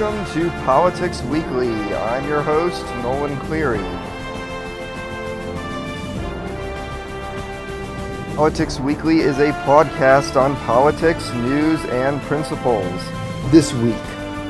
welcome 0.00 0.32
to 0.32 0.48
Politics 0.64 1.20
Weekly. 1.24 1.68
I'm 1.68 2.26
your 2.26 2.40
host, 2.40 2.82
Nolan 3.02 3.36
Cleary. 3.40 3.80
Politics 8.34 8.80
Weekly 8.80 9.18
is 9.18 9.38
a 9.40 9.52
podcast 9.64 10.40
on 10.40 10.56
politics, 10.64 11.30
news, 11.34 11.84
and 11.86 12.18
principles. 12.22 13.02
This 13.50 13.74
week, 13.74 13.94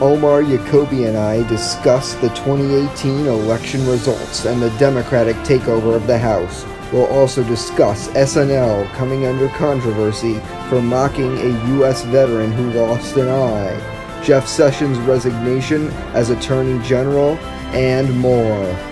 Omar 0.01 0.45
Jacoby 0.45 1.07
and 1.07 1.17
I 1.17 1.49
discuss 1.49 2.15
the 2.15 2.29
2018 2.29 3.27
election 3.27 3.85
results 3.89 4.45
and 4.45 4.63
the 4.63 4.71
Democratic 4.79 5.35
takeover 5.39 5.97
of 5.97 6.07
the 6.07 6.19
House. 6.19 6.65
We'll 6.93 7.07
also 7.07 7.43
discuss 7.43 8.07
SNL 8.11 8.89
coming 8.93 9.27
under 9.27 9.49
controversy 9.49 10.39
for 10.69 10.81
mocking 10.81 11.37
a 11.39 11.67
U.S. 11.79 12.05
veteran 12.05 12.53
who 12.53 12.71
lost 12.71 13.17
an 13.17 13.29
eye. 13.29 14.00
Jeff 14.23 14.47
Sessions' 14.47 14.99
resignation 14.99 15.89
as 16.15 16.31
Attorney 16.31 16.83
General, 16.87 17.37
and 17.73 18.19
more. 18.19 18.90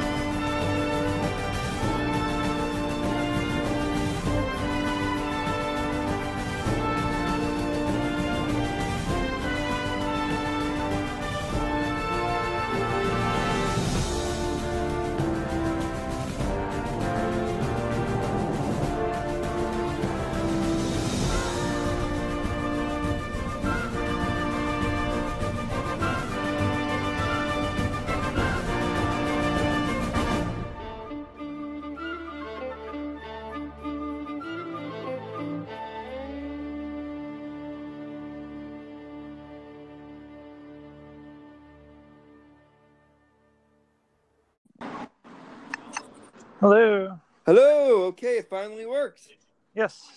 Okay, 48.18 48.38
it 48.38 48.50
finally 48.50 48.84
worked. 48.84 49.28
Yes, 49.76 50.10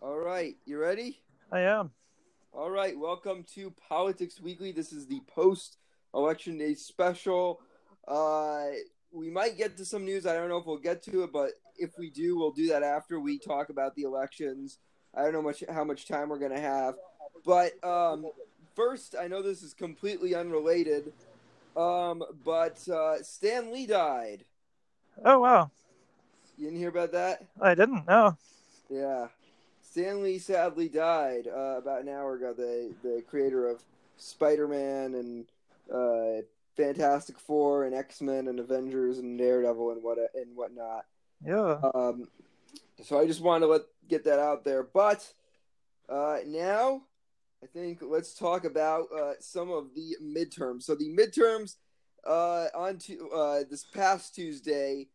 All 0.00 0.16
right, 0.16 0.54
you 0.64 0.78
ready? 0.78 1.18
I 1.50 1.62
am. 1.62 1.90
All 2.52 2.70
right, 2.70 2.96
welcome 2.96 3.44
to 3.56 3.74
Politics 3.88 4.40
Weekly. 4.40 4.70
This 4.70 4.92
is 4.92 5.08
the 5.08 5.20
post 5.26 5.78
election 6.14 6.56
day 6.56 6.74
special. 6.74 7.58
Uh, 8.06 8.66
we 9.10 9.28
might 9.28 9.58
get 9.58 9.76
to 9.78 9.84
some 9.84 10.04
news. 10.04 10.24
I 10.24 10.34
don't 10.34 10.48
know 10.48 10.58
if 10.58 10.66
we'll 10.66 10.76
get 10.76 11.02
to 11.02 11.24
it, 11.24 11.32
but 11.32 11.54
if 11.76 11.98
we 11.98 12.10
do, 12.10 12.38
we'll 12.38 12.52
do 12.52 12.68
that 12.68 12.84
after 12.84 13.18
we 13.18 13.40
talk 13.40 13.70
about 13.70 13.96
the 13.96 14.02
elections. 14.02 14.78
I 15.12 15.22
don't 15.24 15.32
know 15.32 15.42
much 15.42 15.64
how 15.68 15.82
much 15.82 16.06
time 16.06 16.28
we're 16.28 16.38
gonna 16.38 16.60
have, 16.60 16.94
but 17.44 17.72
um, 17.84 18.24
first, 18.76 19.16
I 19.20 19.26
know 19.26 19.42
this 19.42 19.64
is 19.64 19.74
completely 19.74 20.36
unrelated, 20.36 21.12
um, 21.76 22.22
but 22.44 22.88
uh, 22.88 23.20
Stan 23.24 23.72
Lee 23.72 23.86
died. 23.86 24.44
Oh 25.24 25.40
wow, 25.40 25.72
You 26.62 26.68
didn't 26.68 26.78
hear 26.78 26.90
about 26.90 27.10
that? 27.10 27.44
I 27.60 27.74
didn't 27.74 28.06
know. 28.06 28.36
Yeah. 28.88 29.26
Stan 29.80 30.22
Lee 30.22 30.38
sadly 30.38 30.88
died 30.88 31.48
uh, 31.48 31.78
about 31.78 32.02
an 32.02 32.08
hour 32.08 32.36
ago. 32.36 32.52
The 32.52 32.94
the 33.02 33.20
creator 33.28 33.66
of 33.66 33.82
Spider 34.16 34.68
Man 34.68 35.16
and 35.16 35.46
uh, 35.92 36.42
Fantastic 36.76 37.40
Four 37.40 37.82
and 37.82 37.96
X 37.96 38.20
Men 38.20 38.46
and 38.46 38.60
Avengers 38.60 39.18
and 39.18 39.36
Daredevil 39.36 39.90
and 39.90 40.04
what 40.04 40.18
and 40.36 40.56
whatnot. 40.56 41.04
Yeah. 41.44 41.80
Um, 41.94 42.28
so 43.02 43.18
I 43.18 43.26
just 43.26 43.40
wanted 43.40 43.66
to 43.66 43.72
let 43.72 43.82
get 44.08 44.22
that 44.26 44.38
out 44.38 44.62
there. 44.62 44.84
But 44.84 45.32
uh, 46.08 46.38
now 46.46 47.02
I 47.60 47.66
think 47.66 48.02
let's 48.02 48.34
talk 48.34 48.64
about 48.64 49.08
uh, 49.12 49.32
some 49.40 49.72
of 49.72 49.96
the 49.96 50.14
midterms. 50.22 50.84
So 50.84 50.94
the 50.94 51.12
midterms 51.12 51.74
uh, 52.24 52.66
on 52.72 52.98
to, 52.98 53.30
uh, 53.30 53.62
this 53.68 53.82
past 53.82 54.36
Tuesday 54.36 55.08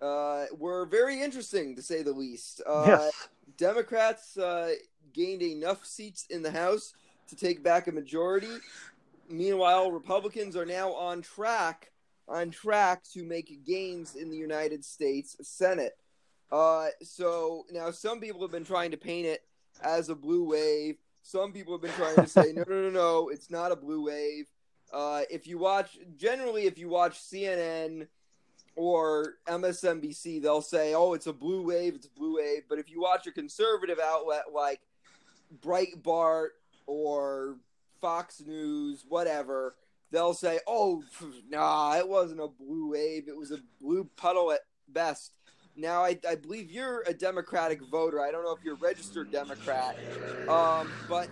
uh, 0.00 0.46
were 0.56 0.86
very 0.86 1.20
interesting 1.20 1.76
to 1.76 1.82
say 1.82 2.02
the 2.02 2.12
least. 2.12 2.62
Uh, 2.66 2.84
yes. 2.86 3.28
Democrats 3.56 4.36
uh, 4.36 4.72
gained 5.12 5.42
enough 5.42 5.84
seats 5.84 6.26
in 6.30 6.42
the 6.42 6.50
House 6.50 6.94
to 7.28 7.36
take 7.36 7.62
back 7.62 7.86
a 7.86 7.92
majority. 7.92 8.48
Meanwhile, 9.28 9.90
Republicans 9.90 10.56
are 10.56 10.66
now 10.66 10.92
on 10.92 11.22
track 11.22 11.90
on 12.28 12.50
track 12.50 13.02
to 13.12 13.24
make 13.24 13.64
gains 13.66 14.14
in 14.14 14.30
the 14.30 14.36
United 14.36 14.84
States 14.84 15.36
Senate. 15.42 15.96
Uh, 16.50 16.88
so 17.02 17.64
now 17.70 17.90
some 17.90 18.20
people 18.20 18.40
have 18.40 18.50
been 18.50 18.64
trying 18.64 18.90
to 18.90 18.96
paint 18.96 19.26
it 19.26 19.42
as 19.82 20.08
a 20.08 20.14
blue 20.14 20.44
wave. 20.44 20.96
Some 21.22 21.52
people 21.52 21.74
have 21.74 21.82
been 21.82 21.92
trying 21.92 22.16
to 22.16 22.26
say, 22.26 22.52
no, 22.54 22.64
no, 22.68 22.82
no, 22.82 22.90
no, 22.90 23.28
it's 23.28 23.50
not 23.50 23.72
a 23.72 23.76
blue 23.76 24.06
wave. 24.06 24.46
Uh, 24.92 25.22
if 25.30 25.46
you 25.46 25.58
watch, 25.58 25.98
generally, 26.16 26.66
if 26.66 26.78
you 26.78 26.88
watch 26.88 27.18
CNN 27.18 28.06
or 28.76 29.34
MSNBC, 29.46 30.42
they'll 30.42 30.62
say, 30.62 30.94
"Oh, 30.94 31.12
it's 31.14 31.26
a 31.26 31.32
blue 31.32 31.62
wave, 31.62 31.94
it's 31.94 32.06
a 32.06 32.10
blue 32.10 32.36
wave." 32.36 32.64
But 32.68 32.78
if 32.78 32.90
you 32.90 33.00
watch 33.00 33.26
a 33.26 33.32
conservative 33.32 33.98
outlet 33.98 34.52
like 34.52 34.80
Breitbart 35.60 36.48
or 36.86 37.56
Fox 38.00 38.42
News, 38.44 39.04
whatever, 39.08 39.76
they'll 40.10 40.34
say, 40.34 40.60
"Oh, 40.66 41.04
nah, 41.48 41.96
it 41.96 42.08
wasn't 42.08 42.40
a 42.40 42.48
blue 42.48 42.90
wave; 42.90 43.28
it 43.28 43.36
was 43.36 43.50
a 43.50 43.58
blue 43.80 44.08
puddle 44.16 44.52
at 44.52 44.60
best." 44.88 45.32
Now, 45.76 46.04
I, 46.04 46.18
I 46.28 46.36
believe 46.36 46.70
you're 46.70 47.02
a 47.06 47.14
Democratic 47.14 47.80
voter. 47.90 48.20
I 48.20 48.30
don't 48.30 48.44
know 48.44 48.52
if 48.52 48.62
you're 48.64 48.74
a 48.74 48.78
registered 48.78 49.30
Democrat, 49.32 49.96
um, 50.48 50.92
but 51.08 51.28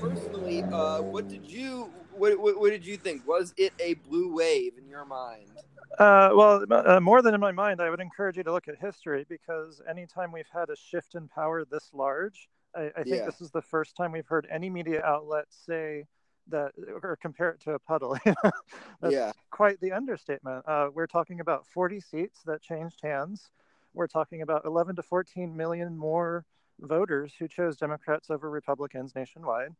personally, 0.00 0.62
uh, 0.72 1.00
what 1.00 1.28
did 1.28 1.50
you 1.50 1.90
what, 2.18 2.38
what, 2.38 2.58
what 2.58 2.70
did 2.70 2.84
you 2.84 2.96
think? 2.96 3.26
Was 3.26 3.54
it 3.56 3.72
a 3.78 3.94
blue 3.94 4.34
wave 4.34 4.72
in 4.76 4.88
your 4.88 5.04
mind? 5.04 5.50
Uh, 5.98 6.30
well, 6.32 6.64
uh, 6.70 7.00
more 7.00 7.22
than 7.22 7.34
in 7.34 7.40
my 7.40 7.50
mind, 7.52 7.80
I 7.82 7.90
would 7.90 8.00
encourage 8.00 8.36
you 8.36 8.44
to 8.44 8.52
look 8.52 8.68
at 8.68 8.78
history 8.78 9.26
because 9.28 9.82
anytime 9.88 10.30
we've 10.30 10.48
had 10.52 10.70
a 10.70 10.76
shift 10.76 11.16
in 11.16 11.28
power 11.28 11.64
this 11.64 11.90
large, 11.92 12.48
I, 12.74 12.90
I 12.96 13.02
think 13.02 13.06
Yeah. 13.06 13.26
this 13.26 13.40
is 13.40 13.50
the 13.50 13.62
first 13.62 13.96
time 13.96 14.12
we've 14.12 14.26
heard 14.26 14.46
any 14.50 14.70
media 14.70 15.02
outlet 15.04 15.46
say 15.50 16.06
that 16.48 16.72
or 17.02 17.16
compare 17.20 17.50
it 17.50 17.60
to 17.62 17.72
a 17.72 17.78
puddle. 17.80 18.16
That's 19.02 19.14
yeah, 19.14 19.32
quite 19.50 19.80
the 19.80 19.92
understatement. 19.92 20.64
Uh, 20.68 20.88
we're 20.94 21.06
talking 21.08 21.40
about 21.40 21.66
40 21.66 22.00
seats 22.00 22.42
that 22.46 22.62
changed 22.62 23.00
hands. 23.02 23.50
We're 23.92 24.06
talking 24.06 24.42
about 24.42 24.64
11 24.64 24.96
to 24.96 25.02
14 25.02 25.56
million 25.56 25.96
more 25.96 26.44
voters 26.80 27.34
who 27.38 27.48
chose 27.48 27.76
Democrats 27.76 28.30
over 28.30 28.48
Republicans 28.48 29.14
nationwide. 29.16 29.74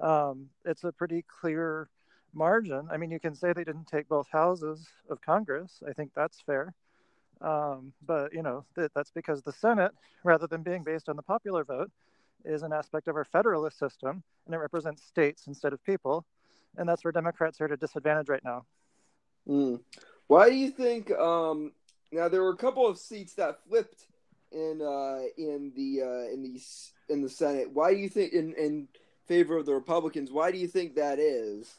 Um, 0.00 0.48
it's 0.64 0.84
a 0.84 0.92
pretty 0.92 1.24
clear 1.40 1.88
margin. 2.32 2.88
I 2.90 2.96
mean, 2.96 3.10
you 3.10 3.20
can 3.20 3.34
say 3.34 3.52
they 3.52 3.64
didn't 3.64 3.86
take 3.86 4.08
both 4.08 4.28
houses 4.30 4.86
of 5.08 5.20
Congress. 5.20 5.82
I 5.88 5.92
think 5.92 6.12
that's 6.14 6.40
fair. 6.40 6.74
Um, 7.40 7.92
but, 8.06 8.32
you 8.32 8.42
know, 8.42 8.64
that, 8.76 8.92
that's 8.94 9.10
because 9.10 9.42
the 9.42 9.52
Senate, 9.52 9.92
rather 10.24 10.46
than 10.46 10.62
being 10.62 10.82
based 10.82 11.08
on 11.08 11.16
the 11.16 11.22
popular 11.22 11.64
vote, 11.64 11.90
is 12.44 12.62
an 12.62 12.72
aspect 12.72 13.08
of 13.08 13.16
our 13.16 13.24
federalist 13.24 13.78
system 13.78 14.22
and 14.46 14.54
it 14.54 14.58
represents 14.58 15.02
states 15.02 15.46
instead 15.46 15.72
of 15.72 15.82
people. 15.84 16.24
And 16.76 16.88
that's 16.88 17.04
where 17.04 17.12
Democrats 17.12 17.60
are 17.60 17.66
at 17.66 17.72
a 17.72 17.76
disadvantage 17.76 18.28
right 18.28 18.44
now. 18.44 18.64
Mm. 19.48 19.80
Why 20.26 20.48
do 20.48 20.56
you 20.56 20.70
think? 20.70 21.10
Um, 21.10 21.72
now 22.12 22.28
there 22.28 22.42
were 22.42 22.50
a 22.50 22.56
couple 22.56 22.86
of 22.86 22.98
seats 22.98 23.34
that 23.34 23.58
flipped 23.68 24.06
in 24.52 24.80
uh, 24.80 25.22
in 25.36 25.72
the 25.74 26.02
uh, 26.02 26.32
in 26.32 26.42
the 26.42 26.60
in 27.08 27.22
the 27.22 27.28
Senate. 27.28 27.70
Why 27.72 27.92
do 27.92 28.00
you 28.00 28.08
think 28.08 28.32
in 28.32 28.54
in 28.54 28.88
favor 29.26 29.56
of 29.56 29.66
the 29.66 29.74
Republicans? 29.74 30.30
Why 30.30 30.52
do 30.52 30.58
you 30.58 30.68
think 30.68 30.94
that 30.94 31.18
is? 31.18 31.72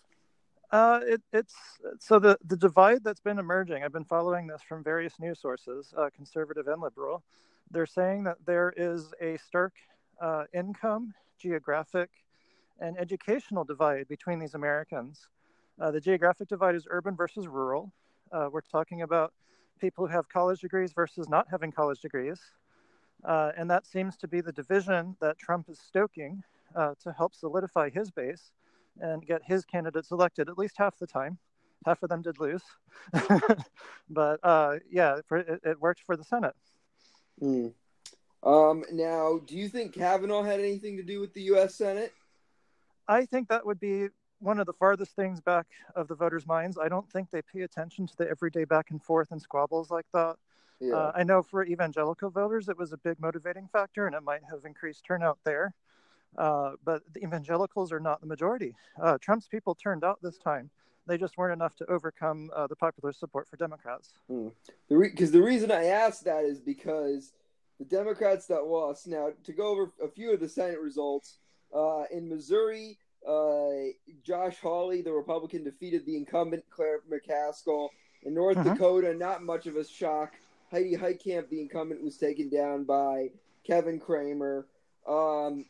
Uh, 0.71 1.01
it, 1.03 1.21
it's 1.33 1.56
so 2.00 2.18
the 2.18 2.38
the 2.45 2.56
divide 2.56 3.03
that's 3.03 3.19
been 3.19 3.39
emerging. 3.39 3.83
I've 3.83 3.91
been 3.91 4.06
following 4.06 4.47
this 4.47 4.62
from 4.62 4.83
various 4.83 5.19
news 5.19 5.39
sources, 5.39 5.94
uh, 5.97 6.09
conservative 6.15 6.68
and 6.68 6.81
liberal. 6.81 7.23
They're 7.71 7.85
saying 7.85 8.23
that 8.25 8.38
there 8.45 8.73
is 8.77 9.13
a 9.21 9.38
stark 9.38 9.73
uh, 10.21 10.45
income, 10.53 11.13
geographic, 11.38 12.09
and 12.79 12.97
educational 12.97 13.65
divide 13.65 14.07
between 14.07 14.39
these 14.39 14.53
Americans. 14.53 15.27
Uh, 15.79 15.91
the 15.91 16.00
geographic 16.00 16.47
divide 16.47 16.75
is 16.75 16.88
urban 16.89 17.18
versus 17.18 17.47
rural. 17.47 17.91
Uh, 18.31 18.50
we're 18.51 18.62
talking 18.62 19.01
about 19.01 19.33
people 19.79 20.07
who 20.07 20.13
have 20.13 20.29
college 20.29 20.62
degrees 20.62 20.94
versus 20.94 21.27
not 21.27 21.47
having 21.51 21.71
college 21.71 22.00
degrees. 22.00 22.39
Uh, 23.25 23.51
and 23.57 23.69
that 23.69 23.85
seems 23.85 24.15
to 24.18 24.27
be 24.27 24.41
the 24.41 24.51
division 24.51 25.18
that 25.19 25.38
Trump 25.38 25.68
is 25.69 25.79
stoking 25.79 26.44
to 26.75 27.12
help 27.12 27.35
solidify 27.35 27.89
his 27.89 28.09
base 28.12 28.51
and 29.00 29.26
get 29.26 29.42
his 29.44 29.66
candidates 29.66 30.12
elected 30.12 30.50
at 30.50 30.58
least 30.58 30.76
half 30.78 30.98
the 30.98 31.08
time. 31.08 31.38
Half 31.86 32.04
of 32.04 32.10
them 32.10 32.22
did 32.22 32.40
lose. 32.40 32.62
but 34.10 34.40
uh, 34.44 34.78
yeah, 34.90 35.18
for, 35.28 35.38
it, 35.38 35.62
it 35.64 35.82
worked 35.82 36.02
for 36.06 36.16
the 36.16 36.24
Senate. 36.24 36.56
Mm. 37.42 37.74
Um, 38.44 38.84
now, 38.92 39.40
do 39.46 39.56
you 39.56 39.68
think 39.68 39.94
Kavanaugh 39.94 40.44
had 40.44 40.60
anything 40.60 40.98
to 40.98 41.04
do 41.04 41.20
with 41.20 41.34
the 41.34 41.42
U.S. 41.44 41.76
Senate? 41.76 42.14
I 43.08 43.26
think 43.26 43.50
that 43.50 43.66
would 43.66 43.80
be 43.80 44.10
one 44.40 44.60
of 44.60 44.66
the 44.66 44.74
farthest 44.74 45.16
things 45.16 45.40
back 45.40 45.68
of 45.96 46.08
the 46.08 46.16
voters' 46.16 46.48
minds. 46.48 46.78
I 46.78 46.90
don't 46.90 47.10
think 47.12 47.30
they 47.30 47.42
pay 47.42 47.62
attention 47.62 48.08
to 48.08 48.18
the 48.18 48.30
everyday 48.30 48.66
back 48.66 48.90
and 48.90 49.02
forth 49.02 49.32
and 49.32 49.42
squabbles 49.42 49.92
like 49.92 50.08
that. 50.14 50.36
Yeah. 50.80 50.96
Uh, 50.96 51.12
I 51.14 51.24
know 51.24 51.44
for 51.44 51.64
evangelical 51.64 52.32
voters, 52.32 52.68
it 52.68 52.78
was 52.78 52.92
a 52.92 52.98
big 52.98 53.20
motivating 53.20 53.70
factor, 53.72 54.08
and 54.08 54.16
it 54.16 54.24
might 54.24 54.42
have 54.50 54.66
increased 54.66 55.06
turnout 55.06 55.38
there. 55.46 55.76
Uh, 56.38 56.72
but 56.83 57.01
the 57.13 57.24
evangelicals 57.24 57.92
are 57.92 58.00
not 58.00 58.22
the 58.22 58.28
majority. 58.28 58.74
Uh, 59.01 59.18
Trump's 59.19 59.48
people 59.48 59.75
turned 59.75 60.04
out 60.04 60.19
this 60.22 60.38
time. 60.38 60.69
They 61.07 61.18
just 61.18 61.38
weren't 61.38 61.54
enough 61.54 61.75
to 61.78 61.86
overcome 61.89 62.51
uh, 62.56 62.68
the 62.68 62.75
popular 62.75 63.12
support 63.12 63.48
for 63.50 63.57
Democrats. 63.57 64.13
Because 64.28 64.51
mm. 64.89 64.89
re- 64.89 65.25
the 65.25 65.42
reason 65.42 65.72
I 65.72 65.86
asked 65.86 66.25
that 66.25 66.44
is 66.45 66.60
because 66.60 67.33
the 67.80 67.86
Democrats 67.86 68.45
that 68.48 68.66
lost. 68.66 69.07
Now, 69.07 69.31
to 69.44 69.54
go 69.54 69.68
over 69.68 69.92
a 70.04 70.07
few 70.07 70.31
of 70.33 70.39
the 70.39 70.48
Senate 70.48 70.80
results 70.80 71.38
uh, 71.75 72.04
in 72.12 72.30
Missouri, 72.30 72.98
uh, 73.28 73.92
Josh 74.24 74.57
Hawley, 74.62 75.01
the 75.01 75.12
Republican, 75.12 75.63
defeated 75.63 76.06
the 76.06 76.16
incumbent 76.16 76.63
Claire 76.69 77.00
McCaskill. 77.12 77.89
In 78.24 78.36
North 78.36 78.57
uh-huh. 78.57 78.74
Dakota, 78.74 79.16
not 79.16 79.42
much 79.42 79.66
of 79.66 79.78
a 79.78 79.83
shock. 79.83 80.33
Heidi 80.69 80.95
Heitkamp, 80.95 81.50
the 81.50 81.60
incumbent, 81.60 82.04
was 82.04 82.18
taken 82.18 82.50
down 82.50 82.83
by 82.83 83.31
Kevin 83.66 84.00
Cramer. 84.00 84.68
Um, 85.07 85.66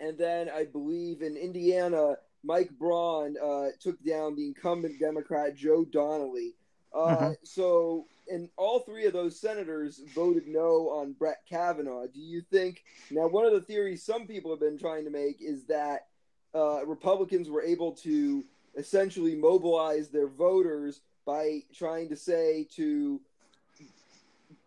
and 0.00 0.16
then 0.16 0.48
I 0.48 0.64
believe 0.64 1.22
in 1.22 1.36
Indiana, 1.36 2.16
Mike 2.44 2.70
Braun 2.78 3.36
uh, 3.42 3.68
took 3.80 4.02
down 4.04 4.36
the 4.36 4.46
incumbent 4.46 5.00
Democrat 5.00 5.56
Joe 5.56 5.84
Donnelly. 5.84 6.54
Uh, 6.94 7.04
uh-huh. 7.04 7.32
So, 7.42 8.06
and 8.28 8.48
all 8.56 8.80
three 8.80 9.06
of 9.06 9.12
those 9.12 9.40
senators 9.40 10.00
voted 10.14 10.46
no 10.46 10.90
on 10.90 11.12
Brett 11.12 11.42
Kavanaugh. 11.48 12.06
Do 12.06 12.20
you 12.20 12.42
think 12.50 12.82
now? 13.10 13.26
One 13.26 13.44
of 13.44 13.52
the 13.52 13.60
theories 13.60 14.04
some 14.04 14.26
people 14.26 14.50
have 14.50 14.60
been 14.60 14.78
trying 14.78 15.04
to 15.04 15.10
make 15.10 15.40
is 15.40 15.64
that 15.64 16.06
uh, 16.54 16.84
Republicans 16.86 17.50
were 17.50 17.62
able 17.62 17.92
to 17.92 18.44
essentially 18.76 19.34
mobilize 19.34 20.08
their 20.08 20.28
voters 20.28 21.00
by 21.26 21.62
trying 21.74 22.08
to 22.08 22.16
say 22.16 22.66
to 22.76 23.20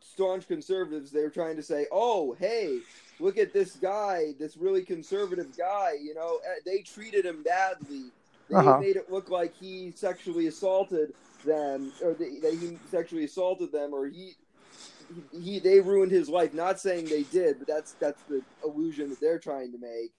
staunch 0.02 0.48
conservatives, 0.48 1.12
they 1.12 1.24
were 1.24 1.30
trying 1.30 1.56
to 1.56 1.64
say, 1.64 1.88
"Oh, 1.92 2.34
hey, 2.34 2.82
look 3.22 3.38
at 3.38 3.54
this 3.54 3.76
guy, 3.76 4.34
this 4.40 4.58
really 4.58 4.82
conservative 4.82 5.56
guy. 5.58 5.94
You 6.02 6.16
know, 6.16 6.40
eh, 6.46 6.60
they 6.66 6.80
treated 6.80 7.26
him 7.26 7.44
badly. 7.44 8.06
They 8.50 8.56
uh-huh. 8.56 8.80
made 8.80 8.96
it 8.96 9.12
look 9.12 9.30
like 9.30 9.54
he 9.56 9.94
sexually 9.96 10.48
assaulted 10.48 11.14
them, 11.46 11.94
or 12.04 12.14
that 12.14 12.58
he 12.60 12.78
sexually 12.90 13.26
assaulted 13.26 13.72
them, 13.72 13.94
or 13.94 14.08
he." 14.08 14.34
He, 15.34 15.60
they 15.60 15.82
ruined 15.82 16.10
his 16.10 16.30
life. 16.30 16.54
Not 16.54 16.80
saying 16.80 17.06
they 17.06 17.24
did, 17.24 17.60
but 17.60 17.68
that's 17.68 17.94
that's 18.00 18.22
the 18.30 18.42
illusion 18.64 19.10
that 19.10 19.20
they're 19.20 19.40
trying 19.40 19.74
to 19.74 19.78
make. 19.78 20.14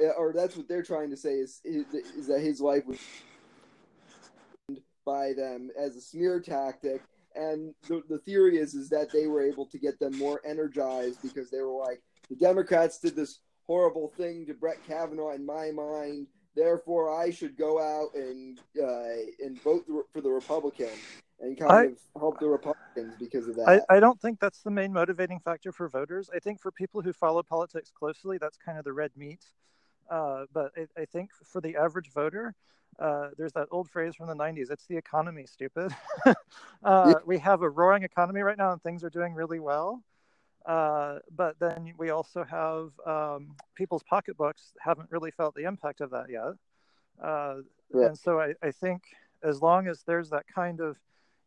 Uh, 0.00 0.12
or 0.16 0.32
that's 0.32 0.56
what 0.56 0.66
they're 0.66 0.82
trying 0.82 1.10
to 1.10 1.16
say 1.16 1.34
is 1.34 1.60
is, 1.62 1.84
is 1.92 2.26
that 2.28 2.40
his 2.40 2.58
life 2.58 2.86
was 2.86 2.98
by 5.04 5.34
them 5.34 5.70
as 5.78 5.94
a 5.94 6.00
smear 6.00 6.40
tactic 6.40 7.02
and 7.34 7.74
the, 7.88 8.02
the 8.08 8.18
theory 8.18 8.58
is 8.58 8.74
is 8.74 8.88
that 8.88 9.10
they 9.12 9.26
were 9.26 9.42
able 9.42 9.66
to 9.66 9.78
get 9.78 9.98
them 9.98 10.16
more 10.18 10.40
energized 10.44 11.20
because 11.22 11.50
they 11.50 11.60
were 11.60 11.78
like 11.78 12.00
the 12.28 12.36
democrats 12.36 12.98
did 12.98 13.16
this 13.16 13.40
horrible 13.66 14.12
thing 14.16 14.46
to 14.46 14.54
brett 14.54 14.78
kavanaugh 14.86 15.32
in 15.32 15.44
my 15.44 15.70
mind 15.70 16.26
therefore 16.54 17.14
i 17.18 17.30
should 17.30 17.56
go 17.56 17.80
out 17.80 18.14
and 18.14 18.60
uh, 18.82 19.44
and 19.44 19.60
vote 19.62 19.84
for 20.12 20.20
the 20.20 20.30
republican 20.30 20.90
and 21.40 21.58
kind 21.58 21.72
I, 21.72 21.84
of 21.84 21.98
help 22.18 22.38
the 22.38 22.48
republicans 22.48 23.14
because 23.18 23.48
of 23.48 23.56
that 23.56 23.82
I, 23.90 23.96
I 23.96 24.00
don't 24.00 24.20
think 24.20 24.38
that's 24.38 24.62
the 24.62 24.70
main 24.70 24.92
motivating 24.92 25.40
factor 25.40 25.72
for 25.72 25.88
voters 25.88 26.30
i 26.34 26.38
think 26.38 26.60
for 26.60 26.70
people 26.70 27.02
who 27.02 27.12
follow 27.12 27.42
politics 27.42 27.90
closely 27.90 28.38
that's 28.38 28.56
kind 28.56 28.78
of 28.78 28.84
the 28.84 28.92
red 28.92 29.10
meat 29.16 29.40
uh, 30.10 30.44
but 30.52 30.72
I, 30.76 31.00
I, 31.00 31.04
think 31.06 31.30
for 31.44 31.60
the 31.60 31.76
average 31.76 32.10
voter, 32.12 32.54
uh, 32.98 33.28
there's 33.36 33.52
that 33.52 33.68
old 33.70 33.88
phrase 33.88 34.14
from 34.14 34.26
the 34.26 34.34
90s 34.34 34.70
it's 34.70 34.86
the 34.86 34.96
economy, 34.96 35.46
stupid. 35.46 35.94
uh, 36.26 36.32
yeah. 36.84 37.12
We 37.24 37.38
have 37.38 37.62
a 37.62 37.70
roaring 37.70 38.02
economy 38.02 38.40
right 38.40 38.58
now 38.58 38.72
and 38.72 38.82
things 38.82 39.02
are 39.02 39.10
doing 39.10 39.34
really 39.34 39.60
well. 39.60 40.02
Uh, 40.66 41.18
but 41.36 41.58
then 41.58 41.92
we 41.98 42.10
also 42.10 42.42
have 42.42 42.90
um, 43.06 43.54
people's 43.74 44.02
pocketbooks 44.02 44.72
haven't 44.80 45.10
really 45.10 45.30
felt 45.30 45.54
the 45.54 45.64
impact 45.64 46.00
of 46.00 46.10
that 46.10 46.30
yet. 46.30 46.54
Uh, 47.22 47.56
yeah. 47.94 48.06
And 48.06 48.18
so 48.18 48.40
I, 48.40 48.54
I 48.62 48.70
think 48.70 49.02
as 49.42 49.60
long 49.60 49.88
as 49.88 50.02
there's 50.06 50.30
that 50.30 50.46
kind 50.52 50.80
of 50.80 50.96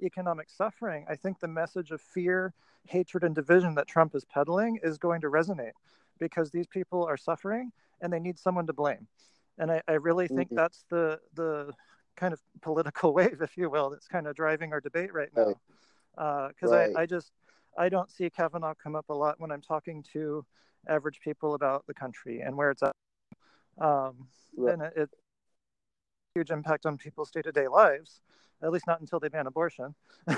economic 0.01 0.49
suffering, 0.49 1.05
I 1.09 1.15
think 1.15 1.39
the 1.39 1.47
message 1.47 1.91
of 1.91 1.99
fear, 1.99 2.53
hatred, 2.85 3.23
and 3.23 3.33
division 3.33 3.73
that 3.75 3.87
Trump 3.87 4.13
is 4.13 4.23
peddling 4.23 4.79
is 4.83 4.99
going 4.99 5.21
to 5.21 5.27
resonate 5.27 5.71
because 6.19 6.51
these 6.51 6.67
people 6.67 7.03
are 7.03 7.17
suffering 7.17 7.71
and 8.01 8.13
they 8.13 8.19
need 8.19 8.37
someone 8.37 8.67
to 8.67 8.73
blame. 8.73 9.07
And 9.57 9.71
I, 9.71 9.81
I 9.87 9.93
really 9.93 10.27
think 10.27 10.49
mm-hmm. 10.49 10.57
that's 10.57 10.85
the 10.89 11.19
the 11.33 11.73
kind 12.15 12.33
of 12.33 12.41
political 12.61 13.13
wave, 13.15 13.41
if 13.41 13.57
you 13.57 13.69
will, 13.69 13.89
that's 13.89 14.07
kind 14.07 14.27
of 14.27 14.35
driving 14.35 14.73
our 14.73 14.81
debate 14.81 15.11
right 15.13 15.29
now. 15.35 15.55
Because 16.15 16.71
uh, 16.71 16.75
right. 16.75 16.91
I, 16.95 17.01
I 17.01 17.05
just 17.07 17.31
I 17.77 17.89
don't 17.89 18.09
see 18.09 18.29
Kavanaugh 18.29 18.73
come 18.81 18.95
up 18.95 19.09
a 19.09 19.13
lot 19.13 19.39
when 19.39 19.51
I'm 19.51 19.61
talking 19.61 20.03
to 20.13 20.45
average 20.87 21.19
people 21.19 21.53
about 21.53 21.85
the 21.87 21.93
country 21.93 22.41
and 22.41 22.55
where 22.57 22.71
it's 22.71 22.83
at. 22.83 22.93
Um, 23.79 24.27
right. 24.57 24.73
And 24.73 24.81
it, 24.81 24.93
it 24.95 25.09
huge 26.33 26.51
impact 26.51 26.85
on 26.85 26.97
people's 26.97 27.31
day 27.31 27.41
to 27.41 27.51
day 27.51 27.67
lives. 27.67 28.21
At 28.61 28.71
least 28.71 28.87
not 28.87 29.01
until 29.01 29.19
they 29.19 29.29
ban 29.29 29.45
abortion. 29.45 29.93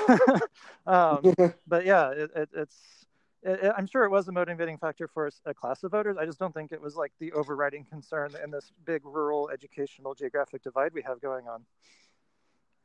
um, 0.86 1.34
but 1.68 1.86
yeah, 1.86 2.12
it, 2.12 2.32
it, 2.36 2.50
it's 2.54 3.06
it, 3.44 3.72
I'm 3.78 3.88
sure 3.88 4.04
it 4.04 4.10
was 4.10 4.28
a 4.28 4.32
motivating 4.34 4.78
factor 4.78 5.08
for 5.08 5.30
a 5.46 5.54
class 5.54 5.84
of 5.84 5.92
voters. 5.92 6.18
I 6.20 6.26
just 6.26 6.40
don't 6.40 6.54
think 6.54 6.74
it 6.74 6.82
was 6.82 6.96
like 6.98 7.14
the 7.20 7.32
overriding 7.32 7.86
concern 7.86 8.32
in 8.44 8.52
this 8.52 8.74
big 8.86 9.06
rural 9.06 9.50
educational 9.50 10.14
geographic 10.14 10.64
divide 10.64 10.94
we 10.94 11.02
have 11.04 11.22
going 11.22 11.48
on. 11.48 11.66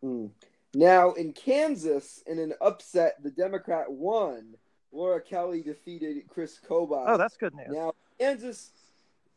Mm. 0.04 0.30
Now, 0.74 1.12
in 1.12 1.32
Kansas, 1.32 2.22
in 2.26 2.38
an 2.38 2.54
upset, 2.60 3.22
the 3.22 3.30
Democrat 3.30 3.90
won. 3.90 4.56
Laura 4.92 5.20
Kelly 5.20 5.60
defeated 5.62 6.22
Chris 6.28 6.58
Kobach. 6.68 7.04
Oh, 7.06 7.16
that's 7.16 7.36
good 7.36 7.54
news. 7.54 7.68
Now, 7.70 7.92
Kansas. 8.18 8.70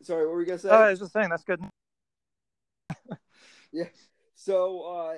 Sorry, 0.03 0.25
what 0.25 0.36
were 0.36 0.41
you 0.41 0.48
gonna 0.48 0.60
say? 0.60 0.70
Oh, 0.70 0.75
I 0.75 0.89
was 0.91 1.00
just 1.00 1.13
saying 1.13 1.29
that's 1.29 1.44
good. 1.44 1.60
yeah. 3.72 3.86
So, 4.36 4.82
uh, 4.82 5.15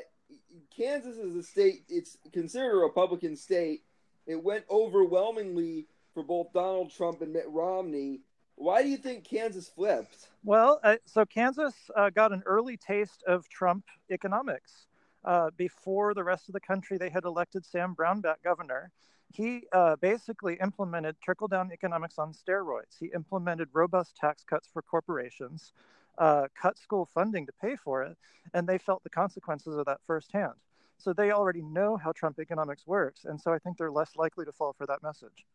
Kansas 0.75 1.17
is 1.17 1.35
a 1.35 1.43
state. 1.43 1.83
It's 1.89 2.17
considered 2.31 2.71
a 2.71 2.77
Republican 2.77 3.35
state 3.35 3.83
it 4.29 4.43
went 4.43 4.63
overwhelmingly 4.69 5.87
for 6.13 6.21
both 6.21 6.53
Donald 6.53 6.91
Trump 6.91 7.21
and 7.23 7.33
Mitt 7.33 7.49
Romney. 7.49 8.21
Why 8.55 8.83
do 8.83 8.89
you 8.89 8.97
think 8.97 9.23
Kansas 9.23 9.67
flipped? 9.67 10.27
Well, 10.43 10.79
uh, 10.83 10.97
so 11.05 11.25
Kansas 11.25 11.73
uh, 11.95 12.11
got 12.11 12.31
an 12.31 12.43
early 12.45 12.77
taste 12.77 13.23
of 13.27 13.49
Trump 13.49 13.85
economics. 14.11 14.85
Uh, 15.25 15.49
before 15.57 16.13
the 16.13 16.23
rest 16.23 16.47
of 16.47 16.53
the 16.53 16.59
country, 16.59 16.97
they 16.97 17.09
had 17.09 17.25
elected 17.25 17.65
Sam 17.65 17.95
Brownback 17.95 18.41
governor. 18.43 18.91
He 19.31 19.63
uh, 19.73 19.95
basically 19.97 20.55
implemented 20.61 21.15
trickle 21.21 21.47
down 21.47 21.71
economics 21.71 22.17
on 22.17 22.33
steroids. 22.33 22.97
He 22.99 23.07
implemented 23.13 23.69
robust 23.73 24.15
tax 24.15 24.43
cuts 24.43 24.67
for 24.71 24.81
corporations, 24.81 25.73
uh, 26.17 26.47
cut 26.59 26.77
school 26.77 27.05
funding 27.13 27.45
to 27.45 27.51
pay 27.61 27.75
for 27.75 28.03
it, 28.03 28.17
and 28.53 28.67
they 28.67 28.77
felt 28.77 29.03
the 29.03 29.09
consequences 29.09 29.75
of 29.75 29.85
that 29.85 29.99
firsthand. 30.07 30.53
So 30.97 31.13
they 31.13 31.31
already 31.31 31.61
know 31.61 31.95
how 31.95 32.11
Trump 32.11 32.39
economics 32.39 32.85
works. 32.85 33.25
And 33.25 33.39
so 33.39 33.53
I 33.53 33.59
think 33.59 33.77
they're 33.77 33.91
less 33.91 34.15
likely 34.15 34.45
to 34.45 34.51
fall 34.51 34.73
for 34.73 34.85
that 34.87 35.01
message. 35.01 35.45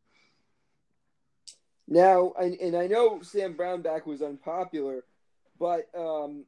Now, 1.86 2.32
and, 2.40 2.54
and 2.60 2.76
I 2.76 2.86
know 2.86 3.20
Sam 3.20 3.54
Brownback 3.54 4.06
was 4.06 4.22
unpopular, 4.22 5.04
but 5.58 5.86
um, 5.94 6.44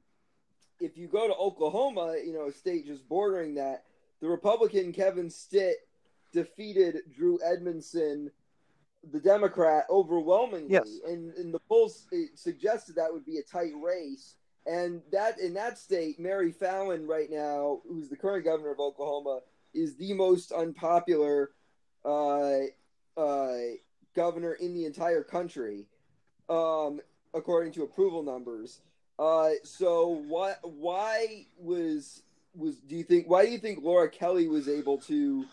if 0.80 0.97
you 0.97 1.09
go 1.09 1.26
to 1.26 1.35
Oklahoma, 1.35 2.16
you 2.25 2.33
know, 2.33 2.47
a 2.47 2.52
state 2.52 2.87
just 2.87 3.09
bordering 3.09 3.54
that, 3.54 3.85
the 4.21 4.28
Republican 4.28 4.92
Kevin 4.92 5.30
Stitt 5.30 5.76
defeated 6.33 6.99
Drew 7.14 7.38
Edmondson, 7.45 8.30
the 9.12 9.21
Democrat, 9.21 9.85
overwhelmingly. 9.90 10.73
Yes. 10.73 10.99
And, 11.06 11.33
and 11.35 11.52
the 11.52 11.61
polls 11.61 12.06
suggested 12.35 12.97
that 12.97 13.12
would 13.12 13.25
be 13.25 13.38
a 13.38 13.42
tight 13.42 13.73
race. 13.80 14.35
And 14.66 15.00
that 15.12 15.38
in 15.38 15.54
that 15.54 15.78
state, 15.78 16.18
Mary 16.18 16.52
Fallin 16.52 17.06
right 17.06 17.30
now, 17.30 17.83
who's 17.88 18.09
the 18.09 18.16
current 18.16 18.45
governor 18.45 18.73
of 18.73 18.80
Oklahoma, 18.80 19.40
is 19.75 19.97
the 19.97 20.12
most 20.12 20.50
unpopular 20.50 21.50
uh, 22.04 22.62
uh, 23.16 23.56
governor 24.14 24.54
in 24.54 24.75
the 24.75 24.85
entire 24.85 25.23
country, 25.23 25.87
um, 26.49 27.00
according 27.33 27.73
to 27.75 27.85
approval 27.85 28.23
numbers. 28.23 28.80
Uh, 29.18 29.50
so 29.64 30.23
what? 30.28 30.58
Why 30.62 31.46
was 31.58 32.23
was 32.54 32.76
do 32.76 32.96
you 32.96 33.04
think? 33.04 33.28
Why 33.28 33.44
do 33.44 33.52
you 33.52 33.58
think 33.58 33.82
Laura 33.82 34.08
Kelly 34.08 34.49
was 34.49 34.68
able 34.68 34.99
to 34.99 35.44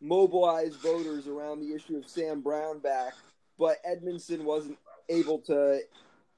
mobilize 0.00 0.74
voters 0.76 1.28
around 1.28 1.60
the 1.60 1.74
issue 1.74 1.96
of 1.96 2.08
Sam 2.08 2.42
Brownback, 2.42 3.12
but 3.58 3.78
Edmondson 3.84 4.44
wasn't 4.44 4.78
able 5.08 5.38
to 5.38 5.80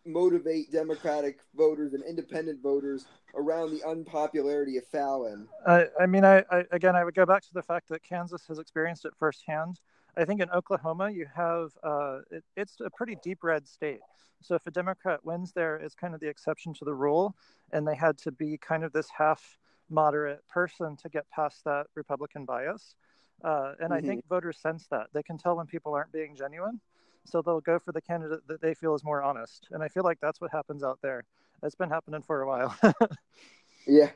motivate 0.07 0.71
Democratic 0.71 1.39
voters 1.57 1.95
and 1.95 2.05
independent 2.05 2.63
voters 2.63 3.07
around 3.35 3.71
the 3.71 3.83
unpopularity 3.89 4.77
of 4.77 4.87
Fallin? 4.87 5.47
I, 5.67 5.87
I 5.99 6.07
mean, 6.07 6.25
I, 6.25 6.45
I, 6.51 6.65
again, 6.73 6.95
I 6.95 7.05
would 7.05 7.15
go 7.15 7.27
back 7.27 7.43
to 7.43 7.55
the 7.55 7.63
fact 7.63 7.89
that 7.89 8.03
Kansas 8.03 8.47
has 8.49 8.59
experienced 8.59 9.05
it 9.05 9.13
firsthand. 9.19 9.81
I 10.17 10.25
think 10.25 10.41
in 10.41 10.51
Oklahoma 10.51 11.11
you 11.11 11.27
have 11.35 11.71
uh, 11.83 12.21
it, 12.31 12.45
it's 12.57 12.77
a 12.85 12.91
pretty 12.91 13.17
deep 13.23 13.39
red 13.43 13.67
state. 13.67 14.01
So 14.41 14.55
if 14.55 14.67
a 14.67 14.71
Democrat 14.71 15.25
wins 15.25 15.53
there, 15.53 15.77
it's 15.77 15.95
kind 15.95 16.15
of 16.15 16.21
the 16.21 16.29
exception 16.29 16.75
to 16.75 16.85
the 16.85 16.95
rule, 16.95 17.35
and 17.73 17.87
they 17.87 17.95
had 17.95 18.19
to 18.19 18.33
be 18.33 18.59
kind 18.59 18.85
of 18.85 18.93
this 18.93 19.09
half 19.17 19.59
moderate 19.89 20.47
person 20.49 20.97
to 20.97 21.09
get 21.09 21.29
past 21.31 21.65
that 21.65 21.87
Republican 21.95 22.45
bias. 22.45 22.95
Uh, 23.43 23.73
and 23.81 23.91
mm-hmm. 23.91 23.93
I 23.93 24.01
think 24.01 24.29
voters 24.29 24.59
sense 24.59 24.87
that 24.91 25.07
they 25.13 25.23
can 25.23 25.39
tell 25.39 25.57
when 25.57 25.67
people 25.67 25.95
aren't 25.95 26.13
being 26.13 26.37
genuine, 26.37 26.81
so 27.25 27.43
they'll 27.43 27.61
go 27.61 27.79
for 27.79 27.93
the 27.93 28.01
candidate 28.01 28.47
that 28.49 28.61
they 28.61 28.75
feel 28.75 28.95
is 28.95 29.03
more 29.03 29.23
honest. 29.23 29.69
And 29.71 29.83
I 29.83 29.89
feel 29.89 30.05
like 30.05 30.19
that's 30.21 30.41
what 30.41 30.51
happens 30.51 30.85
out 30.85 30.99
there. 31.03 31.25
It's 31.63 31.75
been 31.75 31.91
happening 31.91 32.23
for 32.23 32.43
a 32.43 32.47
while. 32.47 32.77
yeah. 33.87 34.11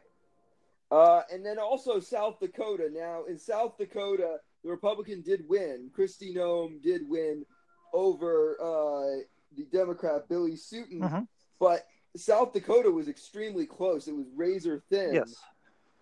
Uh, 0.90 1.22
and 1.32 1.44
then 1.44 1.58
also 1.58 2.00
South 2.00 2.38
Dakota. 2.40 2.88
Now 2.92 3.24
in 3.24 3.38
South 3.38 3.76
Dakota, 3.78 4.38
the 4.64 4.70
Republican 4.70 5.22
did 5.22 5.48
win. 5.48 5.90
Kristi 5.96 6.34
Noem 6.34 6.82
did 6.82 7.08
win 7.08 7.44
over 7.92 8.56
uh, 8.60 9.22
the 9.56 9.64
Democrat 9.72 10.28
Billy 10.28 10.56
Sutton, 10.56 11.00
mm-hmm. 11.00 11.20
but 11.58 11.86
South 12.16 12.52
Dakota 12.52 12.90
was 12.90 13.08
extremely 13.08 13.66
close. 13.66 14.08
It 14.08 14.14
was 14.14 14.26
razor 14.34 14.82
thin. 14.90 15.14
Yes. 15.14 15.34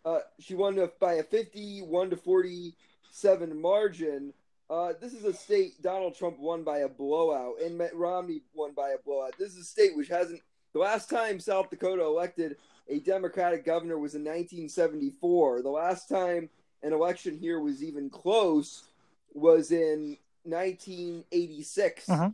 Uh, 0.04 0.20
she 0.38 0.54
won 0.54 0.78
by 1.00 1.14
a 1.14 1.22
51 1.22 2.10
to 2.10 2.16
47 2.16 3.60
margin. 3.60 4.32
Uh, 4.68 4.92
this 5.00 5.12
is 5.12 5.24
a 5.24 5.32
state 5.32 5.80
Donald 5.82 6.16
Trump 6.16 6.38
won 6.38 6.64
by 6.64 6.78
a 6.78 6.88
blowout, 6.88 7.54
and 7.64 7.76
Mitt 7.76 7.94
Romney 7.94 8.42
won 8.54 8.72
by 8.72 8.90
a 8.90 8.98
blowout. 9.04 9.34
This 9.38 9.52
is 9.52 9.58
a 9.58 9.64
state 9.64 9.96
which 9.96 10.08
hasn't. 10.08 10.40
The 10.72 10.80
last 10.80 11.08
time 11.08 11.40
South 11.40 11.70
Dakota 11.70 12.02
elected 12.02 12.56
a 12.88 13.00
Democratic 13.00 13.64
governor 13.64 13.98
was 13.98 14.14
in 14.14 14.22
1974. 14.22 15.62
The 15.62 15.68
last 15.68 16.08
time 16.08 16.50
an 16.82 16.92
election 16.92 17.36
here 17.38 17.60
was 17.60 17.82
even 17.82 18.10
close 18.10 18.84
was 19.34 19.70
in 19.70 20.16
1986. 20.44 22.08
Uh-huh. 22.08 22.30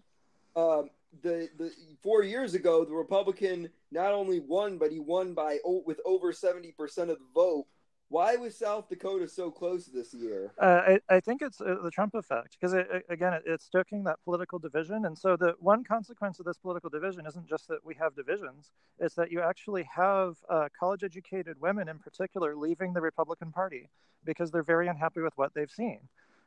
Um, 0.55 0.91
the 1.23 1.49
the 1.59 1.71
four 2.03 2.23
years 2.23 2.55
ago, 2.55 2.85
the 2.85 2.95
Republican 2.95 3.69
not 3.91 4.13
only 4.13 4.41
won, 4.41 4.79
but 4.79 4.91
he 4.91 4.99
won 4.99 5.35
by 5.35 5.59
with 5.65 6.01
over 6.05 6.33
70 6.33 6.73
percent 6.73 7.11
of 7.11 7.19
the 7.19 7.25
vote. 7.35 7.67
Why 8.13 8.37
was 8.37 8.55
South 8.55 8.91
Dakota 8.91 9.27
so 9.27 9.51
close 9.51 9.87
this 9.87 10.13
year? 10.13 10.53
Uh, 10.61 10.99
I, 11.11 11.15
I, 11.17 11.21
think 11.21 11.41
it's 11.41 11.63
uh, 11.63 11.77
the 11.83 11.91
Trump 11.91 12.15
effect 12.15 12.59
because 12.61 12.75
again, 13.09 13.33
it, 13.33 13.45
it's 13.47 13.65
stoking 13.65 14.05
that 14.05 14.19
political 14.23 14.59
division. 14.59 15.07
And 15.07 15.17
so 15.17 15.35
the 15.35 15.55
one 15.61 15.83
consequence 15.83 16.39
of 16.39 16.45
this 16.45 16.59
political 16.59 16.91
division 16.91 17.27
isn't 17.27 17.49
just 17.49 17.69
that 17.69 17.79
we 17.87 17.95
have 17.95 18.15
divisions; 18.15 18.71
it's 18.99 19.15
that 19.15 19.33
you 19.33 19.41
actually 19.41 19.89
have 19.97 20.37
uh, 20.51 20.69
college-educated 20.79 21.59
women, 21.59 21.89
in 21.89 21.99
particular, 22.01 22.55
leaving 22.55 22.93
the 22.93 23.01
Republican 23.01 23.51
Party 23.51 23.89
because 24.27 24.51
they're 24.51 24.63
very 24.63 24.89
unhappy 24.89 25.23
with 25.23 25.33
what 25.37 25.55
they've 25.55 25.71
seen. 25.71 26.01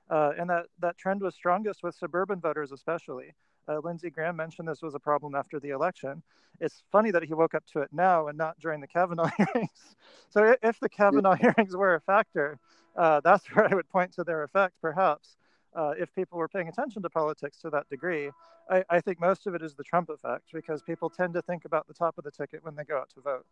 Uh, 0.08 0.34
and 0.38 0.52
that, 0.52 0.66
that 0.78 1.00
trend 1.00 1.22
was 1.22 1.34
strongest 1.34 1.82
with 1.82 1.96
suburban 1.96 2.40
voters, 2.40 2.72
especially. 2.72 3.34
Uh, 3.68 3.80
Lindsey 3.84 4.10
Graham 4.10 4.36
mentioned 4.36 4.68
this 4.68 4.82
was 4.82 4.96
a 4.96 5.00
problem 5.00 5.36
after 5.36 5.60
the 5.60 5.70
election. 5.70 6.22
It's 6.60 6.84
funny 6.92 7.12
that 7.12 7.24
he 7.24 7.34
woke 7.34 7.54
up 7.54 7.66
to 7.74 7.80
it 7.80 7.90
now 7.92 8.28
and 8.28 8.38
not 8.38 8.60
during 8.60 8.80
the 8.80 8.88
Kavanaugh 8.88 9.30
hearings. 9.38 9.96
so 10.30 10.56
if 10.62 10.80
the 10.80 10.90
Kavanaugh 10.90 11.36
hearings 11.42 11.76
were 11.76 11.96
a 11.96 12.02
factor, 12.02 12.60
uh, 12.96 13.22
that's 13.22 13.46
where 13.54 13.72
I 13.72 13.76
would 13.76 13.90
point 13.90 14.14
to 14.14 14.24
their 14.24 14.44
effect, 14.44 14.76
perhaps. 14.82 15.38
Uh, 15.76 15.94
if 15.98 16.14
people 16.16 16.38
were 16.38 16.48
paying 16.48 16.70
attention 16.70 17.02
to 17.02 17.10
politics 17.10 17.58
to 17.60 17.70
that 17.70 17.90
degree, 17.90 18.30
I, 18.70 18.84
I 18.90 19.02
think 19.02 19.20
most 19.20 19.46
of 19.46 19.56
it 19.56 19.62
is 19.62 19.76
the 19.76 19.84
Trump 19.84 20.10
effect 20.10 20.46
because 20.54 20.82
people 20.82 21.10
tend 21.10 21.34
to 21.34 21.42
think 21.42 21.66
about 21.66 21.88
the 21.88 21.94
top 21.94 22.18
of 22.18 22.24
the 22.24 22.32
ticket 22.32 22.64
when 22.64 22.76
they 22.76 22.84
go 22.84 22.98
out 22.98 23.10
to 23.16 23.22
vote. 23.22 23.46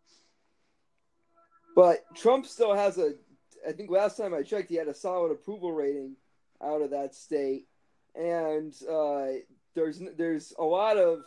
But 1.76 2.04
Trump 2.14 2.46
still 2.46 2.74
has 2.74 2.98
a, 2.98 3.14
I 3.68 3.72
think 3.72 3.90
last 3.90 4.16
time 4.16 4.32
I 4.32 4.42
checked, 4.42 4.70
he 4.70 4.76
had 4.76 4.88
a 4.88 4.94
solid 4.94 5.32
approval 5.32 5.72
rating 5.72 6.16
out 6.62 6.82
of 6.82 6.90
that 6.90 7.14
state. 7.14 7.66
And 8.14 8.74
uh, 8.88 9.26
there's 9.74 10.00
there's 10.16 10.54
a 10.58 10.64
lot 10.64 10.96
of 10.96 11.22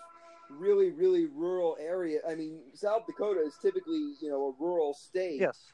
really 0.49 0.91
really 0.91 1.25
rural 1.25 1.77
area. 1.79 2.19
I 2.27 2.35
mean, 2.35 2.59
South 2.73 3.05
Dakota 3.05 3.41
is 3.41 3.55
typically 3.61 4.13
you 4.21 4.29
know 4.29 4.55
a 4.57 4.63
rural 4.63 4.93
state. 4.93 5.41
Yes. 5.41 5.73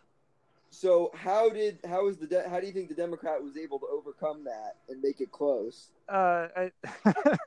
So 0.70 1.12
how 1.14 1.50
did 1.50 1.80
how 1.88 2.08
is 2.08 2.18
the 2.18 2.26
de- 2.26 2.50
how 2.50 2.60
do 2.60 2.66
you 2.66 2.74
think 2.74 2.90
the 2.90 2.96
Democrat 2.96 3.42
was 3.44 3.58
able 3.58 3.80
to 3.80 3.86
overcome 3.92 4.44
that 4.46 4.78
and 4.90 5.02
make 5.02 5.22
it 5.22 5.32
close? 5.32 5.92
Uh, 6.10 6.48
I, 6.58 6.72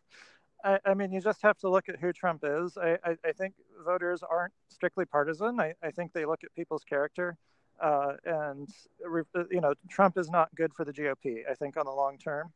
I, 0.64 0.78
I 0.86 0.94
mean, 0.94 1.10
you 1.10 1.20
just 1.20 1.42
have 1.42 1.58
to 1.58 1.68
look 1.68 1.88
at 1.88 1.96
who 1.98 2.12
Trump 2.12 2.44
is. 2.44 2.78
I, 2.78 2.98
I, 3.04 3.16
I 3.24 3.32
think 3.32 3.54
voters 3.84 4.22
aren't 4.22 4.52
strictly 4.68 5.04
partisan. 5.04 5.58
I, 5.58 5.74
I 5.82 5.90
think 5.90 6.12
they 6.12 6.24
look 6.24 6.44
at 6.44 6.54
people's 6.54 6.84
character, 6.84 7.36
uh, 7.82 8.12
and 8.24 8.68
you 9.50 9.60
know, 9.60 9.74
Trump 9.90 10.18
is 10.18 10.30
not 10.30 10.54
good 10.54 10.72
for 10.72 10.84
the 10.84 10.92
GOP. 10.92 11.40
I 11.50 11.54
think 11.54 11.76
on 11.76 11.84
the 11.84 11.92
long 11.92 12.18
term. 12.18 12.52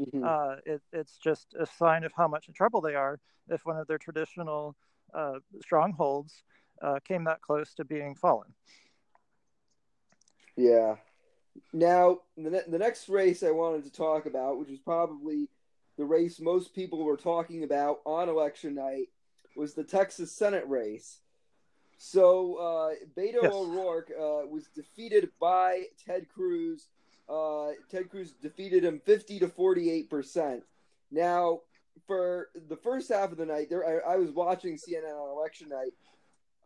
Mm-hmm. 0.00 0.24
Uh, 0.24 0.56
it, 0.66 0.82
it's 0.92 1.18
just 1.18 1.54
a 1.58 1.66
sign 1.66 2.04
of 2.04 2.12
how 2.16 2.28
much 2.28 2.48
in 2.48 2.54
trouble 2.54 2.80
they 2.80 2.94
are 2.94 3.20
if 3.48 3.64
one 3.64 3.76
of 3.76 3.86
their 3.86 3.98
traditional 3.98 4.74
uh, 5.14 5.38
strongholds 5.62 6.42
uh, 6.82 6.98
came 7.06 7.24
that 7.24 7.40
close 7.40 7.74
to 7.74 7.84
being 7.84 8.14
fallen. 8.14 8.52
Yeah. 10.56 10.96
Now, 11.72 12.20
the, 12.36 12.50
ne- 12.50 12.62
the 12.68 12.78
next 12.78 13.08
race 13.08 13.42
I 13.42 13.50
wanted 13.50 13.84
to 13.84 13.92
talk 13.92 14.26
about, 14.26 14.58
which 14.58 14.70
is 14.70 14.78
probably 14.78 15.48
the 15.96 16.04
race 16.04 16.40
most 16.40 16.74
people 16.74 17.04
were 17.04 17.16
talking 17.16 17.62
about 17.62 18.00
on 18.04 18.28
election 18.28 18.74
night, 18.74 19.08
was 19.56 19.74
the 19.74 19.84
Texas 19.84 20.32
Senate 20.32 20.68
race. 20.68 21.18
So, 21.98 22.56
uh, 22.56 22.94
Beto 23.16 23.42
yes. 23.42 23.52
O'Rourke 23.52 24.10
uh, 24.10 24.46
was 24.48 24.66
defeated 24.74 25.30
by 25.40 25.84
Ted 26.04 26.26
Cruz 26.28 26.88
uh, 27.28 27.70
Ted 27.90 28.10
Cruz 28.10 28.32
defeated 28.42 28.84
him 28.84 29.00
50 29.04 29.40
to 29.40 29.48
48 29.48 30.10
percent. 30.10 30.62
Now, 31.10 31.60
for 32.06 32.50
the 32.68 32.76
first 32.76 33.10
half 33.10 33.32
of 33.32 33.38
the 33.38 33.46
night, 33.46 33.70
there 33.70 34.06
I, 34.06 34.14
I 34.14 34.16
was 34.16 34.30
watching 34.30 34.76
CNN 34.76 35.14
on 35.14 35.36
election 35.36 35.68
night. 35.68 35.92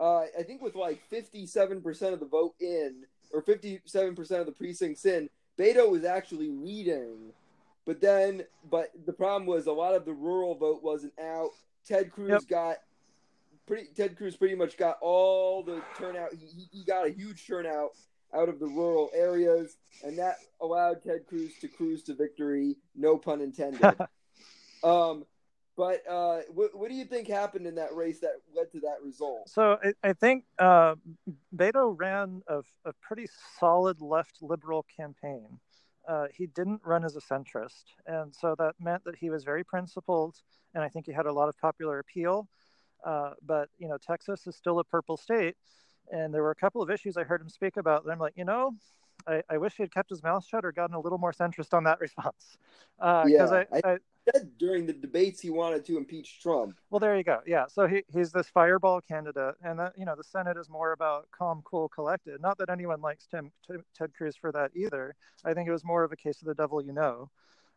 Uh, 0.01 0.25
I 0.39 0.43
think 0.45 0.63
with 0.63 0.75
like 0.75 1.03
57 1.09 1.81
percent 1.81 2.15
of 2.15 2.21
the 2.21 2.27
vote 2.27 2.55
in, 2.61 3.05
or 3.33 3.43
57 3.43 4.15
percent 4.15 4.41
of 4.41 4.47
the 4.47 4.53
precincts 4.53 5.05
in, 5.05 5.29
Beto 5.59 5.91
was 5.91 6.05
actually 6.05 6.51
leading. 6.51 7.33
But 7.87 8.01
then, 8.01 8.45
but 8.71 8.91
the 9.07 9.13
problem 9.13 9.47
was 9.47 9.67
a 9.67 9.73
lot 9.73 9.95
of 9.95 10.05
the 10.05 10.13
rural 10.13 10.55
vote 10.55 10.83
wasn't 10.83 11.19
out. 11.19 11.51
Ted 11.87 12.13
Cruz 12.13 12.31
yep. 12.31 12.49
got 12.49 12.77
pretty. 13.67 13.89
Ted 13.97 14.17
Cruz 14.17 14.37
pretty 14.37 14.55
much 14.55 14.77
got 14.77 14.99
all 15.01 15.63
the 15.63 15.83
turnout. 15.99 16.31
He, 16.35 16.69
he 16.71 16.85
got 16.85 17.07
a 17.07 17.11
huge 17.11 17.47
turnout 17.47 17.93
out 18.35 18.49
of 18.49 18.59
the 18.59 18.67
rural 18.67 19.11
areas, 19.15 19.77
and 20.05 20.19
that 20.19 20.37
allowed 20.61 21.03
Ted 21.03 21.27
Cruz 21.27 21.53
to 21.61 21.69
cruise 21.69 22.03
to 22.05 22.15
victory. 22.15 22.77
No 22.95 23.17
pun 23.17 23.41
intended. 23.41 23.83
um, 24.85 25.25
but 25.79 26.03
uh, 26.11 26.41
what, 26.53 26.77
what, 26.77 26.91
do 26.91 26.97
you 26.97 27.05
think 27.05 27.29
happened 27.29 27.65
in 27.65 27.77
that 27.77 27.95
race 27.95 28.19
that 28.19 28.41
led 28.55 28.73
to 28.73 28.81
that 28.81 28.97
result? 29.01 29.49
So 29.49 29.79
I, 29.83 30.09
I 30.09 30.13
think 30.13 30.45
uh, 30.59 30.97
Beto 31.55 31.95
ran 31.97 32.43
a, 32.49 32.63
a, 32.85 32.93
pretty 33.01 33.29
solid 33.61 34.01
left 34.01 34.39
liberal 34.43 34.85
campaign. 34.95 35.47
Uh, 36.07 36.27
he 36.35 36.47
didn't 36.47 36.81
run 36.85 37.05
as 37.05 37.15
a 37.15 37.21
centrist, 37.21 37.85
and 38.07 38.35
so 38.35 38.57
that 38.59 38.75
meant 38.81 39.05
that 39.05 39.15
he 39.15 39.31
was 39.31 39.45
very 39.45 39.63
principled, 39.63 40.35
and 40.75 40.83
I 40.83 40.89
think 40.89 41.07
he 41.07 41.13
had 41.13 41.27
a 41.27 41.33
lot 41.33 41.49
of 41.49 41.57
popular 41.59 42.01
appeal. 42.01 42.49
Uh, 43.05 43.35
but 43.47 43.69
you 43.79 43.87
know, 43.87 43.99
Texas 44.05 44.49
is 44.49 44.57
still 44.57 44.81
a 44.81 44.85
purple 44.85 45.17
state, 45.17 45.55
and 46.11 46.33
there 46.33 46.43
were 46.43 46.51
a 46.51 46.57
couple 46.57 46.83
of 46.83 46.91
issues 46.91 47.17
I 47.17 47.25
heard 47.25 47.41
him 47.41 47.49
speak 47.49 47.77
about. 47.77 48.03
And 48.05 48.13
I'm 48.13 48.19
like, 48.19 48.35
you 48.37 48.45
know, 48.45 48.75
I, 49.27 49.43
I 49.51 49.59
wish 49.59 49.75
he 49.77 49.83
had 49.83 49.93
kept 49.93 50.11
his 50.11 50.23
mouth 50.23 50.45
shut 50.47 50.65
or 50.65 50.73
gotten 50.73 50.95
a 50.95 51.01
little 51.01 51.19
more 51.19 51.33
centrist 51.33 51.75
on 51.75 51.85
that 51.85 52.01
response. 52.01 52.59
Uh, 52.99 53.25
yeah, 53.27 53.45
I, 53.45 53.67
I, 53.73 53.81
I, 53.85 53.97
said 54.35 54.59
during 54.59 54.87
the 54.87 54.93
debates 54.93 55.41
he 55.41 55.51
wanted 55.51 55.85
to 55.87 55.97
impeach 55.97 56.41
Trump. 56.41 56.79
Well, 56.91 57.01
there 57.01 57.17
you 57.17 57.25
go. 57.25 57.41
Yeah, 57.47 57.67
so 57.69 57.87
he, 57.87 58.03
he's 58.13 58.33
this 58.33 58.49
fireball 58.49 59.01
candidate, 59.01 59.55
and 59.63 59.79
that 59.79 59.93
you 59.97 60.05
know 60.05 60.15
the 60.17 60.25
Senate 60.25 60.57
is 60.57 60.69
more 60.69 60.93
about 60.93 61.29
calm, 61.31 61.63
cool, 61.65 61.89
collected. 61.89 62.41
Not 62.41 62.59
that 62.59 62.71
anyone 62.71 63.01
likes 63.01 63.27
Tim, 63.27 63.51
Tim 63.67 63.85
Ted 63.97 64.13
Cruz 64.15 64.37
for 64.37 64.53
that 64.53 64.73
either. 64.75 65.15
I 65.45 65.55
think 65.55 65.69
it 65.69 65.73
was 65.73 65.85
more 65.85 66.05
of 66.05 66.13
a 66.13 66.17
case 66.17 66.41
of 66.41 66.47
the 66.47 66.55
devil 66.55 66.83
you 66.83 66.93
know. 66.93 67.31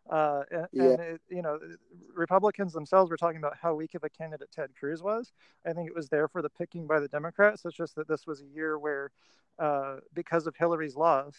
Uh, 0.10 0.44
and, 0.52 0.68
yeah. 0.72 0.84
and 0.84 1.00
it, 1.00 1.22
you 1.30 1.42
know, 1.42 1.60
Republicans 2.14 2.74
themselves 2.74 3.10
were 3.10 3.18
talking 3.18 3.38
about 3.38 3.56
how 3.62 3.74
weak 3.74 3.94
of 3.94 4.04
a 4.04 4.10
candidate 4.10 4.50
Ted 4.52 4.70
Cruz 4.78 5.02
was. 5.02 5.32
I 5.66 5.74
think 5.74 5.88
it 5.88 5.96
was 5.96 6.10
there 6.10 6.28
for 6.28 6.42
the 6.42 6.50
picking 6.50 6.88
by 6.88 7.00
the 7.00 7.08
Democrats. 7.08 7.64
It's 7.66 7.76
just 7.76 7.96
that 7.96 8.08
this 8.08 8.26
was 8.26 8.42
a 8.42 8.46
year 8.46 8.78
where, 8.78 9.12
uh, 9.60 9.98
because 10.14 10.48
of 10.48 10.56
Hillary's 10.56 10.96
loss, 10.96 11.36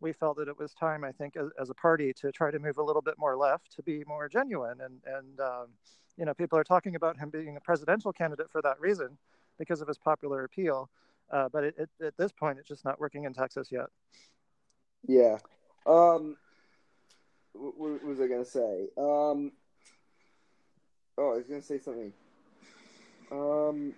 we 0.00 0.12
felt 0.12 0.38
that 0.38 0.48
it 0.48 0.58
was 0.58 0.72
time, 0.72 1.04
I 1.04 1.12
think, 1.12 1.36
as, 1.36 1.48
as, 1.60 1.70
a 1.70 1.74
party 1.74 2.12
to 2.14 2.32
try 2.32 2.50
to 2.50 2.58
move 2.58 2.78
a 2.78 2.82
little 2.82 3.02
bit 3.02 3.14
more 3.18 3.36
left 3.36 3.76
to 3.76 3.82
be 3.82 4.02
more 4.06 4.28
genuine. 4.28 4.80
And, 4.80 5.00
and 5.06 5.40
um, 5.40 5.66
you 6.16 6.24
know, 6.24 6.34
people 6.34 6.58
are 6.58 6.64
talking 6.64 6.96
about 6.96 7.18
him 7.18 7.30
being 7.30 7.56
a 7.56 7.60
presidential 7.60 8.12
candidate 8.12 8.50
for 8.50 8.62
that 8.62 8.80
reason 8.80 9.18
because 9.58 9.80
of 9.82 9.88
his 9.88 9.98
popular 9.98 10.44
appeal. 10.44 10.88
Uh, 11.30 11.48
but 11.52 11.64
it, 11.64 11.74
it, 11.78 11.90
at 12.04 12.16
this 12.16 12.32
point, 12.32 12.58
it's 12.58 12.68
just 12.68 12.84
not 12.84 12.98
working 12.98 13.24
in 13.24 13.32
Texas 13.32 13.68
yet. 13.70 13.86
Yeah. 15.06 15.38
Um, 15.86 16.36
what, 17.60 18.04
was 18.04 18.20
I 18.20 18.26
gonna 18.26 18.44
say? 18.44 18.88
Um, 18.96 19.52
oh, 21.18 21.32
I 21.32 21.36
was 21.36 21.46
gonna 21.48 21.62
say 21.62 21.78
something. 21.78 22.12
Um, 23.30 23.92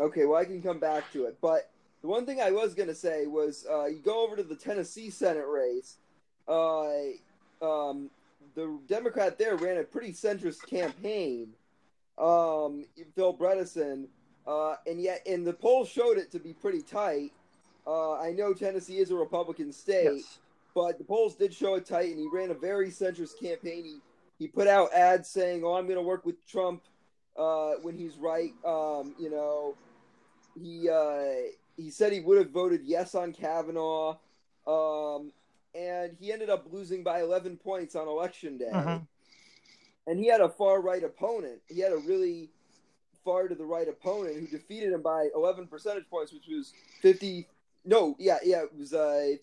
okay, 0.00 0.24
well 0.24 0.40
I 0.40 0.44
can 0.44 0.62
come 0.62 0.78
back 0.78 1.12
to 1.12 1.26
it, 1.26 1.36
but 1.40 1.70
the 2.02 2.08
one 2.08 2.26
thing 2.26 2.40
I 2.40 2.50
was 2.50 2.74
gonna 2.74 2.94
say 2.94 3.26
was 3.26 3.66
uh, 3.70 3.86
you 3.86 3.98
go 3.98 4.24
over 4.24 4.36
to 4.36 4.42
the 4.42 4.56
Tennessee 4.56 5.10
Senate 5.10 5.46
race. 5.46 5.96
Uh, 6.46 6.88
um, 7.62 8.10
the 8.54 8.78
Democrat 8.86 9.38
there 9.38 9.56
ran 9.56 9.78
a 9.78 9.84
pretty 9.84 10.12
centrist 10.12 10.66
campaign, 10.68 11.48
um, 12.18 12.84
Phil 13.14 13.34
Bredesen, 13.34 14.06
uh, 14.46 14.76
and 14.86 15.00
yet 15.00 15.22
and 15.26 15.46
the 15.46 15.52
polls 15.52 15.88
showed 15.88 16.18
it 16.18 16.30
to 16.32 16.38
be 16.38 16.52
pretty 16.52 16.82
tight. 16.82 17.32
Uh, 17.86 18.18
I 18.18 18.32
know 18.32 18.54
Tennessee 18.54 18.98
is 18.98 19.10
a 19.10 19.14
Republican 19.14 19.72
state, 19.72 20.16
yes. 20.16 20.38
But 20.74 20.98
the 20.98 21.04
polls 21.04 21.36
did 21.36 21.54
show 21.54 21.74
it 21.74 21.86
tight, 21.86 22.10
and 22.10 22.18
he 22.18 22.28
ran 22.32 22.50
a 22.50 22.54
very 22.54 22.90
centrist 22.90 23.40
campaign. 23.40 23.84
He 23.84 23.98
he 24.38 24.48
put 24.48 24.66
out 24.66 24.92
ads 24.92 25.28
saying, 25.28 25.62
"Oh, 25.64 25.74
I'm 25.74 25.86
going 25.86 25.98
to 25.98 26.02
work 26.02 26.26
with 26.26 26.46
Trump 26.46 26.82
uh, 27.36 27.72
when 27.82 27.96
he's 27.96 28.16
right." 28.16 28.52
Um, 28.64 29.14
you 29.18 29.30
know, 29.30 29.76
he 30.60 30.88
uh, 30.88 31.50
he 31.76 31.90
said 31.90 32.12
he 32.12 32.20
would 32.20 32.38
have 32.38 32.50
voted 32.50 32.82
yes 32.84 33.14
on 33.14 33.32
Kavanaugh, 33.32 34.16
um, 34.66 35.32
and 35.74 36.16
he 36.18 36.32
ended 36.32 36.50
up 36.50 36.66
losing 36.70 37.02
by 37.02 37.20
11 37.20 37.56
points 37.58 37.96
on 37.96 38.08
election 38.08 38.58
day. 38.58 38.70
Uh-huh. 38.72 38.98
And 40.06 40.18
he 40.18 40.26
had 40.26 40.40
a 40.40 40.48
far 40.48 40.80
right 40.80 41.02
opponent. 41.02 41.60
He 41.68 41.80
had 41.80 41.92
a 41.92 41.96
really 41.96 42.50
far 43.24 43.48
to 43.48 43.54
the 43.54 43.64
right 43.64 43.88
opponent 43.88 44.36
who 44.36 44.46
defeated 44.46 44.92
him 44.92 45.02
by 45.02 45.28
11 45.34 45.66
percentage 45.66 46.08
points, 46.10 46.32
which 46.32 46.46
was 46.48 46.72
50. 47.00 47.48
No, 47.86 48.14
yeah, 48.18 48.38
yeah, 48.44 48.64
it 48.64 48.76
was 48.76 48.92
uh, 48.92 49.36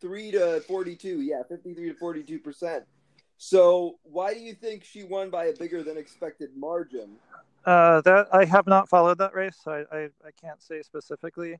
53 0.00 0.30
to 0.32 0.60
42. 0.60 1.20
Yeah, 1.22 1.42
53 1.48 1.88
to 1.88 1.94
42 1.94 2.38
percent. 2.38 2.84
So, 3.36 3.98
why 4.02 4.34
do 4.34 4.40
you 4.40 4.54
think 4.54 4.84
she 4.84 5.04
won 5.04 5.30
by 5.30 5.46
a 5.46 5.52
bigger 5.52 5.82
than 5.82 5.96
expected 5.96 6.50
margin? 6.56 7.16
Uh, 7.64 8.00
that 8.00 8.28
I 8.32 8.44
have 8.44 8.66
not 8.66 8.88
followed 8.88 9.18
that 9.18 9.34
race, 9.34 9.56
so 9.62 9.70
I, 9.70 9.96
I, 9.96 10.02
I 10.26 10.30
can't 10.40 10.62
say 10.62 10.82
specifically. 10.82 11.54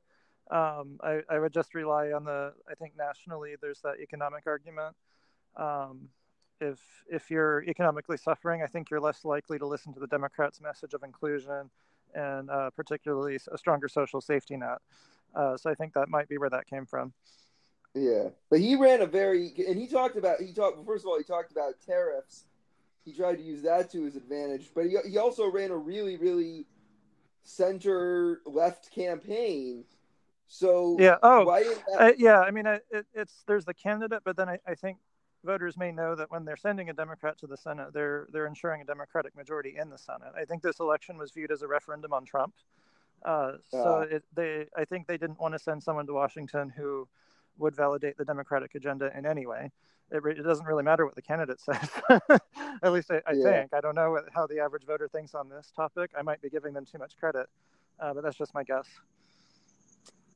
Um, 0.51 0.99
I, 1.01 1.21
I 1.29 1.39
would 1.39 1.53
just 1.53 1.73
rely 1.75 2.11
on 2.11 2.25
the. 2.25 2.53
I 2.69 2.75
think 2.75 2.93
nationally, 2.97 3.55
there's 3.61 3.79
that 3.81 3.99
economic 4.01 4.43
argument. 4.45 4.95
Um, 5.55 6.09
if 6.59 6.79
if 7.09 7.31
you're 7.31 7.63
economically 7.63 8.17
suffering, 8.17 8.61
I 8.61 8.67
think 8.67 8.89
you're 8.89 8.99
less 8.99 9.23
likely 9.23 9.57
to 9.59 9.65
listen 9.65 9.93
to 9.93 9.99
the 9.99 10.07
Democrats' 10.07 10.59
message 10.59 10.93
of 10.93 11.03
inclusion 11.03 11.69
and 12.15 12.49
uh, 12.49 12.71
particularly 12.71 13.37
a 13.51 13.57
stronger 13.57 13.87
social 13.87 14.19
safety 14.19 14.57
net. 14.57 14.79
Uh, 15.35 15.55
so 15.55 15.69
I 15.69 15.75
think 15.75 15.93
that 15.93 16.09
might 16.09 16.27
be 16.27 16.37
where 16.37 16.49
that 16.49 16.67
came 16.67 16.85
from. 16.85 17.13
Yeah, 17.95 18.29
but 18.49 18.59
he 18.59 18.75
ran 18.75 19.01
a 19.01 19.05
very 19.05 19.51
and 19.67 19.77
he 19.77 19.87
talked 19.87 20.15
about 20.15 20.39
he 20.39 20.53
talked 20.53 20.85
first 20.85 21.03
of 21.03 21.09
all 21.09 21.17
he 21.17 21.23
talked 21.23 21.51
about 21.51 21.73
tariffs. 21.85 22.45
He 23.03 23.13
tried 23.13 23.37
to 23.37 23.43
use 23.43 23.63
that 23.63 23.91
to 23.91 24.03
his 24.03 24.15
advantage, 24.15 24.69
but 24.75 24.85
he 24.85 24.97
he 25.09 25.17
also 25.17 25.49
ran 25.49 25.71
a 25.71 25.77
really 25.77 26.17
really 26.17 26.65
center 27.43 28.41
left 28.45 28.91
campaign. 28.91 29.85
So 30.47 30.97
yeah, 30.99 31.17
oh 31.23 31.45
that... 31.45 31.99
uh, 31.99 32.11
yeah. 32.17 32.39
I 32.41 32.51
mean, 32.51 32.65
it, 32.65 32.83
it's 33.13 33.43
there's 33.47 33.65
the 33.65 33.73
candidate, 33.73 34.21
but 34.23 34.37
then 34.37 34.49
I, 34.49 34.59
I 34.67 34.75
think 34.75 34.97
voters 35.43 35.77
may 35.77 35.91
know 35.91 36.15
that 36.15 36.29
when 36.31 36.45
they're 36.45 36.57
sending 36.57 36.89
a 36.89 36.93
Democrat 36.93 37.37
to 37.39 37.47
the 37.47 37.57
Senate, 37.57 37.93
they're 37.93 38.27
they're 38.31 38.47
ensuring 38.47 38.81
a 38.81 38.85
Democratic 38.85 39.35
majority 39.35 39.77
in 39.79 39.89
the 39.89 39.97
Senate. 39.97 40.33
I 40.35 40.45
think 40.45 40.61
this 40.61 40.79
election 40.79 41.17
was 41.17 41.31
viewed 41.31 41.51
as 41.51 41.63
a 41.63 41.67
referendum 41.67 42.13
on 42.13 42.25
Trump. 42.25 42.53
Uh, 43.23 43.53
so 43.69 44.07
it, 44.09 44.23
they, 44.33 44.65
I 44.77 44.85
think 44.85 45.05
they 45.05 45.17
didn't 45.17 45.39
want 45.39 45.53
to 45.53 45.59
send 45.59 45.83
someone 45.83 46.07
to 46.07 46.13
Washington 46.13 46.69
who 46.69 47.07
would 47.59 47.75
validate 47.75 48.17
the 48.17 48.25
Democratic 48.25 48.73
agenda 48.75 49.11
in 49.15 49.25
any 49.25 49.45
way. 49.45 49.71
It, 50.11 50.23
it 50.25 50.43
doesn't 50.43 50.65
really 50.65 50.83
matter 50.83 51.05
what 51.05 51.15
the 51.15 51.21
candidate 51.21 51.59
says. 51.61 51.89
At 52.81 52.91
least 52.91 53.11
I, 53.11 53.21
I 53.27 53.33
yeah. 53.33 53.43
think. 53.43 53.73
I 53.73 53.81
don't 53.81 53.95
know 53.95 54.11
what, 54.11 54.25
how 54.33 54.47
the 54.47 54.59
average 54.59 54.85
voter 54.85 55.07
thinks 55.07 55.35
on 55.35 55.49
this 55.49 55.71
topic. 55.75 56.11
I 56.17 56.21
might 56.23 56.41
be 56.41 56.49
giving 56.49 56.73
them 56.73 56.85
too 56.85 56.97
much 56.97 57.17
credit, 57.19 57.47
uh, 57.99 58.13
but 58.13 58.23
that's 58.23 58.37
just 58.37 58.53
my 58.53 58.63
guess. 58.63 58.87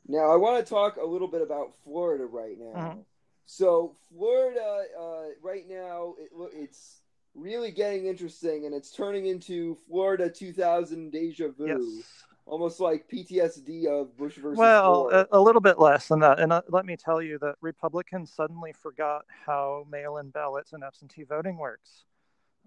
Now, 0.07 0.31
I 0.31 0.35
want 0.35 0.63
to 0.63 0.69
talk 0.69 0.97
a 0.97 1.05
little 1.05 1.29
bit 1.29 1.41
about 1.41 1.73
Florida 1.83 2.25
right 2.25 2.57
now. 2.59 2.79
Mm-hmm. 2.79 2.99
So, 3.45 3.95
Florida, 4.09 4.83
uh, 4.99 5.23
right 5.41 5.67
now, 5.67 6.15
it, 6.19 6.29
it's 6.53 7.01
really 7.33 7.71
getting 7.71 8.05
interesting, 8.05 8.65
and 8.65 8.75
it's 8.75 8.91
turning 8.91 9.25
into 9.25 9.75
Florida 9.87 10.29
2000 10.29 11.11
deja 11.11 11.47
vu. 11.57 11.67
Yes 11.67 12.23
almost 12.45 12.79
like 12.79 13.09
PTSD 13.09 13.85
of 13.87 14.15
Bush 14.17 14.35
versus. 14.37 14.57
Well, 14.57 15.09
a, 15.11 15.27
a, 15.31 15.41
little 15.41 15.61
bit 15.61 15.79
less 15.79 16.07
than 16.07 16.19
that. 16.19 16.39
And 16.39 16.51
uh, 16.51 16.61
let 16.69 16.85
me 16.85 16.97
tell 16.97 17.21
you 17.21 17.37
that 17.39 17.55
Republicans 17.61 18.31
suddenly 18.33 18.73
forgot 18.73 19.25
how 19.45 19.85
mail-in 19.89 20.29
ballots 20.29 20.73
and 20.73 20.83
absentee 20.83 21.23
voting 21.23 21.57
works. 21.57 22.05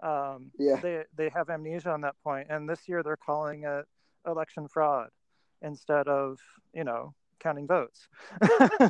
Um, 0.02 0.50
yeah, 0.58 0.76
they 0.76 1.04
they 1.16 1.28
have 1.30 1.48
amnesia 1.48 1.90
on 1.90 2.02
that 2.02 2.16
point, 2.22 2.48
and 2.50 2.68
this 2.68 2.86
year 2.86 3.02
they're 3.02 3.16
calling 3.16 3.64
it 3.64 3.86
election 4.26 4.68
fraud 4.68 5.08
instead 5.62 6.06
of 6.06 6.38
you 6.74 6.84
know 6.84 7.14
counting 7.40 7.66
votes. 7.66 8.08
yeah. 8.60 8.88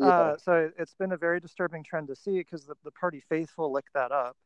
uh, 0.00 0.36
so 0.38 0.70
it's 0.78 0.94
been 0.94 1.12
a 1.12 1.18
very 1.18 1.38
disturbing 1.38 1.84
trend 1.84 2.08
to 2.08 2.16
see 2.16 2.38
because 2.38 2.64
the, 2.64 2.74
the 2.84 2.90
party 2.92 3.22
faithful 3.28 3.72
licked 3.72 3.92
that 3.92 4.10
up 4.10 4.36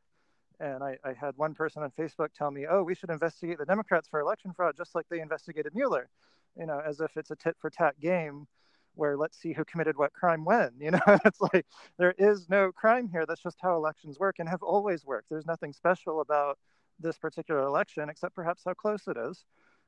and 0.63 0.83
I, 0.83 0.97
I, 1.03 1.13
had 1.13 1.35
one 1.35 1.53
person 1.53 1.83
on 1.83 1.91
Facebook 1.91 2.29
tell 2.33 2.49
me, 2.49 2.65
"Oh, 2.69 2.83
we 2.83 2.95
should 2.95 3.09
investigate 3.09 3.57
the 3.57 3.65
Democrats 3.65 4.07
for 4.07 4.19
election 4.19 4.53
fraud, 4.53 4.75
just 4.77 4.95
like 4.95 5.07
they 5.09 5.19
investigated 5.19 5.75
Mueller," 5.75 6.09
you 6.57 6.65
know, 6.65 6.79
as 6.79 7.01
if 7.01 7.17
it's 7.17 7.31
a 7.31 7.35
tit 7.35 7.55
for 7.59 7.69
tat 7.69 7.99
game 7.99 8.47
where 8.95 9.17
let's 9.17 9.37
see 9.39 9.53
who 9.53 9.65
committed 9.65 9.97
what 9.97 10.13
crime 10.13 10.45
when. 10.45 10.71
You 10.79 10.91
know, 10.91 11.01
it's 11.25 11.41
like 11.41 11.65
there 11.97 12.15
is 12.17 12.49
no 12.49 12.71
crime 12.71 13.09
here. 13.09 13.25
That's 13.25 13.41
just 13.41 13.57
how 13.61 13.75
elections 13.75 14.19
work 14.19 14.37
and 14.39 14.47
have 14.47 14.63
always 14.63 15.05
worked. 15.05 15.29
There's 15.29 15.45
nothing 15.45 15.73
special 15.73 16.21
about 16.21 16.57
this 16.99 17.17
particular 17.17 17.61
election 17.63 18.09
except 18.09 18.35
perhaps 18.35 18.63
how 18.65 18.73
close 18.73 19.07
it 19.07 19.17
is. 19.17 19.45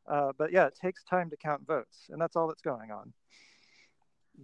Uh, 0.07 0.33
but 0.38 0.51
yeah, 0.51 0.67
it 0.67 0.77
takes 0.79 1.03
time 1.03 1.29
to 1.29 1.38
count 1.38 1.65
votes, 1.65 2.09
and 2.09 2.21
that's 2.21 2.35
all 2.35 2.47
that's 2.47 2.61
going 2.61 2.91
on. 2.91 3.13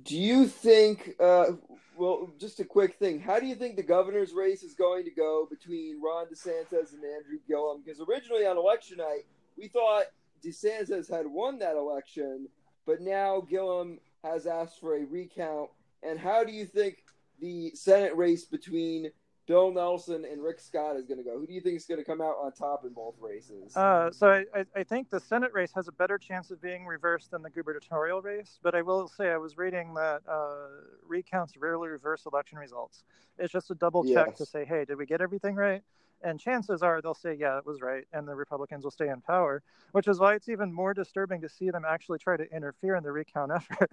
Do 0.03 0.17
you 0.17 0.47
think? 0.47 1.15
Uh, 1.19 1.53
well, 1.97 2.31
just 2.39 2.59
a 2.59 2.65
quick 2.65 2.95
thing. 2.95 3.19
How 3.19 3.39
do 3.39 3.45
you 3.45 3.55
think 3.55 3.75
the 3.75 3.83
governor's 3.83 4.33
race 4.33 4.63
is 4.63 4.73
going 4.73 5.03
to 5.05 5.11
go 5.11 5.47
between 5.49 6.01
Ron 6.01 6.25
DeSantis 6.27 6.93
and 6.93 7.03
Andrew 7.03 7.37
Gillum? 7.47 7.83
Because 7.85 8.01
originally 8.01 8.45
on 8.45 8.57
election 8.57 8.97
night, 8.97 9.25
we 9.57 9.67
thought 9.67 10.05
DeSantis 10.43 11.09
had 11.09 11.27
won 11.27 11.59
that 11.59 11.75
election, 11.75 12.47
but 12.87 13.01
now 13.01 13.41
Gillum 13.41 13.99
has 14.23 14.47
asked 14.47 14.79
for 14.79 14.95
a 14.95 15.05
recount. 15.05 15.69
And 16.01 16.19
how 16.19 16.43
do 16.43 16.51
you 16.51 16.65
think 16.65 17.03
the 17.39 17.71
Senate 17.75 18.15
race 18.15 18.45
between 18.45 19.11
Bill 19.51 19.69
Nelson 19.69 20.23
and 20.23 20.41
Rick 20.41 20.61
Scott 20.61 20.95
is 20.95 21.05
going 21.05 21.17
to 21.17 21.25
go. 21.25 21.37
Who 21.37 21.45
do 21.45 21.51
you 21.51 21.59
think 21.59 21.75
is 21.75 21.83
going 21.83 21.99
to 21.99 22.05
come 22.05 22.21
out 22.21 22.37
on 22.41 22.53
top 22.53 22.85
in 22.85 22.93
both 22.93 23.15
races? 23.19 23.75
Uh, 23.75 24.09
so 24.09 24.45
I, 24.55 24.63
I, 24.73 24.83
think 24.83 25.09
the 25.09 25.19
Senate 25.19 25.51
race 25.51 25.73
has 25.75 25.89
a 25.89 25.91
better 25.91 26.17
chance 26.17 26.51
of 26.51 26.61
being 26.61 26.85
reversed 26.85 27.31
than 27.31 27.41
the 27.41 27.49
gubernatorial 27.49 28.21
race. 28.21 28.59
But 28.63 28.75
I 28.75 28.81
will 28.81 29.09
say 29.09 29.29
I 29.29 29.35
was 29.35 29.57
reading 29.57 29.93
that 29.95 30.21
uh, 30.25 30.67
recounts 31.05 31.57
rarely 31.57 31.89
reverse 31.89 32.25
election 32.25 32.59
results. 32.59 33.03
It's 33.37 33.51
just 33.51 33.69
a 33.71 33.75
double 33.75 34.05
check 34.05 34.27
yes. 34.29 34.37
to 34.37 34.45
say, 34.45 34.63
hey, 34.63 34.85
did 34.85 34.97
we 34.97 35.05
get 35.05 35.19
everything 35.19 35.55
right? 35.55 35.81
And 36.23 36.39
chances 36.39 36.81
are 36.81 37.01
they'll 37.01 37.13
say, 37.13 37.35
yeah, 37.37 37.57
it 37.57 37.65
was 37.65 37.81
right, 37.81 38.05
and 38.13 38.25
the 38.25 38.35
Republicans 38.35 38.85
will 38.85 38.91
stay 38.91 39.09
in 39.09 39.19
power, 39.19 39.63
which 39.91 40.07
is 40.07 40.17
why 40.17 40.35
it's 40.35 40.47
even 40.47 40.71
more 40.71 40.93
disturbing 40.93 41.41
to 41.41 41.49
see 41.49 41.71
them 41.71 41.83
actually 41.85 42.19
try 42.19 42.37
to 42.37 42.49
interfere 42.55 42.95
in 42.95 43.03
the 43.03 43.11
recount 43.11 43.51
effort. 43.55 43.91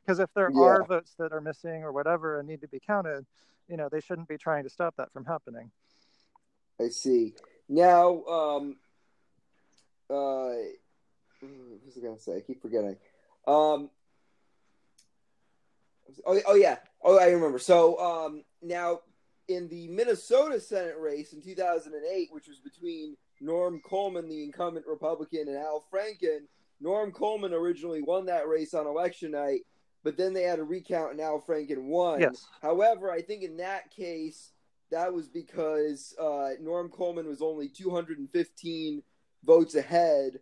Because 0.00 0.20
if 0.20 0.32
there 0.32 0.50
yeah. 0.54 0.60
are 0.60 0.84
votes 0.84 1.14
that 1.18 1.34
are 1.34 1.40
missing 1.42 1.82
or 1.82 1.92
whatever 1.92 2.38
and 2.38 2.48
need 2.48 2.62
to 2.62 2.68
be 2.68 2.80
counted, 2.80 3.26
you 3.68 3.76
know 3.76 3.88
they 3.90 4.00
shouldn't 4.00 4.28
be 4.28 4.38
trying 4.38 4.64
to 4.64 4.70
stop 4.70 4.94
that 4.96 5.12
from 5.12 5.24
happening. 5.24 5.70
I 6.80 6.88
see. 6.88 7.34
Now, 7.68 8.22
um, 8.24 8.76
uh, 10.10 10.54
what 11.40 11.84
was 11.84 11.96
I 11.96 12.00
gonna 12.00 12.18
say? 12.18 12.36
I 12.36 12.40
keep 12.40 12.62
forgetting. 12.62 12.96
Um, 13.46 13.90
oh, 16.26 16.40
oh 16.46 16.54
yeah. 16.54 16.76
Oh, 17.02 17.18
I 17.18 17.30
remember. 17.30 17.58
So 17.58 17.98
um, 17.98 18.44
now 18.62 19.00
in 19.48 19.68
the 19.68 19.88
Minnesota 19.88 20.60
Senate 20.60 20.96
race 20.98 21.32
in 21.32 21.40
2008, 21.40 22.28
which 22.32 22.48
was 22.48 22.58
between 22.58 23.16
Norm 23.40 23.80
Coleman, 23.84 24.28
the 24.28 24.42
incumbent 24.42 24.86
Republican, 24.86 25.48
and 25.48 25.56
Al 25.56 25.84
Franken, 25.92 26.40
Norm 26.80 27.12
Coleman 27.12 27.52
originally 27.52 28.02
won 28.02 28.26
that 28.26 28.48
race 28.48 28.74
on 28.74 28.86
election 28.86 29.32
night 29.32 29.60
but 30.06 30.16
then 30.16 30.32
they 30.32 30.44
had 30.44 30.60
a 30.60 30.62
recount 30.62 31.10
and 31.10 31.20
Al 31.20 31.40
Franken 31.40 31.82
won. 31.82 32.20
Yes. 32.20 32.46
However, 32.62 33.10
I 33.10 33.22
think 33.22 33.42
in 33.42 33.56
that 33.56 33.90
case, 33.90 34.52
that 34.92 35.12
was 35.12 35.26
because 35.26 36.14
uh, 36.16 36.50
Norm 36.60 36.90
Coleman 36.90 37.26
was 37.26 37.42
only 37.42 37.68
215 37.68 39.02
votes 39.42 39.74
ahead. 39.74 40.38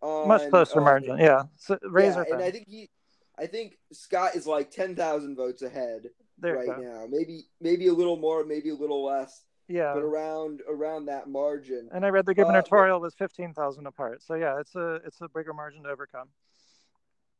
On, 0.00 0.28
Much 0.28 0.48
closer 0.48 0.80
uh, 0.80 0.84
margin, 0.84 1.18
yeah. 1.18 1.42
So, 1.56 1.76
razor 1.82 2.24
yeah, 2.28 2.34
and 2.34 2.44
I 2.44 2.52
think 2.52 2.68
he, 2.68 2.88
I 3.36 3.46
think 3.46 3.78
Scott 3.92 4.36
is 4.36 4.46
like 4.46 4.70
10,000 4.70 5.34
votes 5.34 5.62
ahead 5.62 6.10
there 6.38 6.54
right 6.54 6.80
now. 6.80 7.06
Maybe 7.10 7.46
maybe 7.60 7.88
a 7.88 7.92
little 7.92 8.16
more, 8.16 8.44
maybe 8.44 8.68
a 8.68 8.76
little 8.76 9.04
less. 9.04 9.42
Yeah, 9.66 9.92
but 9.92 10.04
around 10.04 10.60
around 10.68 11.06
that 11.06 11.28
margin. 11.28 11.88
And 11.92 12.06
I 12.06 12.10
read 12.10 12.26
the 12.26 12.34
gubernatorial 12.34 12.98
uh, 12.98 13.00
was 13.00 13.14
15,000 13.16 13.88
apart. 13.88 14.22
So 14.22 14.34
yeah, 14.34 14.60
it's 14.60 14.76
a 14.76 15.00
it's 15.04 15.20
a 15.20 15.28
bigger 15.28 15.52
margin 15.52 15.82
to 15.82 15.88
overcome. 15.88 16.28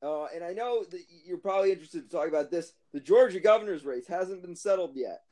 Uh, 0.03 0.27
and 0.35 0.43
I 0.43 0.53
know 0.53 0.85
that 0.85 1.03
you're 1.25 1.39
probably 1.39 1.73
interested 1.73 2.09
to 2.09 2.17
talk 2.17 2.29
about 2.29 2.51
this. 2.51 2.73
The 2.93 3.01
Georgia 3.01 3.41
governor's 3.41 3.85
race 3.85 4.07
hasn't 4.07 4.43
been 4.43 4.57
settled 4.57 4.93
yet. 4.95 5.23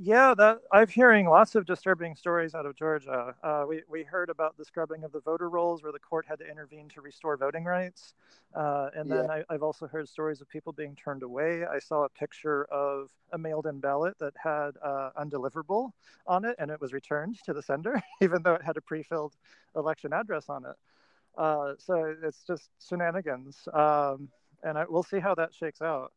Yeah, 0.00 0.32
that 0.38 0.60
I'm 0.70 0.86
hearing 0.86 1.28
lots 1.28 1.56
of 1.56 1.66
disturbing 1.66 2.14
stories 2.14 2.54
out 2.54 2.66
of 2.66 2.76
Georgia. 2.76 3.34
Uh, 3.42 3.64
we 3.68 3.82
we 3.88 4.04
heard 4.04 4.30
about 4.30 4.56
the 4.56 4.64
scrubbing 4.64 5.02
of 5.02 5.10
the 5.10 5.18
voter 5.18 5.50
rolls, 5.50 5.82
where 5.82 5.90
the 5.90 5.98
court 5.98 6.24
had 6.28 6.38
to 6.38 6.48
intervene 6.48 6.88
to 6.90 7.00
restore 7.00 7.36
voting 7.36 7.64
rights, 7.64 8.14
uh, 8.54 8.90
and 8.94 9.10
then 9.10 9.24
yeah. 9.24 9.42
I, 9.50 9.52
have 9.52 9.64
also 9.64 9.88
heard 9.88 10.08
stories 10.08 10.40
of 10.40 10.48
people 10.48 10.72
being 10.72 10.94
turned 10.94 11.24
away. 11.24 11.64
I 11.66 11.80
saw 11.80 12.04
a 12.04 12.08
picture 12.08 12.66
of 12.66 13.08
a 13.32 13.38
mailed-in 13.38 13.80
ballot 13.80 14.16
that 14.20 14.34
had 14.40 14.76
uh, 14.84 15.10
"undeliverable" 15.18 15.90
on 16.28 16.44
it, 16.44 16.54
and 16.60 16.70
it 16.70 16.80
was 16.80 16.92
returned 16.92 17.42
to 17.42 17.52
the 17.52 17.62
sender, 17.62 18.00
even 18.22 18.42
though 18.42 18.54
it 18.54 18.62
had 18.62 18.76
a 18.76 18.80
pre-filled 18.80 19.34
election 19.74 20.12
address 20.12 20.48
on 20.48 20.64
it. 20.64 20.76
Uh, 21.38 21.74
so 21.78 22.14
it's 22.24 22.42
just 22.44 22.68
shenanigans, 22.86 23.68
um, 23.72 24.28
and 24.64 24.76
I, 24.76 24.84
we'll 24.88 25.04
see 25.04 25.20
how 25.20 25.36
that 25.36 25.54
shakes 25.54 25.80
out. 25.80 26.12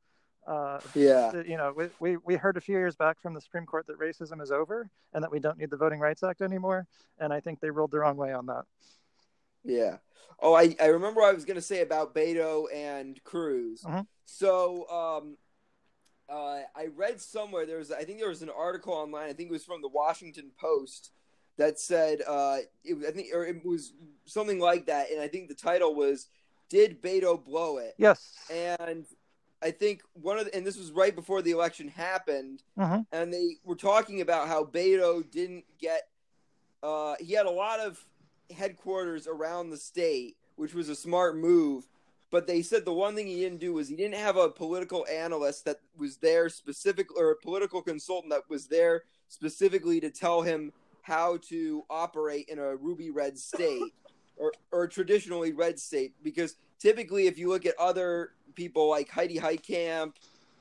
Uh, 0.48 0.80
yeah. 0.96 1.32
You 1.46 1.58
know, 1.58 1.74
we, 1.76 1.90
we, 2.00 2.18
we 2.18 2.36
heard 2.36 2.58
a 2.58 2.62
few 2.62 2.76
years 2.76 2.96
back 2.96 3.22
from 3.22 3.36
the 3.36 3.42
Supreme 3.42 3.68
Court 3.68 3.86
that 3.86 4.00
racism 4.00 4.42
is 4.42 4.52
over 4.52 4.90
and 5.14 5.24
that 5.24 5.32
we 5.32 5.40
don't 5.40 5.60
need 5.60 5.70
the 5.70 5.78
Voting 5.78 6.00
Rights 6.00 6.24
Act 6.24 6.42
anymore. 6.42 6.88
And 7.20 7.32
I 7.32 7.40
think 7.40 7.60
they 7.60 7.70
ruled 7.70 7.92
the 7.92 8.00
wrong 8.00 8.18
way 8.18 8.34
on 8.34 8.48
that. 8.48 8.64
Yeah. 9.64 9.98
Oh, 10.40 10.56
I, 10.56 10.76
I 10.82 10.88
remember 10.88 11.22
I 11.22 11.34
was 11.34 11.46
going 11.46 11.56
to 11.56 11.62
say 11.62 11.82
about 11.82 12.16
Beto 12.16 12.66
and 12.74 13.24
Cruz. 13.24 13.84
Mm-hmm. 13.84 14.02
So, 14.26 14.90
um, 14.90 15.38
uh, 16.28 16.62
I 16.76 16.88
read 16.96 17.20
somewhere 17.20 17.66
there 17.66 17.78
was 17.78 17.92
I 17.92 18.04
think 18.06 18.20
there 18.20 18.30
was 18.30 18.42
an 18.42 18.50
article 18.50 18.94
online. 18.94 19.30
I 19.30 19.34
think 19.34 19.50
it 19.50 19.54
was 19.54 19.66
from 19.66 19.82
the 19.82 19.90
Washington 19.90 20.52
Post 20.60 21.12
that 21.62 21.80
said 21.80 22.22
uh, 22.28 22.58
it, 22.84 22.98
I 23.08 23.12
think 23.12 23.28
or 23.34 23.46
it 23.46 23.64
was 23.64 23.94
something 24.26 24.60
like 24.60 24.88
that, 24.88 25.12
and 25.12 25.22
I 25.22 25.28
think 25.28 25.48
the 25.48 25.54
title 25.54 25.94
was 25.94 26.26
"Did 26.70 27.02
Beto 27.04 27.44
blow 27.44 27.78
it?" 27.78 27.94
Yes. 27.98 28.34
And 28.52 29.06
I 29.62 29.70
think 29.70 30.02
one 30.14 30.40
of 30.40 30.46
the, 30.46 30.56
and 30.56 30.66
this 30.66 30.76
was 30.76 30.92
right 30.92 31.16
before 31.16 31.44
the 31.44 31.52
election 31.52 31.88
happened, 31.88 32.64
uh-huh. 32.80 33.04
and 33.12 33.32
they 33.32 33.58
were 33.64 33.76
talking 33.76 34.22
about 34.22 34.48
how 34.48 34.64
Beto 34.64 35.30
didn't 35.30 35.66
get. 35.80 36.08
Uh, 36.82 37.14
he 37.20 37.34
had 37.34 37.46
a 37.46 37.52
lot 37.52 37.80
of 37.80 38.04
headquarters 38.52 39.28
around 39.28 39.70
the 39.70 39.78
state, 39.78 40.38
which 40.56 40.74
was 40.74 40.90
a 40.90 40.96
smart 40.96 41.38
move. 41.38 41.88
But 42.32 42.48
they 42.48 42.64
said 42.64 42.86
the 42.86 42.94
one 42.94 43.14
thing 43.14 43.28
he 43.28 43.42
didn't 43.42 43.60
do 43.60 43.74
was 43.74 43.88
he 43.88 43.96
didn't 43.96 44.16
have 44.16 44.38
a 44.38 44.50
political 44.50 45.06
analyst 45.12 45.66
that 45.66 45.82
was 45.96 46.18
there 46.18 46.50
specific 46.50 47.16
or 47.16 47.32
a 47.32 47.36
political 47.36 47.82
consultant 47.82 48.32
that 48.32 48.50
was 48.50 48.68
there 48.68 49.04
specifically 49.28 50.00
to 50.00 50.10
tell 50.10 50.42
him 50.42 50.72
how 51.02 51.38
to 51.50 51.84
operate 51.90 52.48
in 52.50 52.60
a 52.60 52.76
ruby 52.76 53.10
red 53.10 53.38
state 53.38 53.94
or 54.38 54.52
or 54.72 54.88
traditionally 54.88 55.54
red 55.54 55.80
state 55.80 56.14
because 56.24 56.56
typically 56.80 57.28
if 57.28 57.38
you 57.38 57.50
look 57.50 57.66
at 57.66 57.76
other 57.80 58.32
people 58.56 58.90
like 58.90 59.10
Heidi 59.10 59.38
Heitkamp 59.38 60.14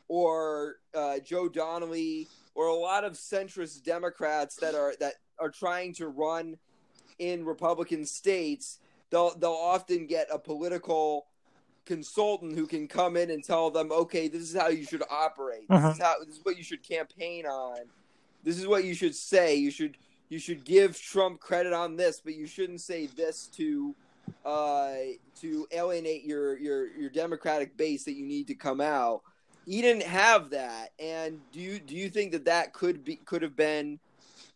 or 0.09 0.76
uh, 0.94 1.18
Joe 1.20 1.48
Donnelly 1.48 2.29
or 2.55 2.66
a 2.66 2.74
lot 2.74 3.05
of 3.05 3.12
centrist 3.14 3.85
Democrats 3.85 4.57
that 4.57 4.74
are 4.74 4.94
that 5.00 5.14
are 5.38 5.50
trying 5.50 5.94
to 5.94 6.09
run 6.09 6.57
in 7.18 7.44
Republican 7.44 8.05
states, 8.05 8.79
they'll 9.11 9.37
they'll 9.38 9.53
often 9.53 10.07
get 10.07 10.26
a 10.33 10.38
political 10.38 11.26
consultant 11.87 12.55
who 12.55 12.66
can 12.66 12.87
come 12.87 13.16
in 13.16 13.31
and 13.31 13.42
tell 13.42 13.70
them, 13.70 13.90
okay, 13.90 14.29
this 14.29 14.42
is 14.42 14.55
how 14.55 14.68
you 14.68 14.85
should 14.85 15.03
operate. 15.11 15.68
This 15.68 15.79
uh-huh. 15.79 15.90
is 15.90 15.98
how 15.98 16.14
this 16.24 16.37
is 16.37 16.44
what 16.44 16.57
you 16.57 16.64
should 16.64 16.83
campaign 16.83 17.46
on. 17.46 17.79
This 18.42 18.59
is 18.59 18.66
what 18.66 18.85
you 18.85 18.94
should 18.94 19.14
say. 19.14 19.55
You 19.55 19.70
should 19.70 19.96
you 20.31 20.38
should 20.38 20.64
give 20.64 20.99
Trump 20.99 21.40
credit 21.40 21.75
on 21.75 21.97
this, 21.97 22.23
but 22.25 22.35
you 22.35 22.47
shouldn't 22.47 22.81
say 22.81 23.07
this 23.07 23.49
to 23.57 23.95
uh, 24.47 24.93
to 25.40 25.66
alienate 25.73 26.25
your 26.25 26.57
your 26.59 26.87
your 26.97 27.11
Democratic 27.11 27.77
base 27.77 28.05
that 28.05 28.14
you 28.14 28.25
need 28.25 28.47
to 28.47 28.55
come 28.55 28.81
out. 28.81 29.23
He 29.66 29.83
didn't 29.83 30.05
have 30.05 30.51
that, 30.51 30.93
and 30.99 31.40
do 31.53 31.61
you 31.61 31.79
do 31.79 31.95
you 31.95 32.09
think 32.09 32.33
that 32.33 32.47
that 32.47 32.73
could 32.73 33.05
be 33.05 33.16
could 33.16 33.43
have 33.43 33.57
been 33.57 33.99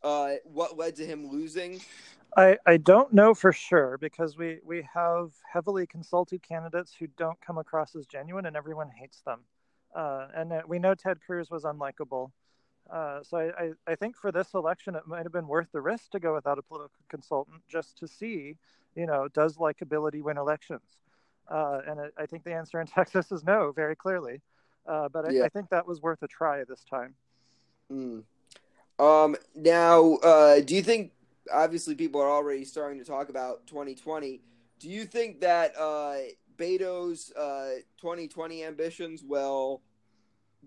uh, 0.03 0.35
what 0.45 0.79
led 0.79 0.97
to 0.97 1.05
him 1.07 1.29
losing? 1.31 1.81
I, 2.37 2.59
I 2.67 2.79
don't 2.79 3.13
know 3.13 3.33
for 3.33 3.53
sure 3.53 3.97
because 3.99 4.37
we, 4.37 4.59
we 4.65 4.87
have 4.93 5.31
heavily 5.53 5.87
consulted 5.87 6.43
candidates 6.43 6.93
who 6.99 7.07
don't 7.17 7.41
come 7.41 7.59
across 7.59 7.95
as 7.95 8.07
genuine 8.07 8.47
and 8.47 8.57
everyone 8.57 8.91
hates 8.91 9.21
them. 9.21 9.41
Uh, 9.95 10.27
and 10.35 10.53
we 10.67 10.81
know 10.81 10.97
Ted 10.97 11.19
Cruz 11.25 11.49
was 11.49 11.63
unlikable. 11.63 12.33
Uh, 12.91 13.23
so 13.23 13.39
I, 13.39 13.65
I, 13.65 13.71
I, 13.87 13.95
think 13.95 14.15
for 14.15 14.31
this 14.31 14.53
election, 14.53 14.95
it 14.95 15.07
might 15.07 15.23
have 15.23 15.33
been 15.33 15.49
worth 15.49 15.73
the 15.73 15.81
risk 15.81 16.11
to 16.11 16.21
go 16.21 16.35
without 16.35 16.59
a 16.59 16.63
political 16.63 17.01
consultant 17.09 17.63
just 17.67 17.97
to 17.99 18.07
see 18.07 18.57
you 18.95 19.07
know, 19.07 19.29
does 19.29 19.57
likability 19.57 20.23
win 20.23 20.39
elections? 20.39 20.99
Uh, 21.51 21.81
and 21.87 22.01
it, 22.01 22.15
I 22.17 22.27
think 22.27 22.45
the 22.45 22.55
answer 22.55 22.81
in 22.81 22.87
Texas 22.95 23.33
is 23.33 23.45
no, 23.45 23.73
very 23.73 23.97
clearly. 23.97 24.41
Uh, 24.87 25.09
but 25.09 25.27
I, 25.27 25.33
yeah. 25.33 25.45
I, 25.45 25.49
think 25.49 25.71
that 25.71 25.87
was 25.87 26.03
worth 26.03 26.23
a 26.23 26.29
try 26.29 26.63
this 26.65 26.85
time. 26.85 27.15
Mm. 27.91 28.25
Um, 28.99 29.37
now, 29.55 30.17
uh, 30.17 30.61
do 30.61 30.75
you 30.75 30.83
think? 30.83 31.13
Obviously, 31.53 31.95
people 31.95 32.23
are 32.23 32.31
already 32.31 32.65
starting 32.65 32.99
to 32.99 33.05
talk 33.05 33.29
about 33.29 33.67
2020. 33.67 34.41
Do 34.79 34.89
you 34.89 35.05
think 35.05 35.41
that 35.41 35.77
uh, 35.79 36.17
Beto's 36.57 37.27
2020 37.27 38.65
uh, 38.65 38.67
ambitions 38.67 39.23
will? 39.23 39.83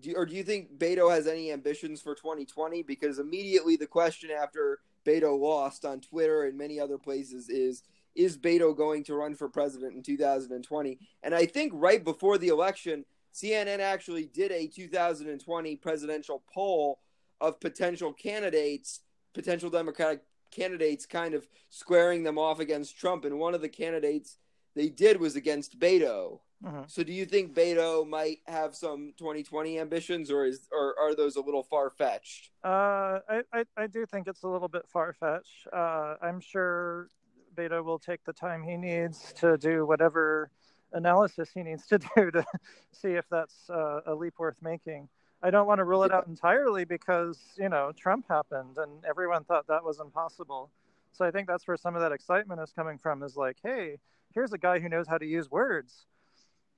Do, 0.00 0.14
or 0.16 0.26
do 0.26 0.34
you 0.34 0.42
think 0.42 0.78
Beto 0.78 1.10
has 1.10 1.26
any 1.26 1.52
ambitions 1.52 2.00
for 2.00 2.14
2020? 2.14 2.82
Because 2.82 3.18
immediately 3.18 3.76
the 3.76 3.86
question 3.86 4.30
after 4.30 4.80
Beto 5.04 5.38
lost 5.38 5.84
on 5.84 6.00
Twitter 6.00 6.44
and 6.44 6.56
many 6.56 6.78
other 6.80 6.98
places 6.98 7.48
is 7.48 7.82
is 8.14 8.36
Beto 8.36 8.76
going 8.76 9.04
to 9.04 9.14
run 9.14 9.34
for 9.34 9.48
president 9.48 9.94
in 9.94 10.02
2020? 10.02 10.98
And 11.22 11.34
I 11.34 11.46
think 11.46 11.72
right 11.74 12.02
before 12.02 12.36
the 12.36 12.48
election, 12.48 13.04
CNN 13.32 13.78
actually 13.78 14.24
did 14.24 14.50
a 14.50 14.66
2020 14.66 15.76
presidential 15.76 16.42
poll 16.52 16.98
of 17.40 17.60
potential 17.60 18.12
candidates, 18.12 19.00
potential 19.34 19.70
Democratic 19.70 20.22
candidates, 20.50 21.06
kind 21.06 21.34
of 21.34 21.46
squaring 21.70 22.24
them 22.24 22.38
off 22.38 22.58
against 22.58 22.98
Trump. 22.98 23.24
And 23.24 23.38
one 23.38 23.54
of 23.54 23.60
the 23.60 23.68
candidates 23.68 24.38
they 24.74 24.88
did 24.88 25.20
was 25.20 25.36
against 25.36 25.78
Beto. 25.78 26.40
Uh-huh. 26.66 26.82
So, 26.88 27.04
do 27.04 27.12
you 27.12 27.24
think 27.24 27.54
Beto 27.54 28.06
might 28.06 28.38
have 28.46 28.74
some 28.74 29.12
2020 29.16 29.78
ambitions, 29.78 30.30
or 30.30 30.44
is 30.44 30.68
or 30.72 30.98
are 30.98 31.14
those 31.14 31.36
a 31.36 31.40
little 31.40 31.62
far 31.62 31.88
fetched? 31.88 32.50
Uh, 32.64 33.20
I, 33.28 33.42
I, 33.52 33.64
I 33.76 33.86
do 33.86 34.04
think 34.06 34.26
it's 34.26 34.42
a 34.42 34.48
little 34.48 34.66
bit 34.68 34.82
far 34.88 35.12
fetched. 35.12 35.68
Uh, 35.72 36.16
I'm 36.20 36.40
sure 36.40 37.08
Beto 37.56 37.84
will 37.84 38.00
take 38.00 38.24
the 38.24 38.32
time 38.32 38.64
he 38.64 38.76
needs 38.76 39.32
to 39.34 39.56
do 39.56 39.86
whatever 39.86 40.50
analysis 40.92 41.50
he 41.54 41.62
needs 41.62 41.86
to 41.86 41.98
do 42.16 42.30
to 42.30 42.44
see 42.92 43.10
if 43.10 43.24
that's 43.30 43.70
uh, 43.70 44.00
a 44.06 44.14
leap 44.14 44.34
worth 44.38 44.56
making. 44.62 45.08
I 45.42 45.50
don't 45.50 45.66
want 45.66 45.78
to 45.78 45.84
rule 45.84 46.02
it 46.02 46.10
out 46.10 46.26
entirely 46.26 46.84
because, 46.84 47.38
you 47.56 47.68
know, 47.68 47.92
Trump 47.96 48.26
happened 48.28 48.76
and 48.76 49.04
everyone 49.08 49.44
thought 49.44 49.68
that 49.68 49.84
was 49.84 50.00
impossible. 50.00 50.70
So 51.12 51.24
I 51.24 51.30
think 51.30 51.46
that's 51.46 51.66
where 51.68 51.76
some 51.76 51.94
of 51.94 52.00
that 52.02 52.10
excitement 52.10 52.60
is 52.60 52.72
coming 52.72 52.98
from 52.98 53.22
is 53.22 53.36
like, 53.36 53.56
hey, 53.62 53.98
here's 54.34 54.52
a 54.52 54.58
guy 54.58 54.80
who 54.80 54.88
knows 54.88 55.06
how 55.06 55.18
to 55.18 55.26
use 55.26 55.48
words. 55.50 56.06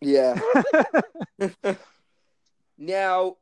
Yeah. 0.01 0.39
now, 2.79 3.37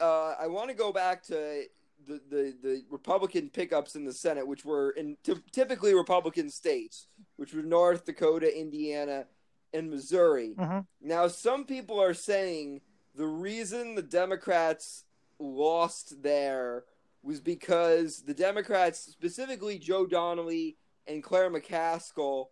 uh, 0.00 0.34
I 0.40 0.46
want 0.48 0.68
to 0.68 0.74
go 0.74 0.92
back 0.92 1.22
to 1.24 1.64
the, 2.06 2.20
the, 2.28 2.54
the 2.62 2.84
Republican 2.90 3.48
pickups 3.48 3.94
in 3.94 4.04
the 4.04 4.12
Senate, 4.12 4.46
which 4.46 4.64
were 4.64 4.90
in 4.90 5.16
t- 5.22 5.34
typically 5.52 5.94
Republican 5.94 6.50
states, 6.50 7.06
which 7.36 7.54
were 7.54 7.62
North 7.62 8.04
Dakota, 8.04 8.58
Indiana, 8.58 9.26
and 9.72 9.90
Missouri. 9.90 10.54
Mm-hmm. 10.58 10.80
Now, 11.00 11.28
some 11.28 11.64
people 11.64 12.00
are 12.00 12.14
saying 12.14 12.80
the 13.14 13.26
reason 13.26 13.94
the 13.94 14.02
Democrats 14.02 15.04
lost 15.38 16.22
there 16.22 16.84
was 17.22 17.40
because 17.40 18.22
the 18.22 18.34
Democrats, 18.34 18.98
specifically 19.00 19.78
Joe 19.78 20.06
Donnelly 20.06 20.76
and 21.06 21.22
Claire 21.22 21.50
McCaskill, 21.50 22.46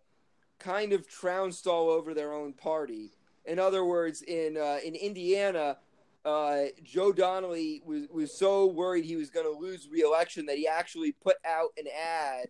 kind 0.59 0.93
of 0.93 1.07
trounced 1.07 1.67
all 1.67 1.89
over 1.89 2.13
their 2.13 2.33
own 2.33 2.53
party. 2.53 3.11
In 3.45 3.59
other 3.59 3.83
words, 3.83 4.21
in 4.21 4.57
uh, 4.57 4.77
in 4.83 4.95
Indiana, 4.95 5.77
uh, 6.23 6.65
Joe 6.83 7.11
Donnelly 7.11 7.81
was, 7.85 8.07
was 8.11 8.37
so 8.37 8.67
worried 8.67 9.05
he 9.05 9.15
was 9.15 9.29
going 9.29 9.51
to 9.51 9.59
lose 9.59 9.87
re-election 9.91 10.45
that 10.45 10.57
he 10.57 10.67
actually 10.67 11.11
put 11.11 11.37
out 11.45 11.69
an 11.77 11.85
ad 11.87 12.47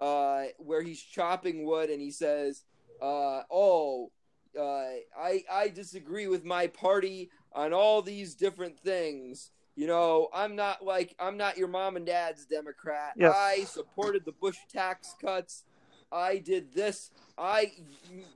uh, 0.00 0.44
where 0.58 0.82
he's 0.82 1.00
chopping 1.00 1.64
wood 1.64 1.88
and 1.88 2.00
he 2.00 2.10
says, 2.10 2.64
uh, 3.00 3.42
"Oh, 3.50 4.10
uh, 4.58 4.84
I 5.18 5.44
I 5.50 5.68
disagree 5.68 6.26
with 6.26 6.44
my 6.44 6.66
party 6.66 7.30
on 7.52 7.72
all 7.72 8.02
these 8.02 8.34
different 8.34 8.78
things. 8.78 9.50
You 9.74 9.86
know, 9.86 10.28
I'm 10.32 10.56
not 10.56 10.84
like 10.84 11.14
I'm 11.18 11.36
not 11.36 11.58
your 11.58 11.68
mom 11.68 11.96
and 11.96 12.06
dad's 12.06 12.46
Democrat. 12.46 13.12
Yes. 13.16 13.34
I 13.36 13.64
supported 13.64 14.24
the 14.24 14.32
Bush 14.32 14.58
tax 14.72 15.14
cuts. 15.20 15.64
I 16.10 16.38
did 16.38 16.72
this. 16.72 17.10
I, 17.38 17.72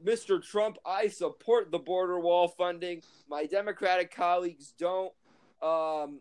Mr. 0.05 0.43
Trump, 0.43 0.79
I 0.85 1.09
support 1.09 1.71
the 1.71 1.79
border 1.79 2.21
wall 2.21 2.49
funding. 2.49 3.03
My 3.29 3.47
Democratic 3.47 4.15
colleagues 4.15 4.75
don't. 4.79 5.13
Um, 5.63 6.21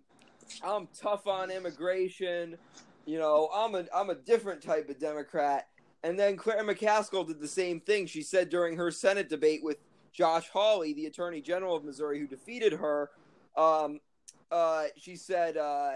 I'm 0.63 0.87
tough 0.97 1.27
on 1.27 1.51
immigration. 1.51 2.57
You 3.05 3.19
know, 3.19 3.49
I'm 3.53 3.75
a 3.75 3.85
I'm 3.93 4.09
a 4.09 4.15
different 4.15 4.61
type 4.61 4.89
of 4.89 4.99
Democrat. 4.99 5.67
And 6.03 6.17
then 6.17 6.37
Claire 6.37 6.63
McCaskill 6.63 7.27
did 7.27 7.41
the 7.41 7.47
same 7.47 7.81
thing. 7.81 8.05
She 8.05 8.21
said 8.21 8.49
during 8.49 8.77
her 8.77 8.89
Senate 8.89 9.27
debate 9.27 9.61
with 9.63 9.77
Josh 10.13 10.47
Hawley, 10.49 10.93
the 10.93 11.07
Attorney 11.07 11.41
General 11.41 11.75
of 11.75 11.83
Missouri, 11.83 12.19
who 12.19 12.27
defeated 12.27 12.73
her. 12.73 13.09
Um, 13.57 13.99
uh, 14.51 14.85
she 14.97 15.15
said, 15.17 15.57
uh, 15.57 15.91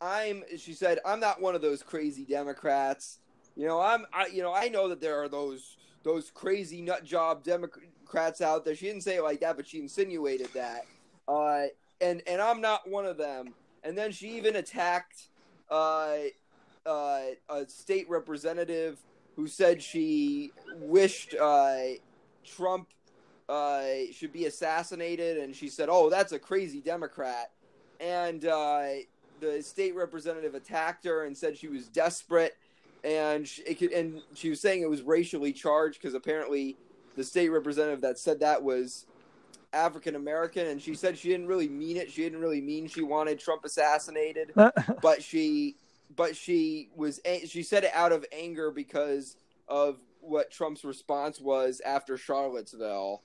I'm 0.00 0.44
she 0.56 0.72
said 0.72 1.00
I'm 1.04 1.18
not 1.18 1.40
one 1.40 1.54
of 1.54 1.62
those 1.62 1.82
crazy 1.82 2.24
Democrats. 2.24 3.18
You 3.56 3.66
know, 3.66 3.80
I'm 3.80 4.06
I 4.12 4.26
you 4.26 4.42
know, 4.42 4.54
I 4.54 4.68
know 4.68 4.88
that 4.88 5.00
there 5.00 5.20
are 5.20 5.28
those 5.28 5.76
those 6.08 6.30
crazy 6.30 6.80
nut 6.80 7.04
job 7.04 7.44
Democrats 7.44 8.40
out 8.40 8.64
there. 8.64 8.74
She 8.74 8.86
didn't 8.86 9.02
say 9.02 9.16
it 9.16 9.22
like 9.22 9.40
that, 9.40 9.56
but 9.56 9.66
she 9.66 9.78
insinuated 9.78 10.48
that. 10.54 10.86
Uh 11.28 11.66
and 12.00 12.22
and 12.26 12.40
I'm 12.40 12.60
not 12.60 12.88
one 12.88 13.04
of 13.04 13.18
them. 13.18 13.54
And 13.84 13.96
then 13.96 14.10
she 14.10 14.36
even 14.36 14.56
attacked 14.56 15.28
uh 15.70 16.14
uh 16.86 17.20
a 17.50 17.68
state 17.68 18.08
representative 18.08 18.98
who 19.36 19.46
said 19.46 19.82
she 19.82 20.50
wished 20.80 21.34
uh 21.34 21.76
Trump 22.44 22.88
uh, 23.48 23.82
should 24.12 24.32
be 24.32 24.44
assassinated, 24.46 25.38
and 25.38 25.54
she 25.54 25.68
said, 25.68 25.88
"Oh, 25.90 26.10
that's 26.10 26.32
a 26.32 26.38
crazy 26.38 26.80
Democrat." 26.80 27.50
And 28.00 28.44
uh, 28.44 28.88
the 29.40 29.62
state 29.62 29.94
representative 29.94 30.54
attacked 30.54 31.04
her 31.06 31.24
and 31.24 31.36
said 31.36 31.56
she 31.56 31.68
was 31.68 31.88
desperate, 31.88 32.56
and 33.04 33.46
she, 33.46 33.62
could, 33.74 33.92
and 33.92 34.22
she 34.34 34.50
was 34.50 34.60
saying 34.60 34.82
it 34.82 34.90
was 34.90 35.02
racially 35.02 35.52
charged 35.52 36.00
because 36.00 36.14
apparently 36.14 36.76
the 37.16 37.24
state 37.24 37.48
representative 37.48 38.00
that 38.00 38.18
said 38.18 38.40
that 38.40 38.62
was 38.62 39.06
African 39.72 40.16
American, 40.16 40.66
and 40.66 40.80
she 40.80 40.94
said 40.94 41.18
she 41.18 41.28
didn't 41.28 41.46
really 41.46 41.68
mean 41.68 41.96
it. 41.96 42.10
She 42.10 42.22
didn't 42.22 42.40
really 42.40 42.60
mean 42.60 42.88
she 42.88 43.02
wanted 43.02 43.38
Trump 43.38 43.64
assassinated, 43.64 44.52
but 45.02 45.22
she 45.22 45.76
but 46.16 46.36
she 46.36 46.90
was 46.96 47.20
she 47.46 47.62
said 47.62 47.84
it 47.84 47.90
out 47.94 48.12
of 48.12 48.24
anger 48.32 48.70
because 48.70 49.36
of 49.68 49.98
what 50.20 50.50
Trump's 50.50 50.84
response 50.84 51.40
was 51.40 51.80
after 51.84 52.16
Charlottesville. 52.16 53.22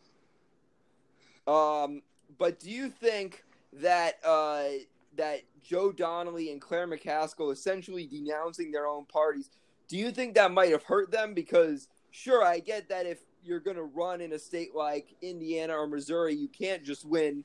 Um, 1.47 2.01
but 2.37 2.59
do 2.59 2.69
you 2.69 2.89
think 2.89 3.43
that 3.73 4.15
uh, 4.23 4.65
that 5.15 5.41
Joe 5.63 5.91
Donnelly 5.91 6.51
and 6.51 6.61
Claire 6.61 6.87
McCaskill 6.87 7.51
essentially 7.51 8.05
denouncing 8.05 8.71
their 8.71 8.87
own 8.87 9.05
parties, 9.05 9.49
do 9.87 9.97
you 9.97 10.11
think 10.11 10.35
that 10.35 10.51
might 10.51 10.71
have 10.71 10.83
hurt 10.83 11.11
them? 11.11 11.33
Because 11.33 11.87
sure, 12.11 12.43
I 12.43 12.59
get 12.59 12.89
that 12.89 13.05
if 13.05 13.19
you're 13.43 13.59
going 13.59 13.77
to 13.77 13.83
run 13.83 14.21
in 14.21 14.33
a 14.33 14.39
state 14.39 14.73
like 14.73 15.15
Indiana 15.21 15.73
or 15.73 15.87
Missouri, 15.87 16.33
you 16.33 16.47
can't 16.47 16.83
just 16.83 17.05
win 17.05 17.43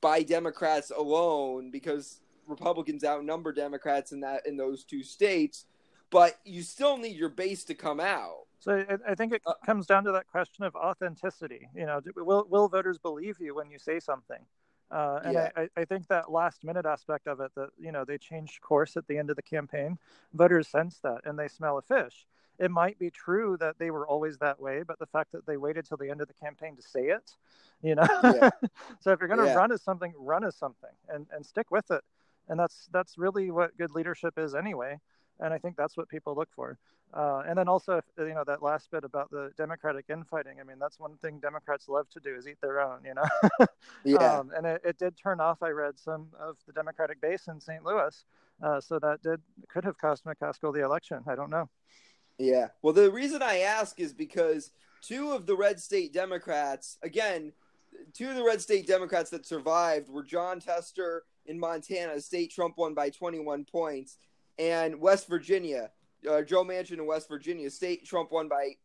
by 0.00 0.22
Democrats 0.22 0.90
alone 0.90 1.70
because 1.70 2.20
Republicans 2.46 3.04
outnumber 3.04 3.52
Democrats 3.52 4.12
in 4.12 4.20
that 4.20 4.46
in 4.46 4.56
those 4.56 4.84
two 4.84 5.02
states. 5.02 5.66
But 6.10 6.38
you 6.44 6.62
still 6.62 6.96
need 6.96 7.16
your 7.16 7.28
base 7.28 7.64
to 7.64 7.74
come 7.74 8.00
out. 8.00 8.46
So 8.58 8.84
I, 9.08 9.14
think 9.14 9.32
it 9.32 9.42
uh, 9.46 9.54
comes 9.64 9.86
down 9.86 10.04
to 10.04 10.12
that 10.12 10.26
question 10.26 10.64
of 10.64 10.74
authenticity. 10.74 11.68
You 11.74 11.86
know, 11.86 12.00
will 12.16 12.46
will 12.50 12.68
voters 12.68 12.98
believe 12.98 13.36
you 13.40 13.54
when 13.54 13.70
you 13.70 13.78
say 13.78 14.00
something? 14.00 14.44
Uh, 14.90 15.20
and 15.24 15.34
yeah. 15.34 15.48
I, 15.56 15.68
I 15.76 15.84
think 15.84 16.08
that 16.08 16.32
last 16.32 16.64
minute 16.64 16.84
aspect 16.84 17.26
of 17.28 17.40
it, 17.40 17.52
that 17.54 17.70
you 17.78 17.92
know 17.92 18.04
they 18.04 18.18
changed 18.18 18.60
course 18.60 18.96
at 18.96 19.06
the 19.06 19.18
end 19.18 19.30
of 19.30 19.36
the 19.36 19.42
campaign, 19.42 19.98
voters 20.34 20.68
sense 20.68 20.98
that 21.02 21.20
and 21.24 21.38
they 21.38 21.48
smell 21.48 21.78
a 21.78 21.82
fish. 21.82 22.26
It 22.58 22.70
might 22.70 22.98
be 22.98 23.10
true 23.10 23.56
that 23.60 23.78
they 23.78 23.90
were 23.90 24.06
always 24.06 24.36
that 24.38 24.60
way, 24.60 24.82
but 24.86 24.98
the 24.98 25.06
fact 25.06 25.32
that 25.32 25.46
they 25.46 25.56
waited 25.56 25.86
till 25.86 25.96
the 25.96 26.10
end 26.10 26.20
of 26.20 26.28
the 26.28 26.34
campaign 26.34 26.76
to 26.76 26.82
say 26.82 27.06
it, 27.06 27.36
you 27.82 27.94
know. 27.94 28.06
Yeah. 28.22 28.50
so 29.00 29.12
if 29.12 29.20
you're 29.20 29.28
going 29.28 29.40
to 29.40 29.46
yeah. 29.46 29.54
run 29.54 29.72
as 29.72 29.80
something, 29.80 30.12
run 30.18 30.44
as 30.44 30.56
something, 30.56 30.90
and 31.08 31.26
and 31.32 31.46
stick 31.46 31.70
with 31.70 31.90
it. 31.90 32.02
And 32.48 32.58
that's 32.58 32.88
that's 32.92 33.16
really 33.16 33.50
what 33.50 33.76
good 33.78 33.92
leadership 33.92 34.38
is 34.38 34.54
anyway. 34.54 34.98
And 35.38 35.54
I 35.54 35.58
think 35.58 35.76
that's 35.76 35.96
what 35.96 36.08
people 36.08 36.34
look 36.34 36.50
for. 36.54 36.78
Uh, 37.12 37.42
and 37.46 37.58
then 37.58 37.66
also, 37.66 38.00
you 38.18 38.34
know, 38.34 38.44
that 38.44 38.62
last 38.62 38.90
bit 38.90 39.02
about 39.02 39.30
the 39.30 39.50
Democratic 39.56 40.04
infighting. 40.08 40.60
I 40.60 40.64
mean, 40.64 40.78
that's 40.78 41.00
one 41.00 41.16
thing 41.16 41.40
Democrats 41.40 41.88
love 41.88 42.08
to 42.10 42.20
do 42.20 42.36
is 42.36 42.46
eat 42.46 42.60
their 42.60 42.80
own, 42.80 43.00
you 43.04 43.14
know. 43.14 43.66
yeah. 44.04 44.38
Um, 44.38 44.52
and 44.56 44.64
it, 44.64 44.80
it, 44.84 44.98
did 44.98 45.16
turn 45.16 45.40
off. 45.40 45.60
I 45.62 45.70
read 45.70 45.98
some 45.98 46.28
of 46.38 46.56
the 46.66 46.72
Democratic 46.72 47.20
base 47.20 47.48
in 47.48 47.60
St. 47.60 47.84
Louis, 47.84 48.24
uh, 48.62 48.80
so 48.80 49.00
that 49.00 49.22
did 49.22 49.40
could 49.68 49.84
have 49.84 49.98
cost 49.98 50.24
McCaskill 50.24 50.72
the 50.72 50.84
election. 50.84 51.24
I 51.26 51.34
don't 51.34 51.50
know. 51.50 51.68
Yeah. 52.38 52.68
Well, 52.80 52.92
the 52.92 53.10
reason 53.10 53.42
I 53.42 53.58
ask 53.58 53.98
is 53.98 54.12
because 54.12 54.70
two 55.02 55.32
of 55.32 55.46
the 55.46 55.56
red 55.56 55.80
state 55.80 56.12
Democrats, 56.12 56.96
again, 57.02 57.52
two 58.14 58.30
of 58.30 58.36
the 58.36 58.44
red 58.44 58.60
state 58.60 58.86
Democrats 58.86 59.30
that 59.30 59.46
survived 59.46 60.08
were 60.08 60.22
Jon 60.22 60.60
Tester 60.60 61.24
in 61.46 61.58
Montana, 61.58 62.20
state 62.20 62.52
Trump 62.52 62.78
won 62.78 62.94
by 62.94 63.10
21 63.10 63.64
points, 63.64 64.18
and 64.58 65.00
West 65.00 65.28
Virginia 65.28 65.90
uh, 66.28 66.42
Joe 66.42 66.64
Manchin 66.64 66.92
in 66.92 67.06
West 67.06 67.28
Virginia 67.28 67.70
State, 67.70 68.04
Trump 68.04 68.32
won 68.32 68.48
by 68.48 68.76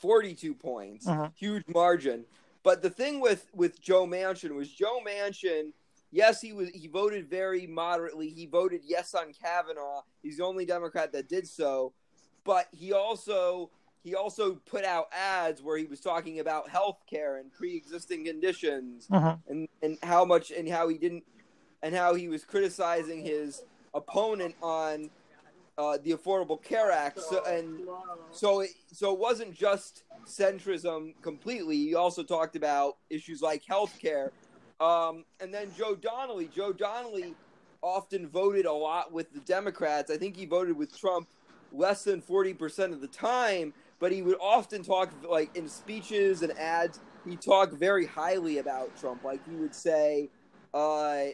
42 0.00 0.54
points, 0.54 1.06
uh-huh. 1.06 1.28
huge 1.36 1.64
margin. 1.68 2.24
But 2.62 2.82
the 2.82 2.90
thing 2.90 3.20
with 3.20 3.46
with 3.54 3.80
Joe 3.80 4.06
Manchin 4.06 4.54
was 4.54 4.70
Joe 4.70 5.00
Manchin. 5.06 5.72
Yes, 6.12 6.40
he 6.40 6.52
was. 6.52 6.68
He 6.70 6.88
voted 6.88 7.30
very 7.30 7.66
moderately. 7.66 8.28
He 8.28 8.46
voted 8.46 8.82
yes 8.84 9.14
on 9.14 9.32
Kavanaugh. 9.32 10.02
He's 10.22 10.38
the 10.38 10.44
only 10.44 10.66
Democrat 10.66 11.12
that 11.12 11.28
did 11.28 11.48
so. 11.48 11.92
But 12.44 12.68
he 12.72 12.92
also 12.92 13.70
he 14.02 14.14
also 14.14 14.54
put 14.66 14.84
out 14.84 15.08
ads 15.12 15.62
where 15.62 15.76
he 15.76 15.84
was 15.84 16.00
talking 16.00 16.40
about 16.40 16.68
health 16.68 17.02
care 17.08 17.36
and 17.36 17.52
pre-existing 17.52 18.24
conditions 18.24 19.06
uh-huh. 19.10 19.36
and, 19.48 19.68
and 19.82 19.98
how 20.02 20.24
much 20.24 20.50
and 20.50 20.68
how 20.68 20.88
he 20.88 20.96
didn't 20.96 21.24
and 21.82 21.94
how 21.94 22.14
he 22.14 22.28
was 22.28 22.44
criticizing 22.44 23.22
his 23.22 23.62
opponent 23.94 24.54
on 24.62 25.10
uh, 25.80 25.96
the 26.02 26.12
Affordable 26.12 26.62
Care 26.62 26.92
Act. 26.92 27.20
So, 27.20 27.42
and 27.44 27.80
so 28.30 28.60
it, 28.60 28.70
so 28.92 29.12
it 29.14 29.18
wasn't 29.18 29.54
just 29.54 30.02
centrism 30.26 31.14
completely. 31.22 31.76
He 31.76 31.94
also 31.94 32.22
talked 32.22 32.54
about 32.54 32.98
issues 33.08 33.40
like 33.40 33.64
health 33.64 33.98
care. 34.00 34.30
Um, 34.78 35.24
and 35.40 35.52
then 35.52 35.70
Joe 35.76 35.94
Donnelly. 35.94 36.50
Joe 36.54 36.72
Donnelly 36.72 37.34
often 37.82 38.28
voted 38.28 38.66
a 38.66 38.72
lot 38.72 39.10
with 39.10 39.32
the 39.32 39.40
Democrats. 39.40 40.10
I 40.10 40.18
think 40.18 40.36
he 40.36 40.44
voted 40.44 40.76
with 40.76 40.96
Trump 40.98 41.28
less 41.72 42.04
than 42.04 42.20
40% 42.20 42.92
of 42.92 43.00
the 43.00 43.08
time, 43.08 43.72
but 44.00 44.12
he 44.12 44.20
would 44.20 44.36
often 44.40 44.82
talk, 44.82 45.10
like 45.26 45.56
in 45.56 45.66
speeches 45.66 46.42
and 46.42 46.52
ads, 46.58 47.00
he 47.26 47.36
talked 47.36 47.72
very 47.72 48.04
highly 48.04 48.58
about 48.58 48.94
Trump. 48.98 49.24
Like 49.24 49.40
he 49.48 49.56
would 49.56 49.74
say, 49.74 50.28
uh, 50.74 51.24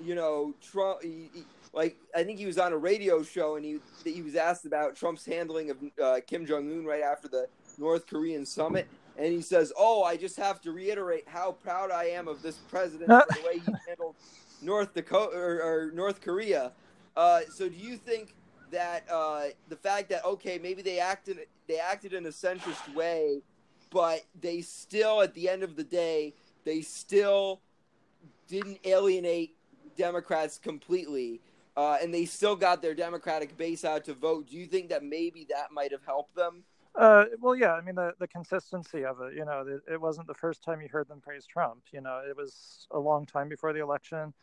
you 0.00 0.14
know, 0.14 0.54
Trump. 0.60 1.02
He, 1.02 1.30
he, 1.32 1.44
like 1.72 1.96
I 2.14 2.24
think 2.24 2.38
he 2.38 2.46
was 2.46 2.58
on 2.58 2.72
a 2.72 2.76
radio 2.76 3.22
show 3.22 3.56
and 3.56 3.64
he 3.64 3.78
he 4.04 4.22
was 4.22 4.34
asked 4.34 4.64
about 4.64 4.96
Trump's 4.96 5.24
handling 5.24 5.70
of 5.70 5.76
uh, 6.02 6.20
Kim 6.26 6.46
Jong 6.46 6.70
Un 6.70 6.84
right 6.84 7.02
after 7.02 7.28
the 7.28 7.46
North 7.78 8.06
Korean 8.06 8.44
summit, 8.44 8.88
and 9.16 9.32
he 9.32 9.40
says, 9.40 9.72
"Oh, 9.76 10.02
I 10.02 10.16
just 10.16 10.36
have 10.36 10.60
to 10.62 10.72
reiterate 10.72 11.24
how 11.26 11.52
proud 11.52 11.90
I 11.90 12.04
am 12.04 12.28
of 12.28 12.42
this 12.42 12.56
president 12.70 13.08
for 13.08 13.34
the 13.34 13.46
way 13.46 13.58
he 13.58 13.72
handled 13.88 14.16
North 14.62 14.94
Dakota 14.94 15.36
or, 15.36 15.62
or 15.62 15.92
North 15.92 16.20
Korea." 16.20 16.72
Uh, 17.16 17.40
so, 17.52 17.68
do 17.68 17.76
you 17.76 17.96
think 17.96 18.34
that 18.70 19.04
uh, 19.10 19.44
the 19.68 19.76
fact 19.76 20.08
that 20.10 20.24
okay, 20.24 20.58
maybe 20.58 20.82
they 20.82 20.98
acted 20.98 21.38
they 21.66 21.78
acted 21.78 22.12
in 22.12 22.26
a 22.26 22.30
centrist 22.30 22.94
way, 22.94 23.42
but 23.90 24.24
they 24.40 24.60
still, 24.60 25.22
at 25.22 25.34
the 25.34 25.48
end 25.48 25.62
of 25.62 25.76
the 25.76 25.84
day, 25.84 26.34
they 26.64 26.80
still 26.80 27.60
didn't 28.48 28.78
alienate 28.84 29.54
Democrats 29.96 30.58
completely 30.58 31.40
uh, 31.78 31.96
and 32.02 32.12
they 32.12 32.24
still 32.24 32.56
got 32.56 32.82
their 32.82 32.92
Democratic 32.92 33.56
base 33.56 33.84
out 33.84 34.04
to 34.06 34.12
vote. 34.12 34.48
Do 34.48 34.56
you 34.56 34.66
think 34.66 34.88
that 34.88 35.04
maybe 35.04 35.46
that 35.50 35.70
might 35.70 35.92
have 35.92 36.04
helped 36.04 36.34
them? 36.34 36.64
Uh, 36.96 37.26
well, 37.40 37.54
yeah. 37.54 37.74
I 37.74 37.80
mean, 37.82 37.94
the, 37.94 38.14
the 38.18 38.26
consistency 38.26 39.04
of 39.04 39.20
it. 39.20 39.34
You 39.34 39.44
know, 39.44 39.64
it, 39.64 39.92
it, 39.92 40.00
wasn't 40.00 40.26
the 40.26 40.34
first 40.34 40.64
time 40.64 40.82
you 40.82 40.88
heard 40.88 41.06
them 41.06 41.20
praise 41.20 41.46
Trump. 41.46 41.82
You 41.92 42.00
know, 42.00 42.20
it 42.28 42.36
was 42.36 42.88
a 42.90 42.98
long 42.98 43.26
time 43.26 43.48
before 43.48 43.72
the 43.72 43.80
election. 43.80 44.34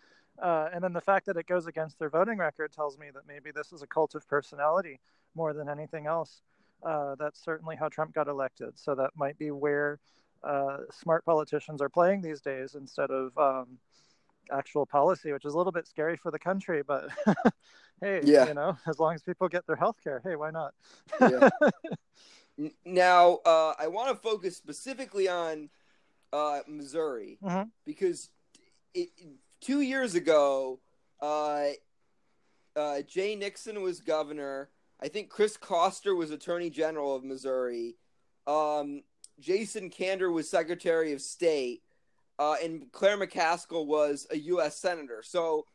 Uh, 0.42 0.70
and 0.74 0.82
then 0.82 0.94
the 0.94 1.02
fact 1.02 1.26
that 1.26 1.36
it 1.36 1.46
goes 1.46 1.68
against 1.68 2.00
their 2.00 2.10
voting 2.10 2.38
record 2.38 2.72
tells 2.72 2.98
me 2.98 3.08
that 3.14 3.28
maybe 3.28 3.52
this 3.52 3.74
is 3.74 3.82
a 3.82 3.88
cult 3.88 4.16
of 4.16 4.26
personality 4.30 5.02
more 5.36 5.52
than 5.52 5.68
anything 5.68 6.08
else. 6.08 6.42
Uh, 6.86 7.16
that's 7.20 7.44
certainly 7.44 7.76
how 7.76 7.90
Trump 7.90 8.14
got 8.14 8.30
elected. 8.30 8.80
So 8.80 8.96
that 8.96 9.10
might 9.14 9.38
be 9.38 9.52
where 9.52 10.00
uh, 10.42 10.78
smart 10.90 11.26
politicians 11.26 11.82
are 11.82 11.90
playing 11.90 12.22
these 12.22 12.40
days 12.40 12.76
instead 12.76 13.12
of 13.12 13.38
um, 13.38 13.78
actual 14.52 14.86
policy, 14.86 15.32
which 15.32 15.46
is 15.46 15.54
a 15.54 15.58
little 15.58 15.72
bit 15.72 15.88
scary 15.88 16.18
for 16.18 16.32
the 16.32 16.40
country. 16.40 16.82
But 16.82 17.10
hey, 18.02 18.22
yeah. 18.24 18.48
you 18.48 18.54
know, 18.54 18.78
as 18.88 19.00
long 19.00 19.14
as 19.14 19.22
people 19.22 19.48
get 19.48 19.66
their 19.68 19.76
health 19.76 19.98
care, 20.04 20.22
hey, 20.24 20.36
why 20.36 20.52
not? 20.52 20.74
yeah. 21.20 21.50
Now, 22.86 23.40
uh, 23.46 23.74
I 23.78 23.88
want 23.88 24.10
to 24.10 24.16
focus 24.16 24.56
specifically 24.56 25.28
on 25.28 25.70
uh, 26.32 26.60
Missouri 26.68 27.38
mm-hmm. 27.44 27.64
because 27.86 28.30
it, 28.94 29.10
two 29.60 29.82
years 29.82 30.16
ago, 30.16 30.80
uh, 31.22 31.66
uh, 32.76 33.02
Jay 33.02 33.36
Nixon 33.36 33.82
was 33.82 34.00
governor. 34.00 34.70
I 35.02 35.10
think 35.10 35.30
Chris 35.30 35.58
Koster 35.58 36.16
was 36.16 36.32
Attorney 36.32 36.70
General 36.70 37.16
of 37.16 37.26
Missouri. 37.26 37.98
Um, 38.48 39.04
Jason 39.40 39.90
Kander 39.90 40.32
was 40.32 40.50
Secretary 40.50 41.12
of 41.12 41.22
State 41.22 41.82
uh, 42.40 42.56
and 42.64 42.92
Claire 42.92 43.18
McCaskill 43.18 43.86
was 43.86 44.28
a 44.32 44.38
U.S. 44.38 44.78
senator. 44.78 45.22
So, 45.24 45.66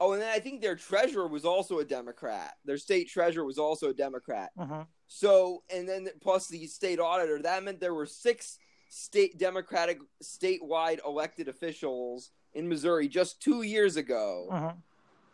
oh, 0.00 0.12
and 0.12 0.22
then 0.22 0.30
I 0.34 0.38
think 0.38 0.60
their 0.60 0.76
treasurer 0.76 1.28
was 1.28 1.44
also 1.44 1.78
a 1.78 1.84
Democrat. 1.84 2.54
Their 2.64 2.78
state 2.78 3.08
treasurer 3.08 3.44
was 3.44 3.58
also 3.58 3.90
a 3.90 3.94
Democrat. 3.94 4.50
Uh-huh. 4.58 4.84
So, 5.06 5.62
and 5.72 5.88
then 5.88 6.08
plus 6.20 6.48
the 6.48 6.66
state 6.66 7.00
auditor. 7.00 7.40
That 7.42 7.62
meant 7.62 7.80
there 7.80 7.94
were 7.94 8.06
six 8.06 8.58
state 8.88 9.38
Democratic 9.38 9.98
statewide 10.22 11.00
elected 11.06 11.48
officials 11.48 12.30
in 12.54 12.68
Missouri 12.68 13.08
just 13.08 13.40
two 13.40 13.62
years 13.62 13.96
ago. 13.96 14.48
Uh-huh. 14.50 14.72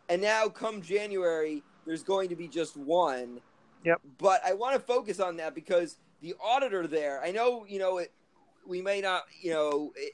and 0.09 0.21
now 0.21 0.47
come 0.47 0.81
January, 0.81 1.63
there's 1.85 2.03
going 2.03 2.29
to 2.29 2.35
be 2.35 2.47
just 2.47 2.75
one. 2.77 3.39
Yep. 3.83 4.01
But 4.17 4.41
I 4.45 4.53
want 4.53 4.75
to 4.75 4.79
focus 4.79 5.19
on 5.19 5.37
that 5.37 5.55
because 5.55 5.97
the 6.21 6.35
auditor 6.43 6.87
there, 6.87 7.21
I 7.23 7.31
know, 7.31 7.65
you 7.67 7.79
know, 7.79 7.97
it, 7.97 8.11
we 8.65 8.81
may 8.81 9.01
not, 9.01 9.23
you 9.41 9.51
know, 9.51 9.91
it, 9.95 10.13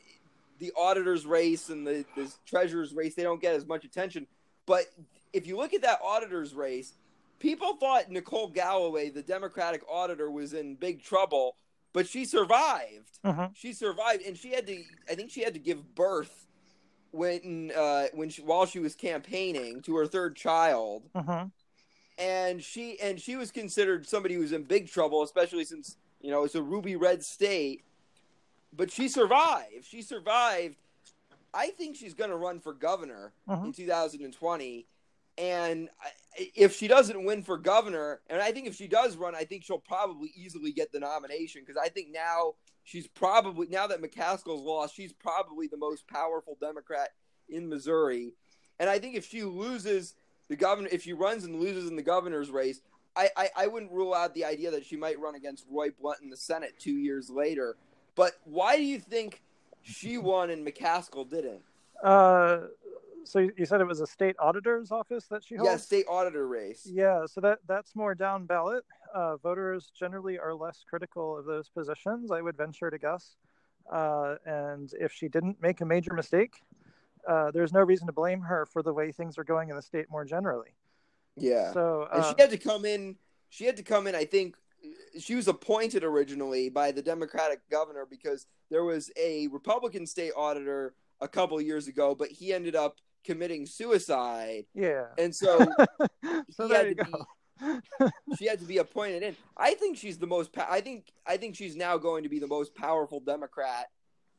the 0.59 0.71
auditor's 0.75 1.25
race 1.25 1.69
and 1.69 1.85
the, 1.85 2.05
the 2.15 2.31
treasurer's 2.45 2.93
race, 2.93 3.15
they 3.15 3.23
don't 3.23 3.41
get 3.41 3.53
as 3.55 3.65
much 3.65 3.85
attention. 3.85 4.27
But 4.65 4.85
if 5.33 5.47
you 5.47 5.57
look 5.57 5.73
at 5.73 5.81
that 5.83 5.99
auditor's 6.03 6.53
race, 6.53 6.93
people 7.39 7.75
thought 7.75 8.09
Nicole 8.09 8.47
Galloway, 8.47 9.09
the 9.09 9.21
Democratic 9.21 9.81
auditor, 9.89 10.29
was 10.31 10.53
in 10.53 10.75
big 10.75 11.03
trouble, 11.03 11.55
but 11.93 12.07
she 12.07 12.25
survived. 12.25 13.19
Mhm. 13.23 13.55
She 13.55 13.73
survived, 13.73 14.23
and 14.23 14.37
she 14.37 14.49
had 14.51 14.67
to. 14.67 14.83
I 15.09 15.15
think 15.15 15.31
she 15.31 15.41
had 15.41 15.53
to 15.53 15.59
give 15.59 15.95
birth 15.95 16.47
when 17.11 17.71
uh, 17.75 18.07
when 18.13 18.29
she, 18.29 18.41
while 18.41 18.65
she 18.65 18.79
was 18.79 18.95
campaigning 18.95 19.81
to 19.83 19.95
her 19.95 20.05
third 20.05 20.35
child, 20.35 21.09
Mhm. 21.15 21.51
and 22.17 22.63
she 22.63 22.99
and 22.99 23.19
she 23.19 23.35
was 23.35 23.51
considered 23.51 24.07
somebody 24.07 24.35
who 24.35 24.41
was 24.41 24.51
in 24.51 24.63
big 24.63 24.89
trouble, 24.89 25.23
especially 25.23 25.63
since 25.65 25.97
you 26.21 26.31
know 26.31 26.43
it's 26.43 26.55
a 26.55 26.61
ruby 26.61 26.95
red 26.95 27.23
state. 27.23 27.83
But 28.73 28.91
she 28.91 29.07
survived. 29.07 29.85
She 29.85 30.01
survived. 30.01 30.75
I 31.53 31.69
think 31.69 31.95
she's 31.95 32.13
going 32.13 32.29
to 32.29 32.35
run 32.35 32.59
for 32.59 32.73
governor 32.73 33.33
Mhm. 33.47 33.65
in 33.67 33.71
2020. 33.73 34.85
And 35.39 35.89
if 36.55 36.75
she 36.75 36.87
doesn't 36.87 37.23
win 37.23 37.43
for 37.43 37.57
governor, 37.57 38.21
and 38.27 38.41
I 38.41 38.51
think 38.51 38.67
if 38.67 38.75
she 38.75 38.87
does 38.87 39.15
run, 39.17 39.35
I 39.35 39.43
think 39.45 39.63
she'll 39.63 39.77
probably 39.79 40.31
easily 40.35 40.71
get 40.71 40.91
the 40.91 40.99
nomination 40.99 41.61
because 41.65 41.77
I 41.81 41.89
think 41.89 42.09
now 42.09 42.55
she's 42.83 43.07
probably 43.07 43.67
now 43.67 43.87
that 43.87 44.01
McCaskill's 44.01 44.61
lost, 44.61 44.95
she's 44.95 45.13
probably 45.13 45.67
the 45.67 45.77
most 45.77 46.07
powerful 46.07 46.57
Democrat 46.59 47.09
in 47.49 47.69
Missouri. 47.69 48.33
And 48.79 48.89
I 48.89 48.97
think 48.99 49.15
if 49.15 49.25
she 49.27 49.43
loses 49.43 50.15
the 50.47 50.55
governor, 50.55 50.89
if 50.91 51.03
she 51.03 51.13
runs 51.13 51.43
and 51.43 51.59
loses 51.59 51.89
in 51.89 51.95
the 51.95 52.03
governor's 52.03 52.49
race, 52.49 52.81
I, 53.15 53.29
I, 53.35 53.49
I 53.55 53.67
wouldn't 53.67 53.91
rule 53.91 54.13
out 54.13 54.33
the 54.33 54.45
idea 54.45 54.69
that 54.71 54.85
she 54.85 54.95
might 54.95 55.19
run 55.19 55.35
against 55.35 55.65
Roy 55.69 55.89
Blunt 55.91 56.21
in 56.21 56.29
the 56.29 56.37
Senate 56.37 56.75
two 56.79 56.97
years 56.97 57.29
later. 57.29 57.77
But 58.17 58.33
why 58.43 58.75
do 58.75 58.83
you 58.83 58.99
think 58.99 59.41
she 59.83 60.17
won 60.17 60.49
and 60.49 60.67
McCaskill 60.67 61.29
didn't? 61.29 61.61
Uh, 62.03 62.63
so 63.23 63.39
you 63.39 63.65
said 63.65 63.79
it 63.79 63.87
was 63.87 64.01
a 64.01 64.07
state 64.07 64.35
auditor's 64.39 64.91
office 64.91 65.25
that 65.27 65.43
she 65.45 65.55
holds? 65.55 65.69
Yeah, 65.71 65.77
state 65.77 66.05
auditor 66.09 66.47
race. 66.47 66.85
Yeah, 66.91 67.25
so 67.27 67.39
that 67.41 67.59
that's 67.67 67.95
more 67.95 68.15
down 68.15 68.45
ballot. 68.45 68.83
Uh, 69.13 69.37
voters 69.37 69.91
generally 69.97 70.37
are 70.37 70.53
less 70.53 70.83
critical 70.89 71.37
of 71.37 71.45
those 71.45 71.69
positions, 71.69 72.31
I 72.31 72.41
would 72.41 72.57
venture 72.57 72.89
to 72.89 72.97
guess. 72.97 73.37
Uh, 73.91 74.35
and 74.45 74.91
if 74.99 75.13
she 75.13 75.29
didn't 75.29 75.61
make 75.61 75.79
a 75.79 75.85
major 75.85 76.13
mistake, 76.13 76.55
uh, 77.27 77.51
there's 77.51 77.71
no 77.71 77.81
reason 77.81 78.07
to 78.07 78.13
blame 78.13 78.41
her 78.41 78.65
for 78.65 78.81
the 78.81 78.93
way 78.93 79.11
things 79.11 79.37
are 79.37 79.43
going 79.43 79.69
in 79.69 79.75
the 79.75 79.81
state 79.81 80.09
more 80.09 80.25
generally. 80.25 80.71
Yeah. 81.37 81.71
So 81.71 82.07
and 82.11 82.23
uh, 82.23 82.33
she 82.33 82.41
had 82.41 82.49
to 82.49 82.57
come 82.57 82.83
in. 82.83 83.15
She 83.49 83.65
had 83.65 83.77
to 83.77 83.83
come 83.83 84.07
in. 84.07 84.15
I 84.15 84.25
think 84.25 84.55
she 85.19 85.35
was 85.35 85.47
appointed 85.47 86.03
originally 86.03 86.69
by 86.69 86.91
the 86.91 87.01
Democratic 87.01 87.59
governor 87.69 88.05
because 88.09 88.45
there 88.69 88.83
was 88.83 89.11
a 89.17 89.47
Republican 89.47 90.05
state 90.05 90.31
auditor 90.35 90.93
a 91.21 91.27
couple 91.27 91.59
years 91.61 91.87
ago, 91.87 92.15
but 92.15 92.29
he 92.29 92.53
ended 92.53 92.75
up 92.75 92.97
committing 93.23 93.65
suicide, 93.65 94.65
yeah. 94.73 95.07
and 95.17 95.35
so 95.35 95.57
so 96.49 96.67
he 96.67 96.69
there 96.69 96.77
had 96.77 96.87
you 96.87 96.95
to 96.95 97.03
go. 97.03 97.25
she 98.37 98.45
had 98.45 98.59
to 98.59 98.65
be 98.65 98.77
appointed 98.77 99.23
in. 99.23 99.35
I 99.57 99.73
think 99.73 99.97
she's 99.97 100.17
the 100.17 100.27
most. 100.27 100.51
I 100.57 100.81
think 100.81 101.11
I 101.25 101.37
think 101.37 101.55
she's 101.55 101.75
now 101.75 101.97
going 101.97 102.23
to 102.23 102.29
be 102.29 102.39
the 102.39 102.47
most 102.47 102.75
powerful 102.75 103.19
Democrat 103.19 103.87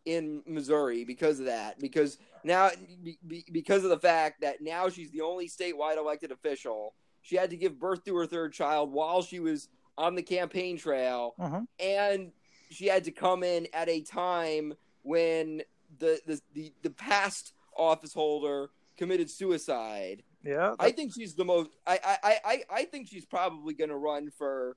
in 0.04 0.42
Missouri 0.46 1.04
because 1.04 1.38
of 1.38 1.46
that. 1.46 1.78
Because 1.78 2.18
now, 2.42 2.70
be, 3.02 3.18
be- 3.26 3.44
because 3.52 3.84
of 3.84 3.90
the 3.90 3.98
fact 3.98 4.40
that 4.40 4.62
now 4.62 4.88
she's 4.88 5.10
the 5.10 5.20
only 5.20 5.48
statewide 5.48 5.98
elected 5.98 6.32
official. 6.32 6.94
She 7.20 7.36
had 7.36 7.50
to 7.50 7.56
give 7.56 7.78
birth 7.78 8.04
to 8.04 8.16
her 8.16 8.26
third 8.26 8.54
child 8.54 8.90
while 8.90 9.20
she 9.22 9.38
was 9.38 9.68
on 9.98 10.14
the 10.14 10.22
campaign 10.22 10.78
trail, 10.78 11.34
Mhm. 11.38 11.66
and 11.80 12.32
she 12.70 12.86
had 12.86 13.04
to 13.04 13.10
come 13.10 13.42
in 13.42 13.66
at 13.74 13.88
a 13.88 14.00
time 14.00 14.72
when 15.02 15.62
the 15.98 16.20
the 16.26 16.40
the, 16.54 16.72
the 16.82 16.90
past 16.90 17.52
office 17.76 18.14
holder 18.14 18.70
committed 18.96 19.28
suicide. 19.28 20.22
Yeah. 20.44 20.74
I 20.78 20.92
think 20.92 21.12
she's 21.12 21.34
the 21.34 21.44
most. 21.44 21.70
I 21.86 21.98
I 22.22 22.40
I, 22.44 22.62
I 22.70 22.84
think 22.84 23.08
she's 23.08 23.26
probably 23.26 23.74
going 23.74 23.90
to 23.90 23.96
run 23.96 24.30
for 24.30 24.76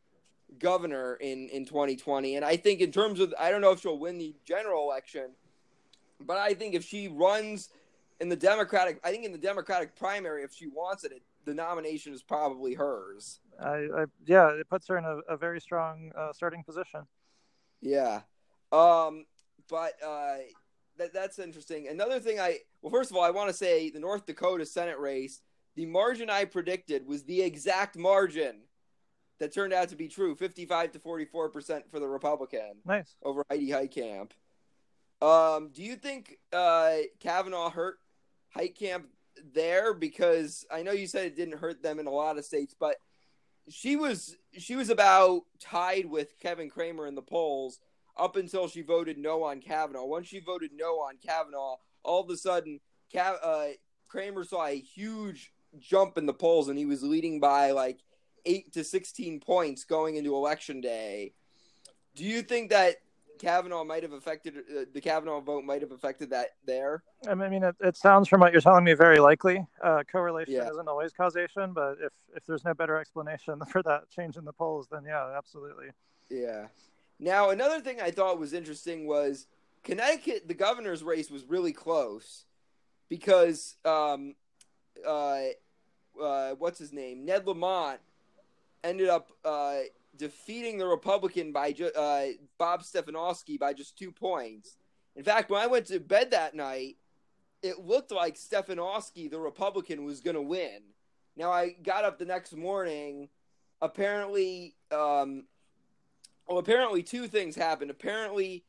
governor 0.60 1.16
in 1.16 1.48
in 1.50 1.66
2020, 1.66 2.36
and 2.36 2.44
I 2.44 2.58
think 2.58 2.82
in 2.82 2.92
terms 2.92 3.20
of 3.20 3.34
I 3.40 3.52
don't 3.52 3.62
know 3.62 3.72
if 3.72 3.80
she'll 3.82 4.00
win 4.00 4.18
the 4.18 4.36
general 4.44 4.84
election, 4.84 5.36
but 6.20 6.38
I 6.38 6.56
think 6.56 6.74
if 6.74 6.84
she 6.84 7.08
runs 7.08 7.70
in 8.20 8.30
the 8.30 8.36
Democratic, 8.36 9.00
I 9.04 9.12
think 9.12 9.26
in 9.26 9.32
the 9.32 9.38
Democratic 9.38 9.96
primary, 9.96 10.44
if 10.44 10.54
she 10.54 10.68
wants 10.68 11.04
it, 11.04 11.12
it 11.12 11.22
the 11.46 11.54
nomination 11.54 12.14
is 12.14 12.22
probably 12.24 12.74
hers. 12.76 13.40
I, 13.62 14.02
I 14.02 14.06
yeah, 14.26 14.50
it 14.50 14.70
puts 14.70 14.88
her 14.88 14.98
in 14.98 15.06
a, 15.06 15.18
a 15.30 15.38
very 15.38 15.62
strong 15.62 16.12
uh, 16.18 16.34
starting 16.34 16.64
position. 16.64 17.02
Yeah. 17.82 18.22
Um, 18.72 19.26
but 19.70 19.94
uh, 20.06 20.38
that, 20.98 21.14
that's 21.14 21.40
interesting. 21.40 21.88
Another 21.88 22.20
thing 22.20 22.40
I, 22.40 22.60
well, 22.82 22.92
first 22.92 23.12
of 23.12 23.18
all, 23.18 23.24
I 23.24 23.32
want 23.32 23.50
to 23.50 23.56
say 23.56 23.90
the 23.90 24.00
North 24.00 24.26
Dakota 24.26 24.66
Senate 24.66 25.00
race, 25.00 25.42
the 25.76 25.86
margin 25.86 26.30
I 26.30 26.46
predicted 26.46 27.06
was 27.06 27.24
the 27.24 27.42
exact 27.42 27.98
margin 27.98 28.62
that 29.40 29.54
turned 29.54 29.74
out 29.74 29.90
to 29.90 29.96
be 29.96 30.08
true 30.08 30.36
55 30.36 30.92
to 30.92 31.00
44% 31.00 31.82
for 31.90 32.00
the 32.00 32.08
Republican 32.08 32.76
Nice. 32.86 33.16
over 33.24 33.44
Heidi 33.50 33.70
Heitkamp. 33.70 34.32
Um, 35.22 35.70
do 35.74 35.84
you 35.84 35.96
think 35.96 36.38
uh, 36.54 36.98
Kavanaugh 37.20 37.70
hurt 37.70 37.98
Heitkamp 38.56 39.04
there? 39.54 39.94
Because 39.94 40.66
I 40.72 40.84
know 40.84 40.92
you 40.92 41.08
said 41.08 41.26
it 41.26 41.36
didn't 41.36 41.58
hurt 41.58 41.82
them 41.82 42.00
in 42.00 42.08
a 42.08 42.12
lot 42.12 42.38
of 42.38 42.46
states, 42.46 42.76
but 42.80 42.98
she 43.70 43.96
was 43.96 44.36
she 44.58 44.76
was 44.76 44.90
about 44.90 45.44
tied 45.60 46.06
with 46.06 46.40
Kevin 46.40 46.70
Cramer 46.70 47.08
in 47.08 47.16
the 47.16 47.22
polls 47.22 47.80
up 48.18 48.36
until 48.36 48.68
she 48.68 48.82
voted 48.82 49.18
no 49.18 49.44
on 49.44 49.62
Kavanaugh. 49.62 50.06
Once 50.06 50.28
she 50.28 50.40
voted 50.40 50.72
no 50.74 50.96
on 50.96 51.18
Kavanaugh, 51.26 51.78
all 52.04 52.22
of 52.22 52.30
a 52.30 52.38
sudden, 52.38 52.80
uh, 53.16 53.68
Kramer 54.08 54.44
saw 54.44 54.66
a 54.66 54.80
huge 54.80 55.54
jump 55.80 56.18
in 56.18 56.26
the 56.26 56.34
polls, 56.34 56.68
and 56.68 56.78
he 56.78 56.86
was 56.86 57.04
leading 57.04 57.40
by 57.40 57.72
like 57.72 58.00
eight 58.46 58.74
to 58.74 58.84
sixteen 58.84 59.40
points 59.40 59.84
going 59.84 60.16
into 60.16 60.36
election 60.36 60.82
day. 60.82 61.34
Do 62.16 62.26
you 62.26 62.42
think 62.42 62.72
that 62.72 62.98
Kavanaugh 63.42 63.84
might 63.84 64.04
have 64.04 64.12
affected 64.14 64.56
uh, 64.58 64.86
the 64.94 65.02
Kavanaugh 65.02 65.42
vote 65.42 65.64
might 65.66 65.82
have 65.82 65.92
affected 65.92 66.30
that 66.30 66.50
there? 66.66 67.04
I 67.28 67.34
mean, 67.34 67.64
it, 67.64 67.76
it 67.80 67.98
sounds 67.98 68.28
from 68.28 68.40
what 68.42 68.52
you're 68.52 68.62
telling 68.62 68.84
me 68.84 68.94
very 68.94 69.20
likely. 69.20 69.66
Uh, 69.84 70.04
correlation 70.10 70.54
Yeah. 70.54 70.70
isn't 70.70 70.88
always 70.88 71.12
causation, 71.12 71.74
but 71.74 71.98
if 72.02 72.14
if 72.36 72.46
there's 72.46 72.64
no 72.64 72.74
better 72.76 72.98
explanation 72.98 73.60
for 73.70 73.82
that 73.84 74.10
change 74.12 74.38
in 74.38 74.46
the 74.46 74.54
polls, 74.54 74.88
then 74.92 75.04
yeah, 75.06 75.34
absolutely. 75.36 75.88
Yeah. 76.30 76.68
Now, 77.20 77.50
another 77.50 77.82
thing 77.82 78.00
I 78.00 78.12
thought 78.12 78.40
was 78.40 78.54
interesting 78.54 79.08
was 79.08 79.48
Connecticut, 79.84 80.48
the 80.48 80.54
governor's 80.54 81.04
race 81.04 81.30
was 81.32 81.44
really 81.44 81.74
close 81.74 82.46
because, 83.10 83.76
um, 83.84 84.36
uh, 85.06 85.46
uh, 86.22 86.52
what's 86.60 86.78
his 86.80 86.94
name? 86.94 87.26
Ned 87.26 87.48
Lamont 87.48 88.00
ended 88.84 89.10
up 89.10 89.32
uh, 89.44 89.80
defeating 90.16 90.78
the 90.78 90.88
Republican 90.88 91.52
by 91.52 91.72
ju- 91.72 91.92
uh, 91.96 92.28
Bob 92.58 92.84
Stefanowski 92.84 93.60
by 93.60 93.74
just 93.74 93.98
two 93.98 94.12
points. 94.12 94.78
In 95.16 95.24
fact, 95.24 95.50
when 95.50 95.62
I 95.62 95.68
went 95.68 95.88
to 95.88 96.00
bed 96.00 96.32
that 96.32 96.56
night, 96.56 96.98
it 97.62 97.80
looked 97.80 98.12
like 98.12 98.36
Stefanowski, 98.36 99.30
the 99.30 99.40
Republican, 99.40 100.04
was 100.04 100.22
going 100.22 100.36
to 100.36 100.42
win. 100.42 100.82
Now, 101.36 101.52
I 101.52 101.76
got 101.84 102.06
up 102.06 102.18
the 102.18 102.26
next 102.26 102.56
morning. 102.56 103.30
Apparently, 103.82 104.76
um, 104.92 105.46
well, 106.48 106.60
apparently 106.60 107.04
two 107.04 107.28
things 107.28 107.56
happened. 107.56 107.92
Apparently, 107.92 108.64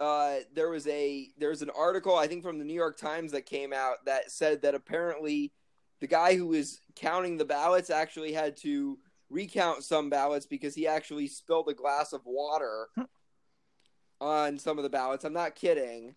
uh, 0.00 0.38
there 0.54 0.68
was 0.68 0.86
a 0.88 1.28
there's 1.38 1.62
an 1.62 1.70
article 1.70 2.16
I 2.16 2.26
think 2.26 2.42
from 2.42 2.58
the 2.58 2.64
New 2.64 2.74
York 2.74 2.98
Times 2.98 3.32
that 3.32 3.46
came 3.46 3.72
out 3.72 4.04
that 4.06 4.30
said 4.30 4.62
that 4.62 4.74
apparently 4.74 5.52
the 6.00 6.06
guy 6.06 6.34
who 6.34 6.48
was 6.48 6.80
counting 6.96 7.36
the 7.36 7.44
ballots 7.44 7.88
actually 7.88 8.32
had 8.32 8.56
to 8.58 8.98
recount 9.32 9.82
some 9.82 10.10
ballots 10.10 10.46
because 10.46 10.74
he 10.74 10.86
actually 10.86 11.26
spilled 11.26 11.68
a 11.68 11.74
glass 11.74 12.12
of 12.12 12.20
water 12.24 12.88
on 14.20 14.58
some 14.58 14.78
of 14.78 14.84
the 14.84 14.90
ballots. 14.90 15.24
I'm 15.24 15.32
not 15.32 15.54
kidding. 15.54 16.14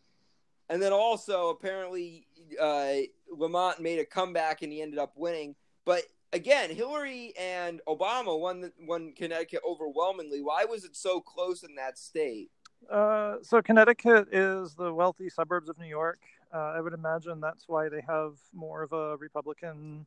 And 0.69 0.81
then 0.81 0.93
also 0.93 1.49
apparently 1.49 2.27
uh, 2.59 2.93
Lamont 3.29 3.79
made 3.79 3.99
a 3.99 4.05
comeback 4.05 4.61
and 4.61 4.71
he 4.71 4.81
ended 4.81 4.99
up 4.99 5.13
winning. 5.15 5.55
But 5.85 6.03
again, 6.33 6.69
Hillary 6.69 7.33
and 7.39 7.81
Obama 7.87 8.39
won 8.39 8.71
won 8.81 9.13
Connecticut 9.13 9.61
overwhelmingly. 9.67 10.41
Why 10.41 10.65
was 10.65 10.83
it 10.83 10.95
so 10.95 11.21
close 11.21 11.63
in 11.63 11.75
that 11.75 11.97
state? 11.97 12.51
Uh, 12.91 13.37
so 13.41 13.61
Connecticut 13.61 14.27
is 14.31 14.75
the 14.75 14.93
wealthy 14.93 15.29
suburbs 15.29 15.69
of 15.69 15.77
New 15.77 15.87
York. 15.87 16.19
Uh, 16.53 16.73
I 16.75 16.81
would 16.81 16.93
imagine 16.93 17.39
that's 17.39 17.67
why 17.67 17.89
they 17.89 18.01
have 18.07 18.33
more 18.53 18.83
of 18.83 18.93
a 18.93 19.17
Republican 19.17 20.05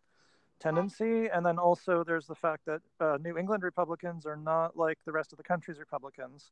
tendency. 0.61 1.29
And 1.29 1.45
then 1.45 1.59
also 1.59 2.05
there's 2.05 2.27
the 2.27 2.35
fact 2.35 2.67
that 2.67 2.81
uh, 3.01 3.19
New 3.23 3.37
England 3.37 3.63
Republicans 3.63 4.27
are 4.27 4.37
not 4.37 4.77
like 4.77 4.99
the 5.05 5.13
rest 5.13 5.33
of 5.33 5.39
the 5.39 5.45
country's 5.45 5.79
Republicans, 5.79 6.51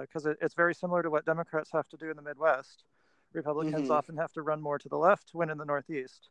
because 0.00 0.26
it, 0.26 0.38
it's 0.40 0.54
very 0.54 0.74
similar 0.74 1.02
to 1.02 1.10
what 1.10 1.24
Democrats 1.24 1.70
have 1.72 1.88
to 1.88 1.96
do 1.96 2.10
in 2.10 2.16
the 2.16 2.22
Midwest. 2.22 2.84
Republicans 3.32 3.88
Mhm. 3.88 3.94
often 3.94 4.16
have 4.16 4.32
to 4.32 4.42
run 4.42 4.60
more 4.60 4.78
to 4.78 4.88
the 4.88 4.96
left 4.96 5.34
when 5.34 5.50
in 5.50 5.58
the 5.58 5.64
Northeast. 5.64 6.30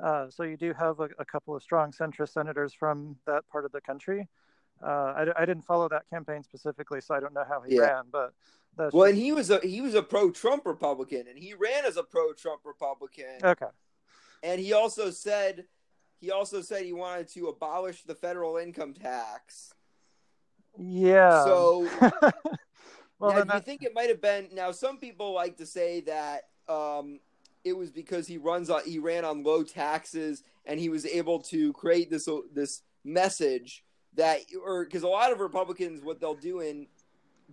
Uh, 0.00 0.30
so 0.30 0.42
you 0.44 0.56
do 0.56 0.72
have 0.72 1.00
a, 1.00 1.08
a, 1.18 1.24
couple 1.24 1.56
of 1.56 1.62
strong 1.62 1.90
centrist 1.90 2.30
senators 2.30 2.72
from 2.72 3.18
that 3.26 3.46
part 3.48 3.64
of 3.64 3.72
the 3.72 3.80
country. 3.80 4.28
Uh, 4.80 4.86
I, 4.86 5.42
I, 5.42 5.44
didn't 5.44 5.64
follow 5.64 5.88
that 5.88 6.08
campaign 6.08 6.44
specifically, 6.44 7.00
so 7.00 7.16
I 7.16 7.20
don't 7.20 7.34
know 7.34 7.44
how 7.44 7.62
he 7.62 7.74
yeah. 7.74 7.80
ran. 7.80 8.04
But 8.12 8.32
well, 8.76 8.90
just... 8.90 9.06
and 9.06 9.18
he 9.18 9.32
was 9.32 9.50
a 9.50 9.58
he 9.58 9.80
was 9.80 9.94
a 9.94 10.02
pro 10.02 10.30
Trump 10.30 10.64
Republican, 10.66 11.26
and 11.26 11.36
he 11.36 11.52
ran 11.54 11.84
as 11.84 11.96
a 11.96 12.04
pro 12.04 12.32
Trump 12.32 12.60
Republican. 12.64 13.40
Okay. 13.42 13.66
And 14.44 14.60
he 14.60 14.72
also 14.72 15.10
said 15.10 15.66
he 16.20 16.30
also 16.30 16.60
said 16.60 16.84
he 16.84 16.92
wanted 16.92 17.28
to 17.28 17.46
abolish 17.46 18.02
the 18.02 18.14
federal 18.14 18.56
income 18.56 18.94
tax. 18.94 19.72
Yeah. 20.76 21.44
So, 21.44 21.88
well, 23.18 23.32
now, 23.32 23.42
do 23.42 23.54
you 23.54 23.60
think 23.60 23.82
it 23.82 23.94
might 23.94 24.08
have 24.08 24.20
been? 24.20 24.48
Now, 24.52 24.72
some 24.72 24.98
people 24.98 25.32
like 25.34 25.56
to 25.58 25.66
say 25.66 26.00
that 26.02 26.48
um, 26.68 27.20
it 27.64 27.76
was 27.76 27.90
because 27.90 28.26
he 28.26 28.38
runs 28.38 28.70
on 28.70 28.82
he 28.84 28.98
ran 28.98 29.24
on 29.24 29.42
low 29.42 29.62
taxes 29.62 30.42
and 30.64 30.78
he 30.78 30.88
was 30.88 31.06
able 31.06 31.40
to 31.40 31.72
create 31.72 32.10
this 32.10 32.28
this 32.52 32.82
message 33.04 33.84
that 34.14 34.40
or 34.64 34.84
because 34.84 35.02
a 35.02 35.08
lot 35.08 35.32
of 35.32 35.40
Republicans 35.40 36.02
what 36.02 36.20
they'll 36.20 36.34
do 36.34 36.60
in 36.60 36.86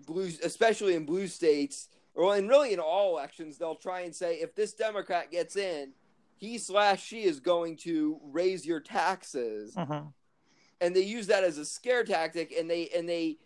blue 0.05 0.29
especially 0.43 0.95
in 0.95 1.05
blue 1.05 1.27
states 1.27 1.89
or 2.13 2.35
and 2.35 2.49
really 2.49 2.73
in 2.73 2.79
all 2.79 3.17
elections 3.17 3.57
they'll 3.57 3.75
try 3.75 4.01
and 4.01 4.15
say 4.15 4.35
if 4.35 4.55
this 4.55 4.73
Democrat 4.73 5.31
gets 5.31 5.55
in 5.55 5.91
he 6.35 6.57
slash 6.57 7.03
she 7.03 7.23
is 7.23 7.39
going 7.39 7.77
to 7.77 8.19
raise 8.23 8.65
your 8.65 8.79
taxes 8.79 9.75
uh-huh. 9.75 10.01
and 10.81 10.95
they 10.95 11.03
use 11.03 11.27
that 11.27 11.43
as 11.43 11.57
a 11.57 11.65
scare 11.65 12.03
tactic 12.03 12.53
and 12.57 12.69
they 12.69 12.89
and 12.95 13.07
they 13.07 13.37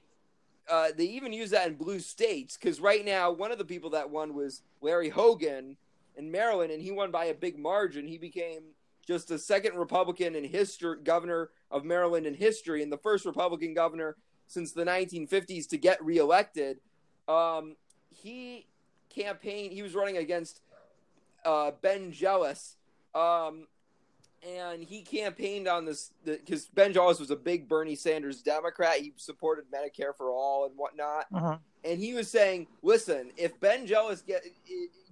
uh, 0.70 0.90
they 0.96 1.06
even 1.06 1.34
use 1.34 1.50
that 1.50 1.68
in 1.68 1.76
blue 1.76 2.00
states 2.00 2.56
because 2.56 2.80
right 2.80 3.04
now 3.04 3.32
one 3.32 3.52
of 3.52 3.58
the 3.58 3.66
people 3.66 3.90
that 3.90 4.10
won 4.10 4.36
was 4.36 4.62
Larry 4.82 5.10
Hogan 5.10 5.78
in 6.20 6.30
Maryland, 6.30 6.72
and 6.72 6.82
he 6.82 6.92
won 6.92 7.12
by 7.12 7.26
a 7.26 7.34
big 7.34 7.58
margin. 7.58 8.06
He 8.06 8.18
became 8.18 8.62
just 9.08 9.30
the 9.30 9.40
second 9.40 9.76
Republican 9.76 10.36
in 10.36 10.44
history, 10.44 10.98
governor 11.04 11.50
of 11.72 11.86
Maryland 11.86 12.26
in 12.26 12.34
history, 12.34 12.84
and 12.84 12.92
the 12.92 12.98
first 12.98 13.26
Republican 13.26 13.74
governor 13.74 14.18
since 14.46 14.74
the 14.74 14.84
1950s 14.84 15.68
to 15.70 15.78
get 15.78 16.04
reelected. 16.04 16.80
Um, 17.28 17.78
he 18.10 18.68
campaigned. 19.10 19.72
He 19.72 19.82
was 19.82 19.96
running 19.96 20.18
against 20.18 20.62
uh, 21.46 21.72
Ben 21.82 22.12
Jealous, 22.12 22.76
um, 23.16 23.68
and 24.48 24.84
he 24.84 25.02
campaigned 25.02 25.68
on 25.68 25.86
this 25.86 26.12
because 26.24 26.68
Ben 26.68 26.94
Jealous 26.94 27.20
was 27.20 27.32
a 27.32 27.36
big 27.36 27.68
Bernie 27.68 27.96
Sanders 27.96 28.42
Democrat. 28.42 28.98
He 28.98 29.14
supported 29.18 29.66
Medicare 29.72 30.16
for 30.16 30.30
all 30.30 30.66
and 30.66 30.78
whatnot. 30.78 31.26
Uh-huh. 31.34 31.58
And 31.84 32.00
he 32.00 32.14
was 32.14 32.30
saying, 32.30 32.68
"Listen, 32.82 33.32
if 33.38 33.60
Ben 33.60 33.86
Jealous 33.86 34.22
get, 34.22 34.44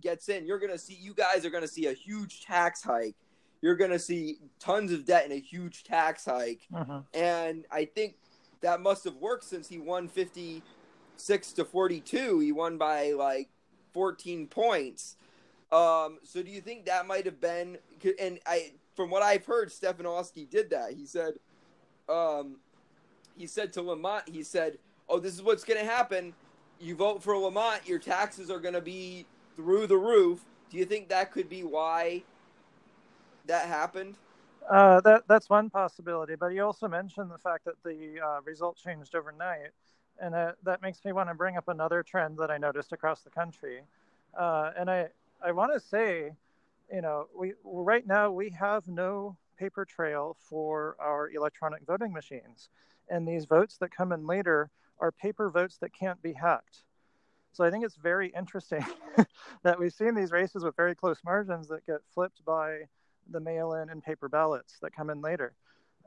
gets 0.01 0.29
in, 0.29 0.45
you're 0.45 0.59
going 0.59 0.71
to 0.71 0.77
see 0.77 0.97
you 0.99 1.13
guys 1.13 1.45
are 1.45 1.49
going 1.49 1.63
to 1.63 1.67
see 1.67 1.87
a 1.87 1.93
huge 1.93 2.45
tax 2.45 2.81
hike. 2.81 3.15
You're 3.61 3.75
going 3.75 3.91
to 3.91 3.99
see 3.99 4.37
tons 4.59 4.91
of 4.91 5.05
debt 5.05 5.23
and 5.25 5.33
a 5.33 5.39
huge 5.39 5.83
tax 5.83 6.25
hike." 6.25 6.61
Uh-huh. 6.73 7.01
And 7.13 7.65
I 7.71 7.85
think 7.85 8.15
that 8.61 8.81
must 8.81 9.03
have 9.03 9.15
worked 9.15 9.43
since 9.43 9.67
he 9.67 9.77
won 9.77 10.07
56 10.07 11.51
to 11.53 11.65
42. 11.65 12.39
He 12.39 12.51
won 12.51 12.77
by 12.77 13.11
like 13.11 13.49
14 13.93 14.47
points. 14.47 15.15
Um, 15.71 16.19
so 16.23 16.41
do 16.41 16.49
you 16.49 16.61
think 16.61 16.85
that 16.85 17.07
might 17.07 17.25
have 17.25 17.41
been? 17.41 17.77
And 18.19 18.39
I 18.45 18.73
from 18.95 19.09
what 19.09 19.21
I've 19.21 19.45
heard, 19.45 19.69
Stefanowski 19.69 20.49
did 20.49 20.71
that. 20.71 20.93
He 20.93 21.05
said, 21.05 21.33
um, 22.09 22.57
he 23.37 23.45
said 23.45 23.71
to 23.73 23.81
Lamont, 23.81 24.27
he 24.27 24.43
said, 24.43 24.79
"Oh, 25.07 25.19
this 25.19 25.33
is 25.33 25.43
what's 25.43 25.63
going 25.63 25.79
to 25.79 25.85
happen. 25.85 26.33
You 26.79 26.95
vote 26.95 27.23
for 27.23 27.37
Lamont, 27.37 27.87
your 27.87 27.99
taxes 27.99 28.49
are 28.49 28.59
going 28.59 28.73
to 28.73 28.81
be 28.81 29.25
through 29.55 29.87
the 29.87 29.97
roof." 29.97 30.43
Do 30.69 30.77
you 30.77 30.85
think 30.85 31.09
that 31.09 31.31
could 31.31 31.47
be 31.47 31.63
why 31.63 32.23
that 33.45 33.67
happened? 33.67 34.15
Uh, 34.69 34.99
that 35.01 35.23
that's 35.27 35.49
one 35.49 35.69
possibility, 35.69 36.35
but 36.35 36.47
you 36.47 36.63
also 36.63 36.87
mentioned 36.87 37.31
the 37.31 37.37
fact 37.37 37.63
that 37.65 37.81
the 37.83 38.19
uh, 38.19 38.41
result 38.43 38.75
changed 38.75 39.15
overnight, 39.15 39.71
and 40.19 40.33
that, 40.33 40.55
that 40.63 40.81
makes 40.81 41.05
me 41.05 41.13
want 41.13 41.29
to 41.29 41.35
bring 41.35 41.55
up 41.55 41.69
another 41.69 42.03
trend 42.03 42.37
that 42.37 42.51
I 42.51 42.57
noticed 42.57 42.91
across 42.91 43.21
the 43.21 43.29
country. 43.29 43.81
Uh, 44.37 44.71
and 44.77 44.89
I 44.89 45.07
I 45.41 45.51
want 45.51 45.71
to 45.73 45.79
say 45.79 46.33
you 46.91 47.01
know, 47.01 47.27
we 47.37 47.53
right 47.63 48.05
now 48.05 48.31
we 48.31 48.49
have 48.51 48.87
no 48.87 49.37
paper 49.57 49.85
trail 49.85 50.37
for 50.39 50.95
our 50.99 51.29
electronic 51.31 51.85
voting 51.85 52.13
machines, 52.13 52.69
and 53.09 53.27
these 53.27 53.45
votes 53.45 53.77
that 53.77 53.91
come 53.91 54.11
in 54.11 54.25
later 54.25 54.69
are 54.99 55.11
paper 55.11 55.49
votes 55.49 55.77
that 55.77 55.93
can't 55.93 56.21
be 56.21 56.33
hacked. 56.33 56.83
So 57.53 57.63
I 57.63 57.71
think 57.71 57.85
it's 57.85 57.95
very 57.95 58.31
interesting 58.37 58.85
that 59.63 59.79
we've 59.79 59.93
seen 59.93 60.15
these 60.15 60.31
races 60.31 60.63
with 60.63 60.75
very 60.75 60.93
close 60.95 61.19
margins 61.25 61.67
that 61.69 61.85
get 61.85 62.01
flipped 62.13 62.45
by 62.45 62.81
the 63.29 63.39
mail-in 63.39 63.89
and 63.89 64.03
paper 64.03 64.29
ballots 64.29 64.77
that 64.81 64.95
come 64.95 65.09
in 65.09 65.21
later. 65.21 65.53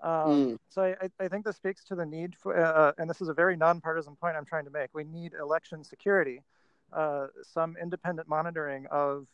Um, 0.03 0.11
mm. 0.12 0.59
So 0.68 0.83
I, 0.83 1.09
I, 1.22 1.28
think 1.28 1.45
this 1.45 1.57
speaks 1.57 1.85
to 1.85 1.95
the 1.95 2.07
need 2.07 2.35
for, 2.35 2.57
uh, 2.59 2.72
uh, 2.72 2.93
and 2.97 3.11
this 3.11 3.20
is 3.20 3.28
a 3.28 3.35
very 3.35 3.57
nonpartisan 3.57 4.16
point 4.16 4.37
I'm 4.37 4.47
trying 4.47 4.64
to 4.64 4.70
make. 4.70 4.89
We 4.95 5.05
need 5.05 5.35
election 5.35 5.85
security, 5.85 6.43
uh, 6.93 7.26
some 7.43 7.76
independent 7.81 8.26
monitoring 8.26 8.87
of 8.91 9.26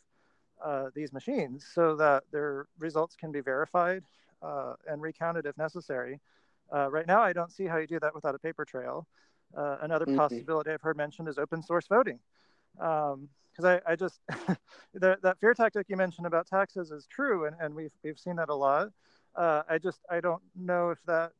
uh, 0.63 0.89
these 0.93 1.13
machines 1.13 1.65
so 1.73 1.95
that 1.95 2.23
their 2.31 2.67
results 2.79 3.15
can 3.15 3.31
be 3.31 3.41
verified 3.41 4.03
uh, 4.41 4.73
and 4.87 5.01
recounted 5.01 5.45
if 5.45 5.57
necessary. 5.57 6.19
Uh, 6.73 6.89
right 6.91 7.07
now, 7.07 7.21
I 7.21 7.33
don't 7.33 7.51
see 7.51 7.65
how 7.65 7.77
you 7.77 7.87
do 7.87 7.99
that 7.99 8.13
without 8.13 8.35
a 8.35 8.39
paper 8.39 8.65
trail. 8.65 9.07
Uh, 9.55 9.77
another 9.81 10.05
mm-hmm. 10.05 10.17
possibility 10.17 10.71
I've 10.71 10.81
heard 10.81 10.97
mentioned 10.97 11.27
is 11.27 11.37
open 11.37 11.63
source 11.63 11.87
voting. 11.87 12.19
Because 12.73 13.13
um, 13.13 13.29
I, 13.65 13.81
I, 13.87 13.95
just, 13.95 14.19
that, 14.93 15.21
that 15.21 15.39
fear 15.39 15.53
tactic 15.53 15.87
you 15.89 15.95
mentioned 15.95 16.27
about 16.27 16.47
taxes 16.47 16.91
is 16.91 17.07
true, 17.07 17.45
and, 17.45 17.55
and 17.59 17.73
we've, 17.73 17.93
we've 18.03 18.19
seen 18.19 18.35
that 18.35 18.49
a 18.49 18.55
lot. 18.55 18.89
Uh, 19.35 19.63
I 19.69 19.77
just, 19.77 19.99
I 20.09 20.19
don't 20.19 20.41
know 20.55 20.89
if 20.89 20.99
that 21.05 21.31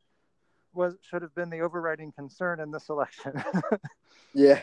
was 0.73 0.95
should 1.01 1.21
have 1.23 1.33
been 1.35 1.49
the 1.49 1.59
overriding 1.59 2.11
concern 2.11 2.59
in 2.59 2.71
this 2.71 2.89
election. 2.89 3.43
yeah. 4.33 4.61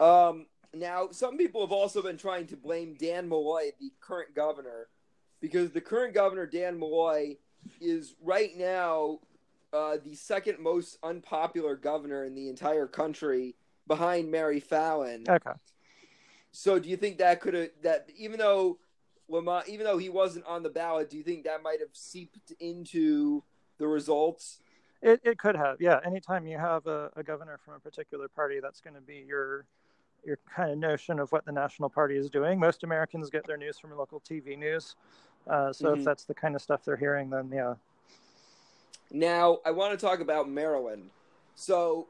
Um, 0.00 0.46
now, 0.80 1.08
some 1.10 1.36
people 1.36 1.60
have 1.60 1.72
also 1.72 2.02
been 2.02 2.16
trying 2.16 2.46
to 2.48 2.56
blame 2.56 2.94
Dan 2.98 3.28
Malloy, 3.28 3.72
the 3.80 3.92
current 4.00 4.34
governor, 4.34 4.88
because 5.40 5.70
the 5.70 5.80
current 5.80 6.14
governor, 6.14 6.46
Dan 6.46 6.78
Malloy, 6.78 7.36
is 7.80 8.14
right 8.22 8.56
now 8.56 9.20
uh, 9.72 9.96
the 10.04 10.14
second 10.14 10.58
most 10.58 10.98
unpopular 11.02 11.76
governor 11.76 12.24
in 12.24 12.34
the 12.34 12.48
entire 12.48 12.86
country 12.86 13.54
behind 13.86 14.30
Mary 14.30 14.60
Fallin. 14.60 15.28
Okay. 15.28 15.52
So, 16.52 16.78
do 16.78 16.88
you 16.88 16.96
think 16.96 17.18
that 17.18 17.40
could 17.40 17.54
have 17.54 17.70
that 17.82 18.08
even 18.16 18.38
though 18.38 18.78
Lamont, 19.28 19.68
even 19.68 19.84
though 19.84 19.98
he 19.98 20.08
wasn't 20.08 20.46
on 20.46 20.62
the 20.62 20.68
ballot, 20.68 21.10
do 21.10 21.16
you 21.16 21.22
think 21.22 21.44
that 21.44 21.62
might 21.62 21.80
have 21.80 21.90
seeped 21.92 22.52
into 22.60 23.42
the 23.78 23.86
results? 23.86 24.58
It, 25.02 25.20
it 25.24 25.38
could 25.38 25.56
have, 25.56 25.80
yeah. 25.80 26.00
Anytime 26.04 26.46
you 26.46 26.56
have 26.56 26.86
a, 26.86 27.10
a 27.16 27.22
governor 27.22 27.58
from 27.62 27.74
a 27.74 27.80
particular 27.80 28.28
party, 28.28 28.60
that's 28.62 28.80
going 28.80 28.94
to 28.94 29.02
be 29.02 29.24
your 29.26 29.66
your 30.26 30.38
kind 30.54 30.70
of 30.70 30.78
notion 30.78 31.18
of 31.18 31.30
what 31.32 31.44
the 31.44 31.52
national 31.52 31.88
party 31.88 32.16
is 32.16 32.30
doing. 32.30 32.58
Most 32.58 32.84
Americans 32.84 33.30
get 33.30 33.46
their 33.46 33.56
news 33.56 33.78
from 33.78 33.96
local 33.96 34.20
TV 34.20 34.58
news. 34.58 34.96
Uh, 35.48 35.72
so 35.72 35.90
mm-hmm. 35.90 36.00
if 36.00 36.04
that's 36.04 36.24
the 36.24 36.34
kind 36.34 36.54
of 36.54 36.62
stuff 36.62 36.84
they're 36.84 36.96
hearing, 36.96 37.30
then 37.30 37.50
yeah. 37.52 37.74
Now 39.10 39.58
I 39.64 39.70
want 39.70 39.98
to 39.98 40.06
talk 40.06 40.20
about 40.20 40.48
Maryland. 40.48 41.10
So 41.54 42.06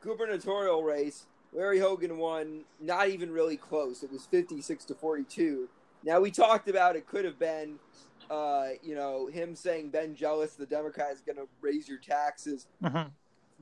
gubernatorial 0.00 0.82
race, 0.82 1.26
Larry 1.52 1.78
Hogan 1.78 2.18
won, 2.18 2.64
not 2.80 3.08
even 3.08 3.30
really 3.30 3.56
close. 3.56 4.02
It 4.02 4.10
was 4.10 4.26
fifty-six 4.26 4.84
to 4.86 4.94
forty-two. 4.94 5.68
Now 6.04 6.20
we 6.20 6.30
talked 6.30 6.68
about 6.68 6.96
it 6.96 7.06
could 7.06 7.24
have 7.24 7.38
been, 7.38 7.78
uh, 8.30 8.68
you 8.82 8.94
know, 8.94 9.26
him 9.26 9.54
saying 9.54 9.90
Ben 9.90 10.14
Jealous, 10.14 10.54
the 10.54 10.66
Democrat 10.66 11.12
is 11.12 11.20
going 11.20 11.36
to 11.36 11.48
raise 11.60 11.88
your 11.88 11.98
taxes. 11.98 12.66
Mm-hmm 12.82 13.08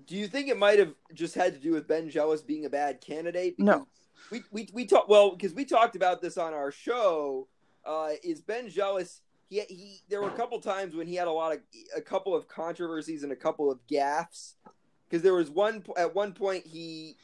do 0.05 0.16
you 0.16 0.28
think 0.28 0.49
it 0.49 0.59
might 0.59 0.78
have 0.78 0.94
just 1.14 1.34
had 1.34 1.55
to 1.55 1.61
do 1.61 1.72
with 1.72 1.88
Ben 1.88 2.11
Jealous 2.11 2.42
being 2.42 2.66
a 2.66 2.70
bad 2.70 3.01
candidate? 3.01 3.57
Because 3.57 3.80
no. 3.80 3.88
We 4.30 4.42
we 4.51 4.68
we 4.72 4.86
talked 4.86 5.09
well 5.09 5.30
because 5.30 5.55
we 5.55 5.64
talked 5.64 5.97
about 5.97 6.20
this 6.20 6.36
on 6.36 6.53
our 6.53 6.70
show. 6.70 7.49
Uh, 7.84 8.11
is 8.24 8.40
Ben 8.40 8.68
Jealous? 8.68 9.20
He 9.49 9.61
he. 9.61 10.01
There 10.09 10.20
were 10.20 10.28
a 10.28 10.36
couple 10.36 10.61
times 10.61 10.94
when 10.94 11.07
he 11.07 11.14
had 11.14 11.28
a 11.28 11.32
lot 11.32 11.53
of 11.53 11.61
a 11.94 12.01
couple 12.01 12.34
of 12.34 12.49
controversies 12.49 13.22
and 13.22 13.32
a 13.32 13.36
couple 13.36 13.70
of 13.70 13.78
gaffes. 13.86 14.55
Because 15.09 15.22
there 15.22 15.34
was 15.34 15.49
one 15.49 15.84
at 15.97 16.14
one 16.14 16.32
point 16.32 16.66
he 16.66 17.16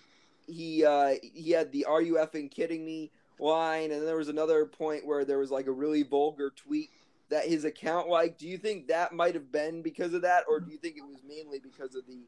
he 0.47 0.85
uh, 0.85 1.15
he 1.21 1.51
had 1.51 1.73
the 1.73 1.87
"Are 1.87 2.01
you 2.01 2.15
effing 2.15 2.51
kidding 2.51 2.85
me?" 2.85 3.11
line, 3.39 3.91
and 3.91 4.01
then 4.01 4.07
there 4.07 4.17
was 4.17 4.29
another 4.29 4.65
point 4.65 5.05
where 5.05 5.25
there 5.25 5.39
was 5.39 5.51
like 5.51 5.67
a 5.67 5.73
really 5.73 6.05
vulgar 6.05 6.51
tweet 6.51 6.91
that 7.31 7.47
his 7.47 7.65
account 7.65 8.09
like. 8.09 8.39
Do 8.39 8.47
you 8.47 8.59
think 8.59 8.89
that 8.89 9.13
might 9.13 9.35
have 9.35 9.51
been 9.51 9.83
because 9.83 10.15
of 10.15 10.23
that, 10.23 10.45
or 10.49 10.61
do 10.61 10.71
you 10.71 10.79
think 10.79 10.97
it 10.97 11.05
was 11.05 11.23
mainly 11.27 11.59
because 11.59 11.97
of 11.97 12.07
the 12.07 12.21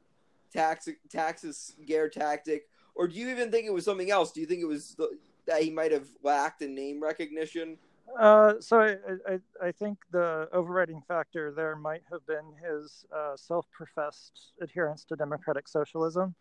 tax 0.55 0.89
taxes 1.11 1.75
scare 1.83 2.09
tactic, 2.09 2.69
or 2.95 3.09
do 3.09 3.15
you 3.19 3.29
even 3.31 3.51
think 3.51 3.67
it 3.67 3.73
was 3.73 3.85
something 3.85 4.11
else? 4.11 4.33
Do 4.33 4.41
you 4.41 4.47
think 4.47 4.63
it 4.63 4.67
was 4.67 4.95
the, 4.95 5.19
that 5.47 5.63
he 5.63 5.71
might 5.71 5.93
have 5.93 6.07
lacked 6.23 6.63
in 6.63 6.75
name 6.75 7.03
recognition? 7.03 7.77
Uh, 8.19 8.55
so 8.61 8.81
I, 8.81 8.97
I, 9.33 9.41
I, 9.69 9.73
think 9.73 9.99
the 10.13 10.49
overriding 10.53 11.03
factor 11.09 11.51
there 11.51 11.75
might 11.75 12.03
have 12.13 12.25
been 12.27 12.45
his 12.63 13.07
uh, 13.13 13.35
self-professed 13.35 14.53
adherence 14.61 15.05
to 15.07 15.17
democratic 15.17 15.67
socialism. 15.67 16.35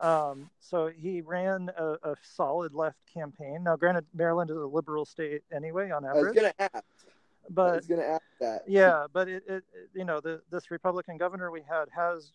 Um, 0.00 0.50
so 0.60 0.88
he 0.88 1.22
ran 1.22 1.70
a, 1.78 1.92
a, 2.02 2.16
solid 2.22 2.74
left 2.74 2.98
campaign. 3.12 3.62
Now, 3.64 3.76
granted, 3.76 4.04
Maryland 4.14 4.50
is 4.50 4.56
a 4.56 4.66
liberal 4.66 5.06
state 5.06 5.42
anyway, 5.54 5.90
on 5.90 6.04
average. 6.04 6.16
I 6.16 6.28
was 6.28 6.32
going 6.34 6.52
to 6.52 6.62
ask. 6.74 6.84
but 7.48 7.72
I 7.72 7.76
was 7.76 7.86
going 7.86 8.00
to 8.00 8.08
ask 8.08 8.22
that. 8.40 8.62
Yeah, 8.66 9.06
but 9.10 9.28
it, 9.28 9.42
it, 9.48 9.64
you 9.94 10.04
know, 10.04 10.20
the, 10.20 10.42
this 10.50 10.70
Republican 10.70 11.16
governor 11.16 11.50
we 11.50 11.62
had 11.62 11.86
has, 11.96 12.32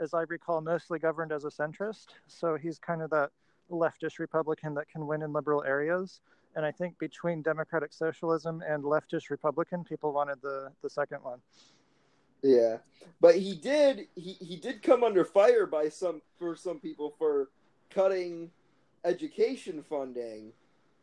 as 0.00 0.14
I 0.14 0.22
recall, 0.22 0.60
mostly 0.60 0.98
governed 0.98 1.30
as 1.30 1.44
a 1.44 1.48
centrist. 1.50 2.06
So 2.26 2.56
he's 2.56 2.78
kind 2.78 3.02
of 3.02 3.10
that 3.10 3.30
leftist 3.70 4.18
Republican 4.18 4.74
that 4.74 4.88
can 4.88 5.06
win 5.06 5.22
in 5.22 5.32
liberal 5.32 5.62
areas. 5.62 6.20
And 6.56 6.64
I 6.64 6.72
think 6.72 6.98
between 6.98 7.42
democratic 7.42 7.92
socialism 7.92 8.62
and 8.66 8.82
leftist 8.82 9.30
Republican, 9.30 9.84
people 9.84 10.12
wanted 10.12 10.42
the, 10.42 10.72
the 10.82 10.90
second 10.90 11.22
one. 11.22 11.38
Yeah, 12.42 12.78
but 13.20 13.36
he 13.36 13.54
did 13.54 14.08
he, 14.14 14.32
he 14.32 14.56
did 14.56 14.82
come 14.82 15.04
under 15.04 15.26
fire 15.26 15.66
by 15.66 15.90
some 15.90 16.22
for 16.38 16.56
some 16.56 16.80
people 16.80 17.14
for 17.18 17.50
cutting 17.90 18.50
education 19.04 19.84
funding. 19.88 20.52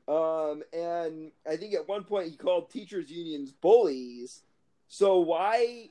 Um, 0.07 0.63
and 0.73 1.31
I 1.47 1.57
think 1.57 1.75
at 1.75 1.87
one 1.87 2.05
point 2.05 2.31
he 2.31 2.37
called 2.37 2.71
teachers 2.71 3.11
unions 3.11 3.51
bullies. 3.51 4.41
So 4.87 5.19
why 5.19 5.89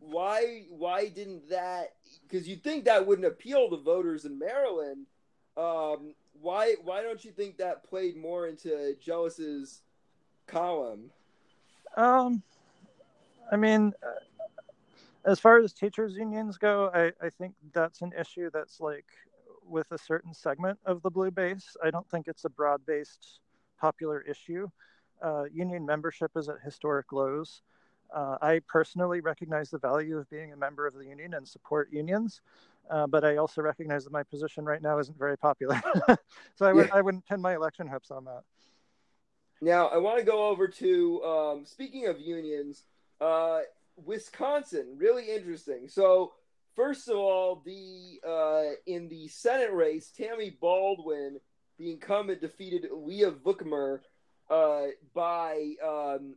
why 0.00 0.64
why 0.70 1.08
didn't 1.08 1.48
that 1.50 1.94
because 2.22 2.48
you'd 2.48 2.62
think 2.62 2.84
that 2.84 3.06
wouldn't 3.06 3.26
appeal 3.26 3.68
to 3.70 3.76
voters 3.76 4.24
in 4.24 4.38
Maryland. 4.38 5.06
Um, 5.56 6.14
why 6.40 6.76
why 6.82 7.02
don't 7.02 7.24
you 7.24 7.32
think 7.32 7.58
that 7.58 7.88
played 7.88 8.16
more 8.16 8.46
into 8.46 8.94
Jealous's 9.00 9.82
column? 10.46 11.10
Um, 11.96 12.42
I 13.50 13.56
mean, 13.56 13.92
uh, 14.02 15.30
as 15.30 15.40
far 15.40 15.58
as 15.58 15.72
teachers 15.72 16.16
unions 16.16 16.58
go, 16.58 16.90
I, 16.94 17.12
I 17.24 17.30
think 17.30 17.54
that's 17.72 18.02
an 18.02 18.12
issue 18.18 18.50
that's 18.52 18.80
like 18.80 19.06
with 19.68 19.90
a 19.90 19.98
certain 19.98 20.32
segment 20.32 20.78
of 20.86 21.02
the 21.02 21.10
blue 21.10 21.30
base. 21.30 21.76
I 21.84 21.90
don't 21.90 22.08
think 22.10 22.28
it's 22.28 22.44
a 22.44 22.50
broad 22.50 22.84
based 22.86 23.40
popular 23.80 24.20
issue. 24.22 24.68
Uh, 25.20 25.44
union 25.52 25.84
membership 25.84 26.30
is 26.36 26.48
at 26.48 26.56
historic 26.64 27.12
lows. 27.12 27.62
Uh, 28.14 28.36
I 28.40 28.60
personally 28.66 29.20
recognize 29.20 29.70
the 29.70 29.78
value 29.78 30.16
of 30.18 30.28
being 30.30 30.52
a 30.52 30.56
member 30.56 30.86
of 30.86 30.94
the 30.94 31.04
union 31.04 31.34
and 31.34 31.46
support 31.46 31.92
unions, 31.92 32.40
uh, 32.90 33.06
but 33.06 33.24
I 33.24 33.36
also 33.36 33.60
recognize 33.60 34.04
that 34.04 34.12
my 34.12 34.22
position 34.22 34.64
right 34.64 34.80
now 34.80 34.98
isn't 34.98 35.18
very 35.18 35.36
popular. 35.36 35.80
so 36.54 36.66
I, 36.66 36.72
would, 36.72 36.88
yeah. 36.88 36.94
I 36.94 37.00
wouldn't 37.02 37.26
pin 37.26 37.40
my 37.40 37.54
election 37.54 37.86
hopes 37.86 38.10
on 38.10 38.24
that. 38.24 38.42
Now, 39.60 39.88
I 39.88 39.98
want 39.98 40.18
to 40.18 40.24
go 40.24 40.48
over 40.48 40.68
to 40.68 41.22
um, 41.24 41.66
speaking 41.66 42.06
of 42.06 42.20
unions, 42.20 42.84
uh, 43.20 43.60
Wisconsin, 43.96 44.94
really 44.96 45.28
interesting. 45.30 45.88
So, 45.88 46.32
first 46.76 47.08
of 47.08 47.16
all, 47.16 47.62
the 47.64 48.20
uh, 48.26 48.74
in 48.86 49.08
the 49.08 49.26
Senate 49.28 49.72
race, 49.72 50.12
Tammy 50.16 50.56
Baldwin, 50.60 51.40
the 51.78 51.90
incumbent, 51.90 52.40
defeated 52.40 52.86
Leah 52.92 53.32
Vukmir 53.32 54.00
uh, 54.48 54.86
by 55.12 55.74
um, 55.84 56.36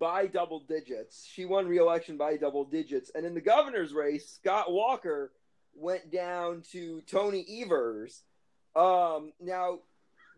by 0.00 0.26
double 0.26 0.60
digits. 0.60 1.28
She 1.30 1.44
won 1.44 1.68
re-election 1.68 2.16
by 2.16 2.36
double 2.36 2.64
digits. 2.64 3.12
And 3.14 3.24
in 3.24 3.34
the 3.34 3.40
governor's 3.40 3.92
race, 3.92 4.28
Scott 4.28 4.72
Walker 4.72 5.30
went 5.74 6.10
down 6.10 6.62
to 6.72 7.02
Tony 7.02 7.46
Evers. 7.62 8.22
Um, 8.74 9.32
now, 9.40 9.80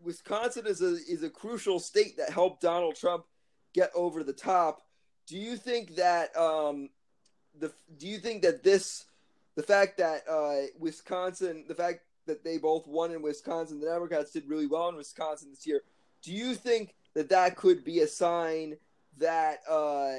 Wisconsin 0.03 0.67
is 0.67 0.81
a 0.81 0.97
is 1.09 1.23
a 1.23 1.29
crucial 1.29 1.79
state 1.79 2.17
that 2.17 2.29
helped 2.29 2.61
Donald 2.61 2.97
Trump 2.97 3.23
get 3.73 3.89
over 3.95 4.23
the 4.23 4.33
top. 4.33 4.81
Do 5.27 5.37
you 5.37 5.55
think 5.55 5.95
that 5.95 6.35
um, 6.37 6.89
the 7.57 7.71
do 7.97 8.07
you 8.07 8.17
think 8.17 8.41
that 8.43 8.63
this 8.63 9.05
the 9.55 9.63
fact 9.63 9.97
that 9.97 10.23
uh, 10.29 10.67
Wisconsin 10.77 11.65
the 11.67 11.75
fact 11.75 12.01
that 12.25 12.43
they 12.43 12.57
both 12.57 12.87
won 12.87 13.11
in 13.11 13.21
Wisconsin 13.21 13.79
the 13.79 13.87
Democrats 13.87 14.31
did 14.31 14.47
really 14.47 14.67
well 14.67 14.89
in 14.89 14.95
Wisconsin 14.95 15.49
this 15.51 15.67
year 15.67 15.81
do 16.21 16.31
you 16.31 16.55
think 16.55 16.95
that 17.13 17.29
that 17.29 17.55
could 17.55 17.83
be 17.83 17.99
a 17.99 18.07
sign 18.07 18.77
that 19.17 19.59
uh, 19.69 20.15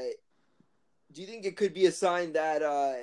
do 1.13 1.21
you 1.21 1.27
think 1.27 1.45
it 1.45 1.57
could 1.57 1.75
be 1.75 1.87
a 1.87 1.93
sign 1.93 2.33
that 2.33 2.63
uh, 2.63 2.95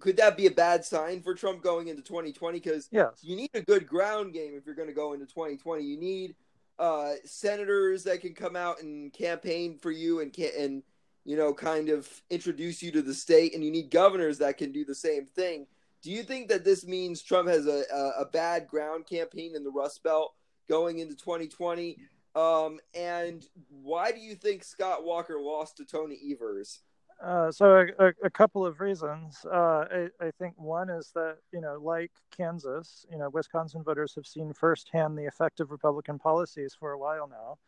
could 0.00 0.16
that 0.16 0.36
be 0.36 0.46
a 0.46 0.50
bad 0.50 0.84
sign 0.84 1.22
for 1.22 1.34
Trump 1.34 1.62
going 1.62 1.88
into 1.88 2.02
2020 2.02 2.58
because 2.58 2.88
yes. 2.92 3.08
you 3.22 3.36
need 3.36 3.50
a 3.54 3.62
good 3.62 3.86
ground 3.86 4.32
game 4.32 4.52
if 4.54 4.64
you're 4.64 4.74
going 4.74 4.88
to 4.88 4.94
go 4.94 5.12
into 5.12 5.26
2020 5.26 5.82
you 5.82 5.98
need 5.98 6.34
uh, 6.78 7.12
senators 7.24 8.04
that 8.04 8.20
can 8.20 8.34
come 8.34 8.56
out 8.56 8.80
and 8.80 9.12
campaign 9.12 9.78
for 9.78 9.90
you 9.90 10.20
and 10.20 10.32
can 10.32 10.50
and 10.58 10.82
you 11.24 11.36
know, 11.36 11.54
kind 11.54 11.88
of 11.88 12.08
introduce 12.30 12.82
you 12.82 12.90
to 12.92 13.02
the 13.02 13.14
state, 13.14 13.54
and 13.54 13.64
you 13.64 13.70
need 13.70 13.90
governors 13.90 14.38
that 14.38 14.58
can 14.58 14.72
do 14.72 14.84
the 14.84 14.94
same 14.94 15.26
thing. 15.26 15.66
Do 16.02 16.10
you 16.10 16.24
think 16.24 16.48
that 16.48 16.64
this 16.64 16.84
means 16.84 17.22
Trump 17.22 17.48
has 17.48 17.66
a, 17.66 17.84
a, 17.94 18.22
a 18.22 18.24
bad 18.24 18.66
ground 18.66 19.06
campaign 19.06 19.54
in 19.54 19.62
the 19.62 19.70
Rust 19.70 20.02
Belt 20.02 20.34
going 20.68 20.98
into 20.98 21.14
2020? 21.14 21.96
Um, 22.34 22.80
and 22.94 23.46
why 23.68 24.10
do 24.12 24.18
you 24.18 24.34
think 24.34 24.64
Scott 24.64 25.04
Walker 25.04 25.40
lost 25.40 25.76
to 25.76 25.84
Tony 25.84 26.18
Evers? 26.30 26.80
Uh, 27.22 27.52
so 27.52 27.86
a, 27.98 28.12
a, 28.24 28.30
couple 28.30 28.66
of 28.66 28.80
reasons. 28.80 29.44
Uh, 29.44 29.84
I, 29.90 30.08
I, 30.20 30.30
think 30.40 30.54
one 30.56 30.90
is 30.90 31.12
that 31.14 31.36
you 31.52 31.60
know, 31.60 31.78
like 31.80 32.10
Kansas, 32.36 33.06
you 33.08 33.16
know, 33.16 33.30
Wisconsin 33.30 33.84
voters 33.84 34.12
have 34.16 34.26
seen 34.26 34.52
firsthand 34.52 35.16
the 35.16 35.26
effect 35.26 35.60
of 35.60 35.70
Republican 35.70 36.18
policies 36.18 36.74
for 36.78 36.90
a 36.90 36.98
while 36.98 37.28
now, 37.28 37.58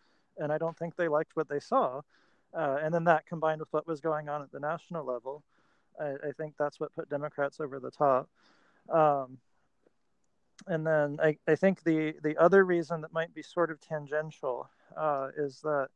and 0.42 0.50
I 0.50 0.58
don't 0.58 0.76
think 0.76 0.96
they 0.96 1.06
liked 1.06 1.36
what 1.36 1.48
they 1.48 1.60
saw. 1.60 2.00
Uh, 2.52 2.78
and 2.82 2.92
then 2.92 3.04
that 3.04 3.26
combined 3.26 3.60
with 3.60 3.72
what 3.72 3.86
was 3.86 4.00
going 4.00 4.28
on 4.28 4.42
at 4.42 4.50
the 4.50 4.58
national 4.58 5.04
level, 5.04 5.44
I, 6.00 6.14
I 6.28 6.32
think 6.36 6.54
that's 6.58 6.80
what 6.80 6.94
put 6.94 7.08
Democrats 7.08 7.60
over 7.60 7.78
the 7.78 7.90
top. 7.92 8.28
Um, 8.88 9.38
and 10.66 10.86
then 10.86 11.18
I, 11.22 11.36
I 11.46 11.54
think 11.54 11.82
the, 11.82 12.14
the 12.22 12.36
other 12.36 12.64
reason 12.64 13.00
that 13.02 13.12
might 13.12 13.34
be 13.34 13.42
sort 13.42 13.70
of 13.70 13.80
tangential 13.80 14.68
uh, 14.96 15.28
is 15.36 15.60
that 15.62 15.88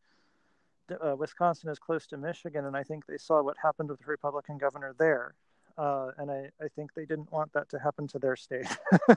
uh, 1.02 1.16
Wisconsin 1.16 1.70
is 1.70 1.78
close 1.78 2.06
to 2.08 2.16
Michigan, 2.16 2.66
and 2.66 2.76
I 2.76 2.82
think 2.82 3.06
they 3.06 3.18
saw 3.18 3.42
what 3.42 3.56
happened 3.62 3.90
with 3.90 4.00
the 4.00 4.06
Republican 4.06 4.58
governor 4.58 4.94
there. 4.98 5.34
Uh, 5.76 6.10
and 6.18 6.30
I, 6.30 6.48
I 6.60 6.68
think 6.74 6.92
they 6.94 7.04
didn't 7.04 7.30
want 7.30 7.52
that 7.52 7.68
to 7.70 7.78
happen 7.78 8.08
to 8.08 8.18
their 8.18 8.36
state. 8.36 8.66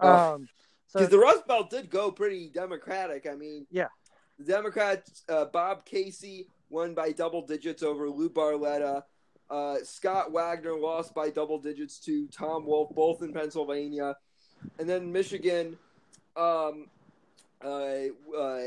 um, 0.00 0.48
because 0.88 1.06
so, 1.10 1.16
the 1.16 1.18
Rust 1.18 1.46
Belt 1.46 1.68
did 1.68 1.90
go 1.90 2.10
pretty 2.10 2.48
Democratic. 2.48 3.26
I 3.30 3.34
mean, 3.34 3.66
yeah, 3.70 3.88
the 4.38 4.44
Democrats, 4.44 5.24
uh, 5.28 5.46
Bob 5.46 5.84
Casey 5.84 6.48
won 6.70 6.94
by 6.94 7.12
double 7.12 7.44
digits 7.44 7.82
over 7.82 8.08
Lou 8.08 8.30
Barletta. 8.30 9.02
Uh, 9.50 9.76
Scott 9.82 10.32
Wagner 10.32 10.76
lost 10.76 11.14
by 11.14 11.28
double 11.28 11.58
digits 11.58 11.98
to 12.00 12.28
Tom 12.28 12.64
Wolf, 12.66 12.94
both 12.94 13.22
in 13.22 13.32
Pennsylvania. 13.32 14.16
And 14.78 14.88
then 14.88 15.12
Michigan, 15.12 15.76
um, 16.36 16.86
uh, 17.64 18.08
uh, 18.36 18.60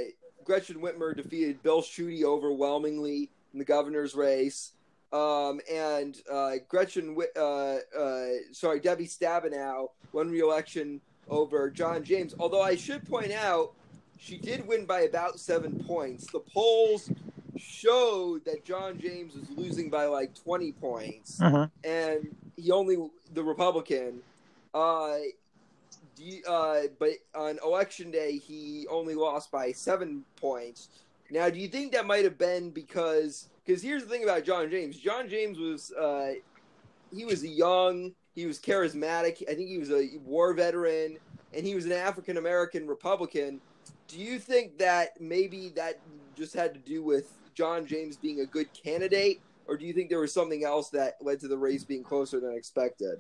Gretchen 0.44 0.82
Whitmer 0.82 1.16
defeated 1.16 1.62
Bill 1.62 1.82
Schuette 1.82 2.24
overwhelmingly 2.24 3.30
in 3.54 3.60
the 3.60 3.66
governor's 3.66 4.16
race. 4.16 4.74
Um, 5.12 5.60
and 5.72 6.18
uh, 6.32 6.54
Gretchen, 6.68 7.18
uh, 7.36 7.40
uh, 7.40 8.26
sorry, 8.52 8.80
Debbie 8.80 9.08
Stabenow 9.08 9.90
won 10.12 10.30
re-election 10.30 11.02
over 11.30 11.70
John 11.70 12.04
James. 12.04 12.36
Although 12.40 12.62
I 12.62 12.76
should 12.76 13.08
point 13.08 13.32
out, 13.32 13.74
she 14.20 14.38
did 14.38 14.68
win 14.68 14.86
by 14.86 15.02
about 15.02 15.40
seven 15.40 15.84
points. 15.84 16.28
The 16.32 16.40
polls 16.40 17.10
showed 17.58 18.46
that 18.46 18.66
John 18.66 19.00
James 19.00 19.36
was 19.36 19.50
losing 19.56 19.90
by 19.90 20.06
like 20.06 20.34
20 20.36 20.72
points, 20.74 21.42
uh-huh. 21.42 21.68
and 21.84 22.36
he 22.56 22.72
only 22.72 22.98
the 23.34 23.44
Republican. 23.44 24.22
Uh, 24.74 25.16
you, 26.24 26.44
uh, 26.48 26.82
but 27.00 27.12
on 27.36 27.60
election 27.64 28.12
day, 28.12 28.38
he 28.38 28.86
only 28.90 29.16
lost 29.16 29.52
by 29.52 29.72
seven 29.72 30.24
points. 30.36 30.90
Now, 31.32 31.50
do 31.50 31.60
you 31.60 31.68
think 31.68 31.92
that 31.94 32.06
might 32.06 32.24
have 32.24 32.38
been 32.38 32.72
because? 32.72 33.50
Because 33.66 33.84
here's 33.84 34.04
the 34.04 34.10
thing 34.10 34.24
about 34.24 34.44
John 34.44 34.70
James. 34.70 34.98
John 34.98 35.30
James 35.30 35.60
was 35.60 35.92
uh, 35.92 36.34
he 37.14 37.26
was 37.26 37.46
young, 37.46 38.14
he 38.34 38.46
was 38.46 38.60
charismatic. 38.60 39.44
I 39.50 39.54
think 39.54 39.70
he 39.70 39.78
was 39.78 39.92
a 39.92 40.10
war 40.26 40.54
veteran, 40.54 41.18
and 41.54 41.66
he 41.66 41.76
was 41.76 41.86
an 41.86 41.92
African 41.92 42.38
American 42.38 42.88
Republican. 42.88 43.62
Do 44.08 44.18
you 44.18 44.40
think 44.40 44.78
that 44.80 45.20
maybe 45.22 45.70
that 45.76 46.00
just 46.36 46.56
had 46.56 46.74
to 46.74 46.80
do 46.80 47.04
with 47.04 47.32
John 47.54 47.86
James 47.86 48.18
being 48.18 48.40
a 48.40 48.46
good 48.46 48.68
candidate, 48.74 49.42
or 49.68 49.78
do 49.78 49.86
you 49.86 49.94
think 49.94 50.10
there 50.10 50.20
was 50.20 50.34
something 50.34 50.64
else 50.64 50.90
that 50.90 51.18
led 51.22 51.40
to 51.42 51.48
the 51.48 51.58
race 51.58 51.84
being 51.84 52.04
closer 52.04 52.40
than 52.40 52.54
expected? 52.54 53.20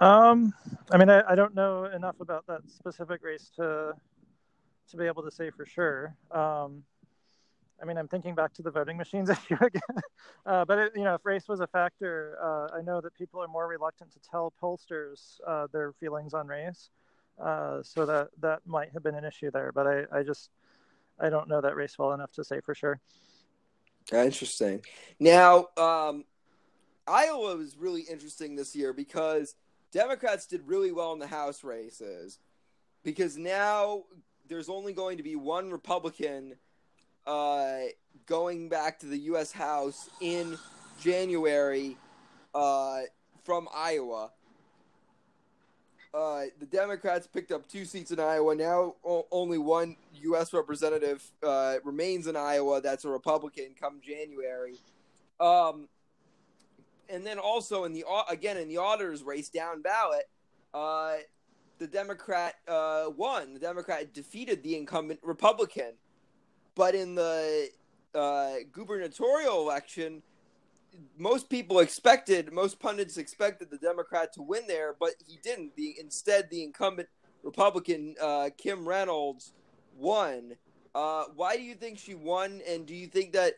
Um, 0.00 0.54
I 0.90 0.96
mean, 0.96 1.10
I, 1.10 1.22
I 1.28 1.34
don't 1.34 1.54
know 1.54 1.84
enough 1.84 2.20
about 2.20 2.46
that 2.46 2.62
specific 2.68 3.22
race 3.22 3.50
to 3.56 3.94
to 4.90 4.96
be 4.96 5.06
able 5.06 5.22
to 5.22 5.30
say 5.30 5.50
for 5.50 5.66
sure. 5.66 6.14
Um, 6.30 6.82
I 7.80 7.84
mean, 7.84 7.96
I'm 7.96 8.08
thinking 8.08 8.34
back 8.34 8.54
to 8.54 8.62
the 8.62 8.70
voting 8.70 8.96
machines 8.96 9.28
issue 9.30 9.56
again. 9.60 10.02
uh, 10.46 10.64
but 10.64 10.78
it, 10.78 10.92
you 10.96 11.04
know, 11.04 11.14
if 11.14 11.24
race 11.24 11.46
was 11.48 11.60
a 11.60 11.66
factor, 11.66 12.38
uh, 12.42 12.76
I 12.76 12.82
know 12.82 13.00
that 13.00 13.14
people 13.14 13.42
are 13.42 13.48
more 13.48 13.68
reluctant 13.68 14.10
to 14.12 14.18
tell 14.20 14.52
pollsters 14.62 15.40
uh, 15.46 15.66
their 15.72 15.92
feelings 15.92 16.34
on 16.34 16.46
race. 16.46 16.90
Uh, 17.38 17.82
so 17.84 18.04
that 18.04 18.30
that 18.40 18.60
might 18.66 18.90
have 18.92 19.02
been 19.02 19.14
an 19.14 19.24
issue 19.24 19.50
there. 19.50 19.70
But 19.72 19.86
I, 19.86 20.18
I 20.18 20.22
just 20.22 20.50
I 21.20 21.28
don't 21.28 21.48
know 21.48 21.60
that 21.60 21.76
race 21.76 21.98
well 21.98 22.12
enough 22.12 22.32
to 22.32 22.44
say 22.44 22.60
for 22.60 22.74
sure. 22.74 23.00
Interesting. 24.12 24.80
Now, 25.20 25.66
um, 25.76 26.24
Iowa 27.06 27.56
was 27.56 27.76
really 27.76 28.02
interesting 28.02 28.56
this 28.56 28.74
year 28.74 28.92
because 28.92 29.54
Democrats 29.92 30.46
did 30.46 30.66
really 30.66 30.92
well 30.92 31.12
in 31.12 31.18
the 31.18 31.26
House 31.26 31.64
races 31.64 32.38
because 33.04 33.36
now 33.36 34.04
there's 34.48 34.68
only 34.68 34.92
going 34.92 35.16
to 35.16 35.22
be 35.22 35.36
one 35.36 35.70
Republican 35.70 36.54
uh, 37.26 37.80
going 38.26 38.68
back 38.68 38.98
to 39.00 39.06
the 39.06 39.18
U.S. 39.18 39.52
House 39.52 40.08
in 40.20 40.58
January 41.00 41.96
uh, 42.54 43.00
from 43.44 43.68
Iowa. 43.74 44.30
Uh, 46.12 46.44
the 46.58 46.66
Democrats 46.66 47.26
picked 47.26 47.52
up 47.52 47.68
two 47.68 47.84
seats 47.84 48.10
in 48.10 48.18
Iowa. 48.18 48.54
Now 48.54 48.94
o- 49.04 49.26
only 49.30 49.58
one 49.58 49.96
U.S. 50.22 50.52
representative 50.54 51.22
uh, 51.42 51.76
remains 51.84 52.26
in 52.26 52.34
Iowa. 52.36 52.80
That's 52.80 53.04
a 53.04 53.08
Republican. 53.08 53.74
Come 53.78 54.00
January, 54.00 54.76
um, 55.38 55.86
and 57.08 57.26
then 57.26 57.38
also 57.38 57.84
in 57.84 57.92
the 57.92 58.04
again 58.28 58.56
in 58.56 58.68
the 58.68 58.78
auditors 58.78 59.22
race 59.22 59.48
down 59.48 59.82
ballot, 59.82 60.28
uh, 60.74 61.16
the 61.78 61.86
Democrat 61.86 62.56
uh, 62.66 63.06
won. 63.16 63.54
The 63.54 63.60
Democrat 63.60 64.12
defeated 64.12 64.62
the 64.62 64.76
incumbent 64.76 65.20
Republican, 65.22 65.92
but 66.74 66.94
in 66.94 67.14
the 67.14 67.70
uh, 68.14 68.54
gubernatorial 68.72 69.60
election, 69.60 70.22
most 71.16 71.48
people 71.48 71.80
expected, 71.80 72.52
most 72.52 72.80
pundits 72.80 73.16
expected 73.16 73.70
the 73.70 73.78
Democrat 73.78 74.32
to 74.34 74.42
win 74.42 74.66
there, 74.66 74.94
but 74.98 75.14
he 75.26 75.38
didn't. 75.42 75.76
The 75.76 75.96
instead, 76.00 76.50
the 76.50 76.62
incumbent 76.64 77.08
Republican 77.42 78.14
uh, 78.20 78.50
Kim 78.56 78.88
Reynolds 78.88 79.52
won. 79.96 80.56
Uh, 80.94 81.24
why 81.36 81.56
do 81.56 81.62
you 81.62 81.74
think 81.74 81.98
she 81.98 82.14
won? 82.14 82.60
And 82.68 82.86
do 82.86 82.94
you 82.94 83.06
think 83.06 83.32
that 83.32 83.54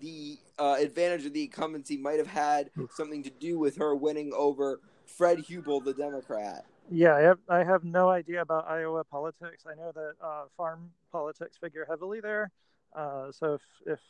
the 0.00 0.38
uh, 0.58 0.76
advantage 0.78 1.26
of 1.26 1.32
the 1.32 1.44
incumbency 1.44 1.96
might 1.96 2.18
have 2.18 2.26
had 2.26 2.70
something 2.94 3.22
to 3.22 3.30
do 3.30 3.58
with 3.58 3.76
her 3.76 3.94
winning 3.94 4.32
over 4.36 4.80
Fred 5.06 5.38
Hubbell, 5.38 5.84
the 5.84 5.94
Democrat? 5.94 6.64
Yeah, 6.90 7.14
I 7.14 7.20
have, 7.20 7.38
I 7.48 7.64
have 7.64 7.84
no 7.84 8.08
idea 8.08 8.42
about 8.42 8.68
Iowa 8.68 9.04
politics. 9.04 9.64
I 9.66 9.74
know 9.74 9.92
that 9.92 10.12
uh, 10.22 10.44
farm 10.56 10.90
politics 11.12 11.56
figure 11.56 11.86
heavily 11.88 12.20
there. 12.20 12.50
Uh, 12.94 13.30
so 13.30 13.54
if, 13.54 13.60
if 13.86 14.00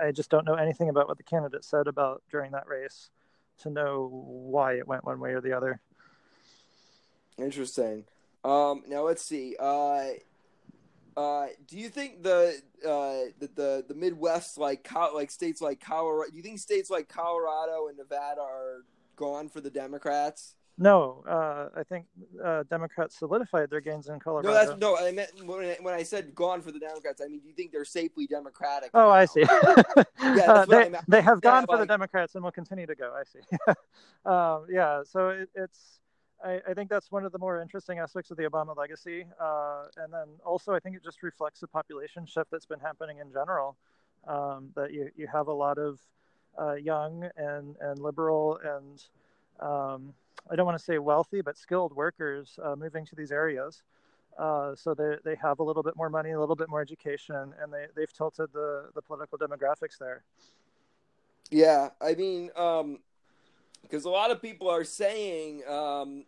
I, 0.00 0.06
I, 0.06 0.12
just 0.12 0.30
don't 0.30 0.46
know 0.46 0.54
anything 0.54 0.88
about 0.88 1.06
what 1.06 1.18
the 1.18 1.22
candidate 1.22 1.62
said 1.62 1.86
about 1.86 2.22
during 2.30 2.52
that 2.52 2.66
race 2.66 3.10
to 3.58 3.68
know 3.68 4.08
why 4.10 4.78
it 4.78 4.88
went 4.88 5.04
one 5.04 5.20
way 5.20 5.32
or 5.32 5.42
the 5.42 5.52
other. 5.52 5.80
Interesting. 7.36 8.04
Um, 8.42 8.84
now 8.88 9.02
let's 9.04 9.22
see. 9.22 9.54
Uh, 9.60 10.04
uh, 11.16 11.46
do 11.66 11.78
you 11.78 11.88
think 11.88 12.22
the 12.22 12.60
uh, 12.84 13.32
the, 13.38 13.48
the 13.54 13.84
the 13.88 13.94
Midwest 13.94 14.58
like 14.58 14.86
like 14.92 15.30
states 15.30 15.60
like 15.60 15.80
Colorado? 15.80 16.30
Do 16.30 16.36
you 16.36 16.42
think 16.42 16.58
states 16.58 16.90
like 16.90 17.08
Colorado 17.08 17.88
and 17.88 17.96
Nevada 17.96 18.42
are 18.42 18.84
gone 19.16 19.48
for 19.48 19.60
the 19.60 19.70
Democrats? 19.70 20.56
No, 20.78 21.24
uh, 21.26 21.68
I 21.74 21.84
think 21.84 22.04
uh, 22.44 22.64
Democrats 22.64 23.18
solidified 23.18 23.70
their 23.70 23.80
gains 23.80 24.08
in 24.08 24.20
Colorado. 24.20 24.48
No, 24.48 24.54
that's 24.54 24.78
no. 24.78 24.98
I 24.98 25.10
meant 25.10 25.30
when 25.46 25.64
I, 25.64 25.78
when 25.80 25.94
I 25.94 26.02
said 26.02 26.34
gone 26.34 26.60
for 26.60 26.70
the 26.70 26.78
Democrats, 26.78 27.22
I 27.24 27.28
mean, 27.28 27.40
do 27.40 27.48
you 27.48 27.54
think 27.54 27.72
they're 27.72 27.86
safely 27.86 28.26
Democratic? 28.26 28.90
Oh, 28.92 29.06
now? 29.06 29.10
I 29.12 29.24
see. 29.24 29.40
yeah, 29.40 30.04
uh, 30.20 30.64
they, 30.66 30.92
they 31.08 31.22
have 31.22 31.40
gone 31.40 31.62
yeah, 31.62 31.66
for 31.66 31.76
like... 31.76 31.80
the 31.80 31.86
Democrats 31.86 32.34
and 32.34 32.44
will 32.44 32.52
continue 32.52 32.86
to 32.86 32.94
go. 32.94 33.14
I 33.18 33.24
see. 33.24 33.40
um, 34.26 34.66
yeah, 34.70 35.02
so 35.02 35.30
it, 35.30 35.48
it's. 35.54 36.00
I, 36.44 36.60
I, 36.68 36.74
think 36.74 36.90
that's 36.90 37.10
one 37.10 37.24
of 37.24 37.32
the 37.32 37.38
more 37.38 37.60
interesting 37.60 37.98
aspects 37.98 38.30
of 38.30 38.36
the 38.36 38.44
Obama 38.44 38.76
legacy, 38.76 39.24
uh, 39.40 39.84
and 39.96 40.12
then 40.12 40.28
also 40.44 40.72
I 40.74 40.80
think 40.80 40.96
it 40.96 41.02
just 41.02 41.22
reflects 41.22 41.60
the 41.60 41.66
population 41.66 42.26
shift 42.26 42.50
that's 42.50 42.66
been 42.66 42.80
happening 42.80 43.18
in 43.18 43.32
general. 43.32 43.76
Um, 44.26 44.70
that 44.74 44.92
you 44.92 45.10
you 45.16 45.26
have 45.28 45.46
a 45.48 45.52
lot 45.52 45.78
of 45.78 46.00
uh, 46.60 46.74
young 46.74 47.28
and 47.36 47.76
and 47.80 47.98
liberal 47.98 48.58
and 48.64 49.02
um, 49.60 50.14
I 50.50 50.56
don't 50.56 50.66
want 50.66 50.78
to 50.78 50.84
say 50.84 50.98
wealthy, 50.98 51.40
but 51.40 51.56
skilled 51.56 51.94
workers 51.94 52.58
uh, 52.62 52.76
moving 52.76 53.04
to 53.06 53.16
these 53.16 53.32
areas. 53.32 53.82
Uh, 54.38 54.74
so 54.74 54.94
they, 54.94 55.16
they 55.24 55.34
have 55.36 55.60
a 55.60 55.62
little 55.62 55.82
bit 55.82 55.96
more 55.96 56.10
money, 56.10 56.32
a 56.32 56.40
little 56.40 56.56
bit 56.56 56.68
more 56.68 56.80
education, 56.80 57.54
and 57.60 57.72
they, 57.72 57.86
they've 57.96 58.12
tilted 58.12 58.52
the, 58.52 58.90
the 58.94 59.00
political 59.00 59.38
demographics 59.38 59.98
there. 59.98 60.22
Yeah, 61.50 61.90
I 62.00 62.14
mean, 62.14 62.50
because 63.88 64.06
um, 64.06 64.12
a 64.12 64.14
lot 64.14 64.30
of 64.30 64.42
people 64.42 64.68
are 64.68 64.84
saying, 64.84 65.62
um, 65.68 66.24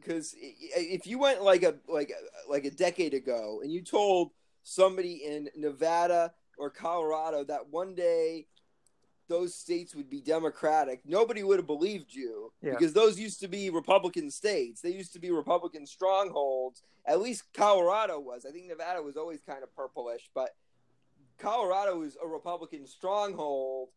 because 0.00 0.34
if 0.38 1.06
you 1.06 1.18
went 1.18 1.42
like 1.42 1.62
a 1.62 1.74
like 1.88 2.12
like 2.48 2.64
a 2.64 2.70
decade 2.70 3.14
ago 3.14 3.60
and 3.62 3.72
you 3.72 3.82
told 3.82 4.30
somebody 4.62 5.22
in 5.24 5.48
Nevada 5.56 6.32
or 6.58 6.70
Colorado 6.70 7.44
that 7.44 7.68
one 7.68 7.94
day 7.94 8.46
those 9.28 9.54
states 9.54 9.94
would 9.94 10.08
be 10.08 10.20
Democratic, 10.20 11.02
nobody 11.04 11.42
would 11.42 11.58
have 11.58 11.66
believed 11.66 12.14
you 12.14 12.52
yeah. 12.62 12.70
because 12.70 12.92
those 12.92 13.18
used 13.18 13.40
to 13.40 13.48
be 13.48 13.68
Republican 13.70 14.30
states. 14.30 14.80
They 14.80 14.92
used 14.92 15.12
to 15.12 15.18
be 15.18 15.30
Republican 15.30 15.86
strongholds. 15.86 16.82
At 17.06 17.20
least 17.20 17.44
Colorado 17.54 18.20
was. 18.20 18.46
I 18.46 18.52
think 18.52 18.68
Nevada 18.68 19.02
was 19.02 19.16
always 19.16 19.40
kind 19.42 19.62
of 19.62 19.74
purplish, 19.74 20.30
but 20.34 20.50
Colorado 21.38 22.02
is 22.02 22.16
a 22.22 22.26
Republican 22.26 22.86
stronghold. 22.86 23.88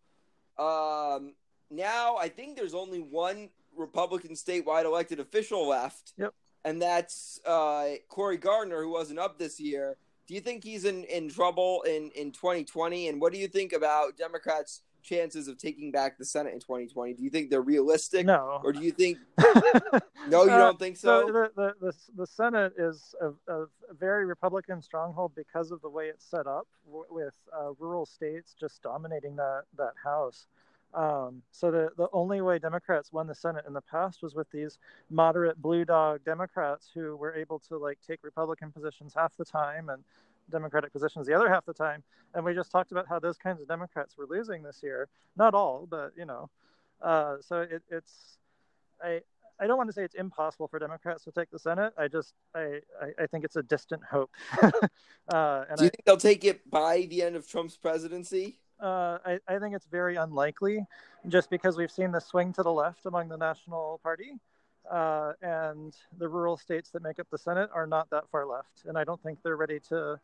Um, 0.58 1.34
now 1.72 2.18
I 2.18 2.28
think 2.28 2.56
there's 2.58 2.74
only 2.74 3.00
one 3.00 3.50
Republican 3.76 4.32
statewide 4.32 4.86
elected 4.86 5.20
official 5.20 5.68
left. 5.68 6.14
Yep. 6.18 6.34
And 6.64 6.82
that's 6.82 7.40
uh, 7.46 7.90
Cory 8.08 8.38
Gardner, 8.38 8.82
who 8.84 8.92
wasn't 8.92 9.20
up 9.20 9.40
this 9.40 9.60
year. 9.60 9.98
Do 10.28 10.36
you 10.36 10.42
think 10.42 10.64
he's 10.64 10.86
in, 10.86 11.04
in 11.06 11.30
trouble 11.30 11.82
in, 11.88 12.12
in 12.16 12.32
2020? 12.32 13.08
And 13.08 13.20
what 13.20 13.34
do 13.34 13.40
you 13.40 13.48
think 13.48 13.74
about 13.74 14.16
Democrats' 14.18 14.82
chances 15.02 15.48
of 15.48 15.58
taking 15.58 15.92
back 15.92 16.18
the 16.20 16.26
Senate 16.26 16.54
in 16.54 16.60
2020? 16.60 17.14
Do 17.14 17.24
you 17.24 17.32
think 17.32 17.50
they're 17.50 17.62
realistic? 17.62 18.28
No. 18.28 18.62
Or 18.64 18.72
do 18.72 18.82
you 18.82 18.92
think? 18.92 19.18
no, 20.30 20.46
you 20.46 20.52
uh, 20.52 20.58
don't 20.58 20.80
think 20.80 20.98
so. 20.98 21.26
the, 21.26 21.52
the, 21.56 21.74
the, 21.82 21.94
the, 22.16 22.28
Senate 22.28 22.74
is 22.78 23.16
a, 23.20 23.52
a, 23.52 23.66
very 24.00 24.26
Republican 24.26 24.82
stronghold 24.82 25.34
because 25.36 25.72
of 25.72 25.82
the 25.82 25.90
way 25.90 26.06
it's 26.06 26.24
set 26.24 26.46
up, 26.46 26.68
w- 26.86 27.06
with 27.10 27.36
uh, 27.58 27.72
rural 27.80 28.06
states 28.06 28.56
just 28.58 28.82
dominating 28.84 29.36
that 29.36 29.64
that 29.78 29.94
House. 30.04 30.46
Um, 30.94 31.42
so 31.52 31.72
the 31.72 31.90
the 31.98 32.08
only 32.12 32.42
way 32.42 32.60
Democrats 32.60 33.14
won 33.14 33.28
the 33.28 33.36
Senate 33.36 33.66
in 33.68 33.74
the 33.74 33.82
past 33.82 34.22
was 34.22 34.36
with 34.36 34.50
these 34.52 34.78
moderate 35.10 35.62
blue 35.62 35.86
dog 35.86 36.24
Democrats 36.26 36.90
who 36.94 37.16
were 37.16 37.34
able 37.34 37.60
to 37.70 37.78
like 37.78 38.00
take 38.06 38.20
Republican 38.24 38.72
positions 38.72 39.14
half 39.16 39.36
the 39.38 39.46
time 39.46 39.90
and 39.90 40.04
Democratic 40.50 40.92
positions 40.92 41.26
the 41.28 41.34
other 41.34 41.50
half 41.50 41.66
the 41.66 41.74
time. 41.74 42.04
And 42.34 42.44
we 42.44 42.54
just 42.54 42.72
talked 42.72 42.92
about 42.92 43.08
how 43.08 43.20
those 43.20 43.38
kinds 43.38 43.62
of 43.62 43.68
Democrats 43.68 44.18
were 44.18 44.26
losing 44.30 44.64
this 44.64 44.82
year. 44.84 45.08
Not 45.38 45.54
all, 45.54 45.88
but 45.90 46.12
you 46.18 46.26
know. 46.26 46.50
Uh, 47.02 47.38
so 47.42 47.62
it, 47.62 47.82
it's 47.90 48.38
I 49.02 49.22
I 49.60 49.68
don't 49.68 49.78
want 49.78 49.90
to 49.90 49.94
say 49.94 50.04
it's 50.04 50.16
impossible 50.16 50.68
for 50.68 50.80
Democrats 50.80 51.24
to 51.26 51.32
take 51.32 51.52
the 51.52 51.60
Senate. 51.60 51.94
I 51.98 52.08
just 52.08 52.34
I 52.54 52.80
I, 53.02 53.24
I 53.24 53.28
think 53.28 53.46
it's 53.46 53.56
a 53.56 53.64
distant 53.64 54.02
hope. 54.04 54.32
uh, 54.62 54.68
Do 54.68 54.74
you 54.74 55.66
I, 55.72 55.76
think 55.78 56.04
they'll 56.06 56.18
take 56.18 56.44
it 56.44 56.70
by 56.70 57.08
the 57.10 57.22
end 57.22 57.36
of 57.36 57.48
Trump's 57.48 57.78
presidency? 57.78 58.58
Uh, 58.82 59.20
I, 59.26 59.40
I 59.48 59.60
think 59.60 59.76
it's 59.76 59.86
very 59.86 60.16
unlikely, 60.16 60.86
just 61.28 61.50
because 61.50 61.78
we've 61.78 61.92
seen 61.92 62.12
the 62.12 62.20
swing 62.20 62.52
to 62.54 62.64
the 62.64 62.72
left 62.72 63.06
among 63.06 63.30
the 63.30 63.38
National 63.38 64.00
Party 64.02 64.40
uh, 64.90 65.34
and 65.42 65.96
the 66.18 66.28
rural 66.28 66.58
states 66.58 66.90
that 66.92 67.04
make 67.04 67.20
up 67.20 67.28
the 67.30 67.38
Senate 67.38 67.70
are 67.74 67.86
not 67.86 68.10
that 68.10 68.24
far 68.32 68.46
left. 68.46 68.86
And 68.86 68.98
I 68.98 69.04
don't 69.04 69.22
think 69.22 69.40
they're 69.44 69.58
ready 69.58 69.80
to 69.90 70.20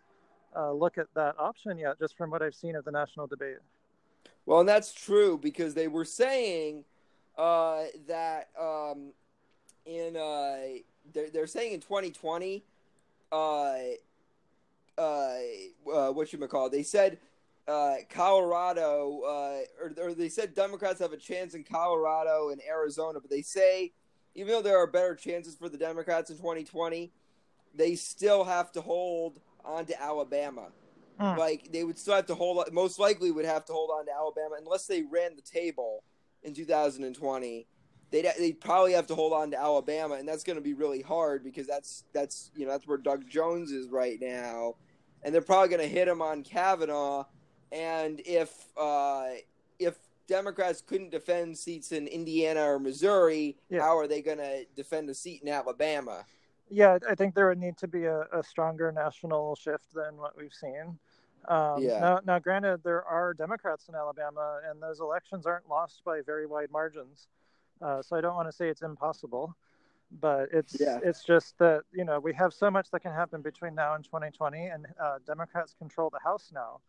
uh, 0.55 0.71
look 0.71 0.97
at 0.97 1.07
that 1.15 1.35
option 1.37 1.77
yet, 1.77 1.99
just 1.99 2.17
from 2.17 2.31
what 2.31 2.41
I've 2.41 2.55
seen 2.55 2.75
of 2.75 2.83
the 2.83 2.91
national 2.91 3.27
debate. 3.27 3.57
Well, 4.45 4.61
and 4.61 4.69
that's 4.69 4.93
true 4.93 5.37
because 5.37 5.73
they 5.73 5.87
were 5.87 6.05
saying 6.05 6.85
uh, 7.37 7.83
that 8.07 8.49
um, 8.59 9.11
in 9.85 10.17
uh, 10.17 10.79
they're, 11.13 11.29
they're 11.29 11.47
saying 11.47 11.73
in 11.73 11.79
2020, 11.81 12.63
uh, 13.31 13.75
uh, 14.97 15.37
what 15.85 16.33
you 16.33 16.39
call 16.47 16.69
they 16.69 16.81
said 16.81 17.19
Colorado, 18.09 19.21
or, 19.81 19.93
or 20.01 20.13
they 20.13 20.29
said 20.29 20.53
Democrats 20.53 20.99
have 20.99 21.13
a 21.13 21.17
chance 21.17 21.53
in 21.53 21.63
Colorado 21.63 22.49
and 22.49 22.61
Arizona, 22.67 23.19
but 23.19 23.29
they 23.29 23.41
say 23.41 23.91
even 24.37 24.53
though 24.53 24.61
there 24.61 24.77
are 24.77 24.87
better 24.87 25.15
chances 25.15 25.55
for 25.55 25.67
the 25.67 25.77
Democrats 25.77 26.29
in 26.29 26.37
2020, 26.37 27.11
they 27.73 27.95
still 27.95 28.43
have 28.43 28.71
to 28.71 28.81
hold 28.81 29.39
on 29.65 29.85
to 29.87 30.01
Alabama. 30.01 30.67
Mm. 31.19 31.37
Like 31.37 31.71
they 31.71 31.83
would 31.83 31.97
still 31.97 32.15
have 32.15 32.27
to 32.27 32.35
hold, 32.35 32.63
most 32.71 32.99
likely 32.99 33.31
would 33.31 33.45
have 33.45 33.65
to 33.65 33.73
hold 33.73 33.89
on 33.89 34.05
to 34.05 34.11
Alabama 34.13 34.55
unless 34.59 34.85
they 34.85 35.01
ran 35.01 35.35
the 35.35 35.41
table 35.41 36.03
in 36.43 36.53
2020. 36.53 37.67
They'd, 38.09 38.31
they'd 38.37 38.61
probably 38.61 38.93
have 38.93 39.07
to 39.07 39.15
hold 39.15 39.33
on 39.33 39.51
to 39.51 39.59
Alabama, 39.59 40.15
and 40.15 40.27
that's 40.27 40.43
going 40.43 40.55
to 40.55 40.61
be 40.61 40.73
really 40.73 41.01
hard 41.01 41.43
because 41.43 41.67
that's 41.67 42.05
that's 42.13 42.51
you 42.55 42.65
know 42.65 42.71
that's 42.71 42.87
where 42.87 42.97
Doug 42.97 43.27
Jones 43.27 43.71
is 43.71 43.89
right 43.89 44.17
now, 44.21 44.75
and 45.23 45.33
they're 45.33 45.41
probably 45.41 45.69
going 45.69 45.81
to 45.81 45.93
hit 45.93 46.07
him 46.07 46.21
on 46.21 46.43
Kavanaugh. 46.43 47.25
And 47.71 48.21
if 48.25 48.51
uh, 48.77 49.27
if 49.79 49.97
Democrats 50.27 50.81
couldn't 50.81 51.11
defend 51.11 51.57
seats 51.57 51.91
in 51.91 52.07
Indiana 52.07 52.61
or 52.61 52.79
Missouri, 52.79 53.57
yeah. 53.69 53.81
how 53.81 53.97
are 53.97 54.07
they 54.07 54.21
going 54.21 54.39
to 54.39 54.65
defend 54.75 55.09
a 55.09 55.13
seat 55.13 55.41
in 55.41 55.49
Alabama? 55.49 56.25
Yeah, 56.69 56.97
I 57.09 57.15
think 57.15 57.33
there 57.33 57.47
would 57.47 57.59
need 57.59 57.77
to 57.77 57.87
be 57.87 58.05
a, 58.05 58.21
a 58.33 58.43
stronger 58.43 58.91
national 58.91 59.55
shift 59.55 59.93
than 59.93 60.17
what 60.17 60.37
we've 60.37 60.53
seen. 60.53 60.99
Um, 61.47 61.81
yeah. 61.81 61.99
Now, 61.99 62.19
now, 62.25 62.39
granted, 62.39 62.83
there 62.83 63.05
are 63.05 63.33
Democrats 63.33 63.87
in 63.87 63.95
Alabama, 63.95 64.59
and 64.69 64.81
those 64.83 64.99
elections 64.99 65.45
aren't 65.45 65.69
lost 65.69 66.01
by 66.03 66.19
very 66.25 66.45
wide 66.45 66.69
margins. 66.71 67.27
Uh, 67.81 68.01
so 68.01 68.17
I 68.17 68.21
don't 68.21 68.35
want 68.35 68.49
to 68.49 68.51
say 68.51 68.67
it's 68.69 68.81
impossible. 68.81 69.55
but 70.21 70.49
it's 70.53 70.77
Yeah. 70.79 70.99
it's 71.03 71.23
just 71.23 71.57
that 71.57 71.83
you 71.91 72.05
know 72.05 72.17
we 72.19 72.33
have 72.33 72.53
so 72.53 72.71
much 72.71 72.89
that 72.91 73.01
can 73.01 73.11
happen 73.11 73.41
between 73.41 73.75
now 73.75 73.93
and 73.95 74.03
2020, 74.05 74.65
and 74.67 74.87
uh, 74.99 75.19
Democrats 75.25 75.73
control 75.77 76.09
the 76.09 76.19
House 76.19 76.51
now. 76.53 76.79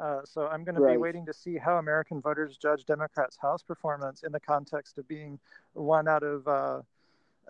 Uh, 0.00 0.20
so 0.24 0.46
I'm 0.46 0.64
going 0.64 0.76
to 0.76 0.86
be 0.86 0.96
waiting 0.96 1.26
to 1.26 1.34
see 1.34 1.58
how 1.58 1.76
American 1.76 2.20
voters 2.22 2.56
judge 2.56 2.86
Democrats' 2.86 3.36
House 3.36 3.62
performance 3.62 4.22
in 4.22 4.32
the 4.32 4.40
context 4.40 4.96
of 4.96 5.06
being 5.06 5.38
one 5.74 6.08
out 6.08 6.22
of, 6.22 6.48
uh, 6.48 6.80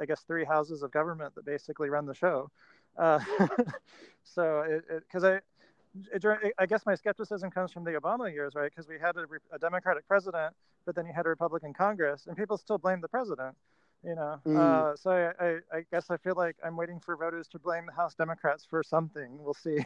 I 0.01 0.05
guess, 0.05 0.23
three 0.23 0.45
houses 0.45 0.83
of 0.83 0.91
government 0.91 1.35
that 1.37 1.45
basically 1.45 1.91
run 1.91 2.07
the 2.07 2.15
show. 2.15 2.51
Uh, 2.99 3.21
so 4.25 4.81
because 4.89 5.25
I. 5.25 5.41
It, 6.15 6.25
I 6.57 6.67
guess 6.67 6.87
my 6.87 6.95
skepticism 6.95 7.51
comes 7.51 7.73
from 7.73 7.83
the 7.83 7.91
Obama 7.91 8.33
years, 8.33 8.55
right? 8.55 8.71
Because 8.71 8.87
we 8.87 8.97
had 8.97 9.17
a, 9.17 9.27
a 9.51 9.59
Democratic 9.59 10.07
president, 10.07 10.55
but 10.87 10.95
then 10.95 11.05
you 11.05 11.13
had 11.13 11.27
a 11.27 11.29
Republican 11.29 11.75
Congress, 11.75 12.29
and 12.29 12.37
people 12.37 12.57
still 12.57 12.79
blame 12.79 13.01
the 13.01 13.09
president 13.09 13.57
you 14.03 14.15
know 14.15 14.41
Mm. 14.47 14.57
uh, 14.93 14.97
so 14.97 15.11
I, 15.11 15.45
I, 15.45 15.51
I 15.79 15.85
guess 15.91 16.11
i 16.11 16.17
feel 16.17 16.35
like 16.37 16.57
i'm 16.65 16.77
waiting 16.77 17.01
for 17.01 17.17
voters 17.17 17.47
to 17.49 17.59
blame 17.59 17.87
the 17.87 17.93
house 17.93 18.15
democrats 18.15 18.65
for 18.65 18.83
something 18.83 19.37
we'll 19.43 19.55
see 19.55 19.79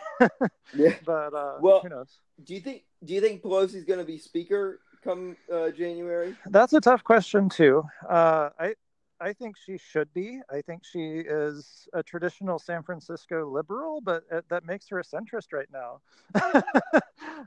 Yeah. 0.72 0.90
but 1.04 1.34
uh, 1.34 1.58
Well- 1.60 1.80
who 1.82 1.88
knows 1.88 2.18
Do 2.44 2.54
you 2.54 2.60
think 2.60 2.84
Do 3.04 3.12
you 3.14 3.20
think 3.20 3.42
Pelosi's 3.42 3.84
going 3.84 3.98
to 3.98 4.04
be 4.04 4.18
Speaker 4.18 4.80
come 5.02 5.36
uh, 5.52 5.70
January? 5.70 6.34
that's 6.46 6.72
a 6.72 6.80
tough 6.80 7.02
question 7.04 7.48
too 7.48 7.82
uh, 8.08 8.50
i 8.58 8.74
i 9.20 9.32
think 9.32 9.56
she 9.56 9.76
should 9.78 10.12
be 10.14 10.40
i 10.50 10.60
think 10.62 10.82
she 10.84 11.18
is 11.26 11.88
a 11.92 12.02
traditional 12.02 12.58
san 12.58 12.82
francisco 12.82 13.48
liberal 13.50 14.00
but 14.00 14.22
it, 14.30 14.44
that 14.48 14.64
makes 14.64 14.88
her 14.88 14.98
a 15.00 15.04
centrist 15.04 15.52
right 15.52 15.68
now 15.72 16.00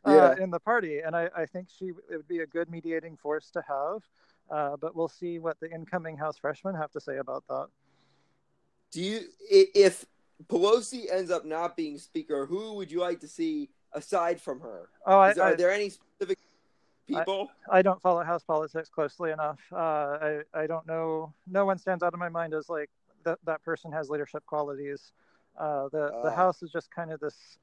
Yeah. 0.05 0.13
uh, 0.13 0.35
in 0.39 0.49
the 0.51 0.59
party 0.59 0.99
and 0.99 1.15
I, 1.15 1.29
I 1.35 1.45
think 1.45 1.67
she 1.75 1.87
it 2.11 2.17
would 2.17 2.27
be 2.27 2.39
a 2.39 2.47
good 2.47 2.69
mediating 2.69 3.15
force 3.17 3.49
to 3.51 3.61
have 3.67 4.03
uh, 4.49 4.75
but 4.77 4.95
we'll 4.95 5.07
see 5.07 5.39
what 5.39 5.59
the 5.59 5.69
incoming 5.71 6.17
house 6.17 6.37
freshmen 6.37 6.75
have 6.75 6.91
to 6.91 6.99
say 7.01 7.17
about 7.17 7.43
that 7.47 7.67
Do 8.91 9.01
you 9.01 9.21
if 9.49 10.05
Pelosi 10.47 11.11
ends 11.11 11.31
up 11.31 11.45
not 11.45 11.75
being 11.75 11.97
Speaker, 11.97 12.45
who 12.45 12.73
would 12.75 12.91
you 12.91 12.99
like 13.01 13.19
to 13.21 13.27
see 13.27 13.69
aside 13.93 14.39
from 14.39 14.59
her? 14.61 14.89
oh 15.05 15.19
I, 15.19 15.33
there, 15.33 15.43
I, 15.43 15.51
are 15.51 15.55
there 15.55 15.71
any 15.71 15.89
specific 15.89 16.37
people? 17.07 17.49
I 17.71 17.81
don't 17.81 18.01
follow 18.01 18.23
House 18.23 18.43
politics 18.43 18.89
closely 18.89 19.31
enough. 19.31 19.59
Uh, 19.71 19.77
I 19.77 20.41
I 20.53 20.67
don't 20.67 20.85
know. 20.85 21.33
No 21.47 21.65
one 21.65 21.77
stands 21.79 22.03
out 22.03 22.13
in 22.13 22.19
my 22.19 22.29
mind 22.29 22.53
as 22.53 22.69
like 22.69 22.89
that 23.23 23.39
that 23.45 23.63
person 23.63 23.91
has 23.91 24.09
leadership 24.09 24.45
qualities. 24.45 25.11
Uh, 25.57 25.89
the 25.89 26.11
the 26.23 26.31
Ah. 26.31 26.35
House 26.35 26.61
is 26.61 26.71
just 26.71 26.91
kind 26.91 27.11
of 27.11 27.19
this 27.19 27.57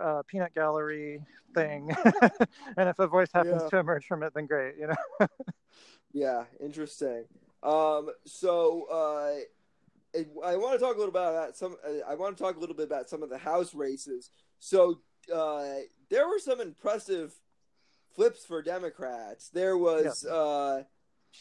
uh, 0.00 0.22
peanut 0.26 0.54
gallery 0.54 1.22
thing, 1.54 1.94
and 2.76 2.88
if 2.88 2.98
a 2.98 3.06
voice 3.06 3.28
happens 3.32 3.62
Yeah. 3.62 3.68
to 3.70 3.76
emerge 3.78 4.06
from 4.06 4.22
it, 4.22 4.32
then 4.34 4.46
great. 4.46 4.76
You 4.78 4.88
know. 4.88 5.26
Yeah, 6.16 6.44
interesting. 6.60 7.24
Um, 7.64 8.08
so 8.24 8.86
uh, 8.88 9.40
I- 10.16 10.52
I 10.52 10.56
want 10.56 10.78
to 10.78 10.78
talk 10.78 10.94
a 10.94 10.98
little 10.98 11.12
bit 11.12 11.22
about 11.22 11.56
some. 11.56 11.76
uh, 11.84 12.08
I 12.08 12.14
want 12.14 12.36
to 12.36 12.42
talk 12.42 12.56
a 12.56 12.60
little 12.60 12.76
bit 12.76 12.86
about 12.86 13.08
some 13.08 13.24
of 13.24 13.30
the 13.30 13.38
House 13.38 13.74
races. 13.74 14.30
So 14.60 15.00
uh, 15.34 15.78
there 16.10 16.28
were 16.28 16.38
some 16.38 16.60
impressive 16.60 17.34
flips 18.14 18.44
for 18.44 18.62
Democrats. 18.62 19.48
There 19.48 19.76
was 19.76 20.24
uh, 20.24 20.84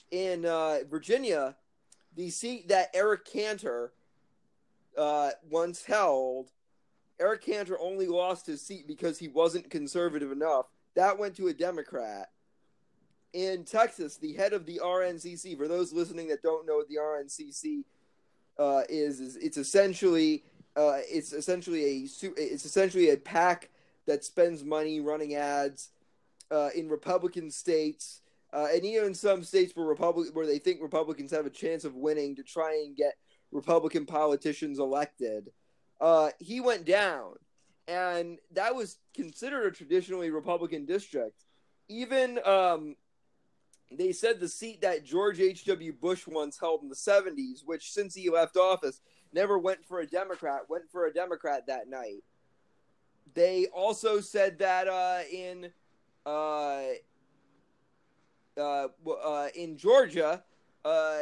in 0.10 0.44
uh, 0.46 0.80
Virginia 0.90 1.56
the 2.16 2.32
seat 2.32 2.70
that 2.70 2.90
Eric 2.96 3.26
Cantor 3.26 3.94
uh, 4.98 5.32
once 5.52 5.84
held. 5.86 6.50
Eric 7.24 7.42
Cantor 7.42 7.80
only 7.80 8.06
lost 8.08 8.46
his 8.46 8.62
seat 8.62 8.86
because 8.86 9.18
he 9.18 9.30
wasn't 9.30 9.70
conservative 9.70 10.34
enough. 10.34 10.66
That 10.96 11.18
went 11.18 11.38
to 11.38 11.48
a 11.48 11.54
Democrat 11.54 12.30
in 13.32 13.64
Texas, 13.64 14.18
the 14.18 14.34
head 14.34 14.52
of 14.52 14.66
the 14.66 14.82
RNCC. 14.84 15.58
For 15.58 15.70
those 15.70 15.94
listening 15.94 16.28
that 16.28 16.44
don't 16.44 16.68
know 16.68 16.76
what 16.76 16.90
the 16.90 16.98
RNCC 16.98 17.86
uh, 18.60 18.82
is, 18.90 19.22
is 19.22 19.38
it's 19.38 19.56
essentially 19.56 20.44
uh, 20.76 21.00
it's 21.10 21.32
essentially 21.32 21.86
a 21.86 22.08
it's 22.36 22.66
essentially 22.66 23.12
a 23.12 23.18
pack 23.18 23.70
that 24.06 24.26
spends 24.26 24.66
money 24.66 25.00
running 25.00 25.36
ads 25.36 25.92
uh, 26.52 26.72
in 26.76 26.90
Republican 26.90 27.50
states. 27.50 28.20
Uh, 28.52 28.68
and 28.74 28.84
even 28.84 29.16
some 29.16 29.46
states 29.46 29.74
where 29.78 29.86
Republic 29.86 30.28
where 30.34 30.46
they 30.46 30.60
think 30.60 30.82
Republicans 30.82 31.32
have 31.32 31.46
a 31.46 31.50
chance 31.50 31.86
of 31.86 31.96
winning 31.96 32.36
to 32.36 32.44
try 32.44 32.84
and 32.86 32.98
get 32.98 33.14
Republican 33.54 34.06
politicians 34.06 34.78
elected, 34.78 35.50
uh, 36.04 36.32
he 36.38 36.60
went 36.60 36.84
down, 36.84 37.36
and 37.88 38.38
that 38.52 38.76
was 38.76 38.98
considered 39.14 39.66
a 39.66 39.72
traditionally 39.72 40.30
Republican 40.30 40.86
district. 40.86 41.46
Even 41.88 42.40
um, 42.46 42.98
they 43.90 44.12
said 44.12 44.42
the 44.42 44.50
seat 44.50 44.82
that 44.82 45.06
George 45.06 45.40
H.W. 45.40 45.94
Bush 45.94 46.28
once 46.28 46.60
held 46.60 46.84
in 46.84 46.90
the 46.90 46.96
70s, 46.96 47.62
which 47.66 47.94
since 47.94 48.14
he 48.14 48.30
left 48.30 48.58
office 48.58 49.00
never 49.32 49.58
went 49.58 49.86
for 49.86 50.02
a 50.02 50.06
Democrat, 50.06 50.70
went 50.70 50.92
for 50.92 51.06
a 51.06 51.14
Democrat 51.14 51.68
that 51.68 51.88
night. 51.88 52.24
They 53.34 53.68
also 53.68 54.20
said 54.20 54.60
that 54.60 54.90
uh, 54.90 55.22
in 55.32 55.72
uh, 56.26 56.82
uh, 58.58 58.88
uh, 59.26 59.48
in 59.56 59.78
Georgia, 59.78 60.44
uh, 60.84 61.20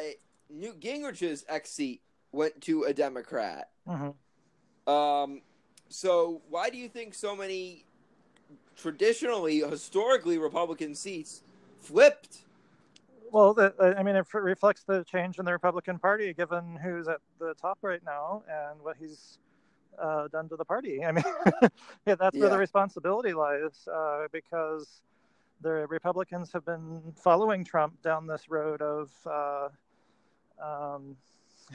Newt 0.50 0.80
Gingrich's 0.80 1.46
ex 1.48 1.70
seat 1.70 2.02
went 2.32 2.60
to 2.62 2.84
a 2.86 2.94
Democrat. 2.94 3.70
Mhm. 3.88 4.16
Um, 4.88 5.42
so 5.90 6.42
why 6.50 6.70
do 6.70 6.78
you 6.78 6.90
think 6.90 7.14
so 7.14 7.36
many 7.36 7.86
traditionally, 8.76 9.60
historically 9.60 10.38
Republican 10.38 10.96
seats 10.96 11.44
flipped? 11.80 12.40
Well, 13.32 13.54
the, 13.54 13.96
I 13.98 14.04
mean, 14.04 14.16
it 14.16 14.26
reflects 14.34 14.84
the 14.84 15.06
change 15.06 15.40
in 15.40 15.46
the 15.46 15.54
Republican 15.54 16.00
Party, 16.00 16.34
given 16.34 16.78
who's 16.84 17.08
at 17.08 17.20
the 17.40 17.54
top 17.54 17.78
right 17.82 18.02
now 18.06 18.44
and 18.50 18.82
what 18.82 18.98
he's 19.00 19.40
uh, 19.98 20.28
done 20.28 20.50
to 20.50 20.58
the 20.58 20.66
party. 20.66 21.04
I 21.06 21.12
mean, 21.14 21.24
yeah, 22.06 22.16
that's 22.16 22.38
where 22.38 22.50
the 22.50 22.58
responsibility 22.58 23.34
lies, 23.34 23.88
uh, 23.88 24.28
because 24.34 25.02
the 25.62 25.88
Republicans 25.88 26.52
have 26.52 26.66
been 26.66 27.14
following 27.16 27.64
Trump 27.64 28.02
down 28.02 28.28
this 28.28 28.50
road 28.50 28.82
of 28.82 29.12
uh, 29.26 29.70
um, 30.62 31.16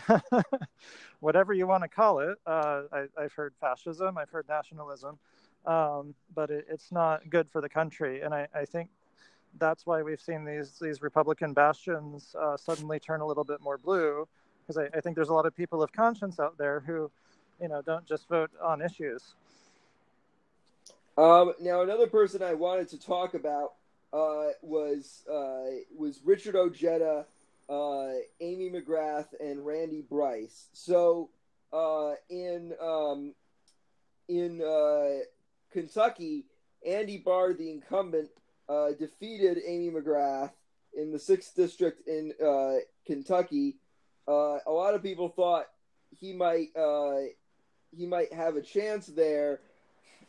whatever 1.21 1.53
you 1.53 1.67
want 1.67 1.83
to 1.83 1.89
call 1.89 2.21
it. 2.21 2.39
Uh, 2.47 2.83
I, 2.93 3.07
I've 3.19 3.33
heard 3.33 3.55
fascism, 3.61 4.19
I've 4.19 4.31
heard 4.31 4.47
nationalism, 4.49 5.19
um, 5.67 6.15
but 6.35 6.51
it, 6.51 6.67
it's 6.71 6.93
not 6.93 7.29
good 7.31 7.49
for 7.51 7.61
the 7.61 7.69
country. 7.69 8.23
And 8.23 8.35
I, 8.35 8.49
I 8.55 8.65
think 8.65 8.89
that's 9.59 9.87
why 9.87 10.03
we've 10.03 10.21
seen 10.21 10.45
these 10.45 10.79
these 10.81 11.03
Republican 11.03 11.53
bastions 11.53 12.35
uh, 12.39 12.57
suddenly 12.57 13.01
turn 13.01 13.21
a 13.21 13.27
little 13.27 13.45
bit 13.45 13.61
more 13.61 13.79
blue, 13.79 14.29
because 14.63 14.77
I, 14.79 14.97
I 14.97 15.01
think 15.01 15.17
there's 15.17 15.31
a 15.31 15.35
lot 15.35 15.47
of 15.47 15.57
people 15.57 15.83
of 15.83 15.93
conscience 15.93 16.39
out 16.39 16.59
there 16.59 16.81
who, 16.81 17.11
you 17.61 17.69
know, 17.69 17.83
don't 17.83 18.07
just 18.07 18.29
vote 18.29 18.51
on 18.63 18.83
issues. 18.83 19.35
Um, 21.19 21.55
now, 21.61 21.81
another 21.81 22.07
person 22.07 22.43
I 22.43 22.53
wanted 22.53 22.89
to 22.89 22.99
talk 22.99 23.33
about 23.35 23.73
uh, 24.13 24.49
was 24.63 25.25
uh, 25.31 25.81
was 25.97 26.21
Richard 26.25 26.57
Ojeda, 26.57 27.25
uh, 27.69 28.13
Amy 28.41 28.71
McGrath, 28.71 29.29
and 29.41 29.65
Randy 29.65 30.03
Bryce. 30.09 30.69
So, 30.73 31.31
uh, 31.73 32.13
in 32.31 32.73
um, 32.81 33.35
in 34.29 34.63
uh, 34.63 35.25
Kentucky, 35.73 36.47
Andy 36.87 37.19
Barr, 37.19 37.55
the 37.55 37.71
incumbent, 37.71 38.31
uh, 38.69 38.93
defeated 38.99 39.59
Amy 39.67 39.91
McGrath 39.91 40.53
in 40.97 41.13
the 41.13 41.19
sixth 41.19 41.55
district 41.55 42.07
in 42.09 42.33
uh, 42.45 42.77
Kentucky. 43.07 43.77
Uh, 44.29 44.59
a 44.67 44.71
lot 44.71 44.95
of 44.95 45.03
people 45.03 45.29
thought 45.29 45.67
he 46.19 46.33
might 46.33 46.69
he 47.97 48.07
might 48.07 48.33
have 48.33 48.57
a 48.57 48.63
chance 48.63 49.07
there 49.07 49.61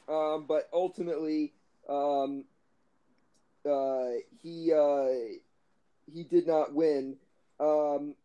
um, 0.08 0.46
but 0.48 0.70
ultimately 0.72 1.54
um, 1.90 2.46
he 4.42 4.72
he 6.14 6.24
did 6.24 6.48
not 6.48 6.74
win. 6.74 7.18
Um, 7.60 8.16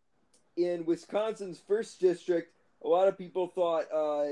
in 0.55 0.85
Wisconsin's 0.85 1.59
first 1.67 1.99
district, 1.99 2.53
a 2.83 2.87
lot 2.87 3.07
of 3.07 3.17
people 3.17 3.47
thought 3.47 3.85
uh, 3.93 4.25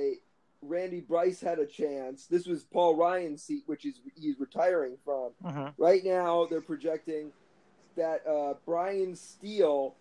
Randy 0.61 0.99
Bryce 0.99 1.41
had 1.41 1.59
a 1.59 1.65
chance. 1.65 2.27
This 2.27 2.45
was 2.45 2.63
Paul 2.63 2.95
Ryan's 2.95 3.41
seat, 3.41 3.63
which 3.65 3.85
is 3.85 3.95
he's 4.15 4.39
retiring 4.39 4.97
from. 5.03 5.31
hmm 5.43 5.67
Right 5.77 6.03
now, 6.03 6.45
they're 6.49 6.61
projecting 6.61 7.31
that 7.95 8.25
uh, 8.27 8.53
Bryan 8.65 9.15
Steil, 9.15 9.95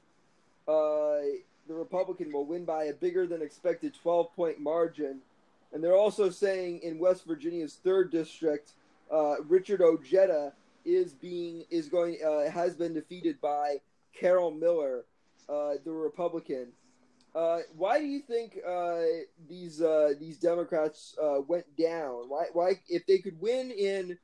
uh, 0.69 1.25
the 1.67 1.75
Republican, 1.75 2.33
will 2.33 2.45
win 2.45 2.65
by 2.65 2.85
a 2.85 2.93
bigger 2.93 3.27
than 3.27 3.43
expected 3.43 3.95
12 3.95 4.35
point 4.35 4.61
margin. 4.61 5.21
And 5.73 5.83
they're 5.83 5.97
also 5.97 6.31
saying 6.31 6.81
in 6.83 6.99
West 6.99 7.25
Virginia's 7.27 7.75
third 7.83 8.11
district, 8.11 8.73
uh, 9.11 9.37
Richard 9.49 9.81
Ojeda 9.81 10.53
is 10.85 11.13
being 11.13 11.65
is 11.71 11.89
going 11.89 12.19
uh, 12.27 12.51
has 12.51 12.75
been 12.75 12.95
defeated 12.95 13.41
by 13.41 13.81
Carol 14.19 14.51
Miller, 14.51 15.05
uh, 15.49 15.75
the 15.85 15.93
Republican. 15.93 16.69
Uh, 17.35 17.61
why 17.77 17.99
do 18.01 18.07
you 18.07 18.21
think 18.21 18.59
uh, 18.67 19.03
these 19.49 19.81
uh, 19.81 20.15
these 20.19 20.37
Democrats 20.39 21.17
uh, 21.23 21.41
went 21.47 21.65
down? 21.77 22.29
Why 22.29 22.47
why 22.53 22.81
if 22.89 23.07
they 23.07 23.19
could 23.19 23.41
win 23.41 23.71
in 23.71 24.19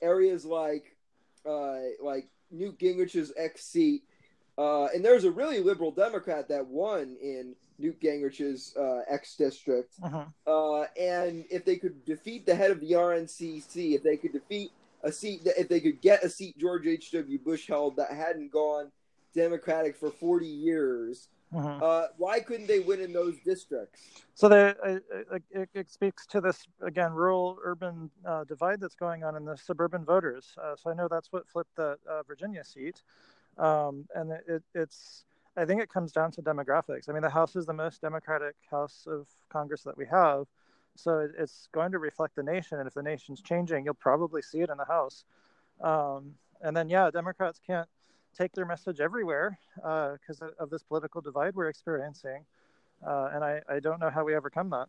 areas 0.00 0.44
like 0.44 0.96
uh, 1.44 1.78
like 2.00 2.28
Newt 2.50 2.78
Gingrich's 2.78 3.32
ex 3.36 3.64
seat, 3.64 4.04
Uh, 4.56 4.86
and 4.94 5.04
there's 5.04 5.24
a 5.24 5.30
really 5.32 5.58
liberal 5.58 5.90
Democrat 5.90 6.46
that 6.48 6.64
won 6.64 7.16
in 7.20 7.56
Newt 7.78 8.00
Gingrich's 8.00 8.76
uh, 8.76 9.00
ex 9.08 9.34
district. 9.36 10.00
Mhm. 10.00 10.32
Uh, 10.46 10.82
and 10.96 11.44
if 11.50 11.64
they 11.64 11.76
could 11.76 12.04
defeat 12.04 12.46
the 12.46 12.54
head 12.54 12.70
of 12.70 12.78
the 12.78 12.92
RNCC, 12.94 13.94
if 13.96 14.04
they 14.04 14.16
could 14.16 14.32
defeat 14.32 14.70
a 15.02 15.10
seat, 15.10 15.40
if 15.44 15.68
they 15.68 15.80
could 15.80 16.00
get 16.00 16.22
a 16.22 16.30
seat 16.30 16.56
George 16.56 16.86
H.W. 16.86 17.38
Bush 17.40 17.66
held 17.66 17.96
that 17.96 18.12
hadn't 18.12 18.52
gone 18.52 18.92
Democratic 19.34 19.96
for 19.96 20.10
40 20.10 20.46
years, 20.46 21.28
Mhm. 21.52 21.82
uh, 21.82 22.08
why 22.16 22.40
couldn't 22.40 22.66
they 22.66 22.80
win 22.80 23.00
in 23.00 23.12
those 23.12 23.38
districts? 23.40 24.24
So 24.34 24.48
the, 24.48 24.76
uh, 25.30 25.38
it, 25.50 25.68
it 25.74 25.90
speaks 25.90 26.26
to 26.28 26.40
this 26.40 26.66
again 26.80 27.12
rural 27.12 27.58
urban 27.62 28.10
uh, 28.24 28.44
divide 28.44 28.80
that's 28.80 28.96
going 28.96 29.22
on 29.22 29.36
in 29.36 29.44
the 29.44 29.56
suburban 29.56 30.04
voters. 30.04 30.56
Uh, 30.60 30.74
so 30.74 30.90
I 30.90 30.94
know 30.94 31.06
that's 31.08 31.30
what 31.32 31.48
flipped 31.48 31.76
the 31.76 31.98
uh, 32.08 32.22
Virginia 32.24 32.64
seat, 32.64 33.02
um, 33.58 34.08
and 34.14 34.32
it, 34.32 34.44
it, 34.48 34.62
it's 34.74 35.24
I 35.56 35.64
think 35.64 35.80
it 35.80 35.88
comes 35.88 36.10
down 36.10 36.32
to 36.32 36.42
demographics. 36.42 37.08
I 37.08 37.12
mean, 37.12 37.22
the 37.22 37.30
House 37.30 37.54
is 37.54 37.66
the 37.66 37.72
most 37.72 38.00
democratic 38.00 38.56
House 38.68 39.06
of 39.06 39.28
Congress 39.48 39.82
that 39.84 39.96
we 39.96 40.06
have, 40.06 40.48
so 40.96 41.20
it, 41.20 41.32
it's 41.38 41.68
going 41.72 41.92
to 41.92 41.98
reflect 42.00 42.34
the 42.34 42.42
nation. 42.42 42.78
And 42.80 42.88
if 42.88 42.94
the 42.94 43.02
nation's 43.02 43.40
changing, 43.40 43.84
you'll 43.84 43.94
probably 43.94 44.42
see 44.42 44.60
it 44.62 44.70
in 44.70 44.76
the 44.78 44.84
House. 44.84 45.24
Um, 45.80 46.34
and 46.60 46.76
then 46.76 46.88
yeah, 46.88 47.10
Democrats 47.12 47.60
can't 47.64 47.88
take 48.34 48.52
their 48.52 48.66
message 48.66 49.00
everywhere 49.00 49.58
because 49.76 50.40
of, 50.40 50.50
of 50.58 50.70
this 50.70 50.82
political 50.82 51.20
divide 51.20 51.54
we're 51.54 51.68
experiencing 51.68 52.44
uh, 53.06 53.30
and 53.34 53.44
I, 53.44 53.60
I 53.68 53.80
don't 53.80 54.00
know 54.00 54.10
how 54.10 54.24
we 54.24 54.34
overcome 54.34 54.70
that. 54.70 54.86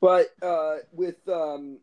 But 0.00 0.26
uh, 0.42 0.76
with 0.92 1.26
um, 1.28 1.78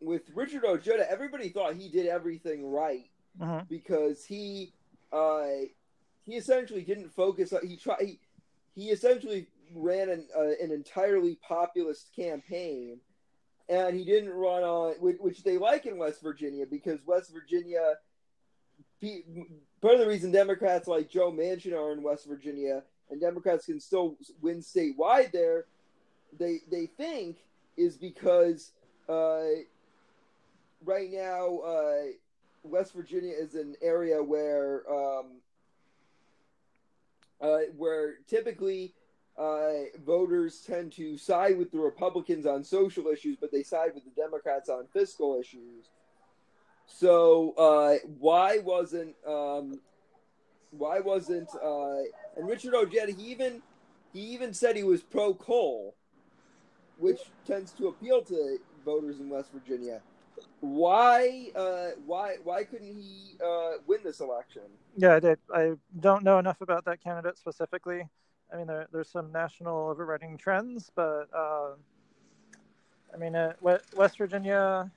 with 0.00 0.22
Richard 0.34 0.64
Ojeda, 0.64 1.10
everybody 1.10 1.50
thought 1.50 1.74
he 1.74 1.88
did 1.88 2.06
everything 2.06 2.70
right 2.72 3.06
Mhm. 3.40 3.68
because 3.68 4.24
he 4.24 4.72
uh, 5.12 5.46
he 6.24 6.36
essentially 6.36 6.82
didn't 6.82 7.10
focus. 7.10 7.52
on 7.52 7.66
He 7.66 7.76
tried. 7.76 8.00
He, 8.00 8.18
he 8.74 8.90
essentially 8.90 9.46
ran 9.74 10.08
an 10.08 10.26
uh, 10.36 10.52
an 10.62 10.70
entirely 10.72 11.36
populist 11.46 12.14
campaign, 12.16 12.98
and 13.68 13.94
he 13.94 14.04
didn't 14.04 14.30
run 14.30 14.62
on 14.62 14.92
which, 15.00 15.18
which 15.20 15.42
they 15.42 15.58
like 15.58 15.84
in 15.86 15.98
West 15.98 16.22
Virginia 16.22 16.64
because 16.66 16.98
West 17.06 17.32
Virginia. 17.32 17.96
Part 19.00 19.94
of 19.94 20.00
the 20.00 20.06
reason 20.06 20.30
Democrats 20.30 20.86
like 20.86 21.08
Joe 21.08 21.32
Manchin 21.32 21.72
are 21.72 21.92
in 21.92 22.02
West 22.02 22.26
Virginia 22.26 22.82
and 23.10 23.20
Democrats 23.20 23.66
can 23.66 23.80
still 23.80 24.16
win 24.40 24.60
statewide 24.60 25.32
there, 25.32 25.66
they 26.38 26.60
they 26.70 26.86
think 26.86 27.38
is 27.76 27.96
because 27.96 28.72
uh, 29.08 29.42
right 30.84 31.10
now 31.10 31.58
uh, 31.58 32.02
West 32.62 32.94
Virginia 32.94 33.32
is 33.36 33.54
an 33.54 33.74
area 33.82 34.22
where 34.22 34.82
um, 34.90 35.26
uh, 37.40 37.58
where 37.76 38.18
typically 38.28 38.94
uh, 39.38 39.84
voters 40.04 40.60
tend 40.66 40.92
to 40.92 41.16
side 41.16 41.56
with 41.58 41.72
the 41.72 41.78
Republicans 41.78 42.46
on 42.46 42.62
social 42.62 43.06
issues, 43.08 43.36
but 43.40 43.50
they 43.50 43.62
side 43.62 43.92
with 43.94 44.04
the 44.04 44.20
Democrats 44.20 44.68
on 44.68 44.86
fiscal 44.92 45.38
issues. 45.40 45.88
So 46.92 47.54
uh, 47.56 47.96
why 48.18 48.58
wasn't 48.58 49.14
um, 49.26 49.80
why 50.70 51.00
wasn't 51.00 51.48
uh, 51.62 52.02
and 52.36 52.48
Richard 52.48 52.74
Ojeda 52.74 53.12
he 53.12 53.30
even 53.30 53.62
he 54.12 54.20
even 54.20 54.52
said 54.52 54.76
he 54.76 54.82
was 54.82 55.02
pro 55.02 55.32
coal, 55.34 55.94
which 56.98 57.20
tends 57.46 57.72
to 57.72 57.88
appeal 57.88 58.22
to 58.22 58.58
voters 58.84 59.20
in 59.20 59.28
West 59.28 59.50
Virginia. 59.52 60.00
Why 60.60 61.50
uh, 61.54 61.90
why 62.06 62.36
why 62.42 62.64
couldn't 62.64 62.94
he 62.94 63.36
uh, 63.44 63.78
win 63.86 64.00
this 64.04 64.20
election? 64.20 64.62
Yeah, 64.96 65.20
I. 65.22 65.36
I 65.54 65.72
don't 66.00 66.24
know 66.24 66.38
enough 66.38 66.60
about 66.60 66.84
that 66.86 67.02
candidate 67.02 67.38
specifically. 67.38 68.08
I 68.52 68.56
mean, 68.56 68.66
there, 68.66 68.88
there's 68.92 69.08
some 69.08 69.30
national 69.30 69.88
overriding 69.88 70.36
trends, 70.36 70.90
but 70.94 71.28
uh, 71.32 71.70
I 73.14 73.16
mean, 73.16 73.36
uh, 73.36 73.52
West 73.60 74.18
Virginia, 74.18 74.90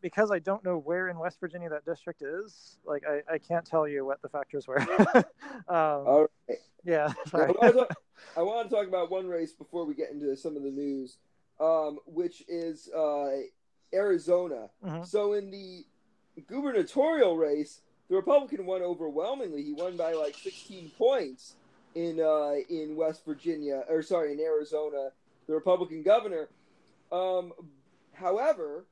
because 0.00 0.30
I 0.30 0.38
don't 0.38 0.64
know 0.64 0.78
where 0.78 1.08
in 1.08 1.18
West 1.18 1.40
Virginia 1.40 1.68
that 1.70 1.84
district 1.84 2.22
is, 2.22 2.78
like 2.84 3.04
I, 3.08 3.34
I 3.34 3.38
can't 3.38 3.64
tell 3.64 3.88
you 3.88 4.04
what 4.04 4.22
the 4.22 4.28
factors 4.28 4.66
were. 4.66 4.80
um, 5.18 5.24
All 5.68 6.26
right. 6.48 6.58
yeah, 6.84 7.12
I 7.32 7.38
want, 7.38 7.60
to 7.60 7.72
talk, 7.72 7.96
I 8.36 8.42
want 8.42 8.68
to 8.68 8.76
talk 8.76 8.86
about 8.86 9.10
one 9.10 9.26
race 9.26 9.52
before 9.52 9.84
we 9.84 9.94
get 9.94 10.10
into 10.10 10.36
some 10.36 10.56
of 10.56 10.62
the 10.62 10.70
news, 10.70 11.18
um, 11.60 11.98
which 12.06 12.42
is 12.48 12.88
uh, 12.96 13.30
Arizona. 13.92 14.68
Mhm. 14.84 15.06
So 15.06 15.32
in 15.34 15.50
the 15.50 15.84
gubernatorial 16.46 17.36
race, 17.36 17.80
the 18.08 18.16
Republican 18.16 18.66
won 18.66 18.82
overwhelmingly. 18.82 19.62
He 19.62 19.72
won 19.72 19.96
by 19.96 20.12
like 20.12 20.34
16 20.34 20.90
points 20.98 21.54
in 21.94 22.20
uh, 22.20 22.54
in 22.68 22.96
West 22.96 23.24
Virginia, 23.24 23.84
or 23.88 24.02
sorry, 24.02 24.32
in 24.32 24.40
Arizona. 24.40 25.10
The 25.46 25.54
Republican 25.54 26.02
governor. 26.02 26.48
Um, 27.12 27.52
however, 28.14 28.86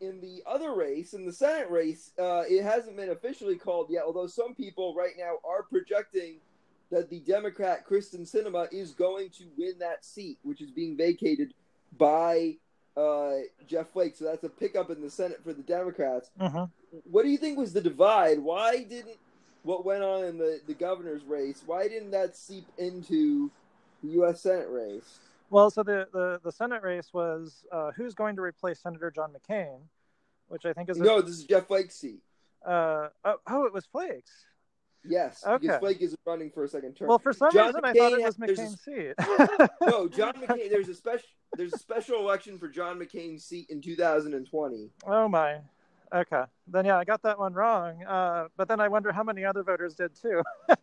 in 0.00 0.20
the 0.20 0.42
other 0.46 0.74
race, 0.74 1.12
in 1.14 1.26
the 1.26 1.32
Senate 1.32 1.70
race, 1.70 2.12
uh, 2.18 2.44
it 2.48 2.62
hasn't 2.62 2.96
been 2.96 3.10
officially 3.10 3.56
called 3.56 3.88
yet. 3.90 4.04
Although 4.06 4.26
some 4.26 4.54
people 4.54 4.94
right 4.94 5.14
now 5.18 5.36
are 5.44 5.62
projecting 5.62 6.36
that 6.90 7.10
the 7.10 7.20
Democrat 7.20 7.86
Kyrsten 7.86 8.22
Sinema 8.22 8.72
is 8.72 8.92
going 8.92 9.30
to 9.30 9.44
win 9.58 9.74
that 9.80 10.04
seat, 10.04 10.38
which 10.42 10.60
is 10.60 10.70
being 10.70 10.96
vacated 10.96 11.52
by 11.96 12.56
uh, 12.96 13.34
Jeff 13.66 13.90
Flake. 13.90 14.16
So 14.16 14.24
that's 14.24 14.44
a 14.44 14.48
pickup 14.48 14.90
in 14.90 15.00
the 15.02 15.10
Senate 15.10 15.42
for 15.44 15.52
the 15.52 15.62
Democrats. 15.62 16.30
Mhm. 16.40 16.70
What 17.10 17.22
do 17.22 17.28
you 17.28 17.36
think 17.36 17.58
was 17.58 17.72
the 17.72 17.80
divide? 17.80 18.38
Why 18.40 18.82
didn't 18.82 19.18
what 19.62 19.84
went 19.84 20.02
on 20.02 20.24
in 20.24 20.38
the, 20.38 20.60
the 20.66 20.74
governor's 20.74 21.22
race? 21.24 21.62
Why 21.66 21.88
didn't 21.88 22.12
that 22.12 22.36
seep 22.36 22.66
into 22.78 23.50
the 24.02 24.10
U.S. 24.12 24.40
Senate 24.40 24.68
race? 24.70 25.18
Well, 25.50 25.70
so 25.70 25.82
the, 25.82 26.06
the, 26.12 26.40
the 26.44 26.52
Senate 26.52 26.82
race 26.82 27.08
was 27.12 27.64
uh, 27.72 27.90
who's 27.96 28.14
going 28.14 28.36
to 28.36 28.42
replace 28.42 28.80
Senator 28.80 29.10
John 29.10 29.30
McCain, 29.32 29.80
which 30.48 30.66
I 30.66 30.72
think 30.72 30.90
is 30.90 30.98
a, 31.00 31.02
No, 31.02 31.20
this 31.22 31.36
is 31.36 31.44
Jeff 31.44 31.66
Flake's 31.66 31.94
seat. 31.96 32.20
uh, 32.66 33.08
oh, 33.24 33.36
oh, 33.48 33.64
it 33.64 33.72
was 33.72 33.86
Flakes. 33.86 34.30
Yes, 35.08 35.42
Okay. 35.46 35.58
because 35.58 35.78
Flake 35.78 36.02
is 36.02 36.16
running 36.26 36.50
for 36.50 36.64
a 36.64 36.68
second 36.68 36.94
term. 36.94 37.08
Well, 37.08 37.18
for 37.20 37.32
some 37.32 37.50
John 37.52 37.66
reason, 37.68 37.84
I 37.84 37.92
thought 37.94 38.12
McCain 38.12 38.18
it 38.18 38.24
was 38.24 38.36
there's 38.36 38.58
a- 38.58 38.62
McCain's 38.62 38.80
seat. 38.84 39.74
no, 39.80 40.08
John 40.16 40.34
McCain. 40.34 40.68
There's 40.70 40.88
a 40.88 40.94
special. 40.94 41.26
There's 41.56 41.72
a 41.72 41.78
special 41.78 42.18
election 42.18 42.58
for 42.58 42.68
John 42.68 42.98
McCain's 42.98 43.44
seat 43.44 43.68
in 43.70 43.80
2020. 43.80 44.90
Oh 45.06 45.28
my. 45.28 45.58
Okay. 46.14 46.42
Then 46.66 46.84
yeah, 46.84 46.98
I 46.98 47.04
got 47.04 47.22
that 47.22 47.38
one 47.38 47.54
wrong. 47.54 48.02
Uh, 48.04 48.48
but 48.58 48.68
then 48.68 48.80
I 48.80 48.88
wonder 48.88 49.12
how 49.12 49.22
many 49.22 49.44
other 49.44 49.62
voters 49.62 49.94
did 49.94 50.14
too. 50.20 50.42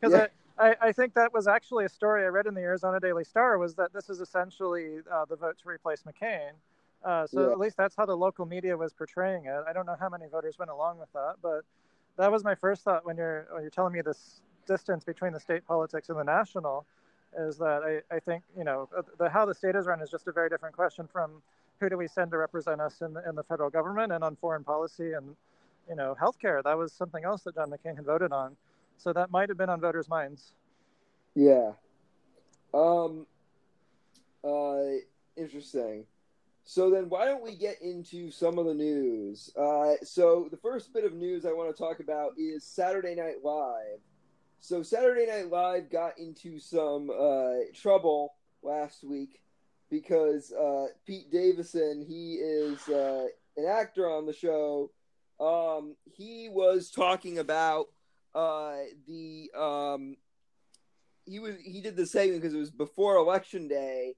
Because 0.00 0.12
Yeah. 0.12 0.26
I, 0.62 0.76
I, 0.80 0.92
think 0.92 1.14
that 1.14 1.32
was 1.32 1.48
actually 1.48 1.84
a 1.84 1.88
story 1.88 2.24
I 2.24 2.28
read 2.28 2.46
in 2.46 2.54
the 2.54 2.60
Arizona 2.60 3.00
Daily 3.00 3.24
Star 3.24 3.58
was 3.58 3.74
that 3.74 3.92
this 3.92 4.08
is 4.08 4.20
essentially 4.20 5.00
uh, 5.10 5.24
the 5.24 5.36
vote 5.36 5.58
to 5.62 5.68
replace 5.68 6.02
McCain. 6.02 6.52
Uh, 7.04 7.26
so 7.26 7.46
Yeah. 7.46 7.52
at 7.52 7.58
least 7.58 7.76
that's 7.76 7.96
how 7.96 8.06
the 8.06 8.16
local 8.16 8.46
media 8.46 8.76
was 8.76 8.92
portraying 8.92 9.46
it. 9.46 9.64
I 9.66 9.72
don't 9.72 9.86
know 9.86 9.96
how 9.98 10.08
many 10.08 10.26
voters 10.28 10.58
went 10.58 10.70
along 10.70 11.00
with 11.00 11.12
that, 11.14 11.36
but 11.42 11.64
that 12.16 12.30
was 12.30 12.44
my 12.44 12.54
first 12.54 12.82
thought 12.82 13.04
when 13.04 13.16
you're 13.16 13.48
when 13.50 13.62
you're 13.62 13.70
telling 13.70 13.92
me 13.92 14.02
this 14.02 14.40
distance 14.66 15.04
between 15.04 15.32
the 15.32 15.40
state 15.40 15.66
politics 15.66 16.08
and 16.08 16.18
the 16.18 16.24
national 16.24 16.86
is 17.36 17.58
that 17.58 17.82
I, 17.82 18.14
I 18.14 18.20
think 18.20 18.44
you 18.56 18.62
know 18.62 18.88
the 19.18 19.28
how 19.28 19.44
the 19.46 19.54
state 19.54 19.74
is 19.74 19.86
run 19.86 20.00
is 20.00 20.10
just 20.10 20.28
a 20.28 20.32
very 20.32 20.48
different 20.48 20.76
question 20.76 21.08
from 21.10 21.42
who 21.80 21.88
do 21.88 21.96
we 21.96 22.06
send 22.06 22.30
to 22.30 22.36
represent 22.36 22.80
us 22.80 23.00
in 23.00 23.14
the, 23.14 23.28
in 23.28 23.34
the 23.34 23.42
federal 23.42 23.70
government 23.70 24.12
and 24.12 24.22
on 24.22 24.36
foreign 24.36 24.62
policy 24.62 25.14
and 25.14 25.34
you 25.88 25.96
know 25.96 26.14
healthcare 26.20 26.62
that 26.62 26.76
was 26.76 26.92
something 26.92 27.24
else 27.24 27.42
that 27.42 27.54
John 27.54 27.70
McCain 27.70 27.96
had 27.96 28.04
voted 28.04 28.32
on 28.32 28.56
so 29.02 29.12
that 29.12 29.30
might 29.30 29.48
have 29.48 29.58
been 29.58 29.68
on 29.70 29.80
voters' 29.80 30.08
minds 30.08 30.54
Yeah. 31.34 31.72
Um. 32.72 33.26
Uh. 34.44 35.02
Interesting. 35.36 36.06
So 36.64 36.90
then, 36.90 37.08
why 37.08 37.24
don't 37.24 37.42
we 37.42 37.56
get 37.56 37.82
into 37.82 38.30
some 38.30 38.58
of 38.58 38.66
the 38.66 38.74
news? 38.74 39.50
Uh, 39.56 39.94
so 40.04 40.46
the 40.50 40.56
first 40.56 40.92
bit 40.94 41.04
of 41.04 41.12
news 41.12 41.44
I 41.44 41.52
want 41.52 41.74
to 41.74 41.82
talk 41.82 42.00
about 42.00 42.32
is 42.38 42.64
Saturday 42.64 43.14
Night 43.14 43.42
Live. 43.42 43.98
So 44.60 44.82
Saturday 44.82 45.26
Night 45.26 45.50
Live 45.50 45.90
got 45.90 46.18
into 46.18 46.60
some 46.60 47.10
uh, 47.10 47.64
trouble 47.74 48.34
last 48.62 49.02
week 49.02 49.40
because 49.90 50.52
uh, 50.52 50.86
Pete 51.04 51.32
Davidson, 51.32 52.04
he 52.06 52.34
is 52.34 52.88
uh, 52.88 53.26
an 53.56 53.66
actor 53.66 54.08
on 54.08 54.24
the 54.24 54.32
show. 54.32 54.90
Um, 55.40 55.96
he 56.04 56.48
was 56.48 56.90
talking 56.90 57.38
about 57.38 57.88
uh, 58.34 58.76
the 59.06 59.50
um, 59.58 60.16
he 61.24 61.38
was 61.38 61.56
he 61.62 61.80
did 61.80 61.96
the 61.96 62.06
segment 62.06 62.40
because 62.42 62.54
it 62.54 62.58
was 62.58 62.70
before 62.70 63.16
election 63.16 63.68
day, 63.68 64.14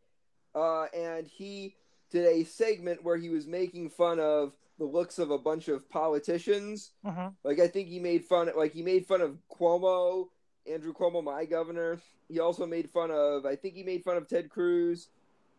uh, 0.54 0.84
and 0.94 1.26
he 1.26 1.76
did 2.10 2.26
a 2.26 2.44
segment 2.44 3.02
where 3.02 3.16
he 3.16 3.28
was 3.28 3.46
making 3.46 3.90
fun 3.90 4.20
of 4.20 4.52
the 4.78 4.84
looks 4.84 5.18
of 5.18 5.30
a 5.30 5.38
bunch 5.38 5.68
of 5.68 5.88
politicians. 5.88 6.92
hmm 7.04 7.28
Like 7.44 7.60
I 7.60 7.68
think 7.68 7.88
he 7.88 7.98
made 7.98 8.24
fun 8.24 8.50
like 8.56 8.72
he 8.72 8.82
made 8.82 9.06
fun 9.06 9.20
of 9.20 9.38
Cuomo, 9.50 10.28
Andrew 10.70 10.92
Cuomo, 10.92 11.22
my 11.22 11.44
governor. 11.44 12.00
He 12.28 12.40
also 12.40 12.66
made 12.66 12.90
fun 12.90 13.10
of 13.10 13.46
I 13.46 13.56
think 13.56 13.74
he 13.74 13.82
made 13.82 14.02
fun 14.04 14.16
of 14.16 14.28
Ted 14.28 14.48
Cruz. 14.48 15.08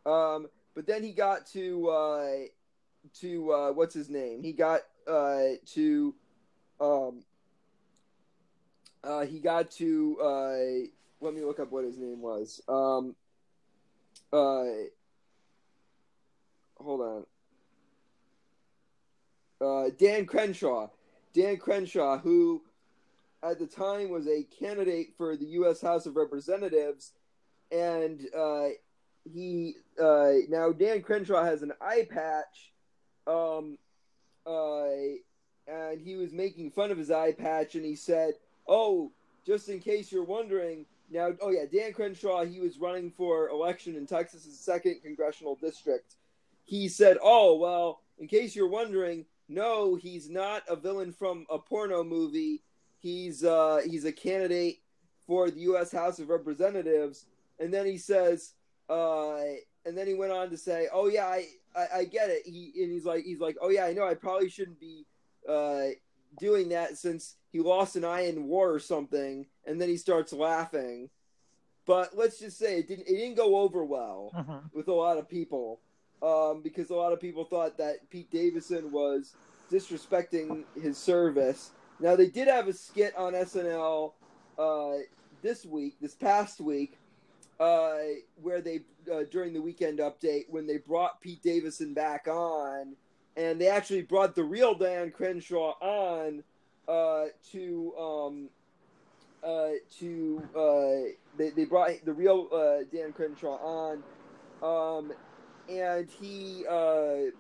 Um, 0.05 0.47
but 0.75 0.85
then 0.85 1.03
he 1.03 1.11
got 1.11 1.45
to 1.47 1.87
uh, 1.89 2.31
to 3.21 3.51
uh, 3.51 3.71
what's 3.71 3.93
his 3.93 4.09
name? 4.09 4.41
He 4.43 4.51
got 4.51 4.81
uh, 5.07 5.55
to 5.73 6.13
um, 6.79 7.23
uh, 9.05 9.25
he 9.25 9.39
got 9.39 9.71
to 9.71 10.17
uh, 10.21 10.87
let 11.21 11.33
me 11.33 11.43
look 11.43 11.59
up 11.59 11.71
what 11.71 11.83
his 11.83 11.97
name 11.97 12.21
was. 12.21 12.61
Um, 12.67 13.15
uh, 14.31 14.65
hold 16.77 17.01
on. 17.01 17.25
Uh, 19.61 19.89
Dan 19.97 20.25
Crenshaw. 20.25 20.89
Dan 21.33 21.57
Crenshaw, 21.57 22.17
who 22.17 22.61
at 23.43 23.59
the 23.59 23.67
time 23.67 24.09
was 24.09 24.27
a 24.27 24.43
candidate 24.59 25.13
for 25.17 25.35
the 25.35 25.45
U.S. 25.45 25.81
House 25.81 26.05
of 26.05 26.15
Representatives, 26.15 27.13
and 27.71 28.21
uh, 28.37 28.67
he 29.23 29.75
uh, 30.01 30.31
now 30.49 30.71
Dan 30.71 31.01
Crenshaw 31.01 31.43
has 31.43 31.61
an 31.61 31.73
eye 31.81 32.07
patch, 32.09 32.71
um, 33.27 33.77
uh, 34.45 34.87
and 35.67 35.99
he 36.01 36.15
was 36.15 36.31
making 36.31 36.71
fun 36.71 36.91
of 36.91 36.97
his 36.97 37.11
eye 37.11 37.33
patch, 37.33 37.75
and 37.75 37.83
he 37.83 37.95
said, 37.95 38.33
"Oh, 38.67 39.11
just 39.45 39.69
in 39.69 39.79
case 39.79 40.11
you're 40.11 40.23
wondering." 40.23 40.85
Now, 41.11 41.31
oh 41.41 41.51
yeah, 41.51 41.65
Dan 41.71 41.93
Crenshaw, 41.93 42.43
he 42.45 42.59
was 42.59 42.79
running 42.79 43.11
for 43.11 43.49
election 43.49 43.95
in 43.95 44.07
Texas's 44.07 44.59
second 44.59 45.01
congressional 45.03 45.55
district. 45.55 46.15
He 46.63 46.87
said, 46.87 47.17
"Oh 47.21 47.55
well, 47.55 48.01
in 48.17 48.27
case 48.27 48.55
you're 48.55 48.67
wondering, 48.67 49.25
no, 49.47 49.95
he's 49.95 50.29
not 50.29 50.63
a 50.67 50.75
villain 50.75 51.11
from 51.11 51.45
a 51.49 51.59
porno 51.59 52.03
movie. 52.03 52.63
He's 52.99 53.43
uh, 53.43 53.81
he's 53.85 54.05
a 54.05 54.11
candidate 54.11 54.79
for 55.27 55.51
the 55.51 55.61
U.S. 55.61 55.91
House 55.91 56.19
of 56.19 56.29
Representatives." 56.29 57.25
And 57.59 57.73
then 57.73 57.85
he 57.85 57.97
says, 57.97 58.53
uh, 58.89 59.39
and 59.85 59.97
then 59.97 60.07
he 60.07 60.13
went 60.13 60.31
on 60.31 60.49
to 60.49 60.57
say, 60.57 60.87
"Oh 60.91 61.07
yeah, 61.07 61.27
I, 61.27 61.47
I, 61.75 61.87
I 61.97 62.03
get 62.05 62.29
it." 62.29 62.43
He 62.45 62.71
and 62.81 62.91
he's 62.91 63.05
like, 63.05 63.23
he's 63.23 63.39
like, 63.39 63.57
"Oh 63.61 63.69
yeah, 63.69 63.85
I 63.85 63.93
know. 63.93 64.07
I 64.07 64.15
probably 64.15 64.49
shouldn't 64.49 64.79
be 64.79 65.05
uh, 65.47 65.89
doing 66.39 66.69
that 66.69 66.97
since 66.97 67.35
he 67.51 67.59
lost 67.59 67.95
an 67.95 68.05
eye 68.05 68.21
in 68.27 68.47
war 68.47 68.71
or 68.71 68.79
something." 68.79 69.45
And 69.65 69.79
then 69.81 69.89
he 69.89 69.97
starts 69.97 70.31
laughing. 70.33 71.09
But 71.85 72.17
let's 72.17 72.39
just 72.39 72.57
say 72.57 72.79
it 72.79 72.87
didn't 72.87 73.07
it 73.07 73.15
didn't 73.15 73.35
go 73.35 73.57
over 73.59 73.83
well 73.85 74.31
Mhm. 74.35 74.73
with 74.73 74.87
a 74.87 74.93
lot 74.93 75.17
of 75.17 75.27
people 75.29 75.79
um, 76.21 76.61
because 76.63 76.89
a 76.89 76.95
lot 76.95 77.13
of 77.13 77.19
people 77.19 77.43
thought 77.45 77.77
that 77.77 78.09
Pete 78.09 78.31
Davidson 78.31 78.91
was 78.91 79.35
disrespecting 79.71 80.63
his 80.81 80.97
service. 80.97 81.71
Now 81.99 82.15
they 82.15 82.27
did 82.27 82.47
have 82.47 82.67
a 82.67 82.73
skit 82.73 83.15
on 83.15 83.33
SNL 83.35 84.13
uh, 84.57 84.93
this 85.41 85.65
week, 85.65 85.95
this 86.01 86.15
past 86.15 86.59
week, 86.59 86.97
uh, 87.59 87.97
where 88.41 88.61
they 88.61 88.81
uh, 89.11 89.23
during 89.29 89.53
the 89.53 89.61
weekend 89.61 89.99
update 89.99 90.49
when 90.49 90.65
they 90.65 90.77
brought 90.77 91.21
Pete 91.21 91.43
Davidson 91.43 91.93
back 91.93 92.27
on, 92.27 92.95
and 93.37 93.59
they 93.59 93.67
actually 93.67 94.01
brought 94.01 94.35
the 94.35 94.43
real 94.43 94.75
Dan 94.75 95.11
Crenshaw 95.11 95.73
on 95.81 96.43
uh, 96.87 97.25
to 97.51 97.93
um, 97.97 98.49
uh, 99.43 99.71
to 99.99 100.41
uh, 100.55 101.11
they, 101.37 101.49
they 101.51 101.65
brought 101.65 101.91
the 102.03 102.13
real 102.13 102.47
uh, 102.53 102.83
Dan 102.95 103.13
Crenshaw 103.13 103.57
on, 103.57 104.03
um, 104.63 105.11
and 105.69 106.09
he 106.09 106.65
uh, 106.69 107.31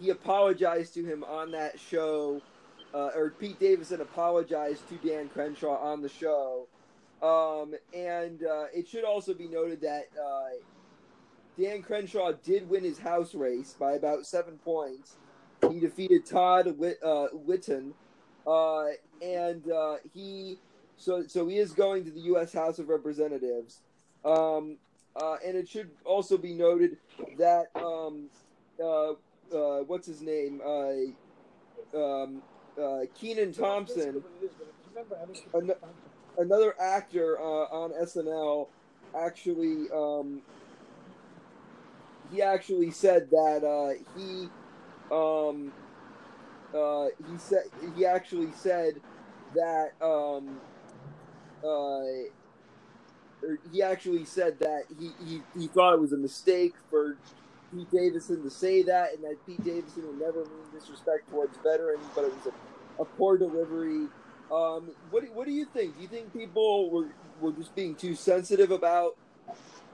he 0.00 0.10
apologized 0.10 0.94
to 0.94 1.04
him 1.04 1.24
on 1.24 1.50
that 1.52 1.78
show, 1.78 2.40
uh, 2.94 3.10
or 3.14 3.30
Pete 3.38 3.58
Davidson 3.60 4.00
apologized 4.00 4.88
to 4.88 4.94
Dan 5.06 5.28
Crenshaw 5.28 5.76
on 5.76 6.00
the 6.00 6.08
show, 6.08 6.66
um, 7.22 7.74
and 7.92 8.42
uh, 8.44 8.66
it 8.74 8.88
should 8.88 9.04
also 9.04 9.34
be 9.34 9.48
noted 9.48 9.80
that 9.82 10.08
uh, 10.18 10.50
Dan 11.58 11.82
Crenshaw 11.82 12.32
did 12.32 12.68
win 12.68 12.82
his 12.84 12.98
house 12.98 13.34
race 13.34 13.74
by 13.78 13.92
about 13.92 14.26
seven 14.26 14.58
points. 14.58 15.16
He 15.70 15.78
defeated 15.78 16.26
Todd 16.26 16.66
uh, 16.68 17.26
Litton, 17.32 17.94
uh, 18.46 18.86
and 19.20 19.70
uh, 19.70 19.96
he 20.12 20.58
so 20.96 21.26
so 21.26 21.46
he 21.46 21.58
is 21.58 21.72
going 21.72 22.04
to 22.04 22.10
the 22.10 22.20
U.S. 22.22 22.52
House 22.52 22.78
of 22.78 22.88
Representatives. 22.88 23.80
Um, 24.24 24.78
uh, 25.14 25.36
and 25.44 25.56
it 25.56 25.68
should 25.68 25.90
also 26.04 26.38
be 26.38 26.54
noted 26.54 26.96
that 27.38 27.66
um, 27.74 28.28
uh, 28.82 29.10
uh, 29.10 29.82
what's 29.86 30.06
his 30.06 30.22
name? 30.22 30.60
Um, 31.94 32.42
Kenan 33.20 33.52
Thompson, 33.52 34.24
an- 35.52 35.74
another 36.38 36.74
actor 36.80 37.38
on 37.38 37.92
SNL, 38.02 38.68
actually 39.14 39.90
um, 39.94 40.40
he 42.32 42.42
actually 42.42 42.92
said 42.92 43.30
that 43.30 43.64
uh, 43.64 43.94
he 44.16 44.48
um, 45.12 45.72
uh, 46.74 47.06
he 47.30 47.38
said 47.38 47.64
he 47.96 48.06
actually 48.06 48.52
said 48.52 49.00
that 49.54 49.92
um, 50.02 50.60
uh, 51.64 52.24
or 53.42 53.58
he 53.72 53.82
actually 53.82 54.24
said 54.24 54.58
that 54.60 54.84
he, 54.98 55.12
he, 55.24 55.42
he 55.58 55.68
thought 55.68 55.94
it 55.94 56.00
was 56.00 56.12
a 56.12 56.16
mistake 56.18 56.74
for 56.90 57.18
Pete 57.72 57.90
Davidson 57.90 58.42
to 58.42 58.50
say 58.50 58.82
that, 58.84 59.14
and 59.14 59.24
that 59.24 59.36
Pete 59.46 59.64
Davidson 59.64 60.06
would 60.08 60.18
never 60.20 60.40
mean 60.46 60.70
disrespect 60.72 61.28
towards 61.30 61.56
veterans, 61.58 62.04
but 62.14 62.24
it 62.24 62.34
was 62.34 62.46
a, 62.48 63.02
a 63.02 63.04
poor 63.04 63.38
delivery. 63.38 64.08
Um, 64.52 64.92
what 65.10 65.24
what 65.34 65.46
do 65.46 65.52
you 65.52 65.66
think? 65.66 65.96
Do 65.96 66.02
you 66.02 66.08
think 66.08 66.32
people 66.32 66.90
were 66.90 67.08
were 67.40 67.52
just 67.52 67.74
being 67.74 67.94
too 67.94 68.14
sensitive 68.14 68.70
about 68.70 69.16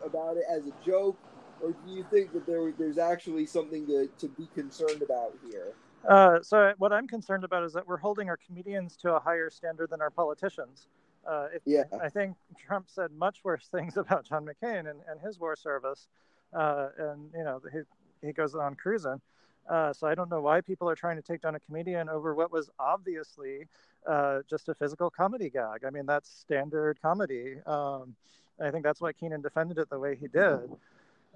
about 0.04 0.36
it 0.36 0.44
as 0.50 0.62
a 0.66 0.72
joke, 0.84 1.18
or 1.62 1.72
do 1.72 1.92
you 1.92 2.04
think 2.10 2.32
that 2.32 2.46
there 2.46 2.72
there's 2.72 2.98
actually 2.98 3.46
something 3.46 3.86
to, 3.86 4.08
to 4.18 4.28
be 4.28 4.48
concerned 4.54 5.02
about 5.02 5.34
here? 5.48 5.72
Uh, 6.06 6.40
so 6.42 6.72
what 6.78 6.92
I'm 6.92 7.08
concerned 7.08 7.44
about 7.44 7.64
is 7.64 7.72
that 7.72 7.86
we're 7.86 7.96
holding 7.96 8.28
our 8.28 8.36
comedians 8.36 8.96
to 8.98 9.14
a 9.14 9.20
higher 9.20 9.50
standard 9.50 9.90
than 9.90 10.00
our 10.00 10.10
politicians. 10.10 10.86
Uh, 11.26 11.48
if, 11.52 11.62
Yeah. 11.66 11.84
I 12.00 12.08
think 12.08 12.36
Trump 12.56 12.88
said 12.88 13.10
much 13.12 13.40
worse 13.44 13.68
things 13.72 13.96
about 13.96 14.24
John 14.24 14.46
McCain 14.46 14.90
and, 14.90 15.00
and 15.08 15.20
his 15.20 15.38
war 15.38 15.56
service, 15.56 16.08
uh, 16.52 16.88
and 16.98 17.30
you 17.34 17.44
know 17.44 17.60
he 17.72 17.80
he 18.26 18.32
goes 18.32 18.54
on 18.54 18.74
cruising. 18.74 19.20
Uh, 19.68 19.92
so 19.92 20.06
I 20.06 20.14
don't 20.14 20.30
know 20.30 20.40
why 20.40 20.62
people 20.62 20.88
are 20.88 20.94
trying 20.94 21.16
to 21.16 21.22
take 21.22 21.42
down 21.42 21.54
a 21.54 21.60
comedian 21.60 22.08
over 22.08 22.34
what 22.34 22.50
was 22.50 22.70
obviously 22.78 23.66
uh, 24.06 24.40
just 24.48 24.70
a 24.70 24.74
physical 24.74 25.10
comedy 25.10 25.50
gag. 25.50 25.84
I 25.86 25.90
mean 25.90 26.06
that's 26.06 26.30
standard 26.30 27.00
comedy. 27.02 27.56
Um, 27.66 28.14
I 28.60 28.70
think 28.70 28.84
that's 28.84 29.00
why 29.00 29.12
Kenan 29.12 29.42
defended 29.42 29.78
it 29.78 29.90
the 29.90 29.98
way 29.98 30.16
he 30.16 30.26
did. 30.26 30.70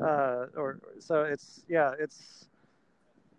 Uh, 0.01 0.47
or 0.57 0.80
so 0.99 1.22
it's 1.22 1.62
yeah 1.68 1.93
it's 1.99 2.49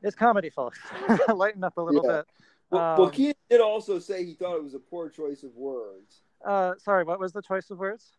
it's 0.01 0.15
comedy, 0.15 0.49
folks. 0.49 0.79
Lighten 1.33 1.63
up 1.63 1.77
a 1.77 1.81
little 1.81 2.03
Yeah. 2.03 2.17
bit. 2.17 2.25
Well, 2.69 2.95
well 2.97 3.07
Um, 3.07 3.11
Kenan 3.11 3.35
did 3.49 3.61
also 3.61 3.99
say 3.99 4.25
he 4.25 4.33
thought 4.33 4.57
it 4.57 4.63
was 4.63 4.73
a 4.73 4.79
poor 4.79 5.09
choice 5.09 5.43
of 5.43 5.55
words. 5.55 6.21
Uh, 6.45 6.73
sorry, 6.77 7.03
what 7.03 7.19
was 7.19 7.31
the 7.31 7.41
choice 7.41 7.69
of 7.69 7.79
words? 7.79 8.17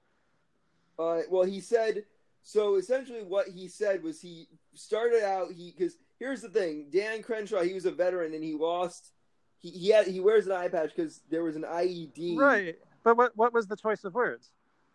Uh, 0.99 1.21
well, 1.29 1.45
he 1.45 1.61
said 1.61 2.05
so. 2.43 2.77
Essentially, 2.77 3.23
what 3.23 3.49
he 3.49 3.69
said 3.69 4.03
was 4.03 4.21
he 4.21 4.49
started 4.75 5.25
out 5.25 5.53
he 5.53 5.75
because 5.77 5.97
here's 6.19 6.41
the 6.41 6.49
thing: 6.49 6.87
Dan 6.91 7.23
Crenshaw, 7.23 7.63
he 7.63 7.75
was 7.75 7.85
a 7.85 7.91
veteran 7.91 8.33
and 8.35 8.43
he 8.43 8.55
lost. 8.55 9.13
He 9.59 9.71
he 9.71 9.89
had 9.91 10.07
he 10.07 10.21
wears 10.21 10.47
an 10.47 10.53
eye 10.53 10.69
patch 10.69 10.91
because 10.95 11.21
there 11.31 11.43
was 11.43 11.57
an 11.57 11.65
IED. 11.65 12.39
Right. 12.39 12.77
But 13.03 13.17
what 13.17 13.37
what 13.37 13.53
was 13.53 13.67
the 13.67 13.77
choice 13.77 14.05
of 14.05 14.15
words? 14.15 14.51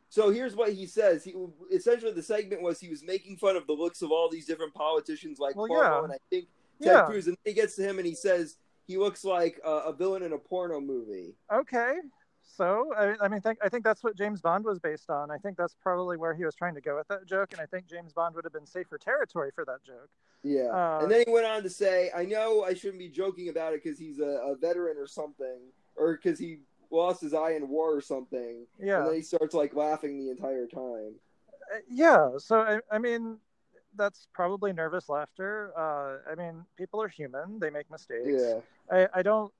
So 0.10 0.32
here's 0.32 0.56
what 0.56 0.74
he 0.74 0.86
says. 0.88 1.24
He 1.24 1.36
essentially 1.72 2.12
the 2.12 2.24
segment 2.24 2.62
was 2.62 2.80
he 2.80 2.90
was 2.90 3.04
making 3.04 3.38
fun 3.38 3.56
of 3.56 3.68
the 3.68 3.74
looks 3.74 4.02
of 4.02 4.12
all 4.12 4.30
these 4.30 4.46
different 4.46 4.74
politicians 4.74 5.40
like 5.40 5.56
Well, 5.56 5.68
Cuomo 5.68 5.82
yeah. 5.82 6.04
and 6.04 6.14
I 6.14 6.18
think 6.30 6.46
Ted 6.82 6.92
Yeah. 6.94 7.06
Cruz, 7.06 7.28
and 7.28 7.38
he 7.46 7.54
gets 7.54 7.76
to 7.76 7.84
him 7.84 8.00
and 8.00 8.08
he 8.08 8.16
says 8.16 8.58
he 8.88 8.98
looks 8.98 9.24
like 9.24 9.60
a, 9.64 9.70
a 9.70 9.94
villain 9.94 10.24
in 10.24 10.34
a 10.34 10.38
porno 10.38 10.82
movie. 10.82 11.36
Okay. 11.54 11.98
So 12.42 12.92
I, 12.98 13.14
I 13.24 13.28
mean, 13.28 13.40
think, 13.42 13.60
I 13.64 13.70
think 13.70 13.84
that's 13.84 14.04
what 14.04 14.18
James 14.18 14.42
Bond 14.42 14.66
was 14.66 14.80
based 14.80 15.12
on. 15.12 15.30
I 15.30 15.38
think 15.38 15.56
that's 15.56 15.76
probably 15.82 16.18
where 16.18 16.34
he 16.34 16.44
was 16.44 16.56
trying 16.56 16.74
to 16.74 16.82
go 16.82 16.98
with 16.98 17.08
that 17.10 17.26
joke, 17.28 17.50
and 17.52 17.62
I 17.62 17.68
think 17.68 17.88
James 17.88 18.12
Bond 18.12 18.36
would 18.36 18.44
have 18.44 18.52
been 18.52 18.66
safer 18.66 18.98
territory 18.98 19.52
for 19.54 19.64
that 19.66 19.84
joke. 19.86 20.10
Yeah. 20.44 20.70
Uh, 20.70 21.00
and 21.04 21.12
then 21.12 21.24
he 21.26 21.32
went 21.32 21.46
on 21.46 21.62
to 21.64 21.70
say, 21.70 22.10
I 22.16 22.26
know 22.26 22.64
I 22.64 22.74
shouldn't 22.74 23.00
be 23.00 23.10
joking 23.10 23.50
about 23.50 23.74
it 23.74 23.84
because 23.84 24.00
he's 24.00 24.20
a, 24.20 24.42
a 24.44 24.56
veteran 24.56 24.98
or 24.98 25.06
something, 25.06 25.60
or 25.96 26.16
because 26.16 26.40
he 26.40 26.60
lost 26.92 27.22
his 27.22 27.34
eye 27.34 27.52
in 27.52 27.70
war 27.70 27.96
or 27.96 28.02
something. 28.02 28.66
Yeah. 28.80 29.00
And 29.00 29.08
then 29.08 29.16
he 29.16 29.22
starts 29.22 29.54
like 29.54 29.76
laughing 29.76 30.20
the 30.20 30.30
entire 30.30 30.68
time. 30.68 31.16
Uh, 31.74 31.80
yeah. 31.90 32.30
So 32.38 32.60
I, 32.60 32.80
I 32.92 32.98
mean, 33.00 33.38
that's 33.96 34.28
probably 34.34 34.74
nervous 34.74 35.10
laughter. 35.10 35.72
Uh, 35.78 36.32
I 36.32 36.36
mean, 36.36 36.66
people 36.78 37.02
are 37.02 37.08
human; 37.08 37.60
they 37.60 37.70
make 37.70 37.90
mistakes. 37.92 38.28
Yeah. 38.28 38.60
I, 38.92 39.20
I 39.20 39.22
don't 39.22 39.52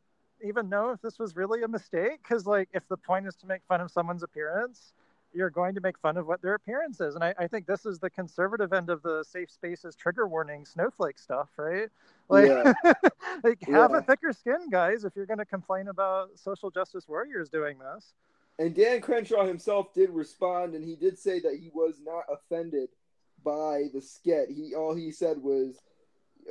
even 0.44 0.70
know 0.70 0.92
if 0.92 1.02
this 1.02 1.20
was 1.20 1.36
really 1.36 1.64
a 1.64 1.68
mistake 1.68 2.22
because 2.24 2.46
like 2.46 2.70
if 2.74 2.88
the 2.88 2.98
point 2.98 3.28
is 3.28 3.36
to 3.36 3.48
make 3.48 3.62
fun 3.68 3.82
of 3.82 3.92
someone's 3.92 4.24
appearance 4.24 4.94
you're 5.34 5.50
going 5.50 5.76
to 5.76 5.82
make 5.82 5.98
fun 6.00 6.18
of 6.18 6.28
what 6.28 6.42
their 6.42 6.56
appearance 6.56 7.00
is 7.02 7.16
and 7.16 7.24
I, 7.24 7.34
I 7.38 7.48
think 7.48 7.68
this 7.68 7.86
is 7.86 8.00
the 8.00 8.10
conservative 8.10 8.74
end 8.74 8.90
of 8.90 9.02
the 9.04 9.24
safe 9.24 9.52
spaces 9.52 9.96
trigger 9.96 10.28
warning 10.28 10.66
snowflake 10.66 11.20
stuff 11.20 11.50
right 11.58 11.90
like, 12.30 12.48
Yeah. 12.48 12.74
like 13.44 13.62
have 13.68 13.94
a 13.94 14.02
thicker 14.02 14.34
skin 14.34 14.70
guys 14.70 15.04
if 15.04 15.16
you're 15.16 15.26
going 15.26 15.40
to 15.40 15.46
complain 15.46 15.88
about 15.88 16.30
social 16.36 16.70
justice 16.72 17.08
warriors 17.08 17.50
doing 17.50 17.78
this 17.80 18.14
And 18.58 18.76
Dan 18.76 19.00
Crenshaw 19.02 19.46
himself 19.46 19.94
did 19.94 20.10
respond, 20.10 20.76
and 20.76 20.84
he 20.84 20.96
did 20.98 21.18
say 21.18 21.40
that 21.40 21.56
he 21.62 21.70
was 21.74 21.96
not 22.04 22.26
offended 22.30 22.90
by 23.42 23.86
the 23.94 24.02
skit. 24.02 24.50
He 24.50 24.76
all 24.76 24.94
he 24.94 25.12
said 25.12 25.42
was 25.42 25.80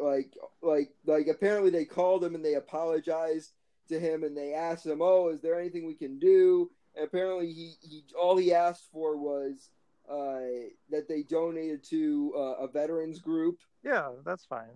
like 0.01 0.33
like 0.63 0.91
like 1.05 1.27
apparently 1.27 1.71
they 1.71 1.85
called 1.85 2.25
him 2.25 2.35
and 2.35 2.43
they 2.43 2.55
apologized 2.55 3.53
to 3.91 4.01
him, 4.01 4.25
and 4.25 4.35
they 4.35 4.55
asked 4.55 4.87
him, 4.87 5.01
"Oh, 5.03 5.29
is 5.29 5.43
there 5.43 5.59
anything 5.61 5.87
we 5.87 5.95
can 5.95 6.19
do?" 6.19 6.71
Apparently, 7.03 7.53
he, 7.53 7.75
he 7.81 8.05
all 8.19 8.37
he 8.37 8.53
asked 8.53 8.89
for 8.93 9.17
was 9.17 9.71
uh, 10.09 10.69
that 10.91 11.09
they 11.09 11.23
donated 11.23 11.85
to 11.85 12.33
uh, 12.37 12.65
a 12.65 12.69
veterans 12.69 13.19
group. 13.19 13.59
Yeah, 13.85 14.11
that's 14.25 14.45
fine. 14.45 14.71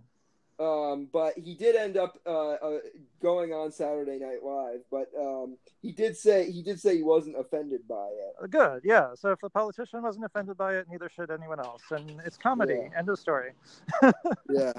Um, 0.58 1.08
but 1.12 1.36
he 1.36 1.54
did 1.54 1.74
end 1.74 1.96
up 1.96 2.18
uh, 2.26 2.52
uh, 2.52 2.78
going 3.20 3.52
on 3.52 3.72
Saturday 3.72 4.18
Night 4.18 4.44
Live. 4.44 4.80
But 4.90 5.10
um, 5.18 5.56
he 5.80 5.92
did 5.92 6.16
say 6.16 6.50
he 6.50 6.62
did 6.62 6.78
say 6.78 6.96
he 6.96 7.02
wasn't 7.02 7.38
offended 7.38 7.88
by 7.88 8.06
it. 8.06 8.34
Uh, 8.40 8.46
Good, 8.46 8.82
yeah. 8.84 9.08
So 9.14 9.30
if 9.30 9.40
the 9.40 9.50
politician 9.50 10.02
wasn't 10.02 10.26
offended 10.26 10.56
by 10.56 10.76
it, 10.76 10.86
neither 10.90 11.08
should 11.08 11.30
anyone 11.30 11.58
else. 11.58 11.82
And 11.90 12.20
it's 12.24 12.36
comedy. 12.36 12.74
Yeah. 12.92 12.98
End 12.98 13.08
of 13.08 13.18
story. 13.18 13.52
yeah. 14.50 14.72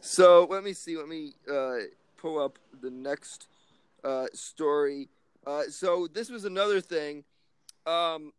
So 0.00 0.46
let 0.48 0.64
me 0.64 0.72
see. 0.72 0.96
Let 0.96 1.08
me 1.08 1.32
uh, 1.50 1.78
pull 2.16 2.38
up 2.38 2.58
the 2.80 2.90
next 2.90 3.48
uh, 4.04 4.26
story. 4.32 5.08
Uh, 5.46 5.62
so 5.70 6.08
this 6.12 6.28
was 6.28 6.44
another 6.44 6.80
thing. 6.80 7.24
Um, 7.86 8.32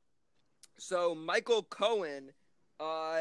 so 0.78 1.16
Michael 1.16 1.64
Cohen 1.64 2.32
uh, 2.80 3.20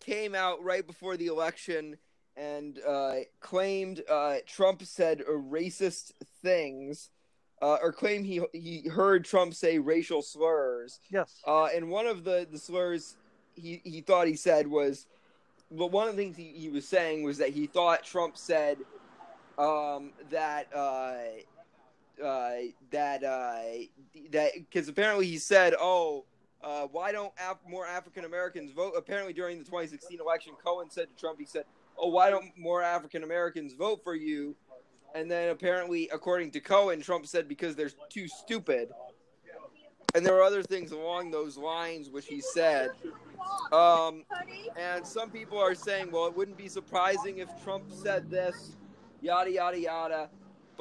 came 0.00 0.34
out 0.34 0.62
right 0.62 0.86
before 0.86 1.16
the 1.16 1.26
election 1.26 1.96
and 2.36 2.78
uh, 2.86 3.16
claimed 3.40 4.02
uh, 4.08 4.36
Trump 4.46 4.82
said 4.84 5.22
racist 5.28 6.12
things, 6.42 7.10
uh, 7.60 7.76
or 7.82 7.92
claimed 7.92 8.24
he 8.24 8.40
he 8.52 8.88
heard 8.88 9.24
Trump 9.24 9.52
say 9.54 9.78
racial 9.78 10.22
slurs. 10.22 11.00
Yes. 11.10 11.40
Uh, 11.46 11.66
and 11.66 11.90
one 11.90 12.06
of 12.06 12.24
the, 12.24 12.46
the 12.50 12.58
slurs 12.58 13.16
he, 13.54 13.82
he 13.84 14.00
thought 14.00 14.26
he 14.26 14.36
said 14.36 14.66
was, 14.66 15.06
but 15.70 15.90
one 15.90 16.08
of 16.08 16.16
the 16.16 16.22
things 16.22 16.36
he, 16.36 16.52
he 16.56 16.70
was 16.70 16.88
saying 16.88 17.22
was 17.22 17.36
that 17.38 17.50
he 17.50 17.66
thought 17.66 18.02
Trump 18.02 18.38
said 18.38 18.78
um, 19.58 20.12
that 20.30 20.68
uh, 22.22 22.52
that 22.90 23.22
uh, 23.22 23.62
that 24.30 24.52
because 24.54 24.88
apparently 24.88 25.26
he 25.26 25.38
said, 25.38 25.74
oh. 25.78 26.24
Uh, 26.64 26.86
why 26.92 27.10
don't 27.10 27.32
Af- 27.44 27.58
more 27.66 27.84
African 27.84 28.24
Americans 28.24 28.70
vote? 28.70 28.92
Apparently, 28.96 29.32
during 29.32 29.58
the 29.58 29.64
2016 29.64 30.20
election, 30.20 30.52
Cohen 30.64 30.88
said 30.90 31.08
to 31.08 31.20
Trump, 31.20 31.40
he 31.40 31.44
said, 31.44 31.64
"Oh, 31.98 32.06
why 32.06 32.30
don't 32.30 32.56
more 32.56 32.80
African 32.84 33.24
Americans 33.24 33.74
vote 33.74 34.04
for 34.04 34.14
you?" 34.14 34.54
And 35.14 35.30
then 35.30 35.50
apparently, 35.50 36.08
according 36.12 36.52
to 36.52 36.60
Cohen, 36.60 37.00
Trump 37.00 37.26
said 37.26 37.48
because 37.48 37.74
they're 37.74 37.90
too 38.08 38.28
stupid. 38.28 38.90
And 40.14 40.24
there 40.24 40.34
were 40.34 40.42
other 40.42 40.62
things 40.62 40.92
along 40.92 41.30
those 41.30 41.56
lines 41.56 42.10
which 42.10 42.26
he 42.26 42.40
said. 42.40 42.90
Um, 43.72 44.24
and 44.76 45.06
some 45.06 45.30
people 45.30 45.58
are 45.58 45.74
saying, 45.74 46.10
well, 46.10 46.26
it 46.26 46.36
wouldn't 46.36 46.58
be 46.58 46.68
surprising 46.68 47.38
if 47.38 47.48
Trump 47.64 47.84
said 47.90 48.30
this, 48.30 48.76
yada 49.20 49.50
yada 49.50 49.78
yada. 49.78 50.30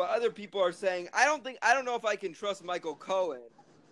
But 0.02 0.10
other 0.10 0.32
people 0.32 0.60
are 0.60 0.72
saying, 0.72 1.10
I 1.14 1.26
don't 1.26 1.44
think, 1.44 1.60
I 1.62 1.76
don't 1.76 1.86
know 1.86 1.94
if 1.94 2.06
I 2.06 2.16
can 2.16 2.34
trust 2.34 2.64
Michael 2.64 2.96
Cohen 2.96 3.44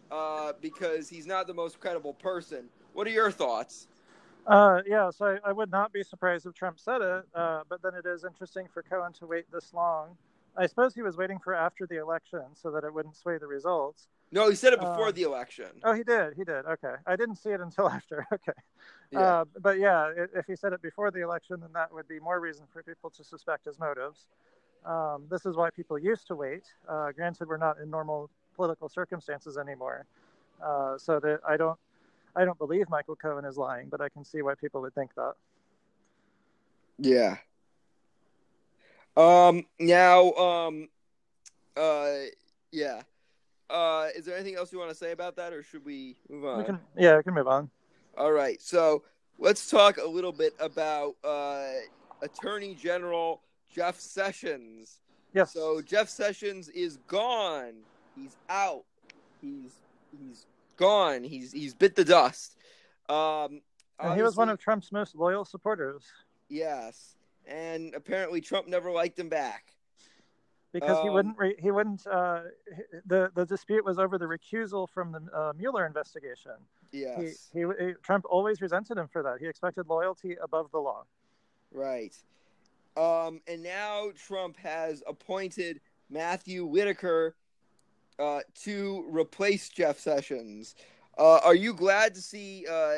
uh, 0.09 0.53
because 0.59 1.07
he's 1.07 1.27
not 1.27 1.45
the 1.45 1.53
most 1.53 1.79
credible 1.79 2.15
person. 2.15 2.67
What 2.93 3.05
are 3.05 3.11
your 3.11 3.29
thoughts? 3.29 3.87
Uh, 4.47 4.81
yeah, 4.87 5.11
so 5.11 5.37
I, 5.45 5.49
I 5.49 5.51
would 5.51 5.69
not 5.69 5.93
be 5.93 6.01
surprised 6.01 6.47
if 6.47 6.55
Trump 6.55 6.79
said 6.79 7.01
it, 7.01 7.25
uh, 7.35 7.61
but 7.69 7.83
then 7.83 7.93
it 7.93 8.07
is 8.07 8.23
interesting 8.23 8.67
for 8.73 8.81
Cohen 8.81 9.13
to 9.19 9.27
wait 9.27 9.45
this 9.51 9.71
long. 9.71 10.17
I 10.57 10.65
suppose 10.65 10.95
he 10.95 11.03
was 11.03 11.15
waiting 11.15 11.37
for 11.37 11.53
after 11.53 11.85
the 11.85 11.97
election 11.97 12.41
so 12.55 12.71
that 12.71 12.83
it 12.83 12.91
wouldn't 12.91 13.15
sway 13.15 13.37
the 13.37 13.45
results. 13.45 14.07
No, 14.31 14.49
he 14.49 14.55
said 14.55 14.73
it 14.73 14.79
before 14.79 15.09
Uh, 15.09 15.11
the 15.11 15.21
election. 15.21 15.69
Oh, 15.83 15.93
he 15.93 16.01
did. 16.01 16.33
He 16.35 16.43
did. 16.43 16.65
Okay. 16.65 16.95
I 17.05 17.17
didn't 17.17 17.35
see 17.35 17.49
it 17.49 17.61
until 17.61 17.87
after. 17.97 18.25
Okay. 18.33 18.59
Yeah. 19.11 19.19
Uh, 19.19 19.45
but 19.59 19.77
yeah, 19.77 20.11
if 20.33 20.47
he 20.47 20.55
said 20.55 20.73
it 20.73 20.81
before 20.81 21.11
the 21.11 21.21
election, 21.21 21.57
then 21.59 21.69
that 21.73 21.93
would 21.93 22.07
be 22.07 22.19
more 22.19 22.39
reason 22.39 22.65
for 22.73 22.81
people 22.81 23.11
to 23.11 23.23
suspect 23.23 23.65
his 23.65 23.77
motives. 23.77 24.25
Um, 24.85 25.25
this 25.29 25.45
is 25.45 25.55
why 25.55 25.69
people 25.69 25.97
used 25.99 26.27
to 26.27 26.35
wait. 26.35 26.63
Uh, 26.87 27.11
granted, 27.11 27.47
we're 27.47 27.57
not 27.57 27.77
in 27.79 27.89
normal 27.89 28.29
political 28.55 28.89
circumstances 28.89 29.57
anymore, 29.57 30.05
uh, 30.63 30.97
so 30.97 31.19
that 31.19 31.41
I 31.47 31.57
don't, 31.57 31.77
I 32.35 32.45
don't 32.45 32.57
believe 32.57 32.89
Michael 32.89 33.15
Cohen 33.15 33.45
is 33.45 33.57
lying, 33.57 33.89
but 33.89 34.01
I 34.01 34.09
can 34.09 34.23
see 34.23 34.41
why 34.41 34.55
people 34.55 34.81
would 34.81 34.95
think 34.95 35.13
that. 35.15 35.33
Yeah. 36.97 37.37
Um. 39.17 39.65
Now. 39.79 40.31
Um. 40.33 40.89
Uh. 41.75 42.11
Yeah. 42.71 43.01
Uh. 43.69 44.07
Is 44.15 44.25
there 44.25 44.35
anything 44.35 44.55
else 44.55 44.71
you 44.71 44.79
want 44.79 44.91
to 44.91 44.95
say 44.95 45.11
about 45.11 45.35
that, 45.35 45.53
or 45.53 45.63
should 45.63 45.85
we 45.85 46.15
move 46.29 46.45
on? 46.45 46.57
We 46.59 46.63
can, 46.65 46.79
yeah, 46.97 47.17
we 47.17 47.23
can 47.23 47.33
move 47.33 47.47
on. 47.47 47.69
All 48.17 48.31
right. 48.31 48.61
So 48.61 49.03
let's 49.37 49.69
talk 49.69 49.97
a 49.97 50.07
little 50.07 50.31
bit 50.31 50.53
about 50.59 51.15
uh, 51.23 51.67
Attorney 52.21 52.75
General 52.75 53.41
Jeff 53.73 53.99
Sessions. 53.99 54.99
Yes. 55.33 55.53
So 55.53 55.81
Jeff 55.81 56.09
Sessions 56.09 56.69
is 56.69 56.97
gone. 57.07 57.73
He's 58.15 58.35
out. 58.49 58.83
He's 59.41 59.71
he's 60.11 60.45
gone. 60.77 61.23
He's 61.23 61.51
he's 61.51 61.73
bit 61.73 61.95
the 61.95 62.05
dust. 62.05 62.55
Um. 63.07 63.61
and 63.99 64.15
he 64.15 64.21
was 64.21 64.35
one 64.37 64.49
of 64.49 64.59
Trump's 64.59 64.91
most 64.91 65.15
loyal 65.15 65.45
supporters 65.45 66.03
Yes. 66.49 67.15
And 67.47 67.93
apparently 67.95 68.41
Trump 68.41 68.67
never 68.67 68.91
liked 68.91 69.17
him 69.19 69.29
back. 69.29 69.73
because 70.71 70.99
he 71.01 71.07
Um, 71.07 71.13
wouldn't, 71.15 71.37
re- 71.37 71.55
he 71.59 71.71
wouldn't. 71.71 72.05
Uh, 72.07 72.41
the 73.05 73.31
the 73.35 73.45
dispute 73.45 73.83
was 73.85 73.97
over 73.99 74.17
the 74.17 74.25
recusal 74.25 74.87
from 74.89 75.11
the 75.11 75.19
uh, 75.35 75.53
Mueller 75.55 75.85
investigation. 75.85 76.53
Yes. 76.91 77.49
He, 77.53 77.59
he, 77.61 77.65
he 77.79 77.93
Trump 78.03 78.25
always 78.29 78.61
resented 78.61 78.97
him 78.97 79.07
for 79.07 79.21
that. 79.23 79.39
He 79.39 79.47
expected 79.47 79.87
loyalty 79.87 80.35
above 80.41 80.69
the 80.71 80.79
law. 80.79 81.05
Right. 81.71 82.15
Um, 82.99 83.39
and 83.47 83.63
now 83.63 84.11
Trump 84.27 84.57
has 84.57 85.01
appointed 85.07 85.79
Matthew 86.09 86.65
Whitaker 86.65 87.37
uh, 88.19 88.41
to 88.63 89.05
replace 89.09 89.69
Jeff 89.69 89.97
Sessions. 89.97 90.75
Uh, 91.17 91.39
are 91.45 91.55
you 91.55 91.73
glad 91.73 92.13
to 92.15 92.21
see? 92.21 92.65
Uh, 92.69 92.95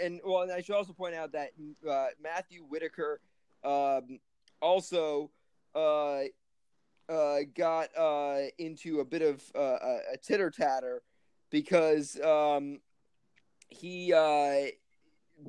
and 0.00 0.20
well, 0.24 0.42
and 0.42 0.52
I 0.52 0.62
should 0.62 0.74
also 0.74 0.94
point 0.94 1.14
out 1.14 1.32
that 1.32 1.50
uh, 1.88 2.06
Matthew 2.22 2.62
Whitaker 2.62 3.20
um, 3.62 4.18
also 4.62 5.30
uh, 5.74 6.22
uh, 7.10 7.38
got 7.54 7.88
into 8.56 9.00
a 9.00 9.04
bit 9.04 9.20
of 9.20 9.42
a 9.54 10.16
titter 10.22 10.50
tatter 10.50 11.02
because 11.50 12.18
um, 12.20 12.80
he 13.68 14.10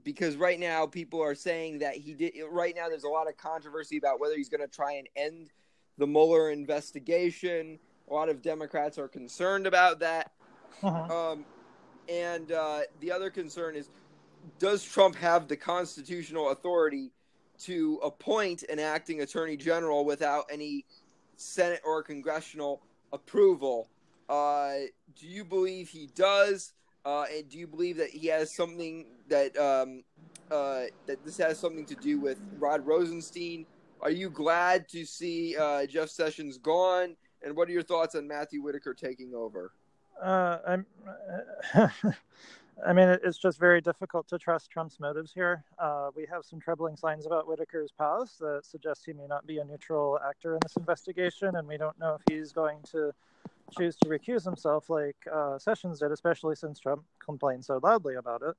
because 0.04 0.36
right 0.36 0.60
now 0.60 0.86
people 0.86 1.22
are 1.22 1.36
saying 1.36 1.80
that 1.80 1.96
he 1.96 2.14
did. 2.14 2.34
Right 2.50 2.76
now, 2.76 2.90
there's 2.90 3.04
a 3.04 3.10
lot 3.10 3.28
of 3.28 3.38
controversy 3.38 3.98
about 3.98 4.20
whether 4.20 4.36
he's 4.36 4.50
going 4.50 4.62
to 4.62 4.68
try 4.68 4.94
and 4.94 5.08
end 5.16 5.52
the 5.98 6.08
Mueller 6.08 6.52
investigation. 6.52 7.80
A 8.10 8.14
lot 8.14 8.30
of 8.30 8.42
Democrats 8.42 8.98
are 8.98 9.08
concerned 9.08 9.68
about 9.68 10.00
that. 10.00 10.32
Mhm. 10.82 11.10
Um, 11.10 11.46
and 12.10 12.52
uh, 12.52 12.82
the 13.00 13.12
other 13.12 13.30
concern 13.30 13.76
is 13.76 13.90
does 14.60 14.84
Trump 14.84 15.16
have 15.16 15.48
the 15.48 15.58
constitutional 15.58 16.50
authority 16.50 17.12
to 17.58 18.00
appoint 18.04 18.64
an 18.64 18.80
acting 18.80 19.22
attorney 19.22 19.58
general 19.58 20.06
without 20.06 20.46
any 20.52 20.86
Senate 21.38 21.82
or 21.84 22.04
congressional 22.04 22.82
approval? 23.12 23.90
Uh, 24.30 24.74
do 25.20 25.28
you 25.28 25.44
believe 25.44 25.90
he 25.90 26.10
does? 26.16 26.74
Uh, 27.06 27.26
and 27.34 27.48
do 27.50 27.60
you 27.60 27.68
believe 27.68 27.98
that 27.98 28.10
he 28.10 28.28
has 28.28 28.54
something 28.56 29.06
that 29.30 29.56
um, 29.58 30.04
uh, 30.52 30.84
that 31.06 31.24
this 31.24 31.38
has 31.38 31.60
something 31.60 31.86
to 31.86 31.96
do 31.96 32.20
with 32.20 32.40
Rod 32.58 32.86
Rosenstein? 32.86 33.66
Are 34.02 34.12
you 34.12 34.30
glad 34.30 34.90
to 34.90 35.06
see 35.06 35.56
uh, 35.56 35.86
Jeff 35.86 36.10
Sessions 36.10 36.58
gone? 36.58 37.16
And 37.44 37.56
what 37.56 37.70
are 37.70 37.72
your 37.72 37.84
thoughts 37.84 38.16
on 38.16 38.28
Matthew 38.28 38.62
Whitaker 38.62 38.94
taking 38.94 39.34
over? 39.36 39.72
Uh, 40.22 40.58
I'm, 40.68 40.86
I 42.86 42.94
mean, 42.94 43.08
it's 43.24 43.38
just 43.38 43.60
very 43.60 43.82
difficult 43.82 44.28
to 44.30 44.38
trust 44.38 44.72
Trump's 44.72 45.00
motives 45.00 45.32
here. 45.34 45.64
Uh, 45.78 46.10
we 46.16 46.26
have 46.30 46.44
some 46.44 46.60
troubling 46.60 46.98
signs 46.98 47.26
about 47.26 47.46
Whitaker's 47.46 47.92
past 47.92 48.40
that 48.40 48.66
suggest 48.66 49.04
he 49.06 49.14
may 49.14 49.28
not 49.28 49.46
be 49.46 49.60
a 49.60 49.64
neutral 49.64 50.20
actor 50.28 50.54
in 50.54 50.60
this 50.64 50.76
investigation, 50.76 51.56
and 51.56 51.68
we 51.68 51.78
don't 51.78 51.98
know 52.00 52.16
if 52.16 52.22
he's 52.30 52.52
going 52.52 52.80
to 52.92 53.14
choose 53.78 53.96
to 53.98 54.10
recuse 54.10 54.44
himself 54.44 54.90
like 54.90 55.16
uh, 55.32 55.58
Sessions 55.58 56.00
did, 56.00 56.12
especially 56.12 56.56
since 56.56 56.80
Trump 56.80 57.04
complained 57.20 57.66
so 57.66 57.80
loudly 57.82 58.16
about 58.16 58.42
it. 58.42 58.56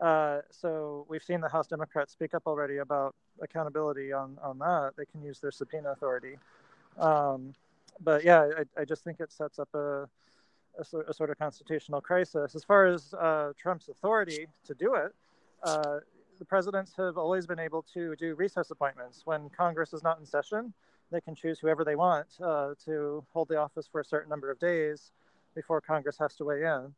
Uh, 0.00 0.40
so 0.50 1.06
we've 1.08 1.22
seen 1.22 1.40
the 1.40 1.48
House 1.48 1.66
Democrats 1.66 2.12
speak 2.12 2.32
up 2.34 2.44
already 2.46 2.78
about 2.78 3.14
accountability 3.42 4.12
on, 4.12 4.38
on 4.42 4.58
that. 4.58 4.92
They 4.96 5.04
can 5.04 5.22
use 5.22 5.40
their 5.40 5.50
subpoena 5.50 5.90
authority. 5.90 6.38
Um, 6.98 7.52
but 8.02 8.24
yeah, 8.24 8.48
I, 8.58 8.80
I 8.80 8.84
just 8.84 9.04
think 9.04 9.20
it 9.20 9.30
sets 9.30 9.58
up 9.58 9.68
a, 9.74 10.08
a, 10.78 10.98
a 11.08 11.12
sort 11.12 11.30
of 11.30 11.38
constitutional 11.38 12.00
crisis. 12.00 12.54
As 12.54 12.64
far 12.64 12.86
as 12.86 13.12
uh, 13.14 13.52
Trump's 13.58 13.88
authority 13.88 14.46
to 14.64 14.74
do 14.74 14.94
it, 14.94 15.14
uh, 15.62 15.98
the 16.38 16.44
presidents 16.46 16.94
have 16.96 17.18
always 17.18 17.46
been 17.46 17.58
able 17.58 17.82
to 17.94 18.16
do 18.16 18.34
recess 18.34 18.70
appointments. 18.70 19.22
When 19.26 19.50
Congress 19.50 19.92
is 19.92 20.02
not 20.02 20.18
in 20.18 20.24
session, 20.24 20.72
they 21.10 21.20
can 21.20 21.34
choose 21.34 21.58
whoever 21.58 21.84
they 21.84 21.96
want 21.96 22.26
uh, 22.42 22.74
to 22.84 23.24
hold 23.32 23.48
the 23.48 23.56
office 23.56 23.88
for 23.90 24.00
a 24.00 24.04
certain 24.04 24.28
number 24.28 24.50
of 24.50 24.58
days 24.58 25.12
before 25.54 25.80
Congress 25.80 26.16
has 26.18 26.34
to 26.36 26.44
weigh 26.44 26.62
in. 26.62 26.92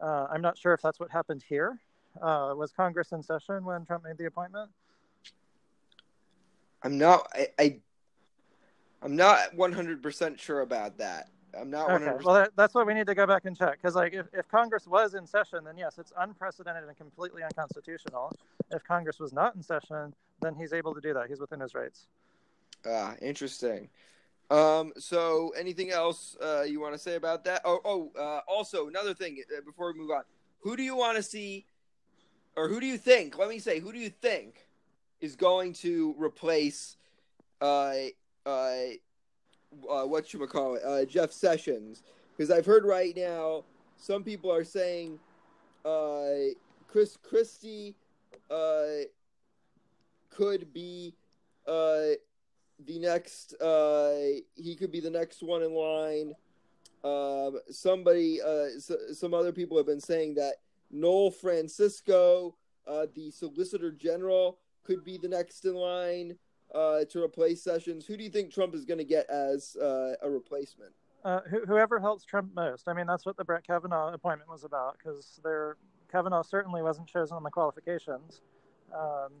Uh, 0.00 0.26
I'm 0.30 0.40
not 0.40 0.56
sure 0.56 0.72
if 0.72 0.80
that's 0.80 0.98
what 0.98 1.10
happened 1.10 1.44
here. 1.46 1.78
Uh, 2.20 2.54
was 2.56 2.72
Congress 2.72 3.12
in 3.12 3.22
session 3.22 3.64
when 3.64 3.84
Trump 3.84 4.04
made 4.04 4.18
the 4.18 4.26
appointment? 4.26 4.70
I'm 6.82 6.96
not. 6.96 7.28
I, 7.34 7.48
I 7.58 7.80
I'm 9.02 9.16
not 9.16 9.56
100% 9.56 10.38
sure 10.38 10.60
about 10.60 10.98
that. 10.98 11.28
I'm 11.58 11.70
not. 11.70 11.88
100%... 11.88 11.94
Okay. 11.94 12.24
Well, 12.24 12.34
that, 12.34 12.50
that's 12.56 12.74
what 12.74 12.86
we 12.86 12.94
need 12.94 13.06
to 13.06 13.14
go 13.14 13.26
back 13.26 13.44
and 13.44 13.56
check. 13.56 13.78
Because, 13.80 13.94
like, 13.94 14.12
if, 14.12 14.26
if 14.32 14.48
Congress 14.48 14.86
was 14.86 15.14
in 15.14 15.26
session, 15.26 15.64
then 15.64 15.76
yes, 15.76 15.98
it's 15.98 16.12
unprecedented 16.18 16.84
and 16.84 16.96
completely 16.96 17.42
unconstitutional. 17.42 18.32
If 18.70 18.84
Congress 18.84 19.18
was 19.18 19.32
not 19.32 19.56
in 19.56 19.62
session, 19.62 20.14
then 20.40 20.54
he's 20.54 20.72
able 20.72 20.94
to 20.94 21.00
do 21.00 21.14
that. 21.14 21.28
He's 21.28 21.40
within 21.40 21.60
his 21.60 21.74
rights. 21.74 22.06
Ah, 22.86 23.14
interesting. 23.20 23.88
Um, 24.50 24.92
so, 24.98 25.52
anything 25.56 25.90
else 25.90 26.36
uh, 26.42 26.62
you 26.62 26.80
want 26.80 26.92
to 26.92 26.98
say 26.98 27.14
about 27.14 27.44
that? 27.44 27.62
Oh, 27.64 27.80
oh. 27.84 28.10
Uh, 28.18 28.40
also, 28.48 28.88
another 28.88 29.14
thing 29.14 29.40
uh, 29.56 29.60
before 29.64 29.92
we 29.92 29.98
move 29.98 30.10
on, 30.10 30.22
who 30.60 30.76
do 30.76 30.82
you 30.82 30.96
want 30.96 31.16
to 31.16 31.22
see, 31.22 31.66
or 32.56 32.68
who 32.68 32.80
do 32.80 32.86
you 32.86 32.98
think? 32.98 33.38
Let 33.38 33.48
me 33.48 33.60
say, 33.60 33.78
who 33.78 33.92
do 33.92 33.98
you 33.98 34.10
think 34.10 34.66
is 35.20 35.36
going 35.36 35.74
to 35.74 36.14
replace, 36.18 36.96
uh, 37.60 37.94
uh, 38.44 38.74
uh 39.88 40.04
what 40.04 40.32
you 40.32 40.44
call 40.48 40.74
it, 40.74 40.82
uh, 40.84 41.04
Jeff 41.04 41.30
Sessions? 41.30 42.02
Because 42.36 42.50
I've 42.50 42.66
heard 42.66 42.84
right 42.84 43.16
now 43.16 43.64
some 43.98 44.24
people 44.24 44.52
are 44.52 44.64
saying, 44.64 45.20
uh, 45.84 46.54
Chris 46.88 47.16
Christie, 47.22 47.94
uh, 48.50 49.04
could 50.30 50.72
be, 50.72 51.14
uh 51.68 52.16
the 52.86 52.98
next 52.98 53.54
uh, 53.60 54.40
he 54.56 54.76
could 54.76 54.92
be 54.92 55.00
the 55.00 55.10
next 55.10 55.42
one 55.42 55.62
in 55.62 55.74
line. 55.74 56.34
Um, 57.02 57.60
somebody, 57.70 58.40
uh, 58.42 58.66
some 59.12 59.32
other 59.32 59.52
people 59.52 59.76
have 59.76 59.86
been 59.86 60.00
saying 60.00 60.34
that 60.34 60.56
Noel 60.90 61.30
Francisco, 61.30 62.56
uh, 62.86 63.06
the 63.14 63.30
Solicitor 63.30 63.90
General, 63.90 64.58
could 64.84 65.04
be 65.04 65.16
the 65.16 65.28
next 65.28 65.64
in 65.64 65.74
line 65.74 66.36
uh, 66.74 67.04
to 67.10 67.22
replace 67.22 67.62
Sessions. 67.62 68.06
Who 68.06 68.16
do 68.16 68.24
you 68.24 68.30
think 68.30 68.52
Trump 68.52 68.74
is 68.74 68.84
going 68.84 68.98
to 68.98 69.04
get 69.04 69.28
as 69.30 69.76
uh, 69.76 70.14
a 70.22 70.28
replacement? 70.28 70.92
Uh, 71.24 71.40
wh- 71.50 71.66
whoever 71.66 71.98
helps 71.98 72.24
Trump 72.24 72.50
most. 72.54 72.88
I 72.88 72.92
mean, 72.92 73.06
that's 73.06 73.26
what 73.26 73.36
the 73.36 73.44
Brett 73.44 73.66
Kavanaugh 73.66 74.12
appointment 74.12 74.50
was 74.50 74.64
about 74.64 74.96
because 74.98 75.40
there 75.42 75.76
Kavanaugh 76.10 76.42
certainly 76.42 76.82
wasn't 76.82 77.06
chosen 77.06 77.36
on 77.36 77.42
the 77.42 77.50
qualifications. 77.50 78.40
Um, 78.94 79.32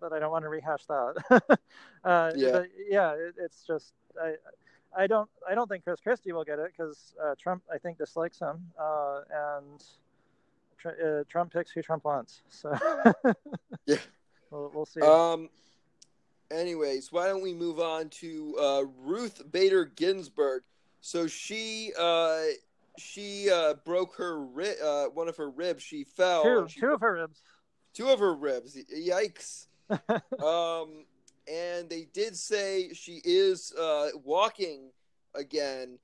but 0.00 0.12
I 0.12 0.18
don't 0.18 0.30
want 0.30 0.44
to 0.44 0.48
rehash 0.48 0.84
that. 0.86 1.14
uh, 2.04 2.32
yeah, 2.36 2.62
yeah, 2.88 3.12
it, 3.12 3.34
it's 3.38 3.64
just 3.66 3.92
I, 4.20 4.34
I 4.96 5.06
don't 5.06 5.28
I 5.48 5.54
don't 5.54 5.68
think 5.68 5.84
Chris 5.84 6.00
Christie 6.00 6.32
will 6.32 6.44
get 6.44 6.58
it 6.58 6.72
because 6.76 7.14
uh, 7.22 7.34
Trump 7.40 7.62
I 7.72 7.78
think 7.78 7.98
dislikes 7.98 8.38
him, 8.38 8.66
uh, 8.80 9.20
and 9.30 9.84
tr- 10.78 10.88
uh, 10.88 11.24
Trump 11.28 11.52
picks 11.52 11.70
who 11.70 11.82
Trump 11.82 12.04
wants. 12.04 12.42
So 12.48 12.76
yeah, 13.86 13.96
we'll, 14.50 14.70
we'll, 14.74 14.86
see. 14.86 15.00
Um. 15.00 15.48
Anyways, 16.50 17.12
why 17.12 17.26
don't 17.26 17.42
we 17.42 17.52
move 17.52 17.78
on 17.78 18.08
to 18.08 18.56
uh, 18.58 18.82
Ruth 19.04 19.42
Bader 19.52 19.84
Ginsburg? 19.84 20.62
So 21.02 21.26
she 21.26 21.92
uh, 21.98 22.42
she 22.96 23.50
broke 23.84 24.16
her 24.16 24.42
ri- 24.42 24.80
one 25.12 25.28
of 25.28 25.36
her 25.36 25.50
ribs. 25.50 25.82
She 25.82 26.04
fell. 26.04 26.42
Two, 26.42 26.66
she 26.68 26.80
two 26.80 26.92
of 26.92 27.00
her 27.02 27.14
ribs. 27.14 27.42
Two 27.92 28.08
of 28.08 28.20
her 28.20 28.34
ribs. 28.34 28.78
Yikes. 28.94 29.66
um, 30.44 31.04
and 31.50 31.88
they 31.88 32.06
did 32.12 32.36
say 32.36 32.92
she 32.92 33.20
is 33.24 33.72
uh, 33.74 34.08
walking 34.24 34.90
again. 35.34 35.98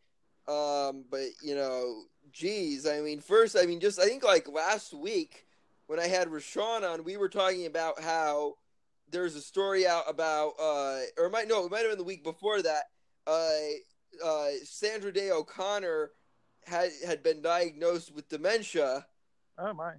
Um, 0.47 1.05
but 1.11 1.29
you 1.43 1.55
know, 1.55 2.05
geez, 2.33 2.87
I 2.87 3.01
mean, 3.01 3.21
first, 3.21 3.57
I 3.57 3.67
mean, 3.67 3.81
just 3.81 3.99
I 3.99 4.07
think 4.07 4.25
like 4.25 4.49
last 4.49 4.93
week 4.93 5.47
when 5.87 5.99
I 5.99 6.07
had 6.07 6.29
Rashawn 6.29 6.83
on, 6.83 7.05
we 7.05 7.17
were 7.17 7.29
talking 7.29 7.67
about 7.67 8.01
how 8.01 8.55
there's 9.11 9.37
a 9.37 9.41
story 9.41 9.87
out 9.87 10.05
about, 10.09 10.53
uh, 10.61 11.01
or 11.19 11.29
might 11.31 11.49
no, 11.49 11.65
it 11.65 11.71
might 11.71 11.81
have 11.81 11.91
been 11.91 11.99
the 11.99 12.05
week 12.05 12.25
before 12.25 12.63
that. 12.63 12.85
Uh, 13.27 13.49
uh, 14.25 14.49
Sandra 14.65 15.13
Day 15.13 15.31
O'Connor 15.31 16.11
had 16.67 16.91
had 17.07 17.23
been 17.23 17.43
diagnosed 17.43 18.15
with 18.15 18.29
dementia. 18.29 19.07
Oh 19.59 19.73
my! 19.73 19.95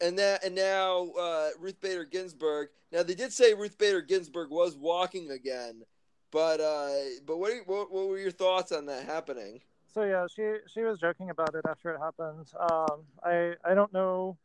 And 0.00 0.18
that 0.18 0.44
and 0.44 0.54
now 0.54 1.10
uh, 1.18 1.48
Ruth 1.58 1.80
Bader 1.80 2.04
Ginsburg. 2.04 2.68
Now 2.92 3.02
they 3.02 3.14
did 3.14 3.32
say 3.32 3.54
Ruth 3.54 3.78
Bader 3.78 4.02
Ginsburg 4.02 4.50
was 4.50 4.76
walking 4.76 5.30
again, 5.30 5.82
but 6.30 6.60
uh, 6.60 6.90
but 7.26 7.38
what, 7.38 7.52
what, 7.66 7.92
what 7.92 8.08
were 8.08 8.18
your 8.18 8.30
thoughts 8.30 8.72
on 8.72 8.86
that 8.86 9.06
happening? 9.06 9.60
So 9.92 10.04
yeah, 10.04 10.26
she 10.34 10.42
she 10.72 10.82
was 10.82 10.98
joking 10.98 11.30
about 11.30 11.54
it 11.54 11.64
after 11.68 11.92
it 11.92 11.98
happened. 11.98 12.46
Um, 12.58 13.02
I 13.24 13.54
I 13.64 13.74
don't 13.74 13.92
know. 13.92 14.36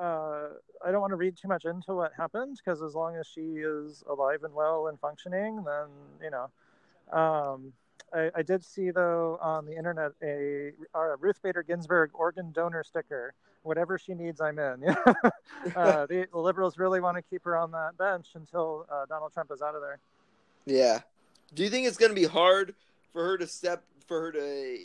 Uh, 0.00 0.50
I 0.84 0.92
don't 0.92 1.00
want 1.00 1.10
to 1.10 1.16
read 1.16 1.36
too 1.36 1.48
much 1.48 1.64
into 1.64 1.94
what 1.94 2.12
happened 2.16 2.60
because 2.64 2.80
as 2.80 2.94
long 2.94 3.16
as 3.16 3.26
she 3.26 3.40
is 3.40 4.04
alive 4.08 4.44
and 4.44 4.54
well 4.54 4.86
and 4.86 4.98
functioning, 5.00 5.64
then 5.64 5.88
you 6.22 6.30
know. 6.30 6.50
Um, 7.12 7.72
I, 8.14 8.30
I, 8.36 8.42
did 8.42 8.64
see 8.64 8.92
though 8.92 9.36
on 9.42 9.66
the 9.66 9.76
internet 9.76 10.12
a, 10.22 10.70
a 10.94 11.16
Ruth 11.16 11.42
Bader 11.42 11.64
Ginsburg 11.64 12.10
organ 12.14 12.52
donor 12.52 12.84
sticker 12.84 13.34
whatever 13.62 13.98
she 13.98 14.14
needs, 14.14 14.40
I'm 14.40 14.58
in. 14.58 14.84
uh, 15.76 16.06
the, 16.06 16.26
the, 16.32 16.38
liberals 16.38 16.78
really 16.78 17.00
want 17.00 17.16
to 17.16 17.22
keep 17.22 17.44
her 17.44 17.56
on 17.56 17.70
that 17.72 17.96
bench 17.98 18.28
until 18.34 18.86
uh, 18.90 19.06
Donald 19.06 19.32
Trump 19.32 19.50
is 19.52 19.62
out 19.62 19.74
of 19.74 19.80
there. 19.80 19.98
Yeah. 20.66 21.00
Do 21.54 21.62
you 21.64 21.70
think 21.70 21.86
it's 21.86 21.96
going 21.96 22.10
to 22.10 22.20
be 22.20 22.26
hard 22.26 22.74
for 23.12 23.24
her 23.24 23.38
to 23.38 23.46
step 23.46 23.84
for 24.06 24.20
her 24.20 24.32
to 24.32 24.78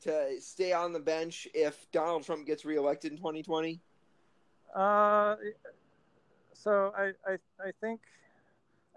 to 0.00 0.40
stay 0.40 0.72
on 0.72 0.92
the 0.92 1.00
bench 1.00 1.48
if 1.54 1.90
Donald 1.90 2.24
Trump 2.24 2.46
gets 2.46 2.64
reelected 2.64 3.10
in 3.12 3.18
2020? 3.18 3.80
Uh, 4.74 5.36
so 6.54 6.92
I, 6.96 7.12
I 7.26 7.38
I 7.60 7.70
think 7.80 8.00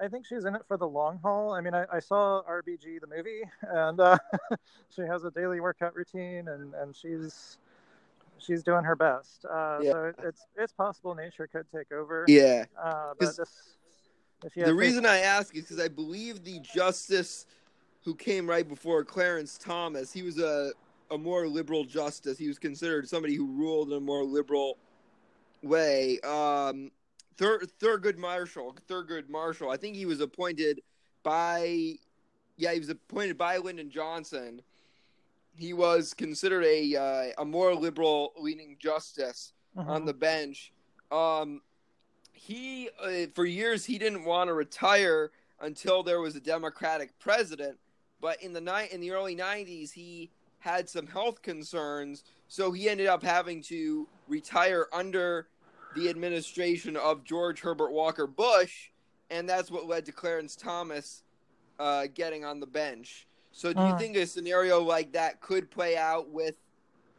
I 0.02 0.08
think 0.08 0.26
she's 0.26 0.46
in 0.46 0.56
it 0.56 0.64
for 0.68 0.78
the 0.78 0.88
long 0.88 1.20
haul. 1.24 1.54
I 1.54 1.62
mean, 1.62 1.76
I, 1.76 1.86
I 1.92 2.00
saw 2.00 2.42
RBG 2.50 3.02
the 3.02 3.08
movie, 3.08 3.42
and 3.62 4.00
uh, 4.00 4.18
she 4.96 5.02
has 5.02 5.24
a 5.24 5.32
daily 5.32 5.60
workout 5.60 5.96
routine, 5.96 6.48
and 6.48 6.74
and 6.74 6.96
she's 6.96 7.58
she's 8.46 8.64
doing 8.64 8.84
her 8.84 8.96
best. 8.96 9.46
Uh, 9.46 9.80
yeah. 9.82 9.92
So 9.92 10.14
it's 10.24 10.46
it's 10.58 10.74
possible 10.74 11.16
nature 11.16 11.48
could 11.48 11.66
take 11.74 11.92
over. 11.92 12.26
Yeah. 12.28 12.66
Uh, 12.82 13.14
but 13.20 13.36
just, 13.38 13.52
the 14.56 14.74
reason 14.74 15.06
I 15.06 15.20
ask 15.20 15.56
is 15.56 15.64
because 15.64 15.80
I 15.80 15.88
believe 15.88 16.44
the 16.44 16.60
justice 16.60 17.46
who 18.04 18.16
came 18.16 18.50
right 18.50 18.68
before 18.68 19.04
Clarence 19.04 19.58
Thomas, 19.58 20.12
he 20.12 20.24
was 20.24 20.40
a 20.40 20.72
a 21.12 21.18
more 21.18 21.48
liberal 21.48 21.84
justice. 21.84 22.38
He 22.38 22.48
was 22.48 22.58
considered 22.58 23.08
somebody 23.08 23.36
who 23.36 23.46
ruled 23.46 23.90
in 23.90 23.98
a 23.98 24.00
more 24.00 24.24
liberal 24.24 24.78
way. 25.62 26.20
Um, 26.22 26.92
Thur- 27.38 27.62
Thurgood 27.80 28.18
Marshall, 28.18 28.76
Thurgood 28.90 29.30
Marshall. 29.30 29.70
I 29.70 29.78
think 29.78 29.96
he 29.96 30.06
was 30.06 30.22
appointed 30.22 30.82
by, 31.24 31.96
yeah, 32.58 32.72
he 32.72 32.80
was 32.80 32.90
appointed 32.90 33.38
by 33.38 33.58
Lyndon 33.58 33.90
Johnson 33.90 34.62
he 35.56 35.74
was 35.74 36.14
considered 36.14 36.64
a 36.64 36.96
uh, 36.96 37.42
a 37.42 37.46
more 37.46 37.74
liberal 37.76 38.34
leaning 38.38 38.78
justice 38.80 39.54
uh-huh. 39.78 39.92
on 39.92 40.06
the 40.06 40.14
bench. 40.14 40.72
Um, 41.12 41.62
he 42.34 42.90
uh, 43.02 43.28
for 43.34 43.46
years 43.46 43.86
he 43.86 43.98
didn't 43.98 44.24
want 44.24 44.48
to 44.48 44.54
retire 44.54 45.32
until 45.60 46.04
there 46.04 46.20
was 46.20 46.36
a 46.36 46.42
Democratic 46.42 47.18
president, 47.20 47.78
but 48.20 48.42
in 48.42 48.54
the 48.54 48.62
night 48.62 48.92
in 48.92 49.02
the 49.02 49.12
early 49.12 49.36
'90s 49.36 49.92
he 49.92 50.32
had 50.60 50.88
some 50.88 51.08
health 51.08 51.42
concerns, 51.42 52.24
so 52.48 52.72
he 52.72 52.88
ended 52.88 53.08
up 53.08 53.24
having 53.24 53.62
to 53.64 54.08
retire 54.28 54.88
under 54.94 55.48
the 55.96 56.08
administration 56.10 56.96
of 56.96 57.24
George 57.24 57.62
Herbert 57.62 57.92
Walker 57.92 58.28
Bush, 58.28 58.90
and 59.30 59.50
that's 59.50 59.72
what 59.72 59.88
led 59.88 60.06
to 60.06 60.12
Clarence 60.12 60.56
Thomas 60.56 61.24
uh, 61.80 62.08
getting 62.14 62.46
on 62.46 62.60
the 62.60 62.68
bench. 62.68 63.28
So, 63.52 63.74
do 63.74 63.80
you 63.80 63.88
uh. 63.88 63.98
think 63.98 64.16
a 64.16 64.26
scenario 64.26 64.82
like 64.82 65.12
that 65.14 65.42
could 65.42 65.70
play 65.70 65.98
out 65.98 66.30
with 66.30 66.56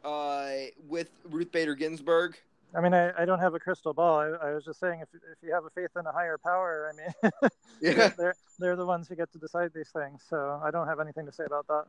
uh, 0.05 0.51
with 0.89 1.11
Ruth 1.25 1.53
Bader 1.53 1.75
Ginsburg? 1.75 2.37
I 2.75 2.81
mean, 2.81 2.95
I, 2.95 3.13
I 3.19 3.25
don't 3.27 3.39
have 3.39 3.55
a 3.55 3.61
crystal 3.61 3.93
ball. 3.93 4.19
I, 4.21 4.49
I, 4.49 4.55
was 4.55 4.65
just 4.65 4.81
saying, 4.81 5.01
if 5.01 5.09
if 5.15 5.39
you 5.43 5.53
have 5.53 5.65
a 5.65 5.71
faith 5.71 5.91
in 5.99 6.07
a 6.07 6.13
higher 6.13 6.39
power, 6.39 6.91
I 6.91 6.97
mean, 6.97 7.51
yeah, 7.81 8.09
they're 8.17 8.35
they're 8.59 8.77
the 8.77 8.87
ones 8.87 9.09
who 9.09 9.15
get 9.15 9.31
to 9.33 9.39
decide 9.39 9.73
these 9.75 9.91
things. 9.91 10.23
So 10.29 10.61
I 10.65 10.71
don't 10.71 10.89
have 10.89 11.01
anything 11.01 11.27
to 11.27 11.33
say 11.33 11.45
about 11.45 11.67
that. 11.69 11.85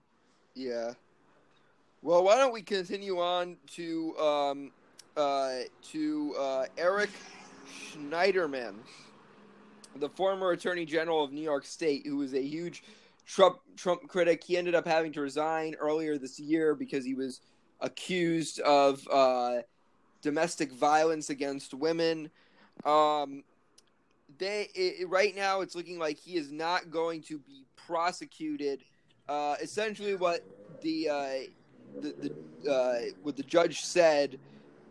Yeah. 0.56 0.94
Well, 2.02 2.24
why 2.26 2.36
don't 2.36 2.54
we 2.54 2.62
continue 2.62 3.20
on 3.20 3.56
to 3.76 4.18
um, 4.18 4.72
uh, 5.16 5.60
to 5.92 6.36
uh, 6.38 6.66
Eric 6.78 7.12
Schneiderman, 7.72 8.76
the 9.96 10.10
former 10.10 10.52
Attorney 10.52 10.86
General 10.86 11.24
of 11.24 11.32
New 11.32 11.42
York 11.42 11.66
State, 11.66 12.06
who 12.06 12.18
was 12.18 12.34
a 12.34 12.42
huge 12.42 12.84
Trump 13.26 13.60
Trump 13.76 14.08
critic. 14.08 14.44
He 14.44 14.58
ended 14.58 14.76
up 14.76 14.86
having 14.86 15.12
to 15.14 15.22
resign 15.22 15.76
earlier 15.76 16.18
this 16.18 16.40
year 16.40 16.76
because 16.76 17.06
he 17.06 17.14
was 17.14 17.42
accused 17.82 18.60
of 18.62 19.08
uh, 19.12 19.62
domestic 20.22 20.72
violence 20.72 21.30
against 21.30 21.74
women. 21.74 22.30
Um, 22.86 23.44
they 24.38 24.70
it, 24.74 25.08
right 25.10 25.36
now 25.36 25.62
it's 25.62 25.76
looking 25.76 26.00
like 26.00 26.18
he 26.18 26.36
is 26.36 26.52
not 26.52 26.90
going 26.90 27.22
to 27.24 27.40
be 27.40 27.66
prosecuted. 27.76 28.84
Uh, 29.30 29.56
essentially, 29.62 30.16
what 30.16 30.44
the 30.82 31.10
uh, 31.10 32.02
the, 32.02 32.32
the 32.64 32.72
uh, 32.72 33.00
what 33.22 33.36
the 33.36 33.44
judge 33.44 33.82
said, 33.82 34.40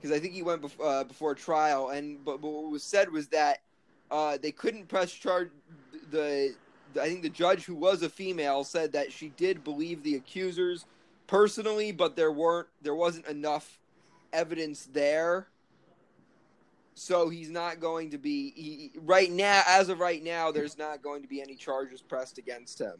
because 0.00 0.16
I 0.16 0.20
think 0.20 0.34
he 0.34 0.42
went 0.42 0.62
bef- 0.62 0.84
uh, 0.84 1.04
before 1.04 1.34
trial, 1.34 1.90
and 1.90 2.24
but, 2.24 2.40
but, 2.40 2.50
what 2.50 2.70
was 2.70 2.82
said 2.82 3.10
was 3.10 3.28
that 3.28 3.58
uh, 4.10 4.38
they 4.40 4.52
couldn't 4.52 4.88
press 4.88 5.12
charge 5.12 5.50
the 6.10 6.54
I 6.98 7.08
think 7.08 7.22
the 7.22 7.28
judge, 7.28 7.64
who 7.64 7.74
was 7.74 8.02
a 8.02 8.08
female, 8.08 8.64
said 8.64 8.92
that 8.92 9.12
she 9.12 9.28
did 9.30 9.64
believe 9.64 10.02
the 10.02 10.16
accusers 10.16 10.84
personally, 11.26 11.92
but 11.92 12.16
there 12.16 12.32
weren't 12.32 12.68
there 12.82 12.94
wasn't 12.94 13.26
enough 13.26 13.78
evidence 14.32 14.88
there. 14.92 15.48
So 16.94 17.30
he's 17.30 17.50
not 17.50 17.80
going 17.80 18.10
to 18.10 18.18
be 18.18 18.52
he, 18.54 18.92
right 19.00 19.30
now. 19.30 19.62
As 19.66 19.88
of 19.88 19.98
right 19.98 20.22
now, 20.22 20.50
there's 20.52 20.76
not 20.76 21.02
going 21.02 21.22
to 21.22 21.28
be 21.28 21.40
any 21.40 21.54
charges 21.54 22.02
pressed 22.02 22.38
against 22.38 22.80
him. 22.80 22.94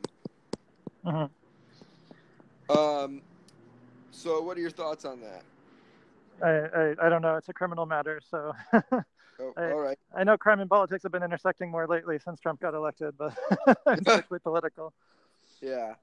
Mm-hmm. 1.05 2.79
Um. 2.79 3.23
So, 4.11 4.43
what 4.43 4.57
are 4.59 4.61
your 4.61 4.71
thoughts 4.71 5.05
on 5.05 5.21
that? 5.21 5.43
I, 6.43 6.49
I, 6.49 7.07
I 7.07 7.09
don't 7.09 7.23
know. 7.23 7.37
It's 7.37 7.49
a 7.49 7.53
criminal 7.53 7.87
matter, 7.87 8.21
so 8.31 8.53
Oh, 9.43 9.53
I- 9.57 9.73
all 9.73 9.81
right. 9.81 9.99
I 10.15 10.25
know 10.25 10.37
crime 10.37 10.61
and 10.61 10.69
politics 10.71 11.03
have 11.05 11.13
been 11.13 11.23
intersecting 11.23 11.71
more 11.71 11.87
lately 11.87 12.19
since 12.19 12.41
Trump 12.41 12.61
got 12.61 12.75
elected, 12.75 13.17
but 13.19 13.37
it's 13.87 14.03
strictly 14.11 14.39
political. 14.39 14.93
Yeah. 15.61 15.95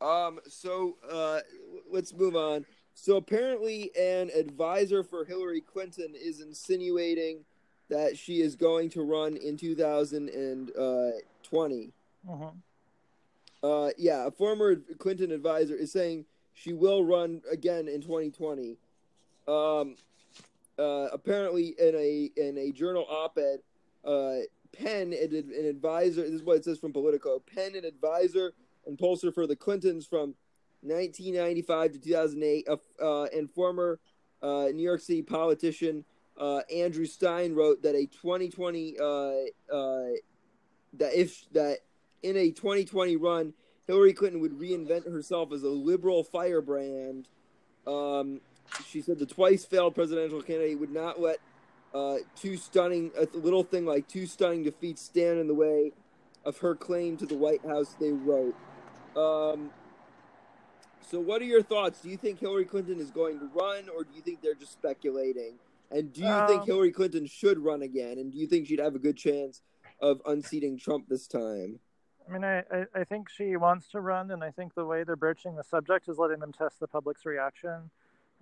Um. 0.00 0.40
So, 0.48 0.96
uh, 1.10 1.40
let's 1.90 2.12
move 2.12 2.36
on. 2.36 2.64
So 2.94 3.16
apparently, 3.16 3.90
an 3.96 4.30
advisor 4.36 5.02
for 5.02 5.24
Hillary 5.24 5.60
Clinton 5.62 6.12
is 6.14 6.40
insinuating 6.40 7.44
that 7.88 8.16
she 8.18 8.40
is 8.40 8.54
going 8.56 8.90
to 8.90 9.02
run 9.02 9.36
in 9.36 9.56
2020. 9.56 11.92
hmm 12.26 12.44
Uh, 13.62 13.90
yeah, 13.96 14.26
a 14.26 14.30
former 14.30 14.76
Clinton 14.98 15.30
advisor 15.30 15.74
is 15.76 15.92
saying 15.92 16.24
she 16.54 16.72
will 16.72 17.04
run 17.04 17.42
again 17.50 17.86
in 17.88 18.00
2020. 18.02 18.76
Um, 19.48 19.96
uh, 20.78 21.08
apparently, 21.12 21.74
in 21.78 21.94
a 21.94 22.30
in 22.36 22.58
a 22.58 22.72
journal 22.72 23.06
op-ed, 23.08 23.60
uh, 24.04 24.44
Penn, 24.72 25.12
an, 25.12 25.34
an 25.34 25.66
advisor. 25.66 26.22
This 26.22 26.32
is 26.32 26.42
what 26.42 26.56
it 26.56 26.64
says 26.64 26.78
from 26.78 26.92
Politico. 26.92 27.40
Penn, 27.40 27.74
an 27.76 27.84
advisor 27.84 28.54
and 28.86 28.98
pollster 28.98 29.32
for 29.32 29.46
the 29.46 29.56
Clintons 29.56 30.06
from 30.06 30.34
1995 30.80 31.92
to 31.92 31.98
2008, 31.98 32.68
uh, 33.00 33.24
and 33.24 33.50
former 33.50 34.00
uh, 34.42 34.66
New 34.72 34.82
York 34.82 35.00
City 35.00 35.22
politician 35.22 36.04
uh, 36.38 36.60
Andrew 36.74 37.06
Stein 37.06 37.54
wrote 37.54 37.82
that 37.82 37.94
a 37.94 38.06
2020 38.06 38.96
uh, 38.98 39.04
uh, 39.04 40.08
that 40.94 41.14
if 41.14 41.44
that 41.52 41.78
in 42.22 42.36
a 42.36 42.50
2020 42.50 43.16
run, 43.16 43.54
Hillary 43.86 44.12
Clinton 44.12 44.40
would 44.40 44.52
reinvent 44.52 45.10
herself 45.10 45.52
as 45.52 45.62
a 45.62 45.68
liberal 45.68 46.24
firebrand. 46.24 47.28
Um, 47.86 48.40
she 48.86 49.02
said 49.02 49.18
the 49.18 49.26
twice 49.26 49.64
failed 49.64 49.94
presidential 49.94 50.42
candidate 50.42 50.78
would 50.78 50.92
not 50.92 51.20
let 51.20 51.38
uh, 51.94 52.16
two 52.36 52.56
stunning, 52.56 53.10
a 53.18 53.26
little 53.36 53.62
thing 53.62 53.84
like 53.84 54.08
two 54.08 54.26
stunning 54.26 54.62
defeats 54.62 55.02
stand 55.02 55.38
in 55.38 55.46
the 55.46 55.54
way 55.54 55.92
of 56.44 56.58
her 56.58 56.74
claim 56.74 57.16
to 57.18 57.26
the 57.26 57.36
White 57.36 57.64
House. 57.66 57.94
They 58.00 58.12
wrote. 58.12 58.54
Um, 59.16 59.70
so, 61.10 61.20
what 61.20 61.42
are 61.42 61.46
your 61.46 61.62
thoughts? 61.62 62.00
Do 62.00 62.08
you 62.08 62.16
think 62.16 62.40
Hillary 62.40 62.64
Clinton 62.64 62.98
is 62.98 63.10
going 63.10 63.38
to 63.38 63.50
run, 63.54 63.88
or 63.94 64.04
do 64.04 64.10
you 64.14 64.22
think 64.22 64.40
they're 64.40 64.54
just 64.54 64.72
speculating? 64.72 65.58
And 65.90 66.10
do 66.12 66.22
you 66.22 66.46
think 66.46 66.62
Um, 66.62 66.66
Hillary 66.66 66.90
Clinton 66.92 67.26
should 67.26 67.58
run 67.58 67.82
again? 67.82 68.18
And 68.18 68.32
do 68.32 68.38
you 68.38 68.46
think 68.46 68.66
she'd 68.66 68.78
have 68.78 68.94
a 68.94 68.98
good 68.98 69.16
chance 69.18 69.60
of 70.00 70.22
unseating 70.24 70.78
Trump 70.78 71.06
this 71.08 71.26
time? 71.26 71.80
I 72.26 72.32
mean, 72.32 72.44
I, 72.44 72.60
I, 72.60 72.86
I 72.94 73.04
think 73.04 73.28
she 73.28 73.56
wants 73.56 73.88
to 73.90 74.00
run, 74.00 74.30
and 74.30 74.42
I 74.42 74.50
think 74.50 74.74
the 74.74 74.86
way 74.86 75.04
they're 75.04 75.16
broaching 75.16 75.54
the 75.54 75.64
subject 75.64 76.08
is 76.08 76.16
letting 76.16 76.38
them 76.38 76.52
test 76.52 76.80
the 76.80 76.86
public's 76.86 77.26
reaction. 77.26 77.90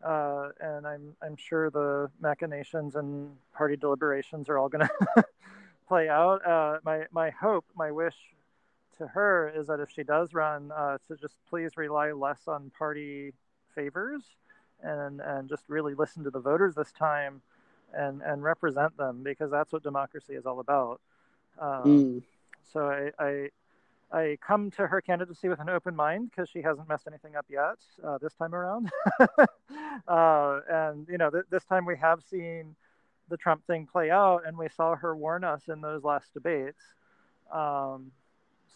Uh, 0.05 0.49
and 0.61 0.87
I'm 0.87 1.15
I'm 1.23 1.37
sure 1.37 1.71
the 1.71 2.11
machinations 2.21 2.97
and 2.97 3.37
party 3.55 3.77
deliberations 3.77 4.49
are 4.49 4.59
all 4.59 4.69
going 4.69 4.87
to 5.17 5.25
play 5.89 6.09
out. 6.09 6.47
Uh, 6.47 6.79
my 6.85 7.05
my 7.11 7.31
hope, 7.31 7.65
my 7.77 7.91
wish 7.91 8.15
to 8.99 9.07
her 9.09 9.53
is 9.55 9.67
that 9.67 9.81
if 9.81 9.91
she 9.91 10.03
does 10.03 10.33
run, 10.33 10.73
uh, 10.73 10.99
to 11.09 11.17
just 11.17 11.35
please 11.49 11.77
rely 11.77 12.13
less 12.13 12.41
on 12.47 12.71
party 12.79 13.33
favors, 13.75 14.23
and 14.83 15.21
and 15.21 15.49
just 15.49 15.65
really 15.69 15.95
listen 15.95 16.25
to 16.25 16.31
the 16.31 16.41
voters 16.41 16.75
this 16.75 16.93
time, 16.93 17.43
and 17.93 18.23
and 18.23 18.43
represent 18.43 18.97
them 18.97 19.23
because 19.23 19.51
that's 19.51 19.73
what 19.73 19.83
democracy 19.83 20.35
is 20.35 20.47
all 20.47 20.61
about. 20.61 21.01
Um, 21.59 22.23
so 22.73 22.89
I, 22.89 23.11
I 23.19 23.49
I 24.13 24.39
come 24.45 24.71
to 24.73 24.87
her 24.87 25.01
candidacy 25.01 25.49
with 25.49 25.61
an 25.61 25.69
open 25.69 25.95
mind 25.95 26.31
because 26.31 26.49
she 26.49 26.63
hasn't 26.63 26.89
messed 26.89 27.07
anything 27.07 27.37
up 27.37 27.47
yet 27.49 27.77
uh, 28.05 28.19
this 28.19 28.35
time 28.35 28.55
around. 28.55 28.91
uh, 30.09 30.61
and 30.69 31.07
you 31.09 31.19
know, 31.19 31.31
th- 31.31 31.45
this 31.51 31.65
time 31.65 31.85
we 31.85 31.97
have 31.97 32.23
seen 32.29 32.75
the 33.29 33.37
Trump 33.37 33.65
thing 33.67 33.87
play 33.87 34.11
out, 34.11 34.43
and 34.47 34.59
we 34.59 34.69
saw 34.69 34.97
her 34.97 35.15
warn 35.15 35.45
us 35.45 35.69
in 35.69 35.81
those 35.81 36.03
last 36.03 36.35
debates. 36.35 36.83
Um, 37.53 38.11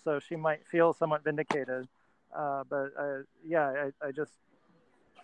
so 0.05 0.21
she 0.21 0.37
might 0.37 0.67
feel 0.67 0.93
somewhat 0.93 1.25
vindicated. 1.25 1.89
Uh, 2.35 2.65
but 2.69 2.93
uh, 2.99 3.19
yeah, 3.47 3.91
I, 4.03 4.07
I 4.07 4.13
just 4.13 4.33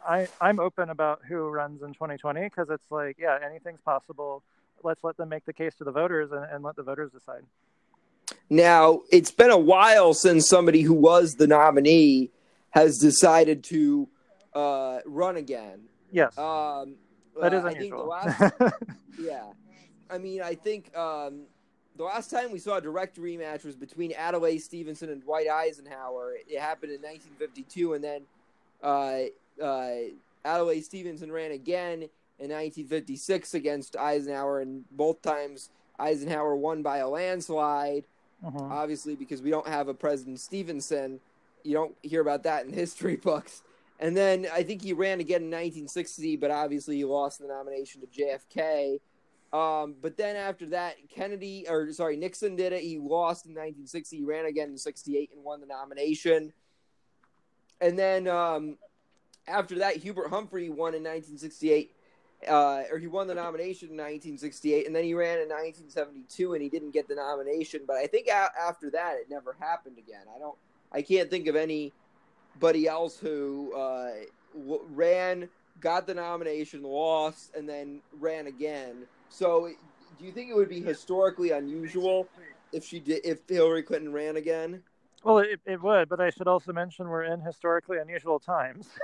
I 0.07 0.29
I'm 0.41 0.59
open 0.59 0.91
about 0.91 1.21
who 1.29 1.49
runs 1.49 1.83
in 1.83 1.93
2020 1.93 2.43
because 2.43 2.71
it's 2.71 2.91
like 2.91 3.17
yeah, 3.19 3.39
anything's 3.45 3.81
possible. 3.81 4.43
Let's 4.83 5.05
let 5.05 5.17
them 5.17 5.29
make 5.29 5.45
the 5.45 5.53
case 5.53 5.75
to 5.77 5.85
the 5.85 5.93
voters 5.93 6.33
and, 6.33 6.45
and 6.51 6.65
let 6.65 6.75
the 6.75 6.83
voters 6.83 7.13
decide. 7.13 7.45
Now, 8.51 9.03
it's 9.13 9.31
been 9.31 9.51
a 9.51 9.59
while 9.59 10.13
since 10.13 10.49
somebody 10.49 10.83
who 10.83 10.95
was 10.95 11.35
the 11.35 11.47
nominee 11.47 12.31
has 12.71 12.99
decided 12.99 13.63
to 13.65 14.09
uh, 14.55 14.99
run 15.07 15.37
again. 15.37 15.83
Yes, 16.11 16.37
Um, 16.37 16.97
that 17.41 17.55
is 17.55 17.65
uh, 17.65 17.69
I 17.69 17.75
think 17.75 17.95
the 17.95 18.01
unusual. 18.01 18.09
last, 18.09 18.53
yeah, 19.21 19.45
I 20.11 20.19
mean, 20.19 20.43
I 20.43 20.57
think 20.57 20.97
um, 20.97 21.43
the 21.97 22.03
last 22.03 22.31
time 22.31 22.51
we 22.51 22.59
saw 22.59 22.79
a 22.79 22.81
direct 22.81 23.17
rematch 23.21 23.65
was 23.65 23.77
between 23.77 24.13
Adlai 24.13 24.59
Stevenson 24.59 25.11
and 25.11 25.23
Dwight 25.23 25.49
Eisenhower. 25.49 26.35
It 26.49 26.59
happened 26.59 26.91
in 26.93 27.01
1952, 27.03 27.95
and 27.95 28.03
then 28.03 28.23
uh, 28.83 29.63
uh, 29.63 29.97
Adlai 30.45 30.81
Stevenson 30.81 31.31
ran 31.31 31.53
again 31.53 32.03
in 32.41 32.51
1956 32.51 33.55
against 33.55 33.97
Eisenhower, 33.97 34.61
and 34.61 34.85
both 34.91 35.23
times 35.23 35.71
Eisenhower 36.01 36.57
won 36.57 36.83
by 36.83 36.99
a 36.99 37.09
landslide. 37.09 38.05
Mhm. 38.45 38.71
Obviously, 38.71 39.17
because 39.17 39.43
we 39.43 39.51
don't 39.51 39.67
have 39.67 39.89
a 39.89 39.95
President 39.95 40.41
Stevenson, 40.41 41.21
you 41.63 41.75
don't 41.75 41.95
hear 42.03 42.21
about 42.21 42.43
that 42.45 42.65
in 42.67 42.73
history 42.85 43.17
books. 43.17 43.63
And 43.99 44.17
then 44.17 44.47
I 44.53 44.63
think 44.63 44.83
he 44.83 44.95
ran 44.95 45.21
again 45.21 45.43
in 45.43 45.51
1960, 45.51 46.37
but 46.37 46.51
obviously 46.51 46.97
he 46.97 47.05
lost 47.05 47.39
the 47.39 47.47
nomination 47.47 48.01
to 48.01 48.07
JFK. 48.07 48.99
Um, 49.53 49.97
but 50.01 50.17
then 50.17 50.37
after 50.37 50.67
that, 50.67 50.97
Kennedy, 51.11 51.67
or 51.69 51.93
sorry, 51.93 52.17
Nixon 52.17 52.57
did 52.57 52.73
it. 52.73 52.83
He 52.83 52.99
lost 52.99 53.45
in 53.45 53.53
1960. 53.53 54.17
He 54.17 54.25
ran 54.25 54.47
again 54.47 54.71
in 54.71 54.79
68 54.79 55.31
and 55.35 55.45
won 55.45 55.61
the 55.61 55.67
nomination. 55.67 56.53
And 57.81 57.99
then 57.99 58.27
um, 58.27 58.79
after 59.47 59.79
that, 59.81 59.97
Hubert 59.97 60.29
Humphrey 60.29 60.69
won 60.71 60.95
in 60.95 61.03
1968, 61.03 61.93
uh, 62.49 62.83
or 62.91 62.99
he 62.99 63.07
won 63.07 63.27
the 63.27 63.35
nomination 63.35 63.89
in 63.89 63.97
1968. 63.97 64.87
And 64.87 64.95
then 64.95 65.05
he 65.05 65.15
ran 65.15 65.39
in 65.39 65.49
1972 65.49 66.55
and 66.55 66.63
he 66.63 66.69
didn't 66.69 66.93
get 66.93 67.09
the 67.09 67.15
nomination. 67.15 67.83
But 67.87 67.97
I 67.97 68.07
think 68.07 68.29
a- 68.29 68.51
after 68.61 68.91
that, 68.91 69.17
it 69.17 69.31
never 69.31 69.57
happened 69.59 69.99
again. 69.99 70.25
I 70.35 70.39
don't, 70.39 70.57
I 70.93 71.03
can't 71.03 71.31
think 71.31 71.47
of 71.47 71.57
anybody 71.57 72.87
else 72.87 73.19
who 73.19 73.73
uh, 73.75 74.13
w- 74.55 74.87
ran, 74.91 75.49
got 75.81 76.07
the 76.07 76.15
nomination, 76.15 76.83
lost, 76.83 77.55
and 77.55 77.69
then 77.69 78.01
ran 78.19 78.47
again. 78.47 79.07
So, 79.29 79.71
do 80.19 80.25
you 80.25 80.33
think 80.33 80.51
it 80.51 80.55
would 80.55 80.69
be 80.69 80.81
historically 80.81 81.53
unusual 81.53 82.27
if 82.73 82.85
she 82.85 83.01
did, 83.01 83.25
if 83.25 83.49
Hillary 83.49 83.83
Clinton 83.83 84.13
ran 84.13 84.37
again? 84.37 84.83
Well, 85.23 85.39
it, 85.39 85.61
it 85.67 85.83
would, 85.83 86.09
but 86.09 86.21
I 86.21 86.31
should 86.31 86.49
also 86.49 86.73
mention 86.73 87.09
we're 87.09 87.25
in 87.25 87.41
historically 87.41 87.99
unusual 87.99 88.39
times. 88.39 88.89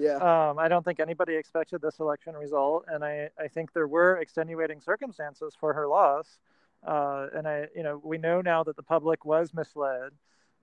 Yeah. 0.00 0.50
um, 0.50 0.60
I 0.60 0.68
don't 0.68 0.84
think 0.84 1.00
anybody 1.00 1.34
expected 1.34 1.82
this 1.82 1.98
election 1.98 2.36
result, 2.36 2.84
and 2.86 3.04
I, 3.04 3.30
I 3.36 3.48
think 3.48 3.72
there 3.72 3.88
were 3.88 4.18
extenuating 4.18 4.80
circumstances 4.80 5.56
for 5.58 5.72
her 5.72 5.88
loss. 5.88 6.38
Uh, 6.86 7.26
and 7.34 7.48
I, 7.48 7.66
you 7.74 7.82
know, 7.82 8.00
we 8.04 8.16
know 8.16 8.40
now 8.40 8.62
that 8.62 8.76
the 8.76 8.82
public 8.84 9.24
was 9.24 9.52
misled 9.52 10.12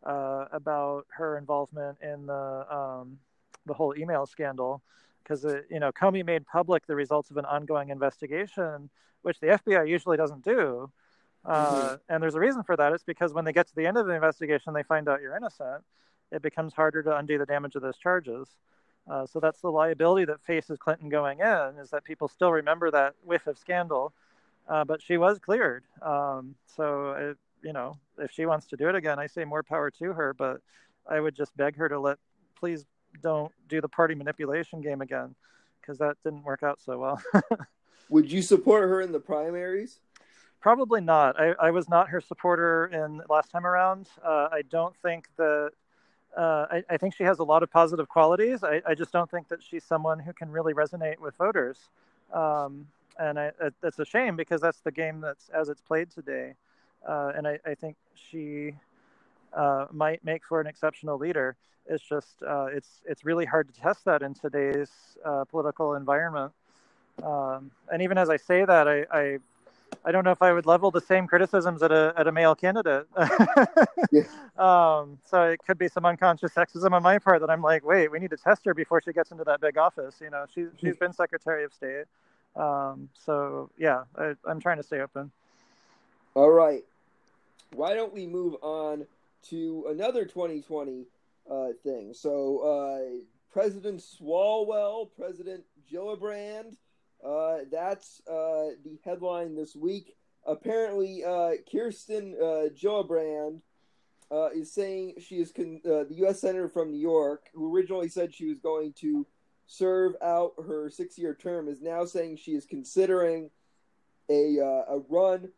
uh, 0.05 0.45
about 0.53 1.05
her 1.09 1.37
involvement 1.37 1.97
in 2.01 2.27
the 2.27 2.65
um, 2.73 3.17
the 3.65 3.73
whole 3.73 3.93
email 3.97 4.25
scandal, 4.25 4.81
because 5.23 5.43
you 5.69 5.81
know 5.81 5.91
Comey 5.91 6.25
made 6.25 6.45
public 6.45 6.87
the 6.87 6.95
results 6.95 7.29
of 7.29 7.35
an 7.35 7.45
ongoing 7.45 7.89
investigation, 7.89 8.89
which 9.23 9.39
the 9.41 9.47
FBI 9.47 9.89
usually 9.89 10.15
doesn't 10.15 10.45
do. 10.45 10.89
Uh, 11.45 11.97
And 12.09 12.21
there's 12.21 12.35
a 12.35 12.39
reason 12.39 12.63
for 12.63 12.75
that. 12.75 12.93
It's 12.93 13.03
because 13.03 13.33
when 13.33 13.45
they 13.45 13.53
get 13.53 13.67
to 13.67 13.75
the 13.75 13.85
end 13.85 13.97
of 13.97 14.07
the 14.07 14.13
investigation, 14.13 14.73
they 14.73 14.83
find 14.83 15.07
out 15.07 15.21
you're 15.21 15.35
innocent. 15.35 15.83
It 16.31 16.41
becomes 16.41 16.73
harder 16.73 17.03
to 17.03 17.15
undo 17.15 17.37
the 17.37 17.45
damage 17.45 17.75
of 17.75 17.81
those 17.81 17.97
charges. 17.97 18.47
Uh, 19.07 19.25
so 19.27 19.39
that's 19.39 19.61
the 19.61 19.69
liability 19.71 20.25
that 20.25 20.41
faces 20.41 20.79
Clinton 20.79 21.09
going 21.09 21.39
in 21.39 21.77
is 21.79 21.91
that 21.91 22.03
people 22.03 22.27
still 22.27 22.51
remember 22.51 22.89
that 22.89 23.13
whiff 23.23 23.45
of 23.45 23.57
scandal. 23.57 24.13
Uh, 24.67 24.83
but 24.83 25.01
she 25.01 25.17
was 25.17 25.37
cleared. 25.37 25.83
Um, 26.01 26.55
so, 26.65 27.11
it, 27.11 27.37
you 27.61 27.71
know, 27.71 27.97
if 28.17 28.31
she 28.31 28.47
wants 28.47 28.65
to 28.67 28.77
do 28.77 28.89
it 28.89 28.95
again, 28.95 29.19
I 29.19 29.27
say 29.27 29.45
more 29.45 29.61
power 29.61 29.91
to 29.91 30.13
her. 30.13 30.33
But 30.33 30.61
I 31.07 31.19
would 31.19 31.35
just 31.35 31.55
beg 31.55 31.75
her 31.75 31.87
to 31.87 31.99
let, 31.99 32.17
please 32.55 32.85
don't 33.21 33.51
do 33.69 33.79
the 33.79 33.87
party 33.87 34.15
manipulation 34.15 34.81
game 34.81 35.01
again 35.01 35.35
because 35.81 35.99
that 35.99 36.17
didn't 36.23 36.43
work 36.43 36.63
out 36.63 36.81
so 36.81 36.97
well. 36.97 37.21
Would 38.09 38.31
you 38.31 38.41
support 38.41 38.89
her 38.89 39.01
in 39.01 39.11
the 39.11 39.19
primaries? 39.19 39.99
Probably 40.65 40.99
not. 40.99 41.39
I, 41.39 41.53
I 41.59 41.69
was 41.69 41.87
not 41.87 42.09
her 42.09 42.19
supporter 42.19 42.87
in 42.87 43.21
last 43.29 43.51
time 43.51 43.67
around. 43.67 44.07
Uh, 44.25 44.47
I 44.51 44.63
don't 44.67 44.95
think 44.97 45.27
that. 45.37 45.69
Uh, 46.35 46.65
I, 46.69 46.83
I, 46.89 46.97
think 46.97 47.15
she 47.15 47.23
has 47.23 47.37
a 47.39 47.43
lot 47.43 47.63
of 47.63 47.71
positive 47.71 48.09
qualities. 48.09 48.61
I, 48.61 48.81
I, 48.85 48.93
just 48.93 49.13
don't 49.13 49.31
think 49.31 49.47
that 49.47 49.63
she's 49.63 49.85
someone 49.85 50.19
who 50.19 50.33
can 50.33 50.51
really 50.51 50.73
resonate 50.73 51.17
with 51.17 51.33
voters. 51.37 51.77
Um, 52.33 52.87
and 53.17 53.39
I, 53.39 53.51
it's 53.83 53.99
a 53.99 54.03
shame 54.05 54.35
because 54.35 54.59
that's 54.59 54.81
the 54.81 54.91
game 54.91 55.21
that's 55.21 55.47
as 55.49 55.69
it's 55.69 55.79
played 55.79 56.09
today. 56.11 56.55
Uh, 57.07 57.31
and 57.37 57.47
I, 57.47 57.75
think 57.75 57.95
she 58.15 58.73
uh, 59.53 59.85
might 59.91 60.25
make 60.25 60.43
for 60.43 60.59
an 60.59 60.67
exceptional 60.67 61.17
leader. 61.17 61.55
It's 61.87 62.03
just 62.03 62.43
uh, 62.45 62.65
it's 62.65 63.01
it's 63.05 63.23
really 63.23 63.45
hard 63.45 63.73
to 63.73 63.79
test 63.79 64.03
that 64.03 64.21
in 64.21 64.33
today's 64.33 64.89
uh, 65.23 65.45
political 65.45 65.93
environment. 65.93 66.51
Um, 67.23 67.71
and 67.89 68.01
even 68.01 68.17
as 68.17 68.29
I 68.29 68.37
say 68.37 68.65
that, 68.65 68.87
I, 68.89 69.05
I, 69.11 69.37
I 70.05 70.11
don't 70.11 70.23
know 70.23 70.31
if 70.31 70.41
I 70.41 70.53
would 70.53 70.67
level 70.67 70.91
the 70.91 71.01
same 71.01 71.25
criticisms 71.25 71.81
at 71.81 71.91
a 71.91 72.13
at 72.15 72.27
a 72.27 72.31
male 72.31 72.53
candidate. 72.53 73.07
yeah. 74.11 74.21
um, 74.57 75.17
so 75.25 75.43
it 75.43 75.59
could 75.65 75.79
be 75.79 75.87
some 75.87 76.05
unconscious 76.05 76.53
sexism 76.53 76.91
on 76.91 77.01
my 77.01 77.17
part 77.17 77.41
that 77.41 77.49
I'm 77.49 77.63
like, 77.63 77.83
wait, 77.83 78.11
we 78.11 78.19
need 78.19 78.29
to 78.29 78.37
test 78.37 78.63
her 78.65 78.75
before 78.75 79.01
she 79.01 79.11
gets 79.13 79.31
into 79.31 79.43
that 79.45 79.61
big 79.61 79.77
office. 79.77 80.15
You 80.21 80.29
know, 80.29 80.45
she 80.53 80.67
she's 80.79 80.95
been 80.95 81.11
Secretary 81.11 81.63
of 81.63 81.73
State. 81.73 82.05
Um, 82.55 83.09
so 83.13 83.71
yeah, 83.79 84.03
I, 84.15 84.33
I'm 84.45 84.59
trying 84.59 84.77
to 84.77 84.83
stay 84.83 85.01
open. 85.01 85.31
All 86.35 86.51
right. 86.51 86.83
Why 87.73 87.95
don't 87.95 88.13
we 88.13 88.27
move 88.27 88.55
on 88.61 89.07
to 89.49 89.85
another 89.89 90.25
2020 90.25 91.05
uh, 91.49 91.67
thing? 91.83 92.13
So 92.13 92.59
uh, 92.59 93.25
President 93.51 94.01
Swalwell, 94.01 95.09
President 95.17 95.63
Gillibrand 95.91 96.75
uh, 97.25 97.59
that's 97.71 98.21
uh, 98.27 98.75
the 98.83 98.99
headline 99.03 99.55
this 99.55 99.75
week. 99.75 100.15
Apparently, 100.45 101.23
uh, 101.23 101.51
Kirsten 101.71 102.35
uh, 102.39 102.69
Gillibrand 102.75 103.61
uh, 104.31 104.49
is 104.49 104.71
saying 104.71 105.15
she 105.19 105.37
is 105.37 105.51
con- 105.51 105.81
uh, 105.85 106.03
the 106.03 106.15
U.S. 106.17 106.41
senator 106.41 106.69
from 106.69 106.91
New 106.91 106.99
York, 106.99 107.47
who 107.55 107.75
originally 107.75 108.09
said 108.09 108.33
she 108.33 108.45
was 108.45 108.59
going 108.59 108.93
to 108.99 109.25
serve 109.65 110.13
out 110.21 110.53
her 110.63 110.89
six-year 110.89 111.33
term, 111.33 111.67
is 111.67 111.81
now 111.81 112.05
saying 112.05 112.37
she 112.37 112.51
is 112.51 112.65
considering 112.65 113.49
a 114.29 114.57
a 114.57 114.99
run 115.09 115.49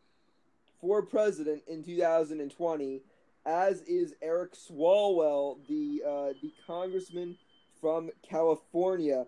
for 0.80 1.02
president 1.02 1.62
in 1.66 1.82
2020. 1.82 3.02
As 3.44 3.80
is 3.82 4.14
Eric 4.22 4.54
Swalwell, 4.54 5.58
the 5.68 6.00
the 6.40 6.52
congressman 6.66 7.36
from 7.80 8.10
California. 8.22 9.26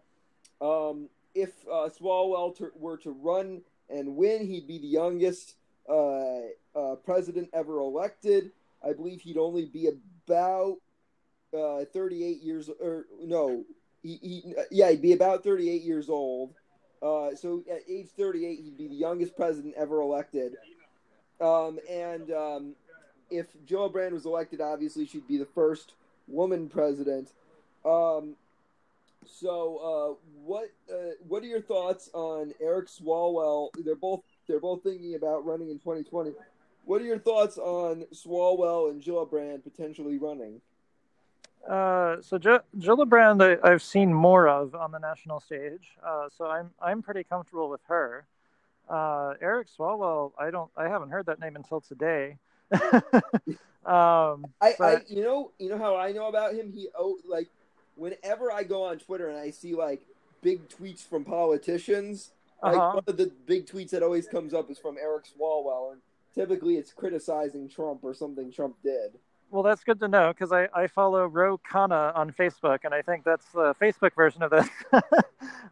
Um, 0.62 1.09
if 1.35 1.51
uh, 1.70 1.89
Swalwell 1.89 2.55
were 2.77 2.97
to 2.98 3.11
run 3.11 3.62
and 3.89 4.16
win, 4.16 4.47
he'd 4.47 4.66
be 4.66 4.78
the 4.78 4.86
youngest 4.86 5.55
uh, 5.89 6.40
uh, 6.74 6.97
president 7.05 7.51
ever 7.52 7.78
elected. 7.78 8.52
I 8.85 8.93
believe 8.93 9.20
he'd 9.20 9.36
only 9.36 9.66
be 9.66 9.89
about 9.89 10.78
uh, 11.57 11.85
38 11.93 12.43
years, 12.43 12.70
or 12.81 13.07
no, 13.20 13.65
he, 14.02 14.19
he, 14.23 14.55
yeah, 14.70 14.90
he'd 14.90 15.02
be 15.02 15.12
about 15.12 15.44
38 15.44 15.82
years 15.82 16.09
old. 16.09 16.55
Uh, 17.02 17.35
so 17.35 17.62
at 17.70 17.81
age 17.89 18.09
38, 18.16 18.61
he'd 18.61 18.78
be 18.78 18.89
the 18.89 18.94
youngest 18.94 19.36
president 19.36 19.74
ever 19.77 20.01
elected. 20.01 20.57
Um, 21.40 21.78
and 21.89 22.31
um, 22.31 22.74
if 23.31 23.47
Brand 23.66 24.15
was 24.15 24.27
elected, 24.27 24.61
obviously 24.61 25.07
she'd 25.07 25.27
be 25.27 25.39
the 25.39 25.47
first 25.47 25.94
woman 26.28 26.69
president. 26.69 27.32
Um, 27.85 28.36
so, 29.27 30.19
uh, 30.19 30.27
what 30.45 30.71
uh, 30.93 31.13
what 31.27 31.43
are 31.43 31.47
your 31.47 31.61
thoughts 31.61 32.11
on 32.13 32.53
Eric 32.61 32.89
Swalwell? 32.89 33.71
They're 33.85 33.95
both 33.95 34.23
they're 34.49 34.61
both 34.61 34.83
thinking 34.83 35.15
about 35.15 35.45
running 35.45 35.71
in 35.71 35.79
2020. 35.79 36.33
What 36.85 37.03
are 37.03 37.05
your 37.05 37.19
thoughts 37.19 37.59
on 37.59 38.07
Swalwell 38.13 38.91
and 38.91 39.03
Gillibrand 39.03 39.63
potentially 39.63 40.19
running? 40.19 40.61
Uh, 41.69 42.17
so 42.23 42.39
G- 42.39 42.57
Gillibrand, 42.79 43.61
I, 43.63 43.71
have 43.71 43.83
seen 43.83 44.13
more 44.13 44.49
of 44.49 44.75
on 44.75 44.93
the 44.93 44.99
national 44.99 45.41
stage, 45.41 45.97
uh, 46.05 46.29
so 46.37 46.47
I'm 46.47 46.71
I'm 46.81 47.03
pretty 47.03 47.25
comfortable 47.25 47.69
with 47.69 47.83
her. 47.89 48.25
Uh, 48.89 49.35
Eric 49.41 49.69
Swalwell, 49.69 50.33
I 50.39 50.51
don't 50.51 50.71
I 50.77 50.89
haven't 50.89 51.11
heard 51.11 51.27
that 51.27 51.39
name 51.39 51.57
until 51.57 51.81
today. 51.81 52.39
um, 52.73 54.47
I, 54.61 54.75
but... 54.79 54.81
I 54.81 55.01
you 55.09 55.23
know 55.23 55.53
you 55.59 55.69
know 55.69 55.79
how 55.79 55.97
I 55.97 56.13
know 56.13 56.29
about 56.29 56.55
him. 56.55 56.73
He 56.73 56.89
oh 56.99 57.19
like 57.29 57.49
whenever 58.01 58.51
I 58.51 58.62
go 58.64 58.85
on 58.85 58.98
Twitter 58.98 59.28
and 59.28 59.39
I 59.39 59.51
see 59.51 59.74
like 59.74 60.01
big 60.43 60.68
tweets 60.68 61.06
from 61.06 61.22
politicians, 61.22 62.31
uh-huh. 62.62 62.72
like 62.72 62.94
one 62.94 63.05
of 63.06 63.16
the 63.16 63.31
big 63.47 63.66
tweets 63.66 63.90
that 63.90 64.02
always 64.02 64.27
comes 64.27 64.55
up 64.55 64.70
is 64.70 64.78
from 64.78 64.97
Eric 64.97 65.24
Swalwell, 65.27 65.93
and 65.93 66.01
typically 66.35 66.77
it's 66.77 66.93
criticizing 66.93 67.68
Trump 67.68 68.01
or 68.02 68.14
something 68.14 68.51
Trump 68.51 68.77
did. 68.82 69.12
Well, 69.51 69.62
that's 69.62 69.85
good 69.85 70.01
to 70.01 70.09
know 70.09 70.32
because 70.32 70.52
I, 70.52 70.68
I 70.72 70.86
follow 70.86 71.27
Ro 71.27 71.59
Khanna 71.59 72.16
on 72.16 72.32
Facebook, 72.32 72.81
and 72.85 72.94
I 72.94 73.02
think 73.02 73.24
that's 73.24 73.47
the 73.52 73.74
Facebook 73.74 74.14
version 74.14 74.43
of 74.43 74.51
this. 74.51 74.68
uh, 74.93 75.01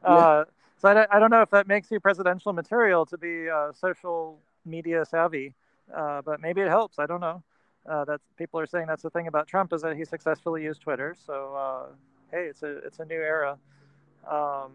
yeah. 0.04 0.44
So 0.80 0.88
I, 0.88 1.16
I 1.16 1.18
don't 1.18 1.30
know 1.30 1.42
if 1.42 1.50
that 1.50 1.66
makes 1.66 1.90
you 1.90 1.98
presidential 1.98 2.52
material 2.52 3.06
to 3.06 3.16
be 3.16 3.48
uh, 3.48 3.72
social 3.72 4.38
media 4.66 5.04
savvy, 5.04 5.54
uh, 5.96 6.22
but 6.22 6.40
maybe 6.40 6.60
it 6.60 6.68
helps. 6.68 6.98
I 6.98 7.06
don't 7.06 7.20
know. 7.20 7.42
Uh, 7.88 8.04
that 8.04 8.20
people 8.36 8.60
are 8.60 8.66
saying 8.66 8.86
that's 8.86 9.02
the 9.02 9.10
thing 9.10 9.28
about 9.28 9.46
Trump 9.46 9.72
is 9.72 9.80
that 9.80 9.96
he 9.96 10.04
successfully 10.04 10.62
used 10.62 10.82
Twitter. 10.82 11.16
So 11.24 11.54
uh, 11.54 11.86
hey, 12.30 12.46
it's 12.46 12.62
a 12.62 12.78
it's 12.78 12.98
a 13.00 13.04
new 13.04 13.20
era. 13.20 13.58
Um, 14.28 14.72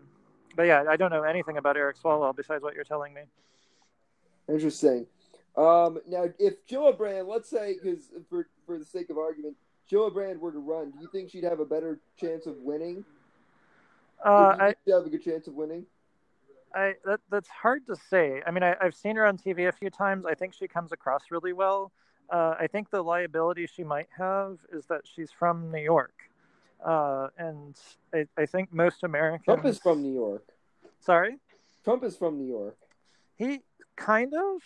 but 0.55 0.63
yeah, 0.63 0.85
I 0.87 0.95
don't 0.95 1.11
know 1.11 1.23
anything 1.23 1.57
about 1.57 1.77
Eric 1.77 1.97
Swalwell 2.01 2.35
besides 2.35 2.63
what 2.63 2.75
you're 2.75 2.83
telling 2.83 3.13
me. 3.13 3.21
Interesting. 4.47 5.05
Um, 5.55 5.99
now, 6.07 6.25
if 6.39 6.65
Gillibrand, 6.67 7.27
let's 7.27 7.49
say, 7.49 7.75
because 7.81 8.11
for 8.29 8.47
for 8.65 8.77
the 8.77 8.85
sake 8.85 9.09
of 9.09 9.17
argument, 9.17 9.55
Gillibrand 9.91 10.39
were 10.39 10.51
to 10.51 10.59
run, 10.59 10.91
do 10.91 10.99
you 11.01 11.09
think 11.11 11.29
she'd 11.29 11.43
have 11.43 11.59
a 11.59 11.65
better 11.65 11.99
chance 12.19 12.45
of 12.45 12.57
winning? 12.57 13.05
Uh, 14.23 14.55
I 14.59 14.75
have 14.87 15.05
a 15.05 15.09
good 15.09 15.23
chance 15.23 15.47
of 15.47 15.53
winning. 15.53 15.85
I 16.73 16.95
that, 17.05 17.19
that's 17.29 17.49
hard 17.49 17.85
to 17.87 17.95
say. 17.95 18.41
I 18.45 18.51
mean, 18.51 18.63
I, 18.63 18.75
have 18.81 18.95
seen 18.95 19.15
her 19.15 19.25
on 19.25 19.37
TV 19.37 19.67
a 19.67 19.71
few 19.71 19.89
times. 19.89 20.25
I 20.25 20.33
think 20.33 20.53
she 20.53 20.67
comes 20.67 20.91
across 20.91 21.23
really 21.29 21.53
well. 21.53 21.91
Uh, 22.29 22.55
I 22.59 22.67
think 22.67 22.89
the 22.89 23.03
liability 23.03 23.67
she 23.67 23.83
might 23.83 24.07
have 24.17 24.57
is 24.71 24.85
that 24.87 25.01
she's 25.03 25.31
from 25.31 25.71
New 25.71 25.81
York, 25.81 26.13
uh, 26.83 27.27
and 27.37 27.75
I, 28.13 28.25
I, 28.37 28.45
think 28.45 28.73
most 28.73 29.03
Americans. 29.03 29.45
Trump 29.45 29.65
is 29.65 29.79
from 29.79 30.01
New 30.01 30.13
York. 30.13 30.45
Sorry. 30.99 31.37
Trump 31.83 32.03
is 32.03 32.15
from 32.17 32.37
New 32.37 32.47
York. 32.47 32.77
He 33.35 33.61
kind 33.95 34.33
of. 34.33 34.61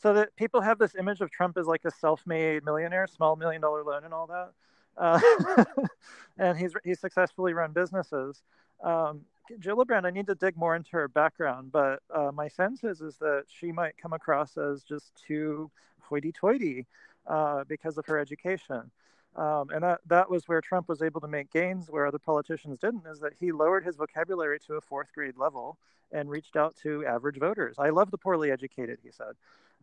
So 0.00 0.12
that 0.14 0.36
people 0.36 0.60
have 0.60 0.78
this 0.78 0.94
image 0.94 1.20
of 1.20 1.30
Trump 1.32 1.58
as 1.58 1.66
like 1.66 1.84
a 1.84 1.90
self-made 1.90 2.64
millionaire, 2.64 3.08
small 3.08 3.34
million 3.34 3.60
dollar 3.60 3.82
loan, 3.82 4.04
and 4.04 4.14
all 4.14 4.28
that. 4.28 4.52
Uh, 4.96 5.64
and 6.38 6.56
he's 6.56 6.72
he's 6.84 7.00
successfully 7.00 7.52
run 7.52 7.72
businesses. 7.72 8.42
Um, 8.82 9.22
Gillibrand, 9.60 10.04
I 10.04 10.10
need 10.10 10.26
to 10.26 10.34
dig 10.34 10.56
more 10.56 10.76
into 10.76 10.90
her 10.92 11.08
background, 11.08 11.72
but 11.72 12.00
uh, 12.14 12.30
my 12.32 12.48
sense 12.48 12.84
is 12.84 13.00
is 13.00 13.16
that 13.16 13.44
she 13.48 13.72
might 13.72 13.96
come 13.96 14.12
across 14.12 14.56
as 14.56 14.82
just 14.82 15.10
too 15.26 15.70
hoity-toity 16.02 16.86
uh, 17.26 17.64
because 17.64 17.98
of 17.98 18.06
her 18.06 18.18
education. 18.18 18.90
Um, 19.38 19.70
and 19.70 19.84
that, 19.84 20.00
that 20.06 20.28
was 20.28 20.48
where 20.48 20.60
Trump 20.60 20.88
was 20.88 21.00
able 21.00 21.20
to 21.20 21.28
make 21.28 21.52
gains 21.52 21.88
where 21.88 22.06
other 22.06 22.18
politicians 22.18 22.80
didn't, 22.80 23.06
is 23.06 23.20
that 23.20 23.34
he 23.38 23.52
lowered 23.52 23.84
his 23.84 23.94
vocabulary 23.94 24.58
to 24.66 24.74
a 24.74 24.80
fourth 24.80 25.12
grade 25.14 25.36
level 25.36 25.78
and 26.10 26.28
reached 26.28 26.56
out 26.56 26.74
to 26.82 27.06
average 27.06 27.38
voters. 27.38 27.76
I 27.78 27.90
love 27.90 28.10
the 28.10 28.18
poorly 28.18 28.50
educated, 28.50 28.98
he 29.00 29.12
said. 29.12 29.34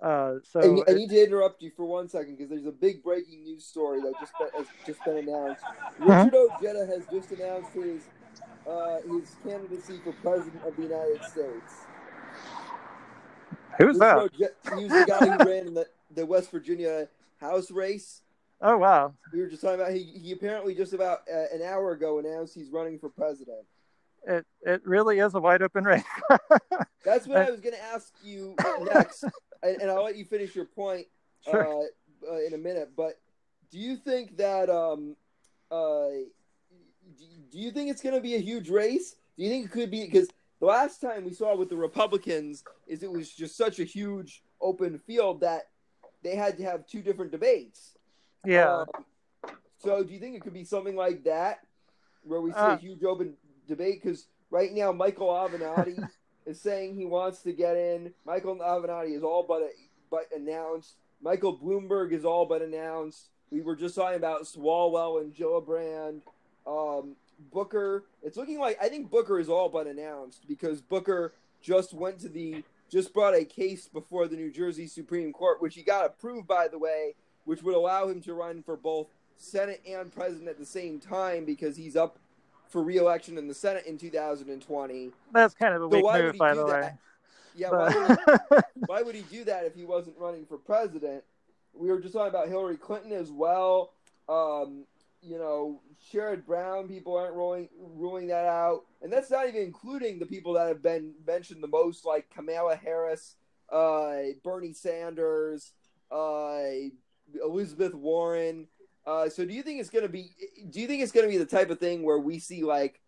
Uh, 0.01 0.35
so 0.43 0.59
and, 0.59 0.83
I 0.89 0.91
need 0.91 1.09
to 1.09 1.23
interrupt 1.23 1.61
you 1.61 1.71
for 1.71 1.85
one 1.85 2.09
second 2.09 2.35
because 2.35 2.49
there's 2.49 2.65
a 2.65 2.71
big 2.71 3.01
breaking 3.01 3.43
news 3.43 3.63
story 3.63 4.01
that 4.01 4.11
just 4.19 4.33
been, 4.37 4.49
has 4.57 4.67
just 4.85 5.05
been 5.05 5.17
announced. 5.19 5.63
Uh-huh. 5.63 6.25
Richard 6.25 6.35
Ojeda 6.35 6.85
has 6.87 7.05
just 7.09 7.31
announced 7.31 7.71
his 7.71 8.01
uh, 8.69 8.97
his 9.07 9.35
candidacy 9.47 10.01
for 10.03 10.11
president 10.21 10.61
of 10.65 10.75
the 10.75 10.83
United 10.83 11.23
States. 11.23 11.85
Who's 13.77 13.99
that? 13.99 14.31
he 14.35 14.83
was 14.85 14.89
the 14.89 15.05
guy 15.07 15.25
who 15.25 15.49
ran 15.49 15.67
in 15.67 15.73
the, 15.75 15.87
the 16.13 16.25
West 16.25 16.51
Virginia 16.51 17.07
House 17.39 17.71
race. 17.71 18.21
Oh 18.61 18.77
wow! 18.77 19.13
We 19.33 19.41
were 19.41 19.47
just 19.47 19.61
talking 19.61 19.81
about 19.81 19.93
he. 19.93 20.03
He 20.03 20.31
apparently 20.31 20.75
just 20.75 20.93
about 20.93 21.19
uh, 21.31 21.53
an 21.53 21.61
hour 21.61 21.91
ago 21.91 22.19
announced 22.19 22.55
he's 22.55 22.69
running 22.69 22.97
for 22.97 23.09
president. 23.09 23.65
It 24.27 24.45
it 24.61 24.81
really 24.85 25.19
is 25.19 25.33
a 25.35 25.39
wide 25.39 25.61
open 25.61 25.83
race. 25.83 26.03
That's 27.03 27.27
what 27.27 27.37
I 27.37 27.51
was 27.51 27.59
going 27.59 27.75
to 27.75 27.83
ask 27.83 28.13
you 28.23 28.55
next, 28.93 29.23
and, 29.63 29.81
and, 29.81 29.91
I'll 29.91 30.03
let 30.03 30.17
you 30.17 30.25
finish 30.25 30.55
your 30.55 30.65
point 30.65 31.05
sure. 31.43 31.67
uh, 31.67 32.31
uh, 32.31 32.45
in 32.45 32.53
a 32.53 32.57
minute. 32.57 32.91
But 32.95 33.19
do 33.71 33.77
you 33.77 33.97
think 33.97 34.37
that 34.37 34.69
um, 34.69 35.15
uh, 35.69 36.07
do 37.51 37.59
you 37.59 37.71
think 37.71 37.91
it's 37.91 38.01
going 38.01 38.15
to 38.15 38.21
be 38.21 38.35
a 38.35 38.39
huge 38.39 38.69
race? 38.69 39.15
Do 39.37 39.43
you 39.43 39.49
think 39.49 39.65
it 39.65 39.71
could 39.71 39.91
be 39.91 40.05
because 40.05 40.29
the 40.59 40.65
last 40.65 41.01
time 41.01 41.25
we 41.25 41.33
saw 41.33 41.55
with 41.55 41.69
the 41.69 41.75
Republicans 41.75 42.63
is 42.87 43.03
it 43.03 43.11
was 43.11 43.29
just 43.29 43.57
such 43.57 43.79
a 43.79 43.83
huge 43.83 44.43
open 44.61 44.97
field 44.97 45.41
that 45.41 45.63
they 46.23 46.35
had 46.35 46.57
to 46.57 46.63
have 46.63 46.87
two 46.87 47.01
different 47.01 47.31
debates. 47.31 47.94
Yeah. 48.45 48.85
Um, 49.43 49.55
so 49.77 50.03
do 50.03 50.13
you 50.13 50.19
think 50.19 50.35
it 50.35 50.41
could 50.41 50.53
be 50.53 50.63
something 50.63 50.95
like 50.95 51.23
that 51.25 51.59
where 52.23 52.41
we 52.41 52.51
see 52.51 52.57
uh, 52.57 52.75
a 52.75 52.77
huge 52.77 53.03
open 53.03 53.33
debate? 53.67 54.01
Because 54.01 54.27
right 54.49 54.71
now 54.73 54.91
Michael 54.91 55.27
Avenatti 55.27 56.07
is 56.45 56.59
saying 56.59 56.95
he 56.95 57.05
wants 57.05 57.41
to 57.43 57.53
get 57.53 57.75
in. 57.75 58.13
Michael 58.25 58.55
Avenatti 58.57 59.15
is 59.15 59.23
all 59.23 59.43
but 59.47 59.61
a, 59.61 59.69
but 60.09 60.27
announced. 60.35 60.95
Michael 61.21 61.57
Bloomberg 61.57 62.11
is 62.11 62.25
all 62.25 62.45
but 62.45 62.61
announced. 62.61 63.29
We 63.51 63.61
were 63.61 63.75
just 63.75 63.95
talking 63.95 64.17
about 64.17 64.43
Swalwell 64.43 65.21
and 65.21 65.33
Gillibrand. 65.33 66.21
Um, 66.65 67.15
Booker. 67.51 68.05
It's 68.23 68.37
looking 68.37 68.59
like 68.59 68.77
I 68.81 68.89
think 68.89 69.09
Booker 69.09 69.39
is 69.39 69.49
all 69.49 69.69
but 69.69 69.87
announced 69.87 70.47
because 70.47 70.81
Booker 70.81 71.33
just 71.61 71.93
went 71.93 72.19
to 72.19 72.29
the 72.29 72.63
just 72.89 73.13
brought 73.13 73.35
a 73.35 73.43
case 73.43 73.87
before 73.87 74.27
the 74.27 74.35
New 74.35 74.51
Jersey 74.51 74.87
Supreme 74.87 75.33
Court, 75.33 75.61
which 75.61 75.75
he 75.75 75.83
got 75.83 76.05
approved 76.05 76.47
by 76.47 76.67
the 76.67 76.77
way, 76.77 77.15
which 77.45 77.63
would 77.63 77.75
allow 77.75 78.07
him 78.07 78.21
to 78.21 78.33
run 78.33 78.61
for 78.61 78.75
both 78.75 79.07
Senate 79.37 79.81
and 79.87 80.13
President 80.13 80.49
at 80.49 80.59
the 80.59 80.65
same 80.65 80.99
time 80.99 81.45
because 81.45 81.77
he's 81.77 81.95
up 81.95 82.17
for 82.67 82.83
re-election 82.83 83.37
in 83.37 83.47
the 83.47 83.53
Senate 83.53 83.85
in 83.85 83.97
2020. 83.97 85.11
That's 85.31 85.53
kind 85.53 85.73
of 85.73 85.83
a 85.83 85.87
weak 85.87 86.05
so 86.05 86.21
move, 86.21 86.37
by 86.37 86.53
the 86.53 86.65
way. 86.65 86.91
Yeah, 87.55 87.69
why 87.69 87.85
would, 87.85 88.17
he, 88.17 88.55
why 88.85 89.01
would, 89.01 89.15
he, 89.15 89.21
do 89.21 89.45
that 89.45 89.63
if 89.65 89.75
he 89.75 89.85
wasn't 89.85 90.17
running 90.19 90.45
for 90.45 90.57
president? 90.57 91.23
We 91.73 91.89
were 91.89 91.99
just 91.99 92.13
talking 92.13 92.29
about 92.29 92.49
Hillary 92.49 92.75
Clinton 92.75 93.13
as 93.13 93.31
well. 93.31 93.93
Um, 94.27 94.85
you 95.21 95.37
know, 95.37 95.81
Sherrod 96.11 96.45
Brown, 96.45 96.87
people 96.87 97.15
aren't 97.15 97.33
ruling 97.33 97.69
ruling 97.95 98.27
that 98.27 98.45
out, 98.45 98.83
and 99.01 99.11
that's 99.11 99.31
not 99.31 99.47
even 99.47 99.61
including 99.61 100.19
the 100.19 100.25
people 100.25 100.53
that 100.53 100.67
have 100.67 100.83
been 100.83 101.13
mentioned 101.25 101.63
the 101.63 101.67
most, 101.67 102.05
like 102.05 102.29
Kamala 102.29 102.75
Harris, 102.75 103.35
uh, 103.71 104.17
Bernie 104.43 104.73
Sanders, 104.73 105.71
uh, 106.11 106.59
Elizabeth 107.43 107.93
Warren. 107.93 108.67
Uh, 109.05 109.29
so, 109.29 109.45
do 109.45 109.53
you 109.53 109.61
think 109.61 109.79
it's 109.79 109.89
going 109.89 110.03
to 110.03 110.09
be? 110.09 110.31
Do 110.69 110.79
you 110.79 110.87
think 110.87 111.03
it's 111.03 111.11
going 111.11 111.25
to 111.25 111.31
be 111.31 111.37
the 111.37 111.45
type 111.45 111.69
of 111.69 111.79
thing 111.79 112.03
where 112.03 112.19
we 112.19 112.39
see 112.39 112.63
like 112.63 112.99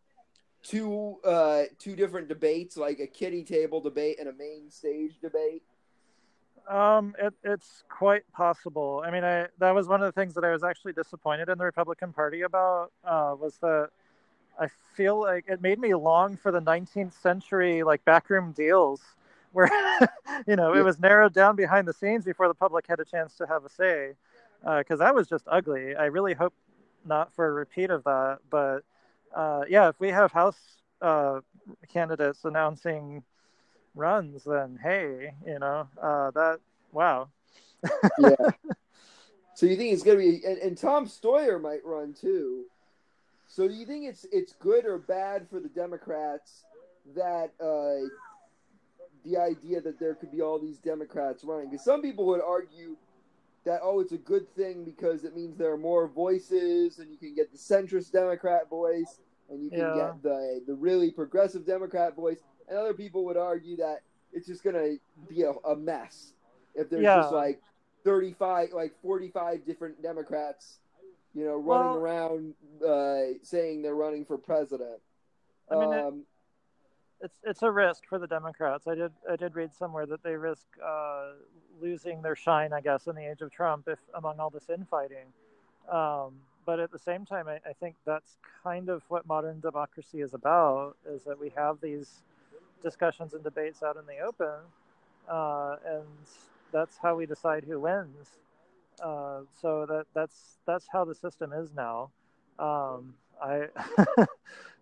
two 0.64 1.18
uh, 1.24 1.64
two 1.80 1.96
different 1.96 2.28
debates, 2.28 2.78
like 2.78 3.00
a 3.00 3.08
kitty 3.08 3.44
table 3.44 3.82
debate 3.82 4.18
and 4.20 4.30
a 4.30 4.34
main 4.34 4.70
stage 4.70 5.20
debate? 5.22 5.64
Um, 6.68 7.16
it, 7.18 7.34
it's 7.44 7.84
quite 7.88 8.30
possible. 8.34 9.02
I 9.06 9.12
mean, 9.12 9.24
I 9.24 9.48
that 9.60 9.74
was 9.74 9.88
one 9.88 10.02
of 10.02 10.06
the 10.06 10.20
things 10.20 10.34
that 10.36 10.44
I 10.44 10.52
was 10.52 10.64
actually 10.64 10.94
disappointed 10.94 11.50
in 11.50 11.58
the 11.58 11.64
Republican 11.64 12.14
Party 12.14 12.42
about 12.42 12.92
uh, 13.06 13.36
was 13.40 13.58
that 13.62 13.90
I 14.60 14.68
feel 14.96 15.20
like 15.20 15.46
it 15.48 15.62
made 15.62 15.80
me 15.80 15.94
long 15.94 16.36
for 16.36 16.52
the 16.52 16.62
19th 16.62 17.14
century 17.14 17.84
like 17.84 18.04
backroom 18.06 18.52
deals 18.52 19.02
where 19.58 19.72
you 20.48 20.56
know 20.56 20.76
it 20.76 20.84
was 20.84 21.00
narrowed 21.00 21.34
down 21.34 21.56
behind 21.56 21.88
the 21.88 21.94
scenes 21.94 22.24
before 22.24 22.48
the 22.48 22.54
public 22.54 22.86
had 22.88 23.00
a 23.00 23.06
chance 23.06 23.34
to 23.36 23.48
have 23.48 23.66
a 23.66 23.70
say 23.70 24.12
because 24.62 25.02
uh, 25.02 25.06
that 25.06 25.16
was 25.16 25.28
just 25.28 25.46
ugly. 25.48 25.96
I 25.96 26.06
really 26.06 26.36
hope 26.36 26.54
not 27.06 27.34
for 27.34 27.48
a 27.48 27.52
repeat 27.52 27.90
of 27.90 28.04
that, 28.04 28.38
but 28.52 28.84
uh, 29.36 29.64
yeah, 29.68 29.90
if 29.90 30.00
we 30.00 30.10
have 30.10 30.32
House 30.32 30.60
uh, 31.02 31.40
candidates 31.92 32.46
announcing 32.46 33.24
runs, 33.96 34.44
then 34.44 34.78
hey, 34.82 35.34
you 35.44 35.58
know, 35.58 35.88
uh, 36.00 36.30
that 36.32 36.60
wow. 36.92 37.30
yeah. 38.20 38.36
So 39.56 39.66
you 39.66 39.76
think 39.76 39.92
it's 39.92 40.04
gonna 40.04 40.20
be, 40.20 40.44
and, 40.46 40.60
and 40.60 40.78
Tom 40.78 41.08
Steyer 41.08 41.60
might 41.60 41.84
run 41.84 42.14
too. 42.14 42.66
So 43.48 43.68
do 43.68 43.74
you 43.74 43.88
think 43.88 44.06
it's 44.06 44.24
it's 44.32 44.54
good 44.54 44.86
or 44.86 45.00
bad 45.00 45.50
for 45.50 45.60
the 45.60 45.68
Democrats 45.70 46.64
that 47.16 47.54
uh, 47.60 48.08
the 49.30 49.38
idea 49.38 49.82
that 49.82 50.00
there 50.00 50.16
could 50.16 50.32
be 50.32 50.42
all 50.42 50.60
these 50.60 50.78
Democrats 50.78 51.44
running? 51.44 51.70
Because 51.70 51.84
some 51.84 52.02
people 52.02 52.26
would 52.28 52.42
argue 52.42 52.96
that 53.66 53.82
oh, 53.84 54.00
it's 54.00 54.14
a 54.14 54.18
good 54.18 54.48
thing 54.56 54.86
because 54.86 55.24
it 55.24 55.36
means 55.36 55.58
there 55.58 55.72
are 55.72 55.78
more 55.78 56.08
voices, 56.08 57.00
and 57.00 57.12
you 57.12 57.18
can 57.18 57.36
get 57.36 57.52
the 57.52 57.58
centrist 57.58 58.12
Democrat 58.12 58.70
voice, 58.70 59.20
and 59.50 59.64
you 59.64 59.70
can 59.70 59.80
yeah. 59.80 59.96
get 59.96 60.24
the 60.24 60.62
the 60.68 60.74
really 60.74 61.12
progressive 61.12 61.66
Democrat 61.66 62.16
voice 62.16 62.40
and 62.68 62.78
other 62.78 62.94
people 62.94 63.26
would 63.26 63.38
argue 63.38 63.78
that 63.78 64.02
it's 64.34 64.48
just 64.48 64.64
going 64.64 64.76
to 64.76 64.98
be 65.34 65.44
a, 65.44 65.52
a, 65.52 65.76
mess 65.76 66.34
if 66.76 66.90
there's 66.90 67.04
yeah. 67.04 67.18
just 67.18 67.34
like 67.34 67.62
35, 68.04 68.72
like 68.74 68.94
45 69.02 69.66
different 69.66 70.02
Democrats, 70.02 70.80
you 71.34 71.46
know, 71.46 71.56
running 71.56 71.66
well, 71.66 71.96
around 71.96 72.54
uh, 72.86 73.38
saying 73.42 73.82
they're 73.82 73.96
running 73.96 74.26
for 74.26 74.38
president. 74.38 75.00
I 75.72 75.76
mean, 75.76 75.94
um, 75.94 75.98
it, 75.98 76.37
it's 77.22 77.40
it's 77.44 77.64
a 77.64 77.72
risk 77.72 78.04
for 78.08 78.20
the 78.20 78.28
Democrats. 78.28 78.88
I 78.88 78.96
did 78.96 79.12
I 79.30 79.36
did 79.36 79.56
read 79.56 79.74
somewhere 79.74 80.06
that 80.06 80.24
they 80.24 80.36
risk 80.36 80.66
uh, 80.84 81.32
losing 81.82 82.22
their 82.22 82.36
shine, 82.36 82.74
I 82.74 82.82
guess, 82.82 83.08
in 83.08 83.16
the 83.16 83.30
age 83.30 83.42
of 83.42 83.52
Trump 83.52 83.88
if 83.88 84.00
among 84.14 84.40
all 84.40 84.50
this 84.50 84.70
infighting. 84.70 85.26
Um, 85.90 86.34
but 86.66 86.80
at 86.80 86.92
the 86.92 87.00
same 87.00 87.26
time, 87.26 87.48
I, 87.48 87.56
I, 87.68 87.72
think 87.80 87.96
that's 88.06 88.36
kind 88.62 88.90
of 88.90 89.02
what 89.08 89.26
modern 89.26 89.62
democracy 89.62 90.20
is 90.20 90.34
about: 90.34 90.98
is 91.10 91.24
that 91.24 91.40
we 91.40 91.52
have 91.56 91.80
these 91.82 92.24
discussions 92.84 93.34
and 93.34 93.44
debates 93.44 93.82
out 93.82 93.96
in 93.96 94.06
the 94.06 94.20
open, 94.20 94.60
uh, 95.30 95.78
and 95.86 96.06
that's 96.74 96.98
how 96.98 97.16
we 97.16 97.26
decide 97.26 97.64
who 97.64 97.80
wins. 97.80 98.32
Uh, 99.02 99.42
so 99.62 99.86
that 99.86 100.06
that's 100.14 100.58
that's 100.66 100.88
how 100.92 101.06
the 101.06 101.16
system 101.16 101.54
is 101.54 101.74
now. 101.74 102.10
Um, 102.60 103.14
I 103.42 103.68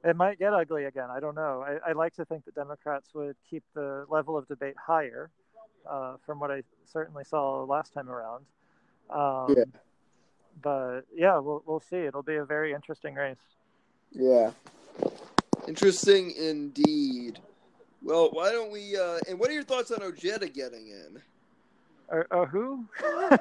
it 0.04 0.16
might 0.16 0.40
get 0.40 0.54
ugly 0.54 0.86
again. 0.86 1.10
I 1.10 1.20
don't 1.20 1.36
know. 1.36 1.66
I, 1.66 1.90
I, 1.90 1.92
like 1.94 2.14
to 2.16 2.26
think 2.26 2.46
that 2.46 2.56
Democrats 2.56 3.14
would 3.14 3.36
keep 3.50 3.64
the 3.74 4.06
level 4.10 4.38
of 4.38 4.48
debate 4.48 4.76
higher, 4.78 5.30
uh, 5.90 6.18
from 6.26 6.40
what 6.40 6.52
I 6.52 6.64
certainly 6.86 7.24
saw 7.24 7.64
last 7.64 7.94
time 7.94 8.10
around. 8.10 8.46
Um, 9.10 9.56
yeah. 9.58 9.64
But 10.62 11.02
yeah, 11.14 11.38
we'll 11.40 11.64
we'll 11.66 11.82
see. 11.82 11.98
It'll 11.98 12.24
be 12.24 12.36
a 12.36 12.46
very 12.46 12.74
interesting 12.74 13.16
race. 13.16 13.38
Yeah. 14.12 14.52
Interesting 15.68 16.32
indeed. 16.32 17.40
Well, 18.02 18.30
why 18.32 18.52
don't 18.52 18.72
we? 18.72 18.98
Uh, 18.98 19.20
and 19.28 19.40
what 19.40 19.50
are 19.50 19.54
your 19.54 19.64
thoughts 19.64 19.92
on 19.92 20.02
Ojeda 20.02 20.48
getting 20.48 20.88
in? 20.88 21.22
Uh, 22.12 22.24
uh 22.32 22.46
who? 22.46 22.86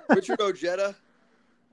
Richard 0.09 0.41
Ojeda. 0.41 0.97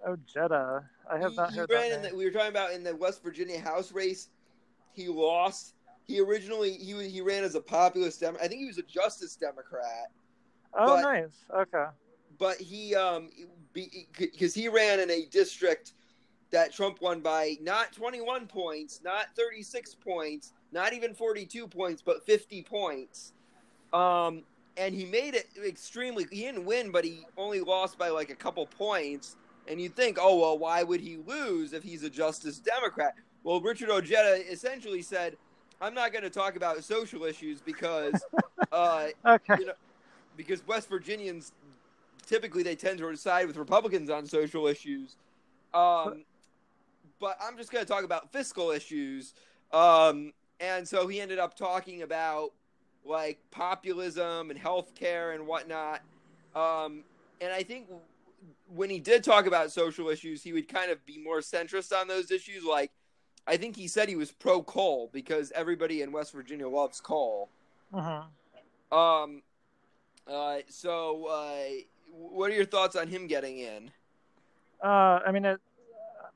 Ojeda. 0.07 0.83
I 1.09 1.17
have 1.17 1.31
he, 1.31 1.37
not 1.37 1.53
heard 1.53 1.69
he 1.69 1.75
ran 1.75 1.89
that. 1.89 1.95
In 1.95 2.11
the, 2.11 2.17
we 2.17 2.25
were 2.25 2.31
talking 2.31 2.49
about 2.49 2.73
in 2.73 2.83
the 2.83 2.95
West 2.95 3.23
Virginia 3.23 3.59
House 3.59 3.91
race. 3.91 4.29
He 4.93 5.07
lost. 5.07 5.75
He 6.07 6.19
originally 6.19 6.73
he 6.73 7.09
he 7.09 7.21
ran 7.21 7.43
as 7.43 7.55
a 7.55 7.61
populist 7.61 8.19
Democrat. 8.19 8.45
I 8.45 8.47
think 8.47 8.61
he 8.61 8.67
was 8.67 8.77
a 8.77 8.83
Justice 8.83 9.35
Democrat. 9.35 10.11
Oh, 10.73 10.95
but, 10.95 11.01
nice. 11.01 11.45
Okay. 11.53 11.85
But 12.37 12.57
he 12.57 12.95
um 12.95 13.29
because 13.73 14.53
he 14.53 14.67
ran 14.67 14.99
in 14.99 15.09
a 15.09 15.25
district 15.25 15.93
that 16.51 16.73
Trump 16.73 17.01
won 17.01 17.21
by 17.21 17.57
not 17.61 17.93
21 17.93 18.45
points, 18.47 19.01
not 19.03 19.27
36 19.37 19.95
points, 19.95 20.53
not 20.71 20.93
even 20.93 21.13
42 21.13 21.67
points, 21.67 22.01
but 22.01 22.25
50 22.25 22.61
points. 22.63 23.33
Um, 23.93 24.43
and 24.77 24.93
he 24.93 25.05
made 25.05 25.33
it 25.33 25.47
extremely. 25.65 26.25
He 26.31 26.41
didn't 26.41 26.65
win, 26.65 26.91
but 26.91 27.03
he 27.03 27.25
only 27.37 27.61
lost 27.61 27.97
by 27.97 28.09
like 28.09 28.29
a 28.29 28.35
couple 28.35 28.65
points. 28.65 29.35
And 29.67 29.79
you'd 29.79 29.95
think, 29.95 30.17
oh 30.19 30.39
well, 30.39 30.57
why 30.57 30.83
would 30.83 30.99
he 30.99 31.17
lose 31.17 31.73
if 31.73 31.83
he's 31.83 32.03
a 32.03 32.09
Justice 32.09 32.59
Democrat? 32.59 33.15
Well, 33.43 33.61
Richard 33.61 33.89
Ojeda 33.89 34.51
essentially 34.51 35.01
said, 35.01 35.37
"I'm 35.79 35.93
not 35.93 36.11
going 36.11 36.23
to 36.23 36.29
talk 36.29 36.55
about 36.55 36.83
social 36.83 37.23
issues 37.23 37.61
because, 37.61 38.13
uh, 38.71 39.07
okay. 39.25 39.55
you 39.59 39.67
know, 39.67 39.73
because 40.37 40.65
West 40.67 40.89
Virginians 40.89 41.53
typically 42.25 42.63
they 42.63 42.75
tend 42.75 42.99
to 42.99 43.15
side 43.17 43.47
with 43.47 43.57
Republicans 43.57 44.09
on 44.09 44.25
social 44.25 44.67
issues. 44.67 45.15
Um, 45.73 46.23
but 47.19 47.37
I'm 47.41 47.57
just 47.57 47.71
going 47.71 47.85
to 47.85 47.89
talk 47.91 48.03
about 48.03 48.31
fiscal 48.31 48.71
issues." 48.71 49.33
Um, 49.71 50.33
and 50.59 50.87
so 50.87 51.07
he 51.07 51.21
ended 51.21 51.39
up 51.39 51.55
talking 51.55 52.01
about 52.03 52.51
like 53.03 53.39
populism 53.49 54.51
and 54.51 54.59
healthcare 54.59 55.33
and 55.33 55.47
whatnot. 55.47 56.01
Um, 56.55 57.03
and 57.39 57.51
I 57.51 57.63
think 57.63 57.87
when 58.67 58.89
he 58.89 58.99
did 58.99 59.23
talk 59.23 59.45
about 59.45 59.71
social 59.71 60.09
issues, 60.09 60.43
he 60.43 60.53
would 60.53 60.67
kind 60.67 60.91
of 60.91 61.05
be 61.05 61.17
more 61.17 61.39
centrist 61.39 61.91
on 61.95 62.07
those 62.07 62.31
issues. 62.31 62.63
Like, 62.63 62.91
I 63.47 63.57
think 63.57 63.75
he 63.75 63.87
said 63.87 64.09
he 64.09 64.15
was 64.15 64.31
pro 64.31 64.61
coal 64.61 65.09
because 65.11 65.51
everybody 65.53 66.01
in 66.01 66.11
West 66.11 66.31
Virginia 66.33 66.67
loves 66.67 67.01
coal. 67.01 67.49
Uh-huh. 67.93 68.97
Um, 68.97 69.41
uh, 70.27 70.59
so, 70.69 71.25
uh, 71.25 71.63
what 72.11 72.51
are 72.51 72.55
your 72.55 72.65
thoughts 72.65 72.95
on 72.95 73.07
him 73.07 73.27
getting 73.27 73.59
in? 73.59 73.91
Uh, 74.83 75.19
I 75.25 75.31
mean, 75.31 75.45
it, 75.45 75.59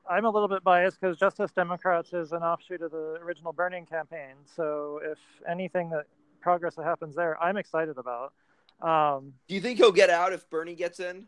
I'm 0.08 0.24
a 0.24 0.30
little 0.30 0.48
bit 0.48 0.62
biased 0.62 1.00
because 1.00 1.18
Justice 1.18 1.50
Democrats 1.50 2.12
is 2.12 2.32
an 2.32 2.42
offshoot 2.42 2.82
of 2.82 2.92
the 2.92 3.18
original 3.22 3.52
Bernie 3.52 3.84
campaign. 3.88 4.34
So 4.54 5.00
if 5.02 5.18
anything 5.48 5.90
that 5.90 6.06
progress 6.40 6.76
that 6.76 6.84
happens 6.84 7.16
there, 7.16 7.40
I'm 7.42 7.56
excited 7.56 7.96
about. 7.98 8.32
Um, 8.80 9.32
Do 9.48 9.54
you 9.54 9.60
think 9.60 9.78
he'll 9.78 9.92
get 9.92 10.10
out 10.10 10.32
if 10.32 10.48
Bernie 10.50 10.74
gets 10.74 11.00
in? 11.00 11.26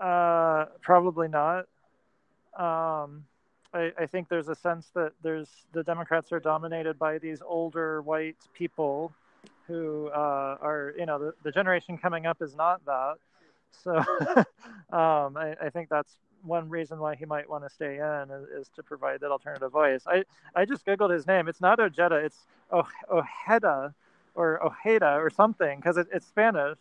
Uh, 0.00 0.66
probably 0.80 1.28
not. 1.28 1.66
Um, 2.56 3.24
I, 3.72 3.92
I, 3.98 4.06
think 4.06 4.28
there's 4.28 4.48
a 4.48 4.54
sense 4.54 4.90
that 4.94 5.12
there's 5.22 5.48
the 5.72 5.82
Democrats 5.82 6.32
are 6.32 6.40
dominated 6.40 6.98
by 6.98 7.18
these 7.18 7.40
older 7.40 8.02
white 8.02 8.36
people 8.52 9.12
who 9.66 10.08
uh, 10.08 10.58
are, 10.60 10.92
you 10.98 11.06
know, 11.06 11.18
the, 11.18 11.34
the 11.44 11.50
generation 11.50 11.96
coming 11.96 12.26
up 12.26 12.42
is 12.42 12.54
not 12.54 12.84
that. 12.84 13.14
So 13.82 13.96
um, 14.96 15.36
I, 15.36 15.56
I, 15.62 15.70
think 15.70 15.88
that's 15.88 16.16
one 16.42 16.68
reason 16.68 16.98
why 16.98 17.14
he 17.14 17.24
might 17.24 17.48
want 17.48 17.64
to 17.64 17.70
stay 17.70 17.96
in 17.96 18.30
is, 18.30 18.48
is, 18.48 18.70
to 18.76 18.82
provide 18.82 19.20
that 19.20 19.30
alternative 19.30 19.72
voice. 19.72 20.02
I, 20.06 20.24
I 20.54 20.66
just 20.66 20.84
googled 20.84 21.12
his 21.12 21.26
name. 21.26 21.48
It's 21.48 21.60
not 21.60 21.80
Ojeda. 21.80 22.16
It's 22.16 22.38
oh, 22.70 22.86
Ojeda, 23.10 23.94
or 24.34 24.60
Ojeda 24.64 25.14
or 25.14 25.30
something 25.30 25.78
because 25.78 25.96
it, 25.96 26.08
it's 26.12 26.26
Spanish. 26.26 26.78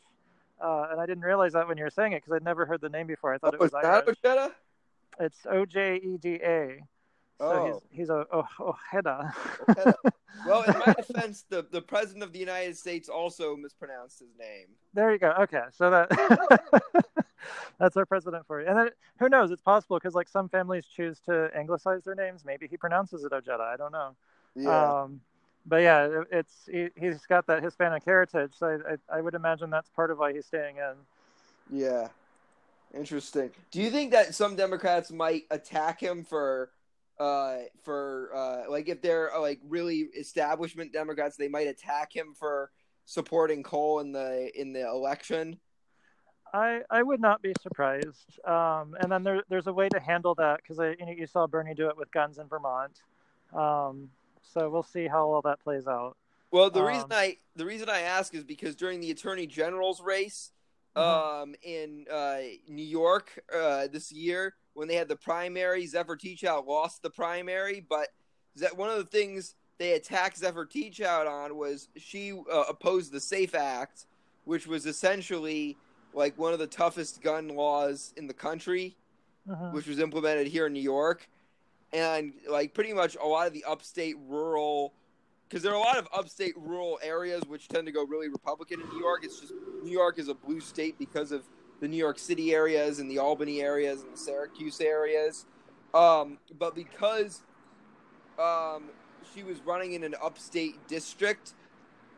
Uh, 0.62 0.88
and 0.92 1.02
I 1.02 1.06
didn't 1.06 1.24
realize 1.24 1.54
that 1.54 1.68
when 1.68 1.78
you 1.78 1.84
were 1.84 1.90
saying 1.90 2.14
it 2.14 2.18
because 2.24 2.34
I'd 2.34 2.44
never 2.44 2.66
heard 2.66 2.82
the 2.82 2.90
name 2.90 3.08
before. 3.08 3.34
I 3.34 3.38
thought 3.38 3.54
oh, 3.54 3.58
it 3.58 3.60
was 3.60 3.72
that 3.72 3.86
Irish. 3.86 4.18
Ojeda? 4.24 4.52
It's 5.20 5.40
O 5.50 5.66
J 5.66 5.96
E 5.98 6.18
D 6.18 6.36
A. 6.44 6.84
So 7.40 7.46
Oh. 7.48 7.66
he's 7.66 8.00
he's 8.00 8.10
a 8.10 8.26
oh, 8.32 8.48
Ojeda. 8.94 9.34
Ojeda. 9.70 9.96
Well, 10.48 10.64
in 10.64 10.80
my 10.80 10.94
defense, 10.94 11.44
the, 11.50 11.66
the 11.70 11.82
president 11.82 12.24
of 12.24 12.32
the 12.32 12.40
United 12.40 12.78
States 12.78 13.10
also 13.10 13.56
mispronounced 13.56 14.20
his 14.20 14.30
name. 14.40 14.68
there 14.94 15.12
you 15.12 15.20
go. 15.20 15.34
Okay, 15.42 15.64
so 15.72 15.90
that 15.92 16.10
that's 17.80 17.98
our 17.98 18.06
president 18.06 18.48
for 18.48 18.62
you. 18.62 18.68
And 18.68 18.78
then 18.78 18.90
who 19.20 19.28
knows? 19.28 19.52
It's 19.52 19.62
possible 19.62 19.98
because 19.98 20.16
like 20.16 20.30
some 20.30 20.48
families 20.48 20.86
choose 20.86 21.20
to 21.26 21.50
anglicize 21.54 22.06
their 22.06 22.16
names. 22.16 22.46
Maybe 22.46 22.66
he 22.68 22.78
pronounces 22.78 23.24
it 23.26 23.34
Ojeda. 23.34 23.62
I 23.62 23.76
don't 23.76 23.92
know. 23.92 24.16
Yeah. 24.56 25.02
Um, 25.02 25.22
but 25.66 25.78
yeah, 25.78 26.24
it's 26.32 26.68
he, 26.70 26.90
he's 26.96 27.26
got 27.28 27.48
that 27.48 27.64
Hispanic 27.64 28.04
heritage, 28.04 28.52
so 28.58 28.68
I, 28.68 28.94
I, 28.94 29.18
I 29.18 29.22
would 29.22 29.36
imagine 29.36 29.70
that's 29.70 29.90
part 29.90 30.12
of 30.12 30.20
why 30.20 30.34
he's 30.34 30.46
staying 30.46 30.78
in. 30.78 31.80
Yeah. 31.80 32.08
Interesting. 32.94 33.52
Do 33.72 33.82
you 33.82 33.90
think 33.90 34.12
that 34.12 34.36
some 34.36 34.56
Democrats 34.56 35.12
might 35.12 35.44
attack 35.50 36.02
him 36.02 36.24
for 36.24 36.72
uh 37.20 37.58
for 37.84 38.32
uh 38.34 38.70
like 38.70 38.90
if 38.90 39.02
they're 39.02 39.34
uh, 39.34 39.40
like 39.40 39.60
really 39.68 40.10
establishment 40.18 40.92
Democrats, 40.92 41.38
they 41.38 41.48
might 41.48 41.68
attack 41.68 42.14
him 42.14 42.34
for 42.38 42.72
supporting 43.06 43.64
coal 43.64 44.00
in 44.00 44.12
the 44.12 44.52
in 44.60 44.74
the 44.74 44.82
election? 44.88 45.58
I, 46.54 46.82
I 46.90 47.02
would 47.02 47.22
not 47.22 47.42
be 47.42 47.54
surprised. 47.62 48.40
Um, 48.46 48.96
and 49.00 49.10
then 49.10 49.24
there, 49.24 49.42
there's 49.48 49.68
a 49.68 49.74
way 49.74 49.88
to 49.90 50.00
handle 50.00 50.36
that 50.36 50.60
because 50.62 50.80
you 51.00 51.06
know 51.06 51.12
you 51.12 51.28
saw 51.28 51.48
Bernie 51.48 51.74
do 51.74 51.88
it 51.88 51.98
with 51.98 52.12
guns 52.12 52.40
in 52.40 52.48
Vermont. 52.48 53.02
Um, 53.54 54.10
so 54.42 54.70
we'll 54.70 54.84
see 54.84 55.08
how 55.08 55.30
all 55.30 55.42
that 55.42 55.60
plays 55.64 55.88
out. 55.88 56.18
Well, 56.52 56.70
the 56.70 56.82
Um, 56.82 56.88
reason 56.88 57.08
I 57.12 57.38
the 57.56 57.66
reason 57.66 57.90
I 57.90 58.02
ask 58.02 58.34
is 58.34 58.44
because 58.44 58.76
during 58.76 59.00
the 59.00 59.12
attorney 59.12 59.48
general's 59.48 60.02
race 60.02 60.52
Mhm. 60.96 61.02
um 61.02 61.56
in 61.62 62.06
uh 62.12 62.40
New 62.68 62.84
York 62.86 63.40
uh 63.54 63.88
this 63.88 64.12
year 64.12 64.56
when 64.74 64.88
they 64.88 64.96
had 64.96 65.08
the 65.08 65.16
primary, 65.16 65.86
Zephyr 65.86 66.18
Teachout 66.18 66.66
lost 66.66 67.02
the 67.02 67.10
primary, 67.10 67.80
but 67.82 68.10
that 68.56 68.76
one 68.76 68.90
of 68.90 68.98
the 68.98 69.06
things 69.06 69.56
they 69.78 69.94
attacked 69.94 70.38
Zephyr 70.38 70.66
Teachout 70.66 71.28
on 71.28 71.56
was 71.58 71.90
she 71.96 72.32
uh, 72.34 72.66
opposed 72.70 73.12
the 73.12 73.20
Safe 73.20 73.56
Act, 73.56 74.06
which 74.46 74.68
was 74.68 74.86
essentially 74.86 75.78
like 76.14 76.38
one 76.38 76.52
of 76.54 76.60
the 76.60 76.68
toughest 76.68 77.22
gun 77.22 77.48
laws 77.50 78.14
in 78.18 78.28
the 78.28 78.34
country 78.34 78.96
Mhm. 79.50 79.72
which 79.74 79.88
was 79.88 79.98
implemented 80.00 80.46
here 80.48 80.68
in 80.68 80.74
New 80.74 80.82
York, 80.84 81.28
and 81.94 82.34
like 82.50 82.74
pretty 82.74 82.94
much 82.94 83.18
a 83.22 83.26
lot 83.26 83.48
of 83.48 83.54
the 83.54 83.64
upstate 83.66 84.16
rural, 84.28 84.94
because 85.48 85.64
there 85.64 85.72
are 85.72 85.76
a 85.76 85.80
lot 85.80 85.98
of 85.98 86.08
upstate 86.14 86.54
rural 86.58 87.00
areas 87.04 87.44
which 87.48 87.68
tend 87.68 87.86
to 87.86 87.92
go 87.92 88.06
really 88.06 88.30
Republican 88.30 88.82
in 88.82 88.90
New 88.90 89.00
York. 89.00 89.24
It's 89.24 89.40
just 89.40 89.54
New 89.84 89.92
York 89.92 90.20
is 90.20 90.28
a 90.28 90.34
blue 90.34 90.60
state 90.62 90.98
because 90.98 91.32
of 91.32 91.44
the 91.82 91.88
New 91.88 91.98
York 91.98 92.20
City 92.20 92.54
areas 92.54 93.00
and 93.00 93.10
the 93.10 93.18
Albany 93.20 93.62
areas 93.62 94.04
and 94.04 94.14
the 94.14 94.18
Syracuse 94.18 94.80
areas, 94.80 95.46
um, 95.94 96.38
but 96.60 96.76
because 96.76 97.42
um, 98.40 98.84
she 99.34 99.44
was 99.44 99.60
running 99.66 99.94
in 99.94 100.04
an 100.04 100.16
upstate 100.24 100.76
district. 100.88 101.54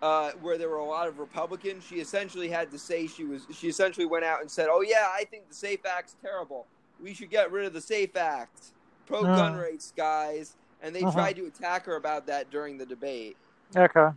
Uh, 0.01 0.31
where 0.41 0.57
there 0.57 0.67
were 0.67 0.79
a 0.79 0.85
lot 0.85 1.07
of 1.07 1.17
Republicans, 1.17 1.81
she 1.81 2.01
essentially 2.01 2.49
had 2.49 2.69
to 2.69 2.77
say 2.77 3.07
she 3.07 3.23
was. 3.23 3.47
She 3.53 3.69
essentially 3.69 4.05
went 4.05 4.25
out 4.25 4.41
and 4.41 4.51
said, 4.51 4.67
"Oh 4.69 4.81
yeah, 4.81 5.07
I 5.13 5.23
think 5.23 5.47
the 5.47 5.55
Safe 5.55 5.85
Act's 5.85 6.17
terrible. 6.21 6.67
We 7.01 7.13
should 7.13 7.29
get 7.29 7.53
rid 7.53 7.65
of 7.65 7.71
the 7.71 7.79
Safe 7.79 8.13
Act. 8.17 8.73
Pro 9.05 9.23
gun 9.23 9.53
Hmm. 9.53 9.59
rights, 9.59 9.91
guys." 9.95 10.55
And 10.81 10.93
they 10.95 11.03
Uh-huh. 11.03 11.11
tried 11.13 11.35
to 11.37 11.45
attack 11.45 11.85
her 11.85 11.95
about 11.95 12.25
that 12.27 12.49
during 12.49 12.77
the 12.77 12.85
debate. 12.85 13.37
Okay. 13.75 14.09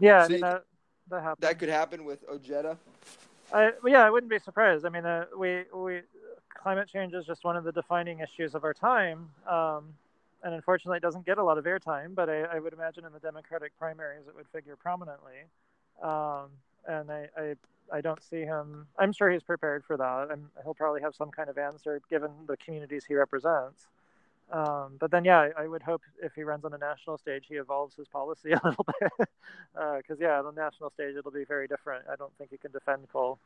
Yeah, 0.00 0.24
I 0.24 0.28
mean 0.28 0.40
that 0.40 0.64
that 1.08 1.22
happens. 1.22 1.40
That 1.40 1.58
could 1.58 1.68
happen 1.68 2.04
with 2.04 2.24
Ojeda. 2.28 2.78
I, 3.52 3.72
yeah, 3.86 4.04
I 4.04 4.10
wouldn't 4.10 4.30
be 4.30 4.38
surprised. 4.38 4.86
I 4.86 4.88
mean, 4.88 5.04
uh, 5.04 5.26
we 5.36 5.64
we 5.74 6.00
climate 6.54 6.88
change 6.88 7.12
is 7.14 7.26
just 7.26 7.44
one 7.44 7.56
of 7.56 7.64
the 7.64 7.72
defining 7.72 8.20
issues 8.20 8.54
of 8.54 8.64
our 8.64 8.74
time, 8.74 9.30
um, 9.46 9.94
and 10.42 10.54
unfortunately, 10.54 10.96
it 10.96 11.02
doesn't 11.02 11.26
get 11.26 11.38
a 11.38 11.44
lot 11.44 11.58
of 11.58 11.64
airtime. 11.64 12.14
But 12.14 12.28
I, 12.28 12.42
I 12.42 12.58
would 12.58 12.72
imagine 12.72 13.04
in 13.04 13.12
the 13.12 13.20
Democratic 13.20 13.76
primaries, 13.78 14.26
it 14.26 14.34
would 14.34 14.48
figure 14.48 14.76
prominently. 14.76 15.44
Um, 16.02 16.50
and 16.86 17.10
I, 17.10 17.28
I 17.36 17.54
I 17.92 18.00
don't 18.00 18.22
see 18.22 18.40
him. 18.40 18.86
I'm 18.98 19.12
sure 19.12 19.30
he's 19.30 19.42
prepared 19.42 19.84
for 19.84 19.96
that, 19.96 20.30
and 20.30 20.46
he'll 20.64 20.74
probably 20.74 21.02
have 21.02 21.14
some 21.14 21.30
kind 21.30 21.48
of 21.48 21.58
answer 21.58 22.00
given 22.08 22.30
the 22.46 22.56
communities 22.56 23.04
he 23.04 23.14
represents. 23.14 23.86
Um, 24.50 24.96
but 24.98 25.10
then, 25.10 25.24
yeah, 25.24 25.48
I, 25.56 25.66
would 25.66 25.82
hope 25.82 26.02
if 26.22 26.34
he 26.34 26.42
runs 26.42 26.64
on 26.64 26.74
a 26.74 26.78
national 26.78 27.16
stage, 27.18 27.44
he 27.48 27.54
evolves 27.54 27.94
his 27.94 28.06
policy 28.08 28.52
a 28.52 28.60
little 28.62 28.86
bit. 29.00 29.28
Because, 29.74 30.20
yeah, 30.20 30.38
on 30.38 30.54
the 30.54 30.60
national 30.60 30.90
stage, 30.90 31.16
it'll 31.16 31.30
be 31.30 31.44
very 31.44 31.66
different. 31.66 32.04
I 32.10 32.16
don't 32.16 32.32
think 32.36 32.50
he 32.50 32.58
can 32.58 32.70
defend 32.70 33.08
coal. 33.12 33.38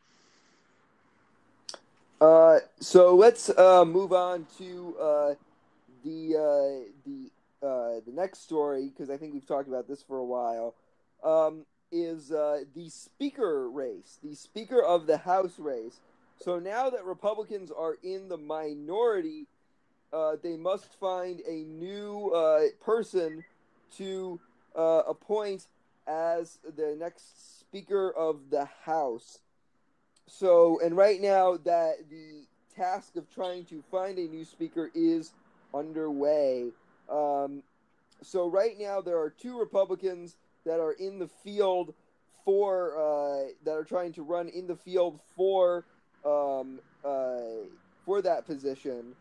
Uh, 2.20 2.58
so 2.80 3.14
let's 3.14 3.50
uh, 3.50 3.84
move 3.84 4.12
on 4.12 4.46
to 4.58 4.96
uh, 5.00 5.34
the 6.02 6.34
uh, 6.34 6.90
the 7.04 7.66
uh, 7.66 8.00
the 8.06 8.12
next 8.12 8.42
story 8.42 8.88
because 8.88 9.10
I 9.10 9.18
think 9.18 9.34
we've 9.34 9.46
talked 9.46 9.68
about 9.68 9.86
this 9.86 10.02
for 10.02 10.16
a 10.16 10.24
while. 10.24 10.74
Um, 11.22 11.66
is 11.92 12.32
uh, 12.32 12.60
the 12.74 12.88
speaker 12.88 13.68
race, 13.70 14.18
the 14.22 14.34
speaker 14.34 14.82
of 14.82 15.06
the 15.06 15.18
House 15.18 15.58
race. 15.58 16.00
So 16.38 16.58
now 16.58 16.90
that 16.90 17.04
Republicans 17.04 17.70
are 17.70 17.96
in 18.02 18.28
the 18.28 18.36
minority, 18.36 19.46
uh, 20.12 20.36
they 20.42 20.56
must 20.56 20.98
find 21.00 21.40
a 21.48 21.64
new 21.64 22.30
uh, 22.30 22.62
person 22.84 23.44
to 23.96 24.38
uh, 24.74 25.02
appoint 25.08 25.66
as 26.06 26.58
the 26.76 26.96
next 26.98 27.60
Speaker 27.60 28.12
of 28.12 28.50
the 28.50 28.68
House. 28.84 29.38
So, 30.26 30.80
and 30.82 30.96
right 30.96 31.20
now, 31.20 31.56
that 31.64 32.08
the 32.10 32.46
task 32.74 33.16
of 33.16 33.32
trying 33.34 33.64
to 33.66 33.82
find 33.90 34.18
a 34.18 34.26
new 34.26 34.44
speaker 34.44 34.90
is 34.94 35.32
underway. 35.74 36.70
Um, 37.08 37.62
so, 38.22 38.48
right 38.48 38.78
now, 38.78 39.00
there 39.00 39.18
are 39.18 39.30
two 39.30 39.58
Republicans 39.58 40.36
that 40.66 40.80
are 40.80 40.92
in 40.92 41.18
the 41.18 41.28
field 41.28 41.94
for 42.44 42.96
uh, 42.98 43.48
that 43.64 43.72
are 43.72 43.84
trying 43.84 44.12
to 44.12 44.22
run 44.22 44.48
in 44.48 44.66
the 44.66 44.76
field 44.76 45.20
for 45.34 45.86
um, 46.24 46.80
uh, 47.04 47.64
for 48.04 48.20
that 48.20 48.44
position. 48.44 49.14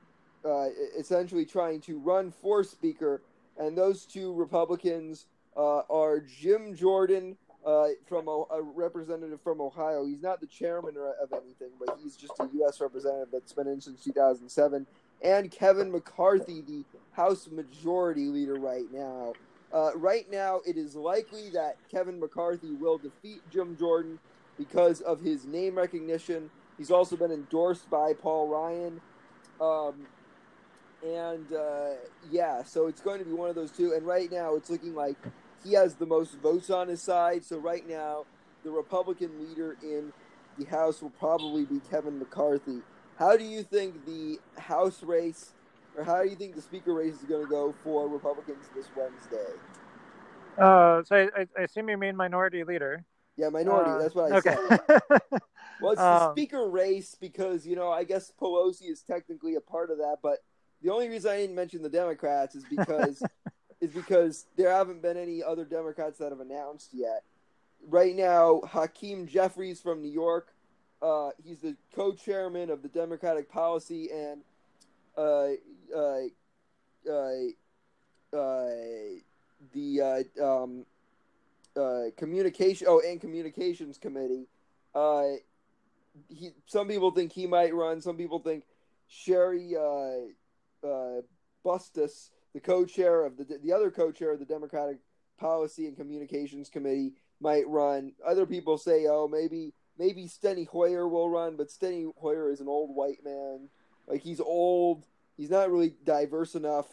Uh, 0.43 0.67
essentially, 0.97 1.45
trying 1.45 1.81
to 1.81 1.97
run 1.97 2.29
for 2.29 2.63
speaker, 2.63 3.21
and 3.57 3.75
those 3.75 4.05
two 4.05 4.33
Republicans 4.33 5.25
uh, 5.57 5.79
are 5.89 6.19
Jim 6.19 6.75
Jordan 6.75 7.35
uh, 7.65 7.87
from 8.07 8.27
a, 8.27 8.43
a 8.51 8.61
representative 8.61 9.41
from 9.41 9.59
Ohio. 9.59 10.05
He's 10.05 10.21
not 10.21 10.39
the 10.39 10.47
chairman 10.47 10.95
of 10.97 11.33
anything, 11.33 11.71
but 11.79 11.97
he's 12.01 12.15
just 12.15 12.33
a 12.39 12.47
U.S. 12.53 12.79
representative 12.79 13.29
that's 13.31 13.53
been 13.53 13.67
in 13.67 13.81
since 13.81 14.03
2007. 14.03 14.85
And 15.23 15.49
Kevin 15.49 15.91
McCarthy, 15.91 16.61
the 16.61 16.83
House 17.11 17.47
Majority 17.51 18.25
Leader 18.27 18.55
right 18.55 18.85
now. 18.93 19.33
Uh, 19.75 19.91
right 19.97 20.31
now, 20.31 20.61
it 20.65 20.77
is 20.77 20.95
likely 20.95 21.49
that 21.49 21.75
Kevin 21.91 22.17
McCarthy 22.17 22.71
will 22.71 22.97
defeat 22.97 23.41
Jim 23.51 23.75
Jordan 23.77 24.19
because 24.57 25.01
of 25.01 25.19
his 25.19 25.45
name 25.45 25.75
recognition. 25.75 26.49
He's 26.77 26.91
also 26.91 27.17
been 27.17 27.31
endorsed 27.31 27.89
by 27.89 28.13
Paul 28.13 28.47
Ryan. 28.47 29.01
Um, 29.59 30.07
and 31.05 31.51
uh, 31.51 31.95
yeah, 32.31 32.63
so 32.63 32.87
it's 32.87 33.01
going 33.01 33.19
to 33.19 33.25
be 33.25 33.33
one 33.33 33.49
of 33.49 33.55
those 33.55 33.71
two. 33.71 33.91
And 33.91 34.07
right 34.07 34.31
now, 34.31 34.55
it's 34.55 34.69
looking 34.69 34.95
like 34.95 35.17
he 35.61 35.73
has 35.73 35.95
the 35.95 36.05
most 36.05 36.35
votes 36.35 36.69
on 36.69 36.87
his 36.87 37.01
side. 37.01 37.43
So 37.43 37.57
right 37.57 37.87
now, 37.87 38.25
the 38.63 38.71
Republican 38.71 39.45
leader 39.45 39.75
in 39.83 40.13
the 40.57 40.63
House 40.65 41.01
will 41.01 41.09
probably 41.11 41.65
be 41.65 41.81
Kevin 41.91 42.17
McCarthy. 42.17 42.79
How 43.19 43.35
do 43.35 43.43
you 43.43 43.61
think 43.61 44.05
the 44.05 44.39
House 44.57 45.03
race, 45.03 45.51
or 45.97 46.03
how 46.03 46.21
do 46.23 46.29
you 46.29 46.35
think 46.35 46.55
the 46.55 46.61
Speaker 46.61 46.93
race 46.93 47.15
is 47.15 47.23
going 47.23 47.43
to 47.43 47.49
go 47.49 47.73
for 47.83 48.07
Republicans 48.07 48.65
this 48.75 48.87
Wednesday? 48.95 49.53
Uh, 50.57 51.03
so 51.03 51.15
I, 51.15 51.41
I, 51.41 51.47
I 51.57 51.61
assume 51.63 51.89
you 51.89 51.97
mean 51.97 52.15
minority 52.15 52.63
leader. 52.63 53.03
Yeah, 53.37 53.49
minority. 53.49 53.91
Uh, 53.91 53.97
that's 53.97 54.15
what 54.15 54.31
I 54.31 54.37
okay. 54.37 54.55
said. 54.69 55.21
Well, 55.81 55.91
it's 55.91 55.99
the 55.99 56.27
Um, 56.27 56.31
Speaker 56.33 56.69
race 56.69 57.17
because 57.19 57.67
you 57.67 57.75
know 57.75 57.91
I 57.91 58.05
guess 58.05 58.31
Pelosi 58.39 58.89
is 58.89 59.01
technically 59.01 59.55
a 59.55 59.61
part 59.61 59.91
of 59.91 59.97
that, 59.97 60.19
but 60.23 60.41
the 60.81 60.89
only 60.89 61.09
reason 61.09 61.31
I 61.31 61.37
didn't 61.37 61.55
mention 61.55 61.81
the 61.81 61.89
Democrats 61.89 62.55
is 62.55 62.63
because 62.63 63.21
is 63.81 63.91
because 63.91 64.45
there 64.55 64.71
haven't 64.71 65.01
been 65.01 65.17
any 65.17 65.43
other 65.43 65.65
Democrats 65.65 66.17
that 66.19 66.31
have 66.31 66.39
announced 66.39 66.91
yet. 66.93 67.23
Right 67.85 68.15
now, 68.15 68.61
Hakeem 68.65 69.27
Jeffries 69.27 69.81
from 69.81 70.01
New 70.01 70.09
York, 70.11 70.53
uh, 71.01 71.31
he's 71.43 71.59
the 71.59 71.75
co-chairman 71.93 72.69
of 72.69 72.81
the 72.81 72.87
Democratic 72.87 73.51
Policy 73.51 74.09
and 74.11 74.41
uh, 75.17 75.47
uh, 75.93 76.21
uh, 77.09 78.37
uh, 78.37 78.69
the 79.73 80.25
uh, 80.41 80.63
um, 80.63 80.85
uh, 81.75 82.03
communication. 82.17 82.87
Oh, 82.89 83.01
and 83.05 83.19
communications 83.19 83.97
committee. 83.97 84.47
Uh, 84.93 85.37
he, 86.29 86.51
some 86.65 86.87
people 86.87 87.11
think 87.11 87.31
he 87.31 87.47
might 87.47 87.73
run. 87.73 88.01
Some 88.01 88.17
people 88.17 88.39
think 88.39 88.63
Cheri 89.09 89.75
uh, 89.75 90.87
uh, 90.87 91.21
Bustos, 91.63 92.29
the 92.53 92.59
co-chair 92.59 93.25
of 93.25 93.37
the 93.37 93.59
the 93.63 93.73
other 93.73 93.91
co-chair 93.91 94.31
of 94.31 94.39
the 94.39 94.45
Democratic 94.45 94.97
Policy 95.37 95.87
and 95.87 95.97
Communications 95.97 96.69
Committee 96.69 97.13
might 97.41 97.67
run. 97.67 98.13
Other 98.25 98.45
people 98.45 98.77
say, 98.77 99.05
oh, 99.07 99.27
maybe 99.27 99.73
maybe 99.97 100.25
Steny 100.27 100.67
Hoyer 100.67 101.07
will 101.07 101.29
run, 101.29 101.57
but 101.57 101.69
Steny 101.69 102.11
Hoyer 102.17 102.49
is 102.51 102.61
an 102.61 102.67
old 102.67 102.95
white 102.95 103.23
man. 103.23 103.69
Like 104.07 104.21
he's 104.21 104.39
old. 104.39 105.05
He's 105.37 105.49
not 105.49 105.71
really 105.71 105.93
diverse 106.03 106.55
enough. 106.55 106.87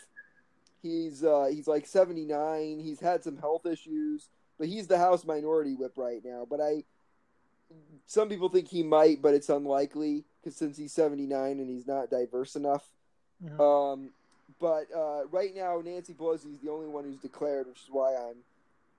He's 0.82 1.23
uh, 1.23 1.48
he's 1.51 1.69
like 1.69 1.86
79. 1.86 2.81
He's 2.81 3.01
had 3.01 3.23
some 3.23 3.36
health 3.36 3.66
issues, 3.66 4.28
but 4.59 4.69
he's 4.69 4.89
the 4.89 4.98
House 4.98 5.24
Minority 5.24 5.74
Whip 5.74 5.93
right 5.97 6.20
now. 6.24 6.47
But 6.48 6.60
I, 6.60 6.82
some 8.06 8.28
people 8.28 8.48
think 8.48 8.69
he 8.69 8.82
might, 8.82 9.23
but 9.23 9.35
it's 9.35 9.48
unlikely 9.48 10.24
because 10.40 10.56
since 10.56 10.77
he's 10.77 10.93
79 10.93 11.60
and 11.60 11.69
he's 11.69 11.86
not 11.86 12.10
diverse 12.10 12.56
enough. 12.56 12.85
Mm-hmm. 13.44 13.60
Um, 13.60 14.10
but 14.60 14.86
uh, 14.94 15.27
right 15.31 15.55
now, 15.55 15.81
Nancy 15.85 16.14
Pelosi 16.14 16.52
is 16.52 16.60
the 16.60 16.70
only 16.70 16.89
one 16.89 17.05
who's 17.05 17.19
declared, 17.19 17.69
which 17.69 17.78
is 17.78 17.89
why 17.90 18.14
I'm 18.14 18.36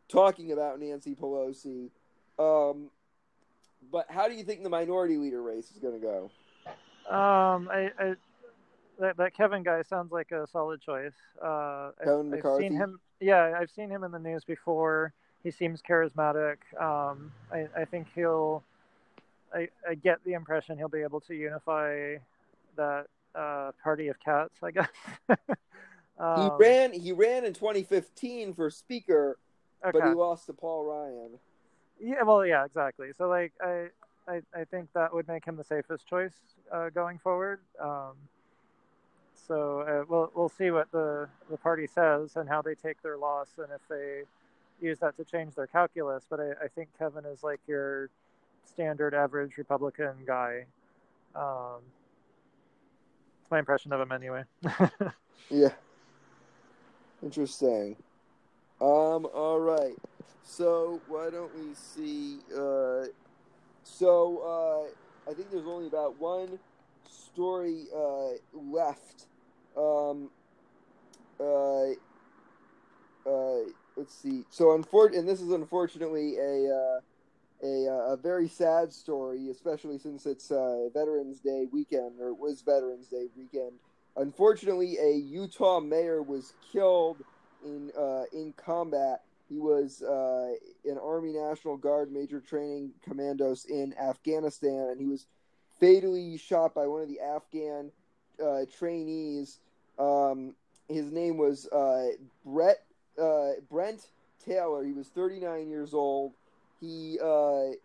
talking 0.07 0.51
about 0.51 0.79
Nancy 0.79 1.15
Pelosi. 1.15 1.89
Um, 2.39 2.89
but 3.91 4.05
how 4.09 4.27
do 4.27 4.35
you 4.35 4.43
think 4.43 4.63
the 4.63 4.69
minority 4.69 5.17
leader 5.17 5.41
race 5.41 5.69
is 5.71 5.79
going 5.79 5.99
to 5.99 5.99
go? 5.99 6.31
Um, 7.09 7.69
I, 7.69 7.91
I 7.99 8.15
that, 8.99 9.17
that 9.17 9.35
Kevin 9.35 9.63
guy 9.63 9.81
sounds 9.83 10.11
like 10.11 10.31
a 10.31 10.47
solid 10.47 10.81
choice. 10.81 11.15
Uh, 11.41 11.91
Kevin 12.03 12.19
I've, 12.19 12.25
McCarthy. 12.25 12.65
I've 12.65 12.71
seen 12.71 12.77
him. 12.77 12.99
Yeah, 13.19 13.57
I've 13.59 13.71
seen 13.71 13.89
him 13.89 14.03
in 14.03 14.11
the 14.11 14.19
news 14.19 14.43
before. 14.43 15.13
He 15.43 15.51
seems 15.51 15.81
charismatic. 15.81 16.57
Um, 16.79 17.31
I, 17.51 17.67
I 17.75 17.85
think 17.85 18.07
he'll. 18.15 18.63
I, 19.53 19.69
I 19.87 19.95
get 19.95 20.23
the 20.23 20.33
impression 20.33 20.77
he'll 20.77 20.87
be 20.87 21.01
able 21.03 21.21
to 21.21 21.35
unify 21.35 22.15
that 22.75 23.05
uh, 23.35 23.71
party 23.83 24.07
of 24.07 24.19
cats. 24.19 24.55
I 24.63 24.71
guess. 24.71 24.89
um, 26.19 26.41
he 26.41 26.49
ran. 26.59 26.93
He 26.93 27.11
ran 27.11 27.45
in 27.45 27.53
2015 27.53 28.53
for 28.53 28.69
speaker, 28.69 29.37
okay. 29.85 29.97
but 29.97 30.07
he 30.07 30.13
lost 30.13 30.47
to 30.47 30.53
Paul 30.53 30.85
Ryan. 30.85 31.39
Yeah, 31.99 32.23
well, 32.23 32.45
yeah, 32.45 32.65
exactly. 32.65 33.09
So 33.17 33.27
like, 33.27 33.53
I, 33.61 33.87
I, 34.27 34.41
I 34.53 34.63
think 34.65 34.89
that 34.93 35.13
would 35.13 35.27
make 35.27 35.45
him 35.45 35.55
the 35.55 35.63
safest 35.63 36.07
choice 36.07 36.33
uh, 36.71 36.89
going 36.89 37.19
forward. 37.19 37.59
Um, 37.81 38.13
so 39.47 39.81
uh, 39.81 40.05
we'll 40.07 40.31
we'll 40.35 40.49
see 40.49 40.71
what 40.71 40.91
the 40.91 41.27
the 41.49 41.57
party 41.57 41.87
says 41.87 42.35
and 42.35 42.47
how 42.47 42.61
they 42.61 42.75
take 42.75 43.01
their 43.01 43.17
loss 43.17 43.49
and 43.57 43.67
if 43.73 43.81
they 43.89 44.23
use 44.81 44.99
that 44.99 45.17
to 45.17 45.23
change 45.23 45.55
their 45.55 45.67
calculus. 45.67 46.25
But 46.29 46.39
I, 46.39 46.65
I 46.65 46.67
think 46.67 46.89
Kevin 46.97 47.25
is 47.25 47.43
like 47.43 47.59
your 47.67 48.09
standard 48.65 49.13
average 49.13 49.57
Republican 49.57 50.13
guy. 50.25 50.65
Um, 51.35 51.81
it's 53.41 53.51
my 53.51 53.59
impression 53.59 53.91
of 53.91 53.99
him 53.99 54.11
anyway. 54.11 54.43
yeah. 55.49 55.69
Interesting. 57.21 57.95
Um. 58.81 59.25
All 59.25 59.59
right. 59.59 59.95
So 60.43 61.01
why 61.07 61.29
don't 61.29 61.53
we 61.55 61.73
see? 61.73 62.39
Uh, 62.55 63.05
so 63.83 64.89
uh, 65.27 65.29
I 65.29 65.33
think 65.33 65.51
there's 65.51 65.67
only 65.67 65.87
about 65.87 66.19
one 66.19 66.59
story 67.09 67.85
uh, 67.95 68.31
left. 68.53 69.27
Um, 69.77 70.29
uh, 71.39 71.89
uh, 73.29 73.59
let's 73.95 74.15
see. 74.15 74.45
So 74.49 74.65
unfor- 74.77 75.17
and 75.17 75.27
this 75.27 75.41
is 75.41 75.51
unfortunately 75.51 76.37
a 76.37 76.73
uh, 76.73 76.99
a 77.63 77.87
uh, 77.87 78.13
a 78.13 78.17
very 78.17 78.47
sad 78.47 78.93
story, 78.93 79.49
especially 79.49 79.97
since 79.97 80.25
it's 80.25 80.51
uh, 80.51 80.89
Veterans 80.93 81.39
Day 81.39 81.65
weekend 81.71 82.19
or 82.19 82.29
it 82.29 82.37
was 82.37 82.61
Veterans 82.61 83.07
Day 83.07 83.27
weekend. 83.35 83.73
Unfortunately, 84.15 84.97
a 84.99 85.11
Utah 85.13 85.79
mayor 85.79 86.21
was 86.21 86.53
killed 86.71 87.23
in 87.65 87.91
uh, 87.97 88.23
in 88.31 88.53
combat 88.53 89.21
he 89.53 89.59
was 89.59 90.01
uh, 90.01 90.53
an 90.85 90.97
Army 90.97 91.33
National 91.33 91.77
Guard 91.77 92.11
Major 92.11 92.39
Training 92.39 92.91
Commandos 93.03 93.65
in 93.65 93.93
Afghanistan, 93.99 94.89
and 94.89 94.99
he 94.99 95.05
was 95.05 95.27
fatally 95.79 96.37
shot 96.37 96.73
by 96.73 96.87
one 96.87 97.01
of 97.01 97.07
the 97.07 97.19
Afghan 97.19 97.91
uh, 98.43 98.61
trainees. 98.77 99.59
Um, 99.99 100.55
his 100.87 101.11
name 101.11 101.37
was 101.37 101.67
uh, 101.67 102.09
Brett 102.45 102.83
uh, 103.21 103.51
Brent 103.69 104.07
Taylor. 104.45 104.83
He 104.83 104.93
was 104.93 105.07
39 105.09 105.69
years 105.69 105.93
old. 105.93 106.33
He 106.79 107.17
uh, 107.23 107.75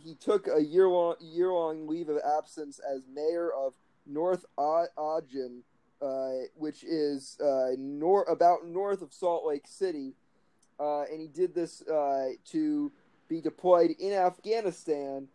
he 0.00 0.14
took 0.14 0.48
a 0.48 0.62
year 0.62 0.88
long 0.88 1.16
year 1.20 1.52
long 1.52 1.86
leave 1.86 2.08
of 2.08 2.18
absence 2.38 2.80
as 2.80 3.02
mayor 3.12 3.50
of 3.52 3.74
North 4.06 4.44
Ogden, 4.56 5.62
uh, 6.00 6.30
which 6.54 6.84
is 6.84 7.36
nor- 7.78 8.24
about 8.24 8.66
north 8.66 9.02
of 9.02 9.12
Salt 9.12 9.46
Lake 9.46 9.66
City 9.66 10.14
and 10.80 11.20
he 11.20 11.26
did 11.26 11.54
this 11.54 11.82
to 12.44 12.92
be 13.28 13.40
deployed 13.40 13.90
in 13.98 14.12
Afghanistan. 14.12 15.28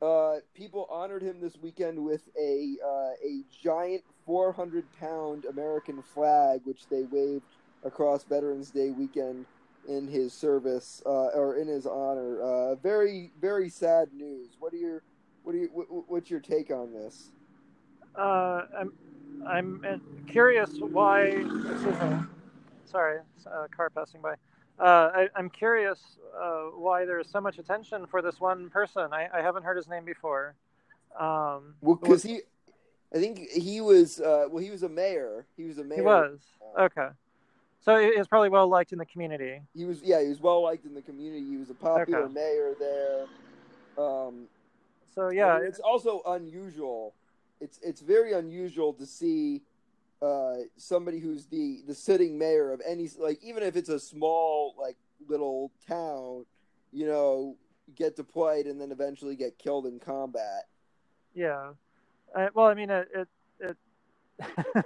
Uh, 0.00 0.36
people 0.54 0.86
honored 0.90 1.22
him 1.22 1.40
this 1.40 1.56
weekend 1.60 1.98
with 1.98 2.28
a 2.38 2.76
uh, 2.84 3.10
a 3.24 3.42
giant 3.62 4.02
400 4.26 4.84
pound 5.00 5.44
American 5.46 6.02
flag, 6.02 6.60
which 6.64 6.86
they 6.88 7.02
waved 7.10 7.42
across 7.84 8.22
Veterans 8.22 8.70
Day 8.70 8.90
weekend 8.90 9.46
in 9.88 10.06
his 10.06 10.32
service 10.32 11.02
uh, 11.04 11.28
or 11.34 11.56
in 11.56 11.66
his 11.66 11.84
honor. 11.84 12.40
Uh, 12.40 12.74
very 12.76 13.32
very 13.40 13.68
sad 13.68 14.12
news. 14.12 14.56
What 14.60 14.72
are 14.72 14.76
your 14.76 15.02
what 15.42 15.56
are 15.56 15.58
you 15.58 15.70
what, 15.72 15.86
what's 16.08 16.30
your 16.30 16.40
take 16.40 16.70
on 16.70 16.92
this? 16.92 17.32
I'm 18.16 18.92
I'm 19.46 19.84
curious 20.28 20.70
why 20.78 21.30
Sorry, 22.84 23.18
a 23.46 23.68
car 23.68 23.90
passing 23.90 24.20
by. 24.20 24.34
Uh, 24.78 25.26
I, 25.34 25.38
am 25.38 25.50
curious 25.50 25.98
uh, 26.40 26.66
why 26.76 27.04
there's 27.04 27.28
so 27.28 27.40
much 27.40 27.58
attention 27.58 28.06
for 28.06 28.22
this 28.22 28.40
one 28.40 28.70
person. 28.70 29.12
I, 29.12 29.28
I 29.32 29.42
haven't 29.42 29.64
heard 29.64 29.76
his 29.76 29.88
name 29.88 30.04
before. 30.04 30.54
Um, 31.18 31.74
well, 31.80 31.96
because 31.96 32.22
he, 32.22 32.42
I 33.14 33.18
think 33.18 33.50
he 33.50 33.80
was. 33.80 34.20
Uh, 34.20 34.46
well, 34.50 34.62
he 34.62 34.70
was 34.70 34.84
a 34.84 34.88
mayor. 34.88 35.46
He 35.56 35.64
was 35.64 35.78
a 35.78 35.84
mayor. 35.84 35.98
He 35.98 36.04
was 36.04 36.38
okay. 36.78 37.08
So 37.80 37.98
he 37.98 38.18
was 38.18 38.28
probably 38.28 38.50
well 38.50 38.68
liked 38.68 38.92
in 38.92 38.98
the 38.98 39.06
community. 39.06 39.62
He 39.74 39.84
was, 39.84 40.02
yeah, 40.02 40.20
he 40.20 40.28
was 40.28 40.40
well 40.40 40.62
liked 40.62 40.84
in 40.84 40.94
the 40.94 41.02
community. 41.02 41.44
He 41.48 41.56
was 41.56 41.70
a 41.70 41.74
popular 41.74 42.24
okay. 42.24 42.34
mayor 42.34 42.74
there. 42.78 43.24
Um, 43.96 44.44
so 45.14 45.30
yeah, 45.30 45.58
it's 45.60 45.80
also 45.80 46.22
unusual. 46.26 47.14
It's 47.60 47.80
it's 47.82 48.00
very 48.00 48.34
unusual 48.34 48.92
to 48.94 49.06
see 49.06 49.62
uh, 50.20 50.56
somebody 50.76 51.20
who's 51.20 51.46
the 51.46 51.82
the 51.86 51.94
sitting 51.94 52.38
mayor 52.38 52.72
of 52.72 52.80
any 52.86 53.08
like 53.18 53.38
even 53.42 53.62
if 53.62 53.76
it's 53.76 53.88
a 53.88 54.00
small 54.00 54.74
like 54.78 54.96
little 55.28 55.70
town, 55.86 56.44
you 56.92 57.06
know, 57.06 57.56
get 57.94 58.16
deployed 58.16 58.66
and 58.66 58.80
then 58.80 58.92
eventually 58.92 59.36
get 59.36 59.58
killed 59.58 59.86
in 59.86 59.98
combat. 59.98 60.64
Yeah, 61.34 61.72
I, 62.34 62.48
well, 62.54 62.66
I 62.66 62.74
mean, 62.74 62.90
it 62.90 63.08
it. 63.14 63.28
it 63.60 63.76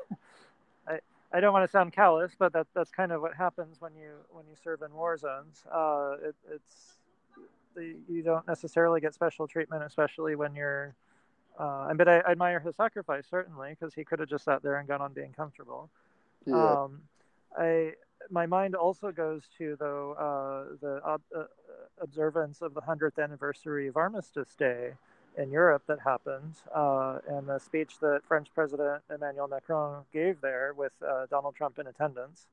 I 0.87 0.99
I 1.35 1.41
don't 1.41 1.53
want 1.53 1.65
to 1.65 1.71
sound 1.71 1.93
callous, 1.93 2.33
but 2.39 2.53
that 2.53 2.67
that's 2.75 2.91
kind 2.91 3.13
of 3.13 3.23
what 3.23 3.35
happens 3.35 3.81
when 3.81 3.95
you 3.95 4.11
when 4.31 4.45
you 4.47 4.55
serve 4.63 4.83
in 4.83 4.93
war 4.93 5.17
zones. 5.17 5.65
Uh, 5.73 6.17
it, 6.23 6.35
it's 6.51 6.99
you 7.77 8.23
don't 8.23 8.47
necessarily 8.47 9.01
get 9.01 9.15
special 9.15 9.49
treatment, 9.49 9.83
especially 9.83 10.37
when 10.37 10.55
you're 10.55 10.95
uh, 11.59 11.93
but 11.95 12.09
I, 12.09 12.19
I, 12.19 12.33
admire 12.33 12.61
his 12.61 12.77
sacrifice 12.77 13.25
certainly 13.29 13.71
because 13.71 13.95
he 13.95 14.05
could 14.05 14.19
have 14.21 14.29
just 14.29 14.45
sat 14.45 14.63
there 14.63 14.77
and 14.79 14.89
gone 14.89 15.01
on 15.01 15.13
being 15.13 15.33
comfortable. 15.33 15.91
Yeah. 16.47 16.55
Um, 16.55 17.03
I 17.57 17.93
my 18.31 18.47
mind 18.47 18.75
also 18.75 19.13
goes 19.13 19.43
to 19.59 19.77
though 19.79 20.13
uh, 20.13 20.77
the 20.81 21.01
uh, 21.05 21.45
observance 22.01 22.63
of 22.63 22.75
the 22.75 22.81
hundredth 22.81 23.19
anniversary 23.19 23.89
of 23.89 23.97
Armistice 23.97 24.55
Day 24.55 24.93
in 25.39 25.51
Europe 25.51 25.83
that 25.87 25.99
happened, 26.01 26.55
uh, 26.75 27.19
and 27.29 27.49
the 27.49 27.59
speech 27.59 27.99
that 28.01 28.21
French 28.27 28.49
President 28.55 29.03
Emmanuel 29.13 29.49
Macron 29.49 30.05
gave 30.13 30.41
there 30.41 30.75
with 30.77 30.93
uh, 31.07 31.27
Donald 31.31 31.55
Trump 31.55 31.79
in 31.79 31.87
attendance. 31.87 32.47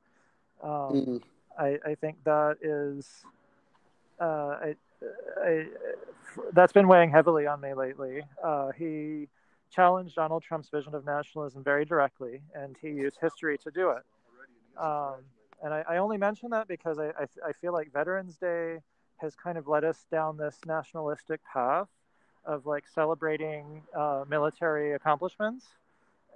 Um, 0.64 0.70
mm-hmm. 0.70 1.18
I, 1.58 1.78
I, 1.86 1.96
think 1.96 2.24
that 2.24 2.58
is. 2.62 3.26
Uh, 4.20 4.58
I, 4.62 4.76
I, 5.44 5.68
that's 6.54 6.74
been 6.74 6.88
weighing 6.88 7.10
heavily 7.10 7.48
on 7.48 7.62
me 7.62 7.74
lately. 7.74 8.22
Uh, 8.44 8.72
he 8.78 9.28
challenged 9.72 10.16
Donald 10.16 10.44
Trump's 10.44 10.70
vision 10.70 10.96
of 10.96 11.06
nationalism 11.06 11.64
very 11.64 11.86
directly, 11.86 12.42
and 12.54 12.76
he 12.82 12.90
used 12.90 13.18
history 13.22 13.58
to 13.60 13.72
do 13.72 13.92
it. 13.92 14.04
Um, 14.78 15.16
and 15.64 15.74
I, 15.74 15.84
I, 15.90 15.98
only 15.98 16.18
mention 16.18 16.52
that 16.52 16.68
because 16.68 17.00
I, 17.00 17.08
I, 17.08 17.28
I, 17.48 17.54
feel 17.60 17.74
like 17.74 17.92
Veterans 17.92 18.38
Day 18.38 18.78
has 19.18 19.36
kind 19.36 19.58
of 19.58 19.68
led 19.68 19.84
us 19.84 20.06
down 20.10 20.38
this 20.38 20.58
nationalistic 20.66 21.42
path 21.44 21.90
of 22.46 22.66
like 22.66 22.86
celebrating 22.88 23.84
uh, 23.94 24.24
military 24.30 24.94
accomplishments. 24.94 25.66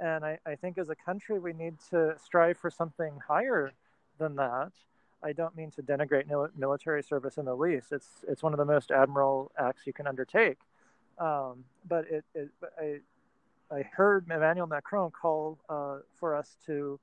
And 0.01 0.25
I, 0.25 0.39
I 0.45 0.55
think 0.55 0.77
as 0.77 0.89
a 0.89 0.95
country, 0.95 1.39
we 1.39 1.53
need 1.53 1.75
to 1.91 2.15
strive 2.21 2.57
for 2.57 2.69
something 2.69 3.13
higher 3.25 3.71
than 4.17 4.35
that. 4.35 4.73
I 5.23 5.31
don't 5.33 5.55
mean 5.55 5.71
to 5.71 5.81
denigrate 5.81 6.25
military 6.57 7.01
service 7.01 7.37
in 7.37 7.45
the 7.45 7.55
least. 7.55 7.91
It's 7.91 8.09
it's 8.27 8.43
one 8.43 8.53
of 8.53 8.59
the 8.59 8.65
most 8.65 8.91
admirable 8.91 9.51
acts 9.57 9.87
you 9.87 9.93
can 9.93 10.07
undertake. 10.07 10.59
Um, 11.17 11.63
but 11.87 12.05
it, 12.09 12.25
it, 12.33 12.49
I, 12.79 12.99
I 13.73 13.83
heard 13.83 14.25
Emmanuel 14.29 14.67
Macron 14.67 15.11
call 15.11 15.59
uh, 15.69 15.97
for 16.15 16.35
us 16.35 16.57
to 16.65 16.99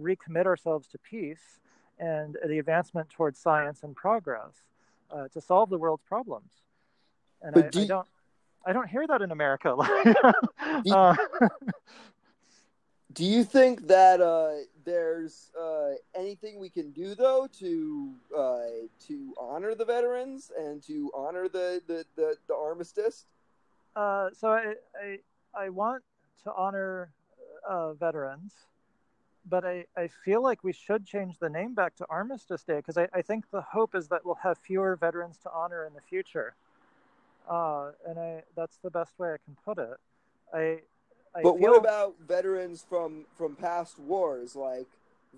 recommit 0.00 0.46
ourselves 0.46 0.86
to 0.88 0.98
peace 0.98 1.60
and 1.98 2.36
the 2.46 2.58
advancement 2.58 3.08
towards 3.10 3.38
science 3.38 3.82
and 3.82 3.94
progress 3.94 4.62
uh, 5.10 5.28
to 5.28 5.40
solve 5.40 5.70
the 5.70 5.78
world's 5.78 6.02
problems. 6.02 6.50
And 7.42 7.56
I, 7.56 7.68
do 7.68 7.82
I, 7.82 7.86
don't, 7.86 8.08
I 8.66 8.72
don't 8.72 8.88
hear 8.88 9.06
that 9.06 9.22
in 9.22 9.30
America. 9.30 9.76
do, 10.84 10.94
uh, 10.94 11.14
do, 13.12 13.24
you 13.24 13.44
think 13.44 13.86
that 13.86 14.20
uh, 14.20 14.64
there's 14.84 15.50
uh, 15.60 15.92
anything 16.14 16.58
we 16.58 16.68
can 16.68 16.90
do 16.92 17.14
though 17.14 17.48
to 17.58 18.12
uh, 18.36 18.60
to 19.06 19.34
honor 19.38 19.74
the 19.74 19.84
veterans 19.84 20.50
and 20.58 20.82
to 20.84 21.10
honor 21.14 21.48
the 21.48 21.80
the, 21.86 22.04
the, 22.16 22.36
the 22.48 22.54
armistice? 22.54 23.26
Uh, 23.96 24.28
so 24.32 24.48
I, 24.48 24.74
I 25.00 25.18
I 25.54 25.68
want 25.68 26.02
to 26.44 26.52
honor 26.52 27.10
veterans 27.98 28.52
but 29.48 29.64
I, 29.64 29.84
I 29.96 30.08
feel 30.08 30.42
like 30.42 30.64
we 30.64 30.72
should 30.72 31.06
change 31.06 31.38
the 31.38 31.48
name 31.48 31.74
back 31.74 31.94
to 31.96 32.06
Armistice 32.08 32.62
Day 32.62 32.76
because 32.76 32.96
I, 32.96 33.08
I 33.12 33.22
think 33.22 33.50
the 33.50 33.60
hope 33.60 33.94
is 33.94 34.08
that 34.08 34.24
we'll 34.24 34.36
have 34.36 34.58
fewer 34.58 34.96
veterans 34.96 35.38
to 35.42 35.50
honor 35.52 35.84
in 35.84 35.94
the 35.94 36.00
future. 36.00 36.54
Uh, 37.48 37.90
and 38.08 38.18
I 38.18 38.42
that's 38.56 38.78
the 38.78 38.90
best 38.90 39.18
way 39.18 39.34
I 39.34 39.36
can 39.44 39.56
put 39.64 39.78
it. 39.78 39.98
I, 40.52 40.80
I 41.34 41.42
but 41.42 41.58
feel... 41.58 41.70
what 41.70 41.78
about 41.78 42.14
veterans 42.26 42.84
from 42.88 43.24
from 43.36 43.56
past 43.56 43.98
wars 43.98 44.54
like 44.54 44.86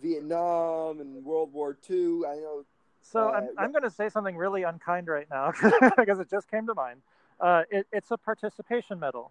Vietnam 0.03 1.01
and 1.01 1.25
World 1.25 1.53
War 1.53 1.77
II? 1.89 2.23
I 2.27 2.37
know. 2.37 2.65
So 3.03 3.29
uh, 3.29 3.33
I'm 3.33 3.49
I'm 3.59 3.73
going 3.73 3.85
to 3.85 3.91
say 3.91 4.09
something 4.09 4.37
really 4.37 4.63
unkind 4.63 5.09
right 5.09 5.29
now 5.31 5.53
because 5.97 6.21
it 6.21 6.31
just 6.31 6.51
came 6.51 6.67
to 6.67 6.75
mind. 6.75 7.01
Uh, 7.41 7.63
it, 7.71 7.87
it's 7.93 8.11
a 8.11 8.17
participation 8.17 8.99
medal, 8.99 9.31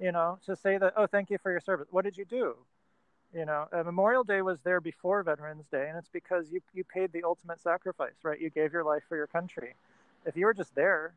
you 0.00 0.12
know, 0.12 0.38
to 0.46 0.56
say 0.56 0.78
that 0.78 0.94
oh 0.96 1.06
thank 1.06 1.30
you 1.30 1.38
for 1.38 1.50
your 1.50 1.60
service. 1.60 1.88
What 1.90 2.04
did 2.04 2.16
you 2.16 2.24
do? 2.24 2.56
You 3.34 3.44
know, 3.44 3.66
uh, 3.72 3.82
Memorial 3.82 4.22
Day 4.22 4.42
was 4.42 4.60
there 4.60 4.80
before 4.80 5.22
Veterans 5.24 5.66
Day, 5.66 5.88
and 5.88 5.98
it's 5.98 6.08
because 6.08 6.50
you 6.50 6.60
you 6.72 6.84
paid 6.84 7.12
the 7.12 7.24
ultimate 7.24 7.60
sacrifice, 7.60 8.14
right? 8.22 8.40
You 8.40 8.50
gave 8.50 8.72
your 8.72 8.84
life 8.84 9.02
for 9.08 9.16
your 9.16 9.26
country. 9.26 9.74
If 10.24 10.36
you 10.36 10.46
were 10.46 10.54
just 10.54 10.74
there, 10.74 11.14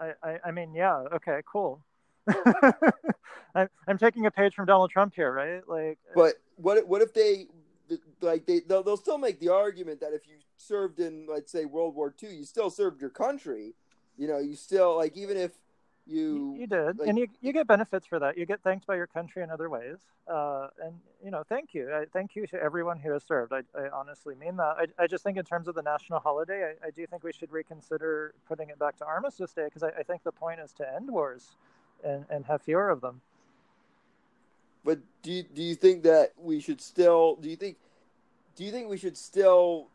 I 0.00 0.12
I, 0.22 0.38
I 0.46 0.50
mean, 0.50 0.74
yeah, 0.74 1.04
okay, 1.12 1.40
cool. 1.50 1.80
I'm 3.54 3.68
I'm 3.88 3.98
taking 3.98 4.26
a 4.26 4.30
page 4.30 4.54
from 4.54 4.66
Donald 4.66 4.90
Trump 4.90 5.14
here, 5.14 5.32
right? 5.32 5.62
Like, 5.68 5.98
but 6.14 6.34
what 6.56 6.86
what 6.86 7.02
if 7.02 7.14
they 7.14 7.46
like 8.20 8.46
they 8.46 8.60
they'll, 8.60 8.82
they'll 8.82 8.96
still 8.96 9.18
make 9.18 9.40
the 9.40 9.48
argument 9.48 10.00
that 10.00 10.12
if 10.12 10.26
you 10.26 10.34
served 10.56 11.00
in 11.00 11.26
let's 11.28 11.50
say 11.50 11.64
World 11.64 11.94
War 11.94 12.14
II, 12.22 12.34
you 12.34 12.44
still 12.44 12.70
served 12.70 13.00
your 13.00 13.10
country. 13.10 13.74
You 14.16 14.28
know, 14.28 14.38
you 14.38 14.54
still 14.54 14.96
like 14.96 15.16
even 15.16 15.36
if 15.36 15.52
you 16.06 16.56
you 16.58 16.66
did. 16.66 16.98
like, 16.98 17.08
and 17.08 17.18
you, 17.18 17.28
you 17.40 17.52
get 17.52 17.66
benefits 17.66 18.06
for 18.06 18.18
that. 18.18 18.36
You 18.36 18.46
get 18.46 18.62
thanked 18.62 18.86
by 18.86 18.96
your 18.96 19.06
country 19.06 19.42
in 19.42 19.50
other 19.50 19.68
ways. 19.68 19.98
Uh, 20.28 20.68
and 20.82 20.94
you 21.24 21.30
know 21.30 21.42
thank 21.48 21.74
you. 21.74 21.92
I, 21.92 22.04
thank 22.12 22.36
you 22.36 22.46
to 22.48 22.62
everyone 22.62 22.98
who 22.98 23.12
has 23.12 23.24
served. 23.24 23.52
I, 23.52 23.62
I 23.78 23.88
honestly 23.92 24.34
mean 24.34 24.56
that. 24.56 24.76
I, 24.78 25.04
I 25.04 25.06
just 25.06 25.24
think 25.24 25.36
in 25.36 25.44
terms 25.44 25.68
of 25.68 25.74
the 25.74 25.82
national 25.82 26.20
holiday 26.20 26.72
I, 26.82 26.88
I 26.88 26.90
do 26.90 27.06
think 27.06 27.24
we 27.24 27.32
should 27.32 27.52
reconsider 27.52 28.34
putting 28.46 28.70
it 28.70 28.78
back 28.78 28.96
to 28.98 29.04
armistice 29.04 29.52
day 29.52 29.64
because 29.64 29.82
I, 29.82 29.88
I 29.88 30.02
think 30.02 30.22
the 30.22 30.32
point 30.32 30.60
is 30.60 30.72
to 30.74 30.94
end 30.94 31.10
wars 31.10 31.56
and, 32.04 32.24
and 32.30 32.44
have 32.46 32.62
fewer 32.62 32.90
of 32.90 33.00
them 33.00 33.20
but 34.84 34.98
do 35.22 35.32
you, 35.32 35.42
do 35.42 35.62
you 35.62 35.74
think 35.74 36.02
that 36.02 36.32
we 36.38 36.60
should 36.60 36.80
still 36.80 37.36
do 37.36 37.48
you 37.48 37.56
think 37.56 37.76
do 38.56 38.64
you 38.64 38.70
think 38.70 38.88
we 38.88 38.98
should 38.98 39.16
still 39.16 39.88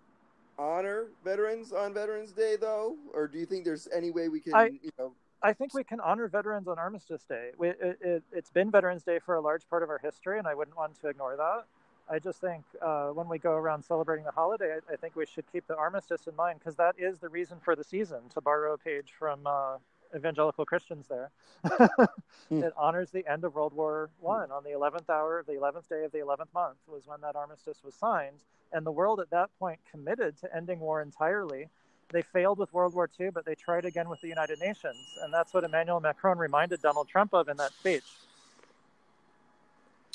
honor 0.57 1.07
veterans 1.23 1.73
on 1.73 1.93
veterans 1.93 2.31
day 2.31 2.55
though 2.59 2.95
or 3.13 3.27
do 3.27 3.37
you 3.37 3.45
think 3.45 3.65
there's 3.65 3.87
any 3.93 4.11
way 4.11 4.29
we 4.29 4.39
can 4.39 4.53
I, 4.53 4.65
you 4.81 4.91
know 4.97 5.11
I 5.45 5.53
think 5.53 5.75
we 5.75 5.83
can 5.83 5.99
honor 5.99 6.27
veterans 6.27 6.67
on 6.67 6.79
Armistice 6.79 7.23
Day. 7.23 7.51
We, 7.55 7.69
it, 7.69 7.99
it, 8.01 8.23
has 8.33 8.49
been 8.49 8.71
Veterans 8.71 9.03
Day 9.03 9.19
for 9.19 9.35
a 9.35 9.41
large 9.41 9.69
part 9.69 9.83
of 9.83 9.91
our 9.91 9.99
history, 9.99 10.39
and 10.39 10.47
I 10.47 10.55
wouldn't 10.55 10.75
want 10.75 10.99
to 11.01 11.07
ignore 11.07 11.35
that. 11.35 11.65
I 12.09 12.17
just 12.17 12.41
think 12.41 12.63
uh, 12.81 13.09
when 13.09 13.27
we 13.27 13.37
go 13.37 13.51
around 13.51 13.83
celebrating 13.83 14.25
the 14.25 14.31
holiday, 14.31 14.75
I, 14.75 14.93
I, 14.93 14.95
think 14.95 15.15
we 15.15 15.25
should 15.27 15.45
keep 15.51 15.67
the 15.67 15.75
armistice 15.75 16.27
in 16.27 16.35
mind 16.35 16.59
because 16.59 16.75
that 16.77 16.95
is 16.97 17.19
the 17.19 17.29
reason 17.29 17.57
for 17.63 17.75
the 17.75 17.83
season, 17.83 18.21
to 18.33 18.41
borrow 18.41 18.73
a 18.73 18.77
page 18.77 19.13
from 19.17 19.45
uh, 19.45 19.77
evangelical 20.15 20.65
Christians 20.65 21.07
there. 21.07 21.31
It 22.51 22.73
honors 22.77 23.09
the 23.09 23.25
end 23.27 23.43
of 23.43 23.55
World 23.55 23.73
War 23.73 24.11
One 24.19 24.51
on 24.51 24.63
the 24.63 24.69
11th 24.69 25.09
hour 25.09 25.39
of 25.39 25.47
the 25.47 25.53
11th 25.53 25.89
day 25.89 26.03
of 26.03 26.11
the 26.11 26.19
11th 26.19 26.53
month 26.53 26.77
was 26.87 27.07
when 27.07 27.19
that 27.21 27.35
armistice 27.35 27.79
was 27.83 27.95
signed. 27.95 28.37
And 28.71 28.85
the 28.85 28.91
world 28.91 29.19
at 29.19 29.31
that 29.31 29.49
point 29.57 29.79
committed 29.89 30.37
to 30.41 30.55
ending 30.55 30.79
war 30.79 31.01
entirely 31.01 31.69
they 32.11 32.21
failed 32.21 32.59
with 32.59 32.73
World 32.73 32.93
War 32.93 33.09
II, 33.19 33.31
but 33.31 33.45
they 33.45 33.55
tried 33.55 33.85
again 33.85 34.09
with 34.09 34.21
the 34.21 34.27
United 34.27 34.59
Nations. 34.59 35.17
And 35.21 35.33
that's 35.33 35.53
what 35.53 35.63
Emmanuel 35.63 35.99
Macron 35.99 36.37
reminded 36.37 36.81
Donald 36.81 37.07
Trump 37.07 37.33
of 37.33 37.49
in 37.49 37.57
that 37.57 37.73
speech. 37.73 38.03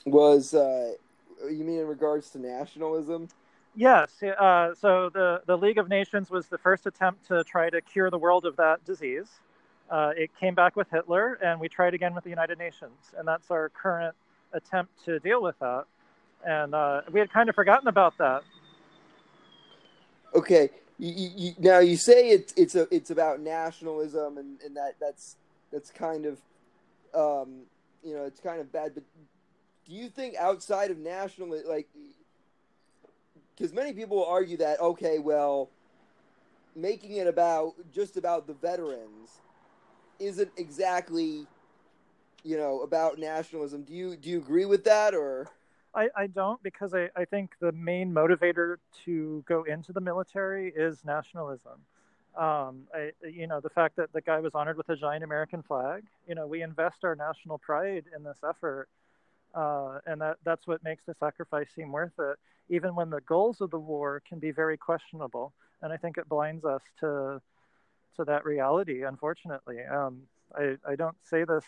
Was, 0.07 0.55
uh, 0.55 0.93
you 1.45 1.65
mean 1.65 1.81
in 1.81 1.87
regards 1.87 2.31
to 2.31 2.39
nationalism? 2.39 3.29
Yes. 3.75 4.23
Uh, 4.23 4.75
so 4.75 5.11
the, 5.11 5.43
the 5.47 5.57
League 5.57 5.79
of 5.79 5.89
Nations 5.89 6.31
was 6.31 6.47
the 6.47 6.59
first 6.59 6.87
attempt 6.87 7.27
to 7.29 7.45
try 7.45 7.71
to 7.71 7.81
cure 7.81 8.11
the 8.11 8.19
world 8.19 8.45
of 8.47 8.57
that 8.57 8.85
disease. 8.85 9.29
Uh, 9.91 10.13
it 10.17 10.31
came 10.39 10.55
back 10.55 10.77
with 10.77 10.89
Hitler, 10.91 11.39
and 11.43 11.61
we 11.61 11.69
tried 11.69 11.95
again 11.95 12.15
with 12.15 12.25
the 12.25 12.31
United 12.31 12.59
Nations. 12.59 13.13
And 13.19 13.27
that's 13.27 13.51
our 13.51 13.71
current 13.71 14.15
attempt 14.53 15.05
to 15.05 15.19
deal 15.19 15.43
with 15.43 15.59
that. 15.59 15.85
And 16.47 16.75
uh, 16.75 17.03
we 17.11 17.21
had 17.21 17.33
kind 17.33 17.49
of 17.49 17.55
forgotten 17.55 17.89
about 17.89 18.17
that. 18.19 18.43
Okay 20.35 20.71
you, 21.01 21.31
you, 21.35 21.55
now 21.59 21.79
you 21.79 21.97
say 21.97 22.29
it's 22.29 22.53
it's 22.55 22.75
a 22.75 22.87
it's 22.95 23.11
about 23.11 23.41
nationalism 23.41 24.37
and, 24.37 24.61
and 24.61 24.77
that 24.77 24.95
that's 25.01 25.37
that's 25.73 25.91
kind 25.91 26.27
of 26.27 26.39
um, 27.15 27.63
you 28.05 28.15
know 28.15 28.25
it's 28.25 28.41
kind 28.41 28.61
of 28.61 28.71
bad 28.71 28.93
but 28.95 29.03
do 29.87 29.95
you 29.95 30.09
think 30.09 30.37
outside 30.37 30.91
of 30.91 30.99
nationalism, 30.99 31.69
like 31.69 31.89
because 33.57 33.73
many 33.73 33.93
people 33.93 34.25
argue 34.25 34.59
that 34.59 34.79
okay 34.81 35.19
well 35.19 35.71
making 36.77 37.13
it 37.13 37.27
about 37.27 37.75
just 37.93 38.17
about 38.17 38.47
the 38.47 38.55
veterans 38.55 39.41
isn't 40.21 40.51
exactly 40.57 41.47
you 42.45 42.57
know 42.57 42.81
about 42.81 43.19
nationalism 43.19 43.83
do 43.83 43.93
you 43.93 44.17
do 44.17 44.31
you 44.31 44.39
agree 44.39 44.65
with 44.65 44.85
that 44.85 45.15
or 45.15 45.49
I, 45.95 46.09
I 46.17 46.27
don't 46.29 46.63
because 46.63 46.95
I, 46.95 47.11
I 47.17 47.25
think 47.25 47.51
the 47.61 47.73
main 47.73 48.13
motivator 48.13 48.77
to 49.05 49.43
go 49.47 49.65
into 49.65 49.93
the 49.93 50.01
military 50.01 50.73
is 50.75 51.05
nationalism. 51.05 51.81
Um, 52.37 52.83
I, 52.95 53.11
you 53.29 53.49
know, 53.49 53.61
the 53.61 53.71
fact 53.71 53.97
that 53.97 54.13
the 54.13 54.21
guy 54.21 54.39
was 54.39 54.55
honored 54.55 54.77
with 54.77 54.89
a 54.89 54.97
giant 54.97 55.25
American 55.25 55.63
flag, 55.63 56.05
you 56.29 56.37
know, 56.37 56.47
we 56.47 56.63
invest 56.63 57.05
our 57.05 57.17
national 57.17 57.59
pride 57.59 58.05
in 58.17 58.23
this 58.23 58.39
effort. 58.49 58.89
Uh, 59.53 59.99
and 60.07 60.21
that, 60.21 60.37
that's 60.45 60.67
what 60.69 60.83
makes 60.85 61.03
the 61.07 61.15
sacrifice 61.19 61.67
seem 61.75 61.91
worth 61.91 62.13
it, 62.21 62.39
even 62.69 62.95
when 62.95 63.11
the 63.11 63.21
goals 63.23 63.61
of 63.61 63.71
the 63.71 63.79
war 63.79 64.23
can 64.29 64.39
be 64.39 64.53
very 64.53 64.77
questionable. 64.77 65.53
And 65.83 65.93
I 65.93 65.97
think 65.97 66.19
it 66.19 66.29
blinds 66.29 66.65
us 66.65 66.83
to, 67.01 67.43
to 68.17 68.25
that 68.25 68.45
reality, 68.45 69.03
unfortunately. 69.05 69.79
Um, 69.85 70.23
I, 70.55 70.77
I 70.89 70.97
don't 70.97 71.17
say 71.23 71.45
this, 71.45 71.65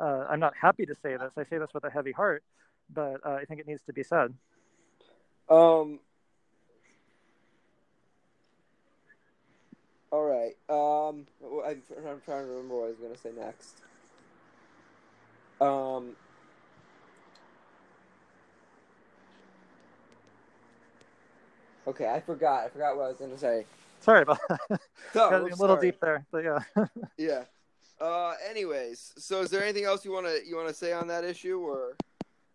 uh, 0.00 0.26
I'm 0.28 0.40
not 0.40 0.54
happy 0.60 0.86
to 0.86 0.94
say 0.94 1.16
this, 1.16 1.32
I 1.36 1.44
say 1.44 1.58
this 1.58 1.70
with 1.74 1.84
a 1.84 1.90
heavy 1.90 2.12
heart 2.12 2.42
but 2.92 3.20
uh, 3.24 3.34
I 3.34 3.44
think 3.44 3.60
it 3.60 3.66
needs 3.66 3.82
to 3.82 3.92
be 3.92 4.02
said. 4.02 4.34
Um. 5.48 6.00
All 10.10 10.24
right. 10.24 10.56
Um, 10.70 11.26
I'm, 11.66 11.82
I'm 12.08 12.20
trying 12.24 12.44
to 12.44 12.50
remember 12.50 12.76
what 12.76 12.84
I 12.84 12.88
was 12.88 12.96
going 12.96 13.12
to 13.12 13.18
say 13.18 13.30
next. 13.38 13.82
Um. 15.60 16.16
Okay, 21.86 22.08
I 22.08 22.20
forgot. 22.20 22.64
I 22.64 22.68
forgot 22.68 22.96
what 22.96 23.04
I 23.04 23.08
was 23.08 23.16
going 23.16 23.30
to 23.30 23.38
say. 23.38 23.66
Sorry 24.00 24.22
about 24.22 24.38
that. 24.48 24.80
Oh, 25.14 25.30
a 25.30 25.42
little 25.42 25.56
sorry. 25.56 25.80
deep 25.80 26.00
there, 26.00 26.26
but 26.30 26.44
yeah. 26.44 26.58
yeah. 27.16 27.44
Uh. 28.00 28.34
Anyways, 28.48 29.14
so 29.16 29.40
is 29.40 29.50
there 29.50 29.62
anything 29.62 29.84
else 29.84 30.04
you 30.04 30.12
want 30.12 30.26
to 30.26 30.40
you 30.46 30.54
want 30.54 30.68
to 30.68 30.74
say 30.74 30.92
on 30.92 31.08
that 31.08 31.24
issue, 31.24 31.58
or? 31.60 31.96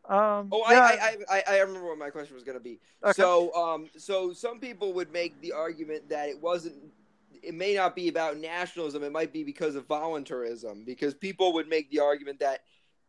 Um, 0.08 0.50
oh, 0.52 0.64
yeah. 0.70 0.82
I, 0.82 1.18
I, 1.30 1.38
I, 1.38 1.44
I 1.56 1.60
remember 1.60 1.88
what 1.88 1.98
my 1.98 2.10
question 2.10 2.36
was 2.36 2.44
going 2.44 2.58
to 2.58 2.64
be. 2.64 2.80
Okay. 3.04 3.14
So, 3.14 3.54
um, 3.56 3.90
so 3.98 4.34
some 4.34 4.60
people 4.60 4.94
would 4.94 5.12
make 5.12 5.40
the 5.42 5.54
argument 5.54 6.10
that 6.10 6.30
it 6.30 6.42
wasn't. 6.42 6.76
It 7.42 7.54
may 7.54 7.74
not 7.74 7.96
be 7.96 8.08
about 8.08 8.38
nationalism. 8.38 9.04
It 9.04 9.12
might 9.12 9.34
be 9.34 9.44
because 9.44 9.76
of 9.76 9.88
voluntarism. 9.88 10.84
Because 10.86 11.14
people 11.14 11.54
would 11.54 11.68
make 11.68 11.90
the 11.90 12.00
argument 12.00 12.40
that, 12.40 12.64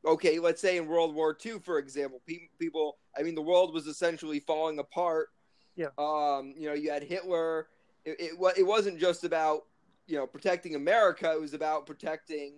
okay, 0.07 0.39
let's 0.39 0.61
say 0.61 0.77
in 0.77 0.87
World 0.87 1.15
War 1.15 1.37
II, 1.45 1.59
for 1.61 1.79
example, 1.79 2.21
people. 2.59 2.97
I 3.17 3.23
mean, 3.23 3.35
the 3.35 3.43
world 3.43 3.75
was 3.75 3.87
essentially 3.87 4.41
falling 4.41 4.79
apart. 4.79 5.29
Yeah. 5.77 5.89
Um, 5.99 6.55
you 6.57 6.69
know, 6.69 6.75
you 6.75 6.91
had 6.91 7.03
Hitler. 7.03 7.67
It, 8.05 8.17
it, 8.19 8.55
it 8.59 8.63
wasn't 8.63 8.99
just 8.99 9.25
about 9.25 9.65
you 10.07 10.17
know 10.17 10.27
protecting 10.27 10.75
America. 10.75 11.33
It 11.33 11.41
was 11.41 11.55
about 11.55 11.87
protecting, 11.87 12.55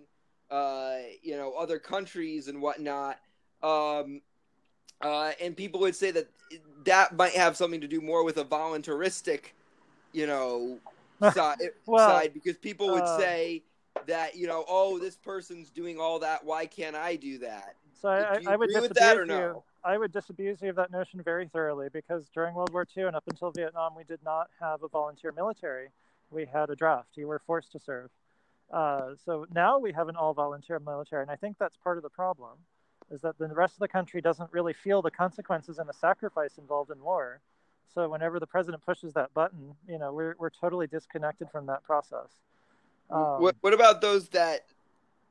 uh, 0.49 0.97
you 1.21 1.37
know, 1.37 1.53
other 1.53 1.79
countries 1.79 2.47
and 2.47 2.61
whatnot. 2.61 3.19
Um, 3.63 4.21
uh, 5.01 5.31
and 5.41 5.55
people 5.55 5.79
would 5.81 5.95
say 5.95 6.11
that 6.11 6.27
that 6.85 7.15
might 7.15 7.33
have 7.33 7.55
something 7.55 7.81
to 7.81 7.87
do 7.87 8.01
more 8.01 8.23
with 8.23 8.37
a 8.37 8.43
voluntaristic, 8.43 9.53
you 10.11 10.27
know, 10.27 10.79
side, 11.33 11.57
well, 11.85 12.09
side 12.09 12.33
because 12.33 12.57
people 12.57 12.89
would 12.89 13.03
uh, 13.03 13.17
say 13.17 13.63
that 14.07 14.35
you 14.35 14.47
know, 14.47 14.65
oh, 14.67 14.99
this 14.99 15.15
person's 15.15 15.69
doing 15.69 15.99
all 15.99 16.19
that. 16.19 16.43
Why 16.43 16.65
can't 16.65 16.95
I 16.95 17.15
do 17.15 17.39
that? 17.39 17.75
So 18.01 18.09
I, 18.09 18.41
I 18.47 18.55
would 18.55 18.69
disagree 18.69 18.81
with, 18.81 18.97
with 18.97 19.29
you. 19.29 19.35
No? 19.35 19.63
I 19.87 19.97
would 19.97 20.11
disabuse 20.11 20.61
you 20.61 20.69
of 20.69 20.75
that 20.75 20.91
notion 20.91 21.21
very 21.23 21.47
thoroughly 21.47 21.87
because 21.87 22.27
during 22.33 22.53
World 22.53 22.73
War 22.73 22.85
II 22.95 23.05
and 23.05 23.15
up 23.15 23.23
until 23.29 23.51
Vietnam, 23.51 23.95
we 23.95 24.03
did 24.03 24.19
not 24.21 24.49
have 24.59 24.83
a 24.83 24.89
volunteer 24.89 25.31
military. 25.31 25.87
We 26.29 26.45
had 26.45 26.69
a 26.69 26.75
draft. 26.75 27.11
You 27.15 27.27
were 27.27 27.39
forced 27.47 27.71
to 27.71 27.79
serve. 27.79 28.09
Uh, 28.69 29.11
so 29.23 29.47
now 29.55 29.79
we 29.79 29.93
have 29.93 30.09
an 30.09 30.17
all 30.17 30.33
volunteer 30.33 30.77
military, 30.79 31.21
and 31.21 31.31
I 31.31 31.37
think 31.37 31.57
that's 31.57 31.77
part 31.77 31.95
of 31.95 32.03
the 32.03 32.09
problem 32.09 32.57
is 33.09 33.21
that 33.21 33.37
the 33.37 33.47
rest 33.47 33.75
of 33.75 33.79
the 33.79 33.87
country 33.87 34.19
doesn't 34.19 34.51
really 34.51 34.73
feel 34.73 35.01
the 35.01 35.09
consequences 35.09 35.79
and 35.79 35.87
the 35.87 35.93
sacrifice 35.93 36.57
involved 36.57 36.91
in 36.91 37.01
war. 37.01 37.39
So 37.93 38.09
whenever 38.09 38.41
the 38.41 38.45
president 38.45 38.85
pushes 38.85 39.13
that 39.13 39.33
button, 39.33 39.73
you 39.87 39.97
know, 39.97 40.11
we're 40.11 40.35
we're 40.37 40.49
totally 40.49 40.87
disconnected 40.87 41.49
from 41.49 41.65
that 41.67 41.85
process. 41.85 42.27
Um, 43.09 43.41
what 43.41 43.55
what 43.61 43.73
about 43.73 44.01
those 44.01 44.27
that 44.29 44.65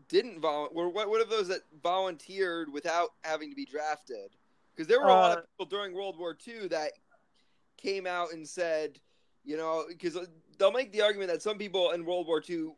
didn't 0.09 0.41
volunteer? 0.41 0.89
What 0.89 1.11
what 1.11 1.20
of 1.20 1.28
those 1.28 1.49
that 1.49 1.61
volunteered 1.83 2.73
without 2.73 3.11
having 3.23 3.51
to 3.51 3.55
be 3.55 3.66
drafted? 3.66 4.31
Because 4.77 4.89
there 4.89 5.01
were 5.01 5.09
a 5.09 5.12
uh, 5.12 5.16
lot 5.16 5.32
of 5.32 5.39
uh, 5.39 5.47
people 5.59 5.78
during 5.78 5.94
World 5.94 6.19
War 6.19 6.36
II 6.47 6.69
that 6.69 6.93
came 7.78 8.07
out 8.07 8.32
and 8.32 8.47
said, 8.47 8.98
you 9.44 9.57
know, 9.57 9.85
because 9.89 10.19
they'll 10.59 10.73
make 10.73 10.93
the 10.93 11.03
argument 11.03 11.31
that 11.31 11.43
some 11.43 11.57
people 11.57 11.93
in 11.93 12.05
World 12.05 12.27
War 12.27 12.43
II 12.47 12.73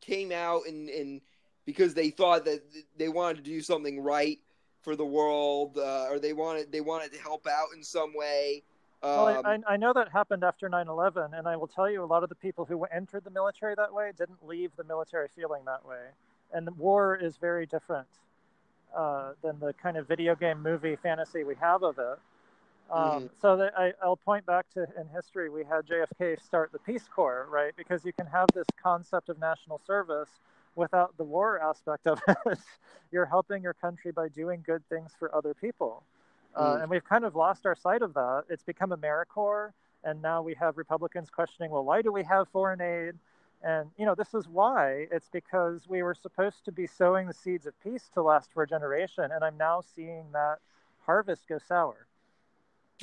came 0.00 0.32
out 0.32 0.62
and 0.66 0.88
and 0.88 1.20
because 1.64 1.94
they 1.94 2.10
thought 2.10 2.44
that 2.44 2.60
they 2.96 3.08
wanted 3.08 3.36
to 3.36 3.42
do 3.42 3.60
something 3.60 4.00
right 4.00 4.40
for 4.82 4.96
the 4.96 5.04
world, 5.04 5.78
uh, 5.78 6.08
or 6.10 6.18
they 6.18 6.32
wanted 6.32 6.72
they 6.72 6.80
wanted 6.80 7.12
to 7.12 7.18
help 7.18 7.46
out 7.46 7.68
in 7.74 7.82
some 7.82 8.12
way. 8.14 8.62
Um, 9.02 9.10
well, 9.10 9.42
I, 9.44 9.58
I, 9.74 9.76
know 9.76 9.92
that 9.92 10.10
happened 10.10 10.44
after 10.44 10.68
9/11, 10.68 11.36
and 11.36 11.48
I 11.48 11.56
will 11.56 11.66
tell 11.66 11.90
you, 11.90 12.04
a 12.04 12.06
lot 12.06 12.22
of 12.22 12.28
the 12.28 12.36
people 12.36 12.64
who 12.64 12.84
entered 12.84 13.24
the 13.24 13.30
military 13.30 13.74
that 13.76 13.92
way 13.92 14.12
didn't 14.16 14.46
leave 14.46 14.70
the 14.76 14.84
military 14.84 15.26
feeling 15.34 15.64
that 15.64 15.84
way. 15.84 16.06
And 16.52 16.70
war 16.78 17.16
is 17.16 17.36
very 17.36 17.66
different 17.66 18.06
uh, 18.96 19.32
than 19.42 19.58
the 19.60 19.72
kind 19.74 19.96
of 19.96 20.06
video 20.08 20.34
game 20.34 20.62
movie 20.62 20.96
fantasy 20.96 21.44
we 21.44 21.54
have 21.56 21.82
of 21.82 21.98
it. 21.98 22.18
Um, 22.90 23.00
mm-hmm. 23.00 23.26
So 23.40 23.56
that 23.56 23.72
I, 23.78 23.92
I'll 24.02 24.16
point 24.16 24.44
back 24.44 24.66
to 24.74 24.82
in 24.82 25.08
history, 25.14 25.48
we 25.48 25.64
had 25.64 25.86
JFK 25.86 26.42
start 26.42 26.72
the 26.72 26.78
Peace 26.78 27.08
Corps, 27.14 27.46
right? 27.50 27.72
Because 27.76 28.04
you 28.04 28.12
can 28.12 28.26
have 28.26 28.48
this 28.54 28.66
concept 28.82 29.28
of 29.28 29.38
national 29.38 29.80
service 29.86 30.28
without 30.74 31.16
the 31.16 31.24
war 31.24 31.60
aspect 31.60 32.06
of 32.06 32.20
it. 32.46 32.58
You're 33.10 33.26
helping 33.26 33.62
your 33.62 33.74
country 33.74 34.12
by 34.12 34.28
doing 34.28 34.62
good 34.66 34.86
things 34.88 35.12
for 35.18 35.34
other 35.34 35.54
people. 35.54 36.02
Uh, 36.54 36.76
mm. 36.76 36.82
and 36.82 36.90
we've 36.90 37.04
kind 37.04 37.24
of 37.24 37.34
lost 37.34 37.64
our 37.64 37.74
sight 37.74 38.02
of 38.02 38.14
that. 38.14 38.44
It's 38.50 38.62
become 38.62 38.90
AmeriCorps, 38.90 39.72
and 40.04 40.20
now 40.20 40.42
we 40.42 40.54
have 40.54 40.76
Republicans 40.76 41.30
questioning, 41.30 41.70
well, 41.70 41.84
why 41.84 42.02
do 42.02 42.12
we 42.12 42.24
have 42.24 42.48
foreign 42.48 42.80
aid? 42.80 43.14
And 43.62 43.90
you 43.96 44.06
know, 44.06 44.14
this 44.14 44.34
is 44.34 44.48
why. 44.48 45.06
It's 45.10 45.28
because 45.30 45.88
we 45.88 46.02
were 46.02 46.14
supposed 46.14 46.64
to 46.64 46.72
be 46.72 46.86
sowing 46.86 47.26
the 47.26 47.34
seeds 47.34 47.66
of 47.66 47.80
peace 47.82 48.10
to 48.14 48.22
last 48.22 48.52
for 48.52 48.64
a 48.64 48.66
generation, 48.66 49.30
and 49.32 49.44
I'm 49.44 49.56
now 49.56 49.82
seeing 49.94 50.24
that 50.32 50.58
harvest 51.06 51.48
go 51.48 51.58
sour. 51.58 52.06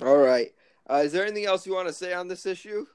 All 0.01 0.17
right. 0.17 0.53
Uh, 0.89 1.01
is 1.05 1.11
there 1.11 1.23
anything 1.23 1.45
else 1.45 1.65
you 1.65 1.73
want 1.73 1.87
to 1.87 1.93
say 1.93 2.13
on 2.13 2.27
this 2.27 2.45
issue? 2.45 2.85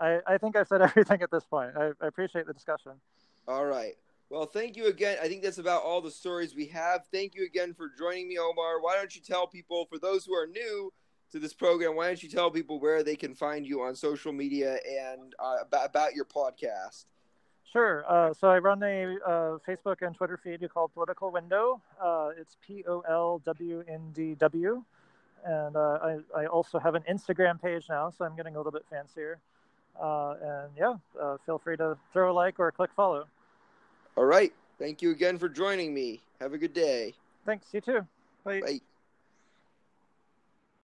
I, 0.00 0.20
I 0.26 0.38
think 0.38 0.56
I've 0.56 0.68
said 0.68 0.82
everything 0.82 1.22
at 1.22 1.30
this 1.30 1.44
point. 1.44 1.72
I, 1.76 1.90
I 2.00 2.06
appreciate 2.06 2.46
the 2.46 2.52
discussion. 2.52 2.92
All 3.48 3.66
right. 3.66 3.94
Well, 4.30 4.46
thank 4.46 4.76
you 4.76 4.86
again. 4.86 5.18
I 5.20 5.26
think 5.26 5.42
that's 5.42 5.58
about 5.58 5.82
all 5.82 6.00
the 6.00 6.10
stories 6.10 6.54
we 6.54 6.66
have. 6.66 7.04
Thank 7.12 7.34
you 7.34 7.44
again 7.44 7.74
for 7.74 7.90
joining 7.98 8.28
me, 8.28 8.38
Omar. 8.38 8.80
Why 8.80 8.94
don't 8.96 9.14
you 9.14 9.20
tell 9.20 9.46
people, 9.48 9.86
for 9.86 9.98
those 9.98 10.24
who 10.24 10.34
are 10.34 10.46
new 10.46 10.92
to 11.32 11.38
this 11.38 11.52
program, 11.52 11.96
why 11.96 12.06
don't 12.06 12.22
you 12.22 12.28
tell 12.28 12.50
people 12.50 12.80
where 12.80 13.02
they 13.02 13.16
can 13.16 13.34
find 13.34 13.66
you 13.66 13.82
on 13.82 13.94
social 13.94 14.32
media 14.32 14.78
and 14.88 15.34
uh, 15.38 15.56
about, 15.62 15.86
about 15.86 16.14
your 16.14 16.24
podcast? 16.24 17.04
Sure. 17.72 18.04
Uh, 18.08 18.34
so 18.34 18.48
I 18.48 18.58
run 18.58 18.82
a 18.82 19.16
uh, 19.24 19.58
Facebook 19.66 20.02
and 20.02 20.14
Twitter 20.14 20.38
feed 20.42 20.60
you 20.60 20.68
called 20.68 20.92
Political 20.92 21.30
Window. 21.30 21.80
Uh, 22.02 22.30
it's 22.36 22.56
P 22.66 22.84
O 22.88 23.00
L 23.08 23.40
W 23.44 23.84
N 23.88 24.10
D 24.12 24.34
W. 24.34 24.82
And 25.44 25.76
uh, 25.76 25.98
I, 26.02 26.18
I 26.36 26.46
also 26.46 26.78
have 26.78 26.94
an 26.94 27.04
Instagram 27.10 27.62
page 27.62 27.86
now, 27.88 28.10
so 28.10 28.24
I'm 28.24 28.36
getting 28.36 28.56
a 28.56 28.58
little 28.58 28.72
bit 28.72 28.84
fancier. 28.90 29.38
Uh, 30.00 30.34
and 30.42 30.70
yeah, 30.76 31.36
feel 31.46 31.58
free 31.58 31.76
to 31.76 31.96
throw 32.12 32.32
a 32.32 32.34
like 32.34 32.58
or 32.58 32.70
click 32.72 32.90
follow. 32.94 33.26
All 34.16 34.24
right. 34.24 34.52
Thank 34.78 35.02
you 35.02 35.10
again 35.10 35.38
for 35.38 35.48
joining 35.48 35.94
me. 35.94 36.20
Have 36.40 36.54
a 36.54 36.58
good 36.58 36.72
day. 36.72 37.14
Thanks. 37.46 37.66
You 37.72 37.80
too. 37.80 38.06
Bye. 38.44 38.60
Bye. 38.60 38.80